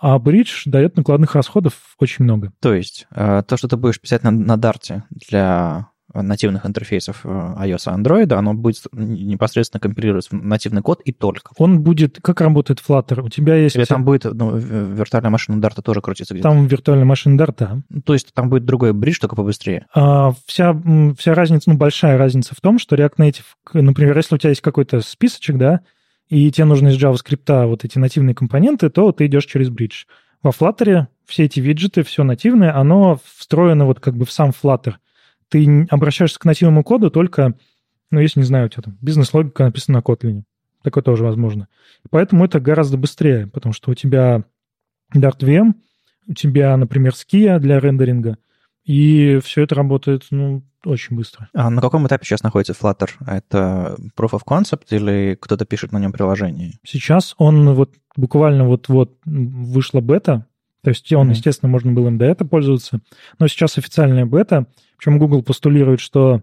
а 0.00 0.18
бридж 0.18 0.62
дает 0.64 0.96
накладных 0.96 1.34
расходов 1.34 1.74
очень 1.98 2.24
много. 2.24 2.52
То 2.60 2.72
есть 2.72 3.06
то, 3.10 3.56
что 3.56 3.68
ты 3.68 3.76
будешь 3.76 4.00
писать 4.00 4.22
на, 4.22 4.30
на 4.30 4.54
Dart 4.54 5.02
для 5.10 5.88
нативных 6.14 6.66
интерфейсов 6.66 7.20
э, 7.24 7.28
iOS 7.28 7.92
и 7.92 8.00
Android, 8.00 8.32
оно 8.32 8.54
будет 8.54 8.82
непосредственно 8.92 9.80
компилировать 9.80 10.28
в 10.30 10.32
нативный 10.32 10.82
код 10.82 11.00
и 11.04 11.12
только. 11.12 11.52
Он 11.58 11.82
будет... 11.82 12.18
Как 12.22 12.40
работает 12.40 12.82
Flutter? 12.86 13.22
У 13.22 13.28
тебя 13.28 13.56
есть... 13.56 13.76
Или 13.76 13.84
там 13.84 14.04
будет 14.04 14.24
ну, 14.24 14.56
виртуальная 14.56 15.30
машина 15.30 15.60
Dart 15.60 15.80
тоже 15.82 16.00
крутится 16.00 16.34
где-то. 16.34 16.48
Там 16.48 16.66
виртуальная 16.66 17.04
машина 17.04 17.38
дарта. 17.38 17.82
То 18.04 18.12
есть 18.12 18.32
там 18.34 18.48
будет 18.48 18.64
другой 18.64 18.92
бридж, 18.92 19.18
только 19.20 19.36
побыстрее. 19.36 19.86
А, 19.94 20.32
вся, 20.46 20.76
вся 21.18 21.34
разница, 21.34 21.70
ну, 21.70 21.76
большая 21.76 22.18
разница 22.18 22.54
в 22.54 22.60
том, 22.60 22.78
что 22.78 22.96
React 22.96 23.16
Native, 23.18 23.44
например, 23.74 24.16
если 24.16 24.34
у 24.34 24.38
тебя 24.38 24.50
есть 24.50 24.62
какой-то 24.62 25.00
списочек, 25.00 25.56
да, 25.56 25.80
и 26.28 26.50
тебе 26.50 26.64
нужно 26.64 26.88
из 26.88 27.02
JavaScript 27.02 27.66
вот 27.66 27.84
эти 27.84 27.98
нативные 27.98 28.34
компоненты, 28.34 28.88
то 28.88 29.10
ты 29.12 29.26
идешь 29.26 29.46
через 29.46 29.68
бридж. 29.68 30.04
Во 30.42 30.50
Flutter 30.50 31.06
все 31.26 31.44
эти 31.44 31.60
виджеты, 31.60 32.02
все 32.02 32.24
нативное, 32.24 32.74
оно 32.74 33.20
встроено 33.36 33.84
вот 33.86 34.00
как 34.00 34.16
бы 34.16 34.24
в 34.24 34.32
сам 34.32 34.50
Flutter. 34.50 34.94
Ты 35.50 35.86
обращаешься 35.90 36.38
к 36.38 36.44
нативному 36.46 36.82
коду 36.82 37.10
только 37.10 37.54
ну, 38.10 38.20
если, 38.20 38.40
не 38.40 38.46
знаю, 38.46 38.66
у 38.66 38.68
тебя 38.68 38.82
там 38.82 38.98
бизнес-логика 39.00 39.64
написана 39.64 39.98
на 39.98 40.02
Kotlin. 40.02 40.42
Такое 40.82 41.02
тоже 41.02 41.24
возможно. 41.24 41.68
Поэтому 42.10 42.44
это 42.44 42.58
гораздо 42.58 42.96
быстрее, 42.96 43.46
потому 43.46 43.72
что 43.72 43.90
у 43.90 43.94
тебя 43.94 44.44
Dart 45.14 45.38
VM, 45.40 45.74
у 46.26 46.34
тебя, 46.34 46.76
например, 46.76 47.12
Skia 47.12 47.58
для 47.58 47.78
рендеринга, 47.78 48.38
и 48.84 49.38
все 49.44 49.62
это 49.62 49.74
работает, 49.74 50.26
ну, 50.30 50.62
очень 50.84 51.14
быстро. 51.14 51.48
А 51.52 51.68
на 51.68 51.82
каком 51.82 52.06
этапе 52.06 52.24
сейчас 52.24 52.42
находится 52.42 52.72
Flutter? 52.72 53.10
Это 53.26 53.96
Proof 54.16 54.30
of 54.30 54.40
Concept 54.46 54.86
или 54.90 55.36
кто-то 55.38 55.66
пишет 55.66 55.92
на 55.92 55.98
нем 55.98 56.12
приложение? 56.12 56.78
Сейчас 56.84 57.34
он 57.36 57.74
вот 57.74 57.94
буквально 58.16 58.64
вот-вот 58.66 59.18
вышла 59.26 60.00
бета, 60.00 60.46
то 60.82 60.90
есть 60.90 61.12
он, 61.12 61.28
mm-hmm. 61.28 61.32
естественно, 61.32 61.70
можно 61.70 61.92
было 61.92 62.08
им 62.08 62.18
до 62.18 62.24
этого 62.24 62.48
пользоваться, 62.48 63.00
но 63.38 63.48
сейчас 63.48 63.78
официальная 63.78 64.26
бета, 64.26 64.66
причем 64.96 65.18
Google 65.18 65.42
постулирует, 65.42 66.00
что 66.00 66.42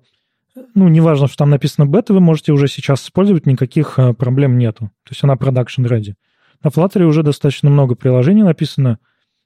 ну, 0.74 0.88
неважно, 0.88 1.28
что 1.28 1.38
там 1.38 1.50
написано 1.50 1.86
бета, 1.86 2.14
вы 2.14 2.20
можете 2.20 2.52
уже 2.52 2.68
сейчас 2.68 3.04
использовать, 3.04 3.46
никаких 3.46 4.00
а, 4.00 4.14
проблем 4.14 4.58
нету. 4.58 4.86
То 5.04 5.12
есть 5.12 5.24
она 5.24 5.36
production 5.36 5.88
ready. 5.88 6.14
На 6.64 6.70
Flutter 6.70 7.04
уже 7.04 7.24
достаточно 7.24 7.70
много 7.70 7.96
приложений 7.96 8.44
написано. 8.44 9.00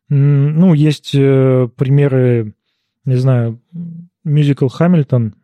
Ну, 0.07 0.73
есть 0.73 1.11
э, 1.13 1.69
примеры, 1.75 2.53
не 3.05 3.15
знаю, 3.15 3.61
мюзикл 4.23 4.67
Хамильтон, 4.67 5.35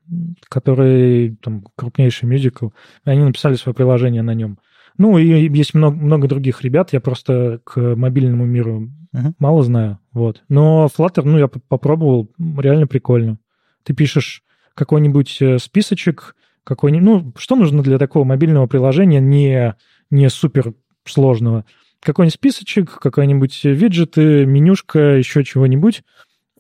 который 0.49 1.37
там 1.41 1.65
крупнейший 1.75 2.27
мюзикл, 2.27 2.69
они 3.03 3.23
написали 3.23 3.55
свое 3.55 3.73
приложение 3.73 4.21
на 4.21 4.33
нем. 4.33 4.59
Ну, 4.97 5.17
и 5.17 5.49
есть 5.49 5.73
много, 5.73 5.95
много 5.95 6.27
других 6.27 6.63
ребят, 6.63 6.93
я 6.93 6.99
просто 6.99 7.61
к 7.63 7.95
мобильному 7.95 8.45
миру 8.45 8.89
uh-huh. 9.13 9.33
мало 9.39 9.63
знаю, 9.63 9.99
вот. 10.11 10.43
Но 10.49 10.87
Flutter, 10.95 11.23
ну, 11.23 11.37
я 11.37 11.47
попробовал, 11.47 12.31
реально 12.37 12.87
прикольно. 12.87 13.37
Ты 13.83 13.93
пишешь 13.93 14.43
какой-нибудь 14.73 15.37
э, 15.41 15.59
списочек, 15.59 16.35
какой-нибудь... 16.63 17.05
Ну, 17.05 17.33
что 17.37 17.55
нужно 17.55 17.81
для 17.81 17.97
такого 17.97 18.23
мобильного 18.23 18.67
приложения 18.67 19.19
не, 19.19 19.75
не 20.11 20.29
супер 20.29 20.73
сложного? 21.05 21.65
Какой-нибудь 22.01 22.35
списочек, 22.35 22.99
какой-нибудь 22.99 23.63
виджеты, 23.63 24.45
менюшка, 24.45 25.17
еще 25.17 25.43
чего-нибудь. 25.43 26.03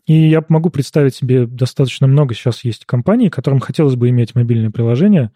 И 0.07 0.13
я 0.29 0.43
могу 0.47 0.69
представить 0.69 1.15
себе 1.15 1.45
достаточно 1.45 2.07
много 2.07 2.33
сейчас 2.33 2.63
есть 2.63 2.85
компаний, 2.85 3.29
которым 3.29 3.59
хотелось 3.59 3.95
бы 3.95 4.09
иметь 4.09 4.35
мобильное 4.35 4.71
приложение, 4.71 5.31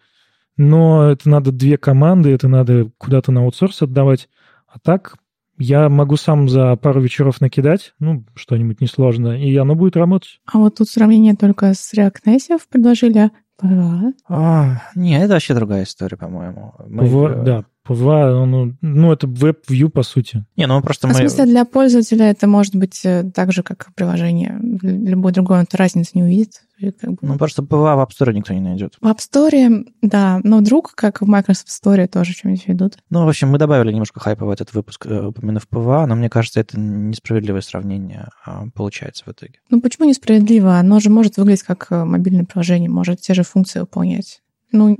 но 0.56 1.10
это 1.10 1.28
надо 1.28 1.52
две 1.52 1.76
команды, 1.78 2.30
это 2.30 2.48
надо 2.48 2.90
куда-то 2.98 3.32
на 3.32 3.42
аутсорс 3.42 3.82
отдавать. 3.82 4.28
А 4.66 4.78
так 4.78 5.16
я 5.58 5.88
могу 5.88 6.16
сам 6.16 6.48
за 6.48 6.76
пару 6.76 7.00
вечеров 7.00 7.40
накидать, 7.40 7.94
ну, 7.98 8.24
что-нибудь 8.34 8.80
несложно, 8.80 9.40
и 9.40 9.54
оно 9.56 9.74
будет 9.74 9.96
работать. 9.96 10.40
А 10.50 10.58
вот 10.58 10.76
тут 10.76 10.88
сравнение 10.88 11.34
только 11.34 11.72
с 11.74 11.94
React 11.94 12.16
Native 12.26 12.60
предложили, 12.70 13.30
PWA? 13.62 14.12
А, 14.28 14.82
не, 14.94 15.18
это 15.18 15.34
вообще 15.34 15.54
другая 15.54 15.84
история, 15.84 16.16
по-моему. 16.16 16.74
Мы... 16.86 17.04
PWA, 17.04 17.42
да, 17.44 17.64
PWA, 17.86 18.44
ну, 18.44 18.76
ну, 18.80 19.12
это 19.12 19.26
веб-вью, 19.26 19.90
по 19.90 20.02
сути. 20.02 20.44
Не, 20.56 20.66
ну 20.66 20.80
просто 20.82 21.08
а 21.08 21.10
мы... 21.10 21.14
В 21.14 21.16
смысле, 21.18 21.46
для 21.46 21.64
пользователя 21.64 22.30
это 22.30 22.46
может 22.46 22.76
быть 22.76 23.00
э, 23.04 23.24
так 23.34 23.52
же, 23.52 23.62
как 23.62 23.92
приложение. 23.94 24.58
Любой 24.82 25.32
другой 25.32 25.58
он 25.58 25.66
разницы 25.72 26.12
не 26.14 26.22
увидит. 26.22 26.62
Как 27.00 27.10
бы... 27.10 27.18
Ну, 27.22 27.38
просто 27.38 27.62
PWA 27.62 27.96
в 27.96 28.00
App 28.00 28.10
Store 28.10 28.32
никто 28.32 28.52
не 28.52 28.60
найдет. 28.60 28.96
В 29.00 29.06
App 29.06 29.18
Store, 29.18 29.84
да, 30.00 30.40
но 30.42 30.58
вдруг, 30.58 30.94
как 30.94 31.20
в 31.20 31.26
Microsoft 31.26 31.68
Store, 31.68 32.06
тоже 32.08 32.32
что-нибудь 32.32 32.66
введут. 32.66 32.98
Ну, 33.10 33.24
в 33.24 33.28
общем, 33.28 33.48
мы 33.48 33.58
добавили 33.58 33.92
немножко 33.92 34.20
хайпа 34.20 34.44
в 34.46 34.50
этот 34.50 34.72
выпуск, 34.74 35.06
э, 35.06 35.26
упомянув 35.26 35.68
PWA, 35.68 36.06
но 36.06 36.14
мне 36.14 36.28
кажется, 36.28 36.60
это 36.60 36.78
несправедливое 36.78 37.60
сравнение 37.60 38.28
а, 38.44 38.64
получается 38.74 39.24
в 39.26 39.30
итоге. 39.30 39.54
Ну, 39.70 39.80
почему 39.80 40.08
несправедливо? 40.08 40.78
Оно 40.78 41.00
же 41.00 41.10
может 41.10 41.36
выглядеть 41.36 41.62
как 41.62 41.86
э, 41.90 42.04
мобильное 42.04 42.44
приложение, 42.44 42.90
может 42.90 43.20
те 43.20 43.34
же 43.34 43.42
функции 43.42 43.80
выполнять. 43.80 44.42
Ну, 44.72 44.98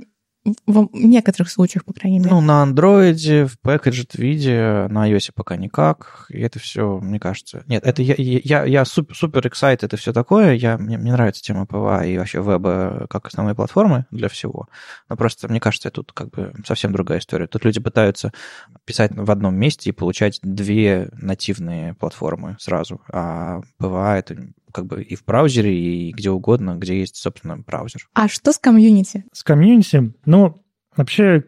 в 0.67 0.89
некоторых 0.93 1.49
случаях, 1.49 1.85
по 1.85 1.93
крайней 1.93 2.19
мере. 2.19 2.31
Ну, 2.31 2.41
на 2.41 2.63
андроиде, 2.63 3.45
в 3.45 3.57
packaged 3.63 4.17
виде, 4.17 4.87
на 4.89 5.09
iOS 5.09 5.31
пока 5.33 5.55
никак. 5.55 6.25
И 6.29 6.39
это 6.41 6.59
все, 6.59 6.99
мне 6.99 7.19
кажется... 7.19 7.63
Нет, 7.67 7.85
это 7.85 8.01
я, 8.01 8.15
я, 8.17 8.65
я 8.65 8.83
super, 8.83 9.15
super 9.15 9.45
excited 9.47 9.79
это 9.81 9.95
все 9.95 10.11
такое. 10.11 10.53
Я, 10.53 10.77
мне, 10.77 10.97
мне 10.97 11.13
нравится 11.13 11.41
тема 11.41 11.65
PWA 11.65 12.05
и 12.05 12.17
вообще 12.17 12.39
веба 12.39 13.07
как 13.09 13.27
основной 13.27 13.55
платформы 13.55 14.05
для 14.11 14.27
всего. 14.27 14.67
Но 15.07 15.15
просто, 15.15 15.47
мне 15.47 15.61
кажется, 15.61 15.91
тут 15.91 16.11
как 16.11 16.29
бы 16.31 16.53
совсем 16.65 16.91
другая 16.91 17.19
история. 17.19 17.47
Тут 17.47 17.63
люди 17.63 17.79
пытаются 17.79 18.33
писать 18.85 19.11
в 19.15 19.31
одном 19.31 19.55
месте 19.55 19.91
и 19.91 19.93
получать 19.93 20.39
две 20.41 21.09
нативные 21.13 21.93
платформы 21.93 22.57
сразу. 22.59 23.01
А 23.11 23.61
ПВА— 23.77 24.17
это 24.17 24.35
как 24.73 24.87
бы 24.87 25.01
и 25.01 25.15
в 25.15 25.23
браузере, 25.23 25.73
и 25.73 26.11
где 26.11 26.29
угодно, 26.31 26.75
где 26.75 26.99
есть, 26.99 27.15
собственно, 27.15 27.57
браузер. 27.57 28.09
А 28.13 28.27
что 28.27 28.51
с 28.51 28.57
комьюнити? 28.57 29.23
С 29.31 29.43
комьюнити? 29.43 30.13
Ну, 30.25 30.61
вообще, 30.97 31.45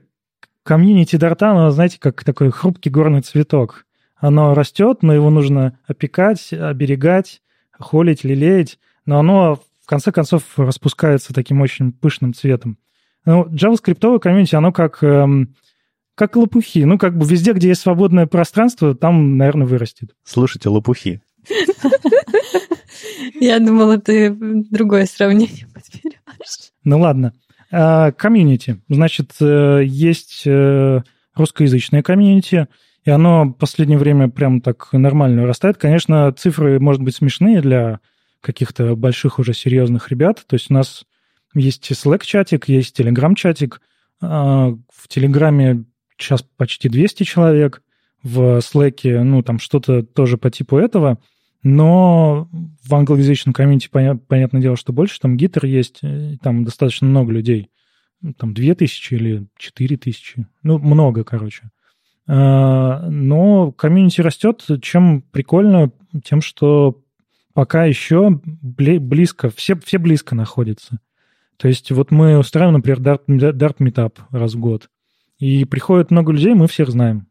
комьюнити 0.64 1.18
Dart 1.18 1.39
а, 1.39 1.50
оно, 1.50 1.72
знаете, 1.72 2.00
как 2.00 2.24
такой 2.24 2.52
хрупкий 2.52 2.90
горный 2.90 3.22
цветок. 3.22 3.86
Оно 4.16 4.54
растет, 4.54 5.04
но 5.04 5.14
его 5.14 5.30
нужно 5.30 5.78
опекать, 5.86 6.54
оберегать, 6.54 7.42
холить, 7.72 8.24
лелеять, 8.24 8.80
но 9.06 9.20
оно 9.20 9.56
в 9.56 9.88
конце 9.88 10.12
концов 10.12 10.44
распускается 10.58 11.34
таким 11.34 11.62
очень 11.62 11.92
пышным 11.92 12.34
цветом. 12.34 12.78
Ну, 13.26 13.46
JavaScript 13.46 14.20
комьюнити, 14.20 14.56
оно 14.56 14.72
как, 14.72 15.04
эм, 15.04 15.56
как 16.16 16.36
лопухи. 16.36 16.84
Ну, 16.86 16.98
как 16.98 17.18
бы 17.18 17.26
везде, 17.28 17.54
где 17.54 17.70
есть 17.70 17.82
свободное 17.82 18.28
пространство, 18.28 18.96
там, 18.96 19.38
наверное, 19.38 19.68
вырастет. 19.68 20.16
Слушайте, 20.24 20.70
лопухи. 20.70 21.22
Я 23.40 23.60
думала, 23.60 23.98
ты 23.98 24.32
другое 24.32 25.06
сравнение 25.06 25.68
подберешь. 25.74 26.72
Ну 26.84 27.00
ладно. 27.00 27.34
А, 27.72 28.12
комьюнити. 28.12 28.82
Значит, 28.90 29.34
э, 29.42 29.82
есть 29.86 30.44
э, 30.46 31.02
русскоязычное 31.36 32.04
комьюнити, 32.04 32.68
и 33.04 33.10
оно 33.10 33.46
в 33.46 33.54
последнее 33.54 33.98
время 33.98 34.30
прям 34.30 34.62
так 34.62 34.94
нормально 34.94 35.46
растает. 35.46 35.78
Конечно, 35.78 36.32
цифры, 36.32 36.80
может 36.80 37.02
быть, 37.02 37.16
смешные 37.16 37.62
для 37.62 38.00
каких-то 38.42 38.96
больших 38.96 39.40
уже 39.40 39.54
серьезных 39.54 40.10
ребят. 40.10 40.44
То 40.48 40.56
есть 40.56 40.70
у 40.70 40.74
нас 40.74 41.06
есть 41.54 41.92
Slack-чатик, 41.92 42.66
есть 42.68 43.00
Telegram-чатик. 43.00 43.82
А, 44.22 44.70
в 44.70 45.08
Телеграме 45.08 45.86
сейчас 46.18 46.44
почти 46.44 46.90
200 46.90 47.24
человек. 47.24 47.82
В 48.24 48.60
Slack, 48.60 49.24
ну, 49.24 49.44
там 49.44 49.60
что-то 49.60 50.02
тоже 50.02 50.38
по 50.38 50.50
типу 50.50 50.78
этого– 50.78 51.20
но 51.66 52.48
в 52.84 52.94
англоязычном 52.94 53.52
комьюнити, 53.52 53.90
понятное 53.90 54.62
дело, 54.62 54.78
что 54.78 54.94
больше. 54.94 55.20
Там 55.20 55.36
гитар 55.36 55.66
есть, 55.66 55.98
э, 56.04 56.36
там 56.44 56.64
достаточно 56.64 57.08
много 57.08 57.32
людей. 57.32 57.72
Ну, 58.22 58.34
там 58.34 58.54
две 58.54 58.76
тысячи 58.76 59.16
или 59.16 59.48
четыре 59.58 59.98
тысячи. 59.98 60.46
Ну, 60.62 60.78
много, 60.78 61.24
короче. 61.24 61.72
А, 62.28 63.10
но 63.10 63.72
комьюнити 63.72 64.22
растет. 64.22 64.64
Чем 64.84 65.24
прикольно? 65.24 65.92
Тем, 66.24 66.42
что 66.42 67.02
пока 67.56 67.86
еще 67.86 68.40
близко, 68.44 69.50
все, 69.50 69.76
все 69.76 69.98
близко 69.98 70.36
находятся. 70.36 71.00
То 71.58 71.68
есть 71.68 71.92
вот 71.92 72.12
мы 72.12 72.38
устраиваем, 72.38 72.76
например, 72.76 73.00
Dart 73.00 73.78
Meetup 73.80 74.20
раз 74.30 74.54
в 74.54 74.60
год. 74.60 74.92
И 75.40 75.66
приходит 75.66 76.12
много 76.12 76.32
людей, 76.32 76.54
мы 76.54 76.68
всех 76.68 76.90
знаем. 76.90 77.22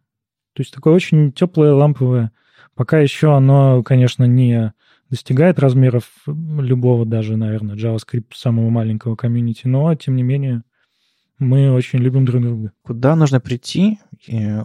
То 0.55 0.62
есть 0.62 0.74
такое 0.74 0.93
очень 0.93 1.30
теплое, 1.30 1.72
ламповое 1.72 2.32
Пока 2.74 2.98
еще 2.98 3.36
оно, 3.36 3.82
конечно, 3.82 4.24
не 4.24 4.72
достигает 5.11 5.59
размеров 5.59 6.05
любого 6.26 7.07
даже, 7.07 7.36
наверное, 7.36 7.76
JavaScript 7.76 8.32
самого 8.34 8.70
маленького 8.70 9.16
комьюнити, 9.16 9.66
но, 9.66 9.94
тем 9.94 10.16
не 10.16 10.22
менее, 10.22 10.62
мы 11.38 11.72
очень 11.72 11.98
любим 11.98 12.24
друг 12.24 12.42
друга. 12.42 12.72
Куда 12.82 13.16
нужно 13.16 13.40
прийти, 13.40 13.98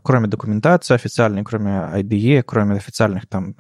кроме 0.04 0.28
документации 0.28 0.94
официальной, 0.94 1.44
кроме 1.44 1.72
IDE, 1.72 2.44
кроме 2.44 2.76
официальных 2.76 3.28
там, 3.28 3.56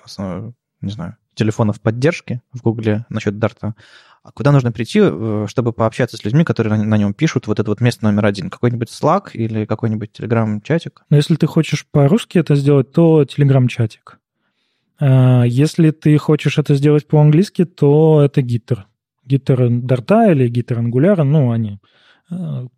не 0.82 0.91
знаю, 0.91 1.18
телефонов 1.34 1.80
поддержки 1.80 2.41
в 2.54 2.62
Гугле 2.62 3.06
насчет 3.10 3.40
Дарта, 3.40 3.76
куда 4.34 4.52
нужно 4.52 4.72
прийти, 4.72 5.00
э, 5.02 5.46
чтобы 5.48 5.74
пообщаться 5.74 6.18
с 6.18 6.24
людьми, 6.24 6.44
которые 6.44 6.82
на, 6.82 6.98
нем 6.98 7.14
пишут 7.14 7.48
вот 7.48 7.60
это 7.60 7.70
вот 7.70 7.82
место 7.82 8.06
номер 8.06 8.26
один? 8.26 8.50
Какой-нибудь 8.50 8.90
Slack 8.90 9.32
или 9.34 9.66
какой-нибудь 9.66 10.12
Telegram-чатик? 10.18 11.04
Но 11.10 11.18
если 11.18 11.36
ты 11.36 11.48
хочешь 11.48 11.86
по-русски 11.91 12.38
это 12.38 12.56
сделать, 12.56 12.91
то 12.91 13.24
Telegram-чатик. 13.24 14.20
А, 15.00 15.44
если 15.44 15.91
ты 15.91 16.18
хочешь 16.18 16.58
это 16.58 16.76
сделать 16.76 17.08
по-английски, 17.08 17.66
то 17.66 18.22
это 18.22 18.41
гиттер. 18.41 18.88
Гиттер 19.26 19.70
Дарта 19.70 20.32
или 20.32 20.48
гиттер 20.48 20.80
Angular, 20.80 21.24
ну, 21.24 21.52
они 21.52 21.80
а, 21.82 21.86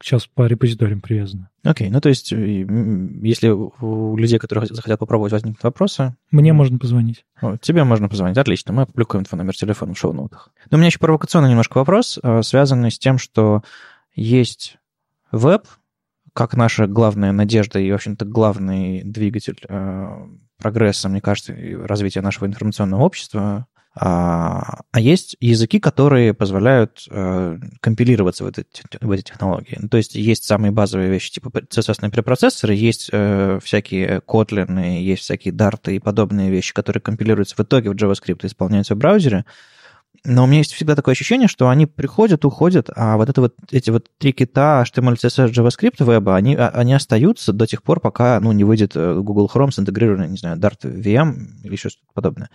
сейчас 0.02 0.28
по 0.28 0.45
репозиториям 0.48 1.02
привязаны. 1.02 1.49
Окей, 1.64 1.90
okay, 1.90 1.91
ну 1.91 1.99
то 1.99 2.10
есть, 2.10 2.32
если 2.32 3.49
у 3.49 4.15
людей, 4.15 4.40
которые 4.40 4.68
захотят 4.68 4.99
попробовать, 4.99 5.34
возникнут 5.34 5.64
вопросы... 5.64 6.15
Мне 6.32 6.53
можно 6.53 6.80
позвонить. 6.80 7.26
О, 7.41 7.57
тебе 7.57 7.84
можно 7.84 8.07
позвонить, 8.07 8.38
отлично, 8.38 8.73
мы 8.73 8.84
опубликуем 8.84 9.26
твой 9.26 9.40
номер 9.40 9.56
телефона 9.56 9.94
в 9.94 9.98
шоу-ноутах. 9.98 10.49
Но 10.69 10.78
у 10.78 10.80
меня 10.80 10.88
еще 10.88 10.99
провокационный 10.99 11.49
немножко 11.49 11.78
вопрос, 11.78 12.18
а, 12.23 12.41
связанный 12.41 12.91
с 12.91 12.99
тем, 12.99 13.18
что 13.18 13.64
есть 14.15 14.78
веб, 15.32 15.64
как 16.34 16.56
наша 16.56 16.88
главная 16.88 17.32
надежда 17.32 17.80
и, 17.80 17.91
в 17.91 17.95
общем-то, 17.95 18.26
главный 18.26 19.03
двигатель 19.03 19.60
прогресса, 20.57 21.10
мне 21.10 21.19
кажется, 21.22 21.53
развития 21.84 22.22
нашего 22.22 22.45
информационного 22.45 23.02
общества, 23.02 23.68
А, 23.93 24.81
а 24.91 24.99
есть 25.01 25.35
языки, 25.41 25.80
которые 25.80 26.34
позволяют 26.34 27.05
э, 27.09 27.57
компилироваться 27.81 28.45
в, 28.45 28.47
эти, 28.47 28.65
в 29.01 29.11
эти 29.11 29.23
технологии. 29.23 29.77
Ну, 29.81 29.89
то 29.89 29.97
есть 29.97 30.15
есть 30.15 30.45
самые 30.45 30.72
базовые 30.72 31.09
вещи, 31.09 31.31
типа 31.31 31.49
CSS 31.49 32.09
препроцессоры, 32.09 32.73
есть 32.73 33.09
э, 33.11 33.59
всякие 33.61 34.22
Kotlin, 34.26 34.99
есть 35.01 35.23
всякие 35.23 35.53
Dart 35.53 35.91
и 35.91 35.99
подобные 35.99 36.49
вещи, 36.49 36.73
которые 36.73 37.01
компилируются 37.01 37.55
в 37.57 37.59
итоге 37.59 37.89
в 37.89 37.95
JavaScript 37.95 38.39
и 38.43 38.47
исполняются 38.47 38.95
в 38.95 38.97
браузере. 38.97 39.45
Но 40.23 40.43
у 40.43 40.47
меня 40.47 40.59
есть 40.59 40.73
всегда 40.73 40.95
такое 40.95 41.13
ощущение, 41.13 41.47
что 41.47 41.68
они 41.68 41.85
приходят, 41.85 42.45
уходят, 42.45 42.89
а 42.95 43.18
вот 43.18 43.30
это 43.30 43.41
вот 43.41 43.55
эти 43.72 43.89
вот 43.89 44.07
три 44.19 44.31
кита 44.31 44.84
HTML, 44.85 45.15
CSS, 45.15 45.51
JavaScript 45.51 46.05
веба, 46.05 46.35
они, 46.35 46.55
а, 46.55 46.69
они 46.69 46.93
остаются 46.93 47.51
до 47.53 47.65
тех 47.65 47.81
пор, 47.81 47.99
пока 47.99 48.39
ну, 48.39 48.51
не 48.51 48.63
выйдет 48.63 48.95
э, 48.95 49.15
Google 49.15 49.49
Chrome 49.51 49.72
с 49.72 49.80
интегрированной, 49.80 50.30
не 50.30 50.38
знаю, 50.38 50.57
Dart 50.57 50.81
VM 50.84 51.63
или 51.63 51.72
еще 51.73 51.89
что-то 51.89 52.11
подобное. 52.13 52.49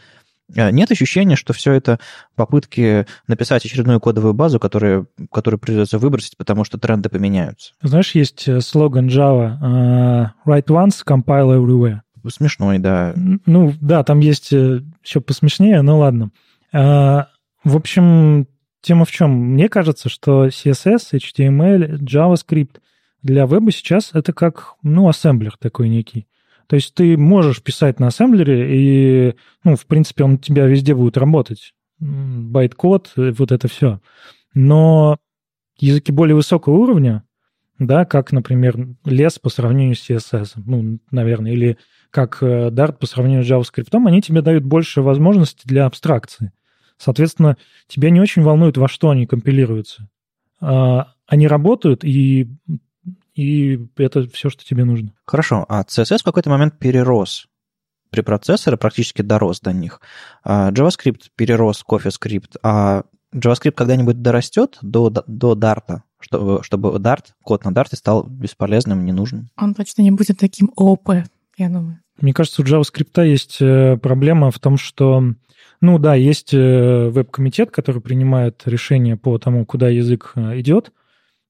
А, 0.55 0.70
нет 0.70 0.90
ощущения, 0.90 1.36
что 1.36 1.52
все 1.52 1.73
это 1.73 1.98
попытки 2.35 3.06
написать 3.27 3.64
очередную 3.64 4.01
кодовую 4.01 4.35
базу, 4.35 4.60
которую, 4.60 5.09
которую 5.32 5.59
придется 5.59 5.98
выбросить, 5.98 6.36
потому 6.36 6.64
что 6.64 6.78
тренды 6.78 7.09
поменяются. 7.09 7.73
Знаешь, 7.82 8.14
есть 8.14 8.47
э, 8.48 8.60
слоган 8.60 9.09
Java 9.09 9.59
uh, 9.60 10.27
«Write 10.47 10.66
once, 10.66 11.02
compile 11.06 11.59
everywhere». 11.59 12.01
Смешной, 12.28 12.78
да. 12.78 13.14
Ну, 13.47 13.73
да, 13.81 14.02
там 14.02 14.18
есть 14.18 14.51
еще 14.51 15.20
посмешнее, 15.20 15.82
но 15.82 15.98
ладно. 15.98 16.31
Uh, 16.74 17.24
в 17.62 17.77
общем, 17.77 18.48
тема 18.81 19.05
в 19.05 19.12
чем? 19.12 19.31
Мне 19.31 19.68
кажется, 19.68 20.09
что 20.09 20.47
CSS, 20.47 21.14
HTML, 21.14 21.98
JavaScript 22.01 22.81
для 23.23 23.47
веба 23.47 23.73
сейчас 23.73 24.10
это 24.12 24.32
как, 24.32 24.74
ну, 24.82 25.09
ассемблер 25.09 25.56
такой 25.59 25.89
некий. 25.89 26.27
То 26.66 26.76
есть 26.76 26.94
ты 26.94 27.16
можешь 27.16 27.62
писать 27.62 28.01
на 28.01 28.09
ассемблере, 28.09 29.30
и, 29.30 29.34
ну, 29.64 29.76
в 29.76 29.86
принципе, 29.86 30.24
он 30.24 30.34
у 30.34 30.38
тебя 30.38 30.66
везде 30.66 30.94
будет 30.94 31.16
работать. 31.16 31.74
Байт-код, 31.98 33.12
вот 33.16 33.52
это 33.52 33.68
все. 33.68 34.01
Но 34.55 35.18
языки 35.78 36.12
более 36.12 36.34
высокого 36.34 36.74
уровня, 36.74 37.24
да, 37.78 38.05
как, 38.05 38.32
например, 38.32 38.88
лес 39.05 39.38
по 39.38 39.48
сравнению 39.51 39.97
с 39.97 40.10
CSS, 40.10 40.52
ну, 40.56 40.98
наверное, 41.10 41.52
или 41.52 41.78
как 42.10 42.38
э, 42.40 42.70
Dart 42.70 42.94
по 42.98 43.06
сравнению 43.06 43.44
с 43.44 43.51
JavaScript, 43.51 43.90
они 44.06 44.22
тебе 44.22 44.40
дают 44.40 44.64
больше 44.64 45.02
возможностей 45.02 45.62
для 45.64 45.84
абстракции. 45.86 46.52
Соответственно, 46.97 47.59
тебя 47.88 48.10
не 48.10 48.20
очень 48.20 48.43
волнует, 48.43 48.78
во 48.78 48.88
что 48.88 49.10
они 49.10 49.26
компилируются. 49.26 50.09
А, 50.60 51.12
они 51.26 51.47
работают, 51.47 52.05
и, 52.05 52.48
и 53.36 53.78
это 53.96 54.26
все, 54.30 54.50
что 54.50 54.64
тебе 54.64 54.84
нужно. 54.84 55.12
Хорошо, 55.26 55.64
а 55.68 55.82
CSS 55.82 56.18
в 56.20 56.24
какой-то 56.24 56.50
момент 56.50 56.78
перерос 56.78 57.46
препроцессоры, 58.10 58.78
практически 58.78 59.22
дорос 59.22 59.60
до 59.60 59.72
них. 59.72 60.00
А 60.42 60.70
JavaScript 60.72 61.24
перерос 61.36 61.84
CoffeeScript, 61.86 62.56
а 62.62 63.02
JavaScript 63.34 63.72
когда-нибудь 63.72 64.22
дорастет 64.22 64.78
до, 64.80 65.10
до 65.10 65.52
Dart, 65.52 66.00
чтобы, 66.18 66.62
чтобы 66.62 66.88
Dart, 66.98 67.24
код 67.42 67.64
на 67.64 67.70
Dart 67.70 67.94
стал 67.94 68.24
бесполезным, 68.24 69.04
ненужным? 69.04 69.50
Он 69.56 69.74
точно 69.74 70.02
не 70.02 70.12
будет 70.12 70.38
таким 70.38 70.72
ОП, 70.74 71.10
я 71.58 71.68
думаю. 71.68 72.00
Мне 72.20 72.32
кажется, 72.32 72.62
у 72.62 72.64
JavaScript 72.64 73.26
есть 73.26 73.58
э, 73.60 73.98
проблема 73.98 74.50
в 74.50 74.58
том, 74.58 74.78
что 74.78 75.34
ну 75.82 75.98
да, 75.98 76.14
есть 76.14 76.54
э, 76.54 77.10
веб-комитет, 77.10 77.70
который 77.70 78.00
принимает 78.00 78.62
решение 78.64 79.16
по 79.16 79.36
тому, 79.38 79.66
куда 79.66 79.88
язык 79.90 80.32
э, 80.34 80.60
идет, 80.60 80.92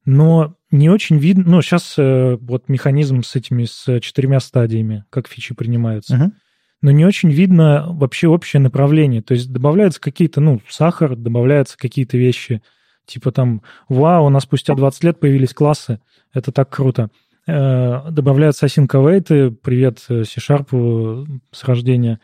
но 0.06 0.56
не 0.70 0.88
очень 0.88 1.18
видно... 1.18 1.44
Ну, 1.46 1.62
сейчас 1.62 1.94
э, 1.98 2.38
вот 2.40 2.68
механизм 2.68 3.22
с 3.22 3.36
этими, 3.36 3.64
с 3.64 4.00
четырьмя 4.00 4.40
стадиями, 4.40 5.04
как 5.10 5.28
фичи 5.28 5.54
принимаются. 5.54 6.16
Uh-huh. 6.16 6.32
Но 6.80 6.90
не 6.92 7.04
очень 7.04 7.30
видно 7.30 7.86
вообще 7.90 8.28
общее 8.28 8.60
направление. 8.60 9.20
То 9.20 9.34
есть 9.34 9.52
добавляются 9.52 10.00
какие-то, 10.00 10.40
ну, 10.40 10.62
сахар, 10.68 11.16
добавляются 11.16 11.76
какие-то 11.76 12.16
вещи, 12.16 12.62
типа 13.04 13.32
там, 13.32 13.62
вау, 13.88 14.26
у 14.26 14.28
нас 14.30 14.44
спустя 14.44 14.74
20 14.74 15.04
лет 15.04 15.20
появились 15.20 15.52
классы, 15.52 16.00
это 16.32 16.52
так 16.52 16.70
круто. 16.70 17.10
Добавляются 17.46 18.66
async 18.66 18.88
await, 18.88 19.52
привет 19.62 20.00
C-Sharp 20.00 21.40
с 21.52 21.64
рождения, 21.64 22.18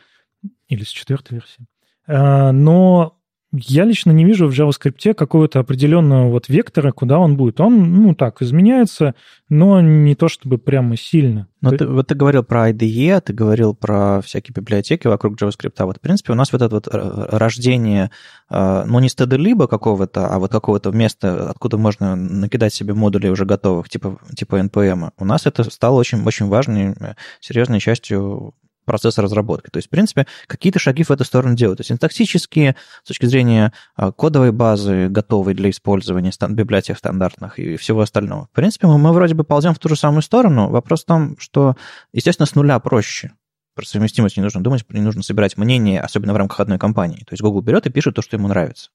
или 0.67 0.83
с 0.83 0.89
четвертой 0.89 1.37
версии. 1.37 1.65
Э, 2.07 2.51
но 2.51 3.17
я 3.53 3.85
лично 3.85 4.11
не 4.11 4.25
вижу 4.25 4.47
в 4.47 4.51
JavaScript 4.51 5.13
какого-то 5.13 5.59
определенного 5.59 6.29
вот 6.29 6.49
вектора, 6.49 6.91
куда 6.91 7.19
он 7.19 7.37
будет. 7.37 7.61
Он, 7.61 8.01
ну, 8.01 8.15
так, 8.15 8.41
изменяется, 8.41 9.13
но 9.47 9.79
не 9.79 10.15
то 10.15 10.27
чтобы 10.27 10.57
прямо 10.57 10.97
сильно. 10.97 11.47
Но 11.61 11.69
ты, 11.69 11.85
вот 11.85 12.07
ты 12.07 12.15
говорил 12.15 12.43
про 12.43 12.71
IDE, 12.71 13.21
ты 13.21 13.31
говорил 13.31 13.75
про 13.75 14.21
всякие 14.21 14.53
библиотеки 14.53 15.05
вокруг 15.05 15.39
JavaScript. 15.39 15.75
А 15.77 15.85
вот, 15.85 15.97
в 15.97 16.01
принципе, 16.01 16.33
у 16.33 16.35
нас 16.35 16.51
вот 16.51 16.63
это 16.63 16.73
вот 16.73 16.87
э, 16.91 17.27
рождение, 17.29 18.09
э, 18.49 18.83
ну, 18.87 18.99
не 18.99 19.09
стеда-либо 19.09 19.67
какого-то, 19.67 20.27
а 20.27 20.39
вот 20.39 20.51
какого-то 20.51 20.91
места, 20.91 21.51
откуда 21.51 21.77
можно 21.77 22.15
накидать 22.15 22.73
себе 22.73 22.95
модули 22.95 23.27
уже 23.27 23.45
готовых, 23.45 23.87
типа, 23.87 24.17
типа 24.35 24.59
NPM. 24.61 25.11
У 25.19 25.25
нас 25.25 25.45
это 25.45 25.63
стало 25.69 25.99
очень, 25.99 26.23
очень 26.23 26.47
важной, 26.47 26.95
серьезной 27.39 27.79
частью 27.79 28.55
процесса 28.85 29.21
разработки. 29.21 29.69
То 29.69 29.77
есть, 29.77 29.87
в 29.87 29.91
принципе, 29.91 30.27
какие-то 30.47 30.79
шаги 30.79 31.03
в 31.03 31.11
эту 31.11 31.23
сторону 31.23 31.55
делают. 31.55 31.77
То 31.77 31.81
есть 31.81 31.89
синтаксические, 31.89 32.75
с 33.03 33.07
точки 33.07 33.25
зрения 33.25 33.73
а, 33.95 34.11
кодовой 34.11 34.51
базы, 34.51 35.07
готовой 35.09 35.53
для 35.53 35.69
использования 35.69 36.31
библиотек 36.49 36.97
стандартных 36.97 37.59
и 37.59 37.75
всего 37.77 38.01
остального. 38.01 38.47
В 38.51 38.55
принципе, 38.55 38.87
мы, 38.87 38.97
мы 38.97 39.13
вроде 39.13 39.33
бы 39.33 39.43
ползем 39.43 39.73
в 39.73 39.79
ту 39.79 39.89
же 39.89 39.95
самую 39.95 40.21
сторону. 40.21 40.69
Вопрос 40.69 41.03
в 41.03 41.05
том, 41.05 41.37
что, 41.37 41.75
естественно, 42.11 42.45
с 42.45 42.55
нуля 42.55 42.79
проще. 42.79 43.31
Про 43.75 43.85
совместимость 43.85 44.37
не 44.37 44.43
нужно 44.43 44.61
думать, 44.61 44.85
не 44.89 45.01
нужно 45.01 45.23
собирать 45.23 45.57
мнение, 45.57 45.99
особенно 45.99 46.33
в 46.33 46.37
рамках 46.37 46.59
одной 46.59 46.77
компании. 46.77 47.19
То 47.19 47.31
есть 47.33 47.41
Google 47.41 47.61
берет 47.61 47.87
и 47.87 47.89
пишет 47.89 48.15
то, 48.15 48.21
что 48.21 48.35
ему 48.35 48.47
нравится. 48.47 48.91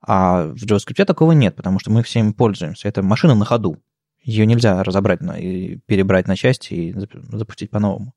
А 0.00 0.44
в 0.44 0.54
JavaScript 0.54 1.04
такого 1.04 1.32
нет, 1.32 1.56
потому 1.56 1.78
что 1.78 1.90
мы 1.90 2.02
всем 2.02 2.32
пользуемся. 2.32 2.88
Это 2.88 3.02
машина 3.02 3.34
на 3.34 3.44
ходу. 3.44 3.78
Ее 4.22 4.46
нельзя 4.46 4.82
разобрать 4.82 5.20
и 5.38 5.80
перебрать 5.86 6.26
на 6.26 6.36
части 6.36 6.74
и 6.74 6.94
запустить 7.32 7.70
по-новому. 7.70 8.14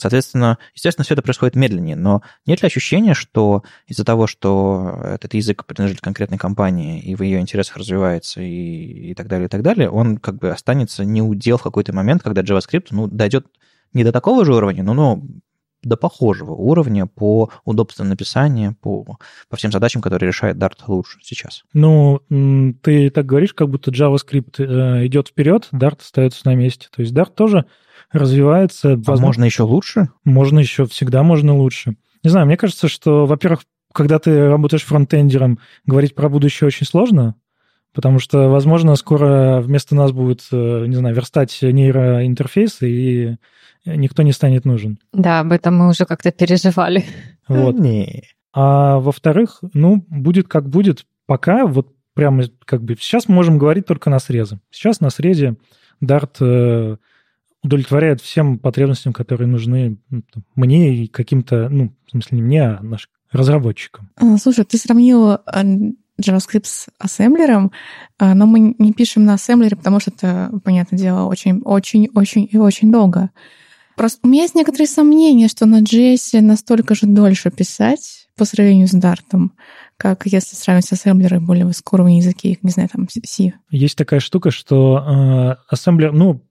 Соответственно, 0.00 0.58
естественно, 0.74 1.04
все 1.04 1.12
это 1.12 1.22
происходит 1.22 1.56
медленнее, 1.56 1.94
но 1.94 2.22
нет 2.46 2.62
ли 2.62 2.66
ощущения, 2.66 3.12
что 3.12 3.64
из-за 3.86 4.04
того, 4.04 4.26
что 4.26 4.98
этот 5.04 5.34
язык 5.34 5.66
принадлежит 5.66 6.00
конкретной 6.00 6.38
компании 6.38 7.00
и 7.00 7.14
в 7.14 7.22
ее 7.22 7.38
интересах 7.38 7.76
развивается 7.76 8.40
и, 8.40 9.10
и 9.10 9.14
так 9.14 9.28
далее, 9.28 9.46
и 9.46 9.48
так 9.50 9.62
далее, 9.62 9.90
он 9.90 10.16
как 10.16 10.36
бы 10.36 10.50
останется 10.50 11.04
не 11.04 11.20
удел 11.20 11.58
в 11.58 11.62
какой-то 11.62 11.92
момент, 11.92 12.22
когда 12.22 12.40
JavaScript 12.40 12.86
ну, 12.92 13.08
дойдет 13.08 13.46
не 13.92 14.02
до 14.02 14.10
такого 14.10 14.46
же 14.46 14.54
уровня, 14.54 14.82
но, 14.82 14.94
но 14.94 15.22
до 15.82 15.96
похожего 15.96 16.52
уровня 16.52 17.06
по 17.06 17.50
удобству 17.64 18.04
написания, 18.04 18.76
по, 18.80 19.04
по 19.48 19.56
всем 19.56 19.72
задачам, 19.72 20.02
которые 20.02 20.28
решает 20.28 20.56
Dart 20.56 20.78
лучше 20.86 21.18
сейчас. 21.22 21.64
Ну, 21.72 22.20
ты 22.82 23.10
так 23.10 23.26
говоришь, 23.26 23.54
как 23.54 23.68
будто 23.68 23.90
JavaScript 23.90 24.56
э, 24.58 25.06
идет 25.06 25.28
вперед, 25.28 25.68
Dart 25.72 26.00
остается 26.00 26.42
на 26.44 26.54
месте. 26.54 26.88
То 26.94 27.02
есть 27.02 27.14
Dart 27.14 27.32
тоже 27.34 27.66
развивается. 28.12 28.92
А 28.92 28.96
возможно, 28.96 29.26
можно 29.26 29.44
еще 29.44 29.62
лучше? 29.62 30.08
Можно 30.24 30.58
еще, 30.60 30.86
всегда 30.86 31.22
можно 31.22 31.56
лучше. 31.56 31.96
Не 32.22 32.30
знаю, 32.30 32.46
мне 32.46 32.56
кажется, 32.56 32.88
что, 32.88 33.26
во-первых, 33.26 33.60
когда 33.92 34.18
ты 34.18 34.48
работаешь 34.48 34.84
фронтендером, 34.84 35.58
говорить 35.84 36.14
про 36.14 36.28
будущее 36.28 36.68
очень 36.68 36.86
сложно, 36.86 37.34
потому 37.92 38.18
что, 38.18 38.48
возможно, 38.48 38.94
скоро 38.96 39.60
вместо 39.60 39.94
нас 39.94 40.12
будет, 40.12 40.42
э, 40.52 40.86
не 40.86 40.96
знаю, 40.96 41.14
верстать 41.14 41.58
нейроинтерфейсы, 41.62 42.90
и 42.90 43.36
никто 43.84 44.22
не 44.22 44.32
станет 44.32 44.64
нужен. 44.64 44.98
Да, 45.12 45.40
об 45.40 45.52
этом 45.52 45.76
мы 45.76 45.88
уже 45.88 46.04
как-то 46.04 46.30
переживали. 46.32 47.04
Вот. 47.48 47.80
Не. 47.80 48.28
А 48.52 49.00
во-вторых, 49.00 49.58
ну, 49.72 50.04
будет 50.08 50.46
как 50.46 50.68
будет. 50.68 51.04
Пока 51.26 51.66
вот 51.66 51.88
прямо 52.14 52.44
как 52.64 52.84
бы 52.84 52.94
сейчас 52.94 53.26
мы 53.26 53.34
можем 53.34 53.58
говорить 53.58 53.86
только 53.86 54.08
на 54.08 54.20
срезе. 54.20 54.60
Сейчас 54.70 55.00
на 55.00 55.10
срезе 55.10 55.56
Dart 56.00 56.36
э, 56.40 56.96
удовлетворяет 57.62 58.20
всем 58.20 58.58
потребностям, 58.58 59.12
которые 59.12 59.48
нужны 59.48 59.98
ну, 60.10 60.22
мне 60.54 60.94
и 60.94 61.06
каким-то, 61.08 61.68
ну, 61.68 61.92
в 62.06 62.10
смысле 62.12 62.36
не 62.36 62.42
мне, 62.42 62.62
а 62.68 62.82
нашим 62.82 63.10
разработчикам. 63.32 64.10
А, 64.16 64.36
слушай, 64.38 64.64
ты 64.64 64.76
сравнил 64.78 65.30
а, 65.30 65.64
JavaScript 66.20 66.66
с 66.66 66.86
ассемблером, 66.98 67.72
а, 68.18 68.34
но 68.34 68.46
мы 68.46 68.74
не 68.78 68.92
пишем 68.92 69.24
на 69.24 69.34
ассемблере, 69.34 69.76
потому 69.76 70.00
что 70.00 70.10
это, 70.10 70.50
понятное 70.64 70.98
дело, 70.98 71.26
очень-очень-очень 71.26 72.48
и 72.50 72.56
очень 72.56 72.92
долго. 72.92 73.30
Просто 73.96 74.20
у 74.22 74.28
меня 74.28 74.42
есть 74.42 74.54
некоторые 74.54 74.86
сомнения, 74.86 75.48
что 75.48 75.66
на 75.66 75.82
JS 75.82 76.40
настолько 76.40 76.94
же 76.94 77.06
дольше 77.06 77.50
писать 77.50 78.28
по 78.36 78.46
сравнению 78.46 78.88
с 78.88 78.94
Dart, 78.94 79.50
как 79.98 80.24
если 80.24 80.56
сравнивать 80.56 80.86
с 80.86 80.92
ассемблером 80.92 81.44
более 81.44 81.66
высокоуровневые 81.66 82.24
языки, 82.24 82.58
не 82.62 82.70
знаю, 82.70 82.88
там 82.90 83.06
C. 83.10 83.52
Есть 83.70 83.98
такая 83.98 84.20
штука, 84.20 84.50
что 84.50 84.96
э, 84.96 85.56
ассемблер, 85.68 86.12
ну, 86.12 86.42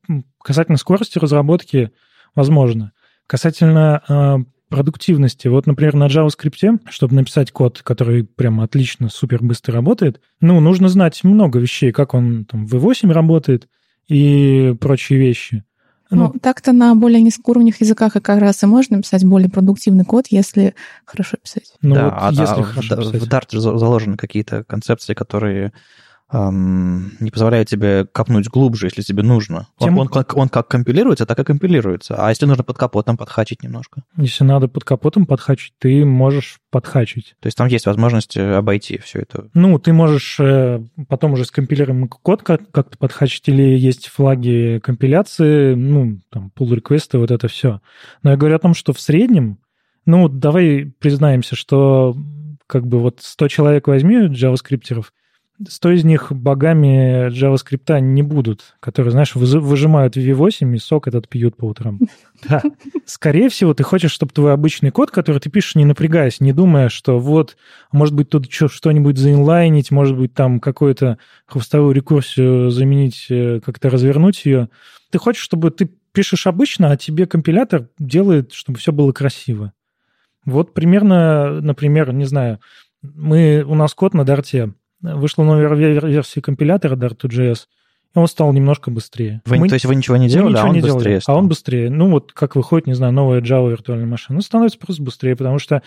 касательно 0.44 0.78
скорости 0.78 1.18
разработки, 1.18 1.92
возможно. 2.36 2.92
Касательно 3.26 4.04
э, 4.08 4.38
продуктивности. 4.70 5.48
Вот, 5.48 5.68
например, 5.68 5.96
на 5.96 6.08
JavaScript, 6.08 6.80
чтобы 6.90 7.16
написать 7.16 7.52
код, 7.52 7.82
который 7.84 8.24
прямо 8.24 8.64
отлично, 8.64 9.10
супер 9.10 9.44
быстро 9.44 9.74
работает, 9.74 10.22
ну, 10.40 10.60
нужно 10.60 10.90
знать 10.90 11.24
много 11.24 11.60
вещей, 11.60 11.92
как 11.92 12.14
он 12.14 12.46
там 12.46 12.66
в 12.66 12.76
V8 12.76 13.12
работает 13.12 13.68
и 14.08 14.76
прочие 14.80 15.20
вещи. 15.20 15.64
Ну, 16.12 16.32
ну 16.34 16.40
так-то 16.40 16.72
на 16.72 16.96
более 16.96 17.22
низкоуровневых 17.22 17.82
языках 17.82 18.16
и 18.16 18.20
как 18.20 18.40
раз 18.40 18.64
и 18.64 18.66
можно 18.66 19.02
писать 19.02 19.24
более 19.26 19.50
продуктивный 19.50 20.06
код, 20.06 20.28
если 20.30 20.74
хорошо 21.06 21.38
писать. 21.38 21.74
Ну, 21.82 21.96
да, 21.96 22.06
вот 22.06 22.14
а, 22.18 22.30
если 22.32 22.62
а 22.62 22.64
хорошо 22.64 22.96
в, 22.96 23.12
писать. 23.12 23.22
в 23.22 23.28
Dart 23.28 23.60
заложены 23.60 24.18
какие-то 24.18 24.64
концепции, 24.64 25.14
которые 25.14 25.72
эм, 26.32 27.14
не 27.20 27.32
позволяет 27.32 27.68
тебе 27.68 28.06
копнуть 28.06 28.48
глубже, 28.48 28.88
если 28.88 29.02
тебе 29.02 29.24
нужно. 29.24 29.68
Тем... 29.80 29.98
Он, 29.98 30.10
он, 30.12 30.26
он 30.34 30.50
как 30.50 30.68
компилируется, 30.68 31.26
так 31.26 31.40
и 31.40 31.44
компилируется. 31.44 32.16
А 32.18 32.30
если 32.30 32.46
нужно 32.46 32.64
под 32.64 32.78
капотом 32.78 33.18
подхачить 33.18 33.64
немножко? 33.64 34.04
Если 34.18 34.44
надо 34.44 34.68
под 34.68 34.84
капотом 34.84 35.26
подхачить, 35.26 35.74
ты 35.80 36.06
можешь 36.06 36.60
подхачить. 36.72 37.36
То 37.40 37.48
есть 37.48 37.58
там 37.58 37.68
есть 37.68 37.86
возможность 37.86 38.38
э, 38.38 38.56
обойти 38.56 39.00
все 39.00 39.20
это? 39.20 39.50
Ну, 39.54 39.80
ты 39.80 39.94
можешь 39.94 40.40
э, 40.40 40.82
потом 41.08 41.34
уже 41.34 41.46
скомпилируемый 41.46 42.10
код 42.10 42.44
как-то 42.44 42.98
подхачить, 42.98 43.48
или 43.48 43.64
есть 43.64 44.08
флаги 44.08 44.80
компиляции, 44.84 45.74
ну, 45.74 46.20
там, 46.30 46.52
pull 46.58 46.76
реквесты 46.76 47.18
вот 47.18 47.32
это 47.32 47.48
все. 47.48 47.82
Но 48.24 48.32
я 48.32 48.38
говорю 48.38 48.56
о 48.56 48.60
том, 48.60 48.74
что 48.74 48.94
в 48.94 49.00
среднем, 49.00 49.60
ну, 50.06 50.30
давай 50.30 50.94
признаемся, 51.00 51.56
что 51.56 52.16
как 52.68 52.86
бы 52.86 53.00
вот 53.00 53.20
100 53.22 53.48
человек 53.48 53.88
возьми 53.88 54.28
джаваскриптеров, 54.28 55.12
100 55.68 55.92
из 55.92 56.04
них 56.06 56.32
богами 56.32 57.30
JavaScript 57.30 58.00
не 58.00 58.24
будут, 58.24 58.76
которые, 58.80 59.12
знаешь, 59.12 59.36
выжимают 59.36 60.16
V8 60.16 60.76
и 60.76 60.80
сок 60.80 61.08
этот 61.08 61.28
пьют 61.28 61.58
по 61.58 61.66
утрам. 61.66 62.00
Да. 62.48 62.62
Скорее 63.04 63.50
всего, 63.50 63.74
ты 63.74 63.84
хочешь, 63.84 64.14
чтобы 64.14 64.32
твой 64.32 64.54
обычный 64.54 64.92
код, 64.92 65.12
который 65.12 65.40
ты 65.40 65.50
пишешь, 65.50 65.76
не 65.76 65.84
напрягаясь, 65.84 66.40
не 66.40 66.54
думая, 66.54 66.88
что 66.88 67.20
вот, 67.20 67.58
может 67.92 68.16
быть, 68.16 68.30
тут 68.30 68.50
что-нибудь 68.50 69.18
заинлайнить, 69.18 69.92
может 69.92 70.18
быть, 70.18 70.34
там 70.34 70.62
какую-то 70.62 71.18
хвостовую 71.48 71.94
рекурсию 71.94 72.70
заменить, 72.70 73.26
э, 73.30 73.60
как-то 73.60 73.90
развернуть 73.90 74.46
ее. 74.46 74.70
Ты 75.12 75.18
хочешь, 75.18 75.44
чтобы 75.44 75.70
ты 75.72 75.90
пишешь 76.14 76.48
обычно, 76.48 76.92
а 76.92 76.98
тебе 76.98 77.26
компилятор 77.26 77.90
делает, 78.00 78.54
чтобы 78.54 78.80
все 78.80 78.94
было 78.94 79.12
красиво. 79.12 79.74
Вот 80.46 80.74
примерно, 80.74 81.60
например, 81.60 82.14
не 82.14 82.24
знаю, 82.24 82.62
мы, 83.02 83.66
у 83.68 83.76
нас 83.76 83.94
код 83.94 84.14
на 84.14 84.24
Дарте, 84.24 84.74
вышла 85.02 85.44
новая 85.44 85.74
версия 85.74 86.42
компилятора 86.42 86.96
Dart2JS, 86.96 87.66
и 88.16 88.20
он 88.20 88.28
стал 88.28 88.52
немножко 88.54 88.92
быстрее. 88.92 89.42
Вы, 89.46 89.58
мы, 89.58 89.68
то 89.68 89.76
есть 89.76 89.86
вы 89.86 89.96
ничего 89.96 90.18
не 90.18 90.28
делали, 90.28 90.54
ничего 90.54 90.66
а 90.66 90.70
он 90.70 90.74
не 90.74 90.82
быстрее 90.82 91.04
делали, 91.04 91.20
стал. 91.20 91.36
А 91.36 91.40
он 91.40 91.48
быстрее. 91.48 91.90
Ну 91.90 92.10
вот 92.10 92.34
как 92.34 92.56
выходит, 92.56 92.88
не 92.88 92.94
знаю, 92.94 93.14
новая 93.14 93.42
Java 93.42 93.70
виртуальная 93.70 94.08
машина, 94.08 94.38
ну 94.38 94.42
становится 94.42 94.80
просто 94.80 95.04
быстрее, 95.04 95.36
потому 95.36 95.60
что 95.60 95.84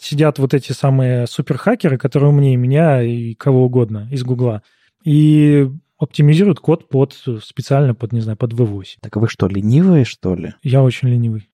сидят 0.00 0.38
вот 0.38 0.54
эти 0.54 0.72
самые 0.72 1.26
суперхакеры, 1.26 1.98
которые 1.98 2.30
умнее 2.30 2.56
меня 2.56 3.02
и 3.02 3.34
кого 3.34 3.64
угодно 3.64 4.08
из 4.10 4.22
Гугла, 4.22 4.62
и 5.04 5.68
оптимизируют 5.98 6.60
код 6.60 6.88
под 6.88 7.14
специально 7.42 7.94
под, 7.94 8.12
не 8.12 8.20
знаю, 8.20 8.38
под 8.38 8.52
V8. 8.52 8.98
Так 9.00 9.16
вы 9.16 9.28
что, 9.28 9.48
ленивые, 9.48 10.04
что 10.04 10.34
ли? 10.34 10.54
Я 10.62 10.82
очень 10.82 11.08
ленивый. 11.08 11.50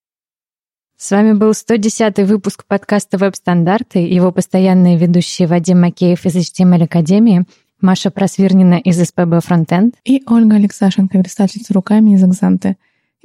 С 1.05 1.11
вами 1.11 1.35
был 1.35 1.53
110 1.53 2.21
выпуск 2.21 2.65
подкаста 2.67 3.19
«Веб-стандарты», 3.19 3.99
его 3.99 4.33
постоянные 4.33 4.97
ведущие 4.97 5.47
Вадим 5.47 5.83
Макеев 5.83 6.25
из 6.25 6.35
HTML 6.35 6.85
Академии, 6.85 7.45
Маша 7.79 8.11
Просвирнина 8.11 8.77
из 8.77 9.07
СПБ 9.07 9.45
Фронтенд 9.45 9.97
и 10.07 10.23
Ольга 10.27 10.57
Алексашенко, 10.57 11.19
верстальщица 11.19 11.75
руками 11.75 12.15
из 12.15 12.25
«Экзанты». 12.25 12.79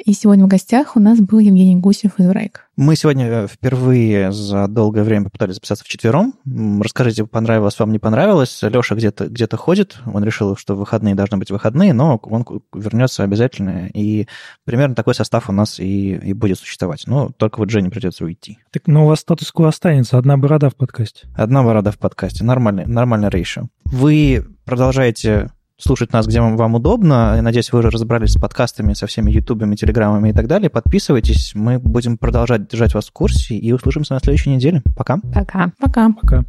И 0.06 0.14
сегодня 0.14 0.46
в 0.46 0.48
гостях 0.48 0.96
у 0.96 1.00
нас 1.00 1.20
был 1.20 1.40
Евгений 1.40 1.76
Гусев 1.76 2.20
из 2.20 2.30
Райк. 2.30 2.70
Мы 2.78 2.96
сегодня 2.96 3.26
э, 3.26 3.48
впервые 3.48 4.32
за 4.32 4.68
долгое 4.68 5.04
время 5.04 5.26
попытались 5.26 5.56
записаться 5.56 5.84
вчетвером. 5.84 6.34
Расскажите, 6.82 7.26
понравилось 7.26 7.78
вам, 7.80 7.92
не 7.92 8.00
понравилось. 8.00 8.60
Леша 8.62 8.96
где-то 8.96 9.28
где 9.28 9.48
ходит. 9.50 9.98
Он 10.06 10.24
решил, 10.24 10.56
что 10.56 10.76
выходные 10.76 11.16
должны 11.16 11.38
быть 11.38 11.52
выходные, 11.52 11.94
но 11.94 12.18
он 12.24 12.46
вернется 12.74 13.24
обязательно. 13.24 13.88
И 13.94 14.28
примерно 14.64 14.96
такой 14.96 15.16
состав 15.16 15.50
у 15.50 15.52
нас 15.52 15.80
и, 15.80 16.16
и 16.16 16.34
будет 16.34 16.60
существовать. 16.60 17.04
Но 17.06 17.32
только 17.36 17.60
вот 17.60 17.70
Жене 17.70 17.90
придется 17.90 18.24
уйти. 18.24 18.60
Так, 18.72 18.88
но 18.88 19.04
у 19.04 19.08
вас 19.10 19.20
статус-кво 19.20 19.68
останется. 19.68 20.18
Одна 20.18 20.38
борода 20.38 20.70
в 20.70 20.76
подкасте. 20.76 21.28
Одна 21.36 21.64
борода 21.64 21.92
в 21.92 21.98
подкасте. 21.98 22.46
Нормальный, 22.46 22.86
нормальный 22.86 23.30
рейшо. 23.30 23.68
Вы 23.84 24.46
продолжаете 24.64 25.52
слушать 25.80 26.14
нас, 26.14 26.28
где 26.28 26.42
вам 26.42 26.76
удобно. 26.76 27.34
Я 27.36 27.42
надеюсь, 27.42 27.72
вы 27.72 27.80
уже 27.80 27.90
разобрались 27.90 28.34
с 28.34 28.40
подкастами, 28.40 28.94
со 28.94 29.08
всеми 29.08 29.32
ютубами, 29.32 29.76
телеграмами 29.76 30.30
и 30.30 30.34
так 30.34 30.48
далее. 30.48 30.70
Подписывайтесь, 30.70 31.54
мы 31.56 31.80
будем 31.80 32.18
продолжать 32.18 32.68
держать 32.68 32.94
вас 32.94 33.08
в 33.08 33.12
курсе 33.12 33.56
и 33.56 33.72
услышимся 33.72 34.14
на 34.14 34.20
следующей 34.20 34.52
неделе. 34.52 34.84
Пока. 34.96 35.18
Пока. 35.34 35.72
Пока. 35.80 36.10
Пока. 36.22 36.46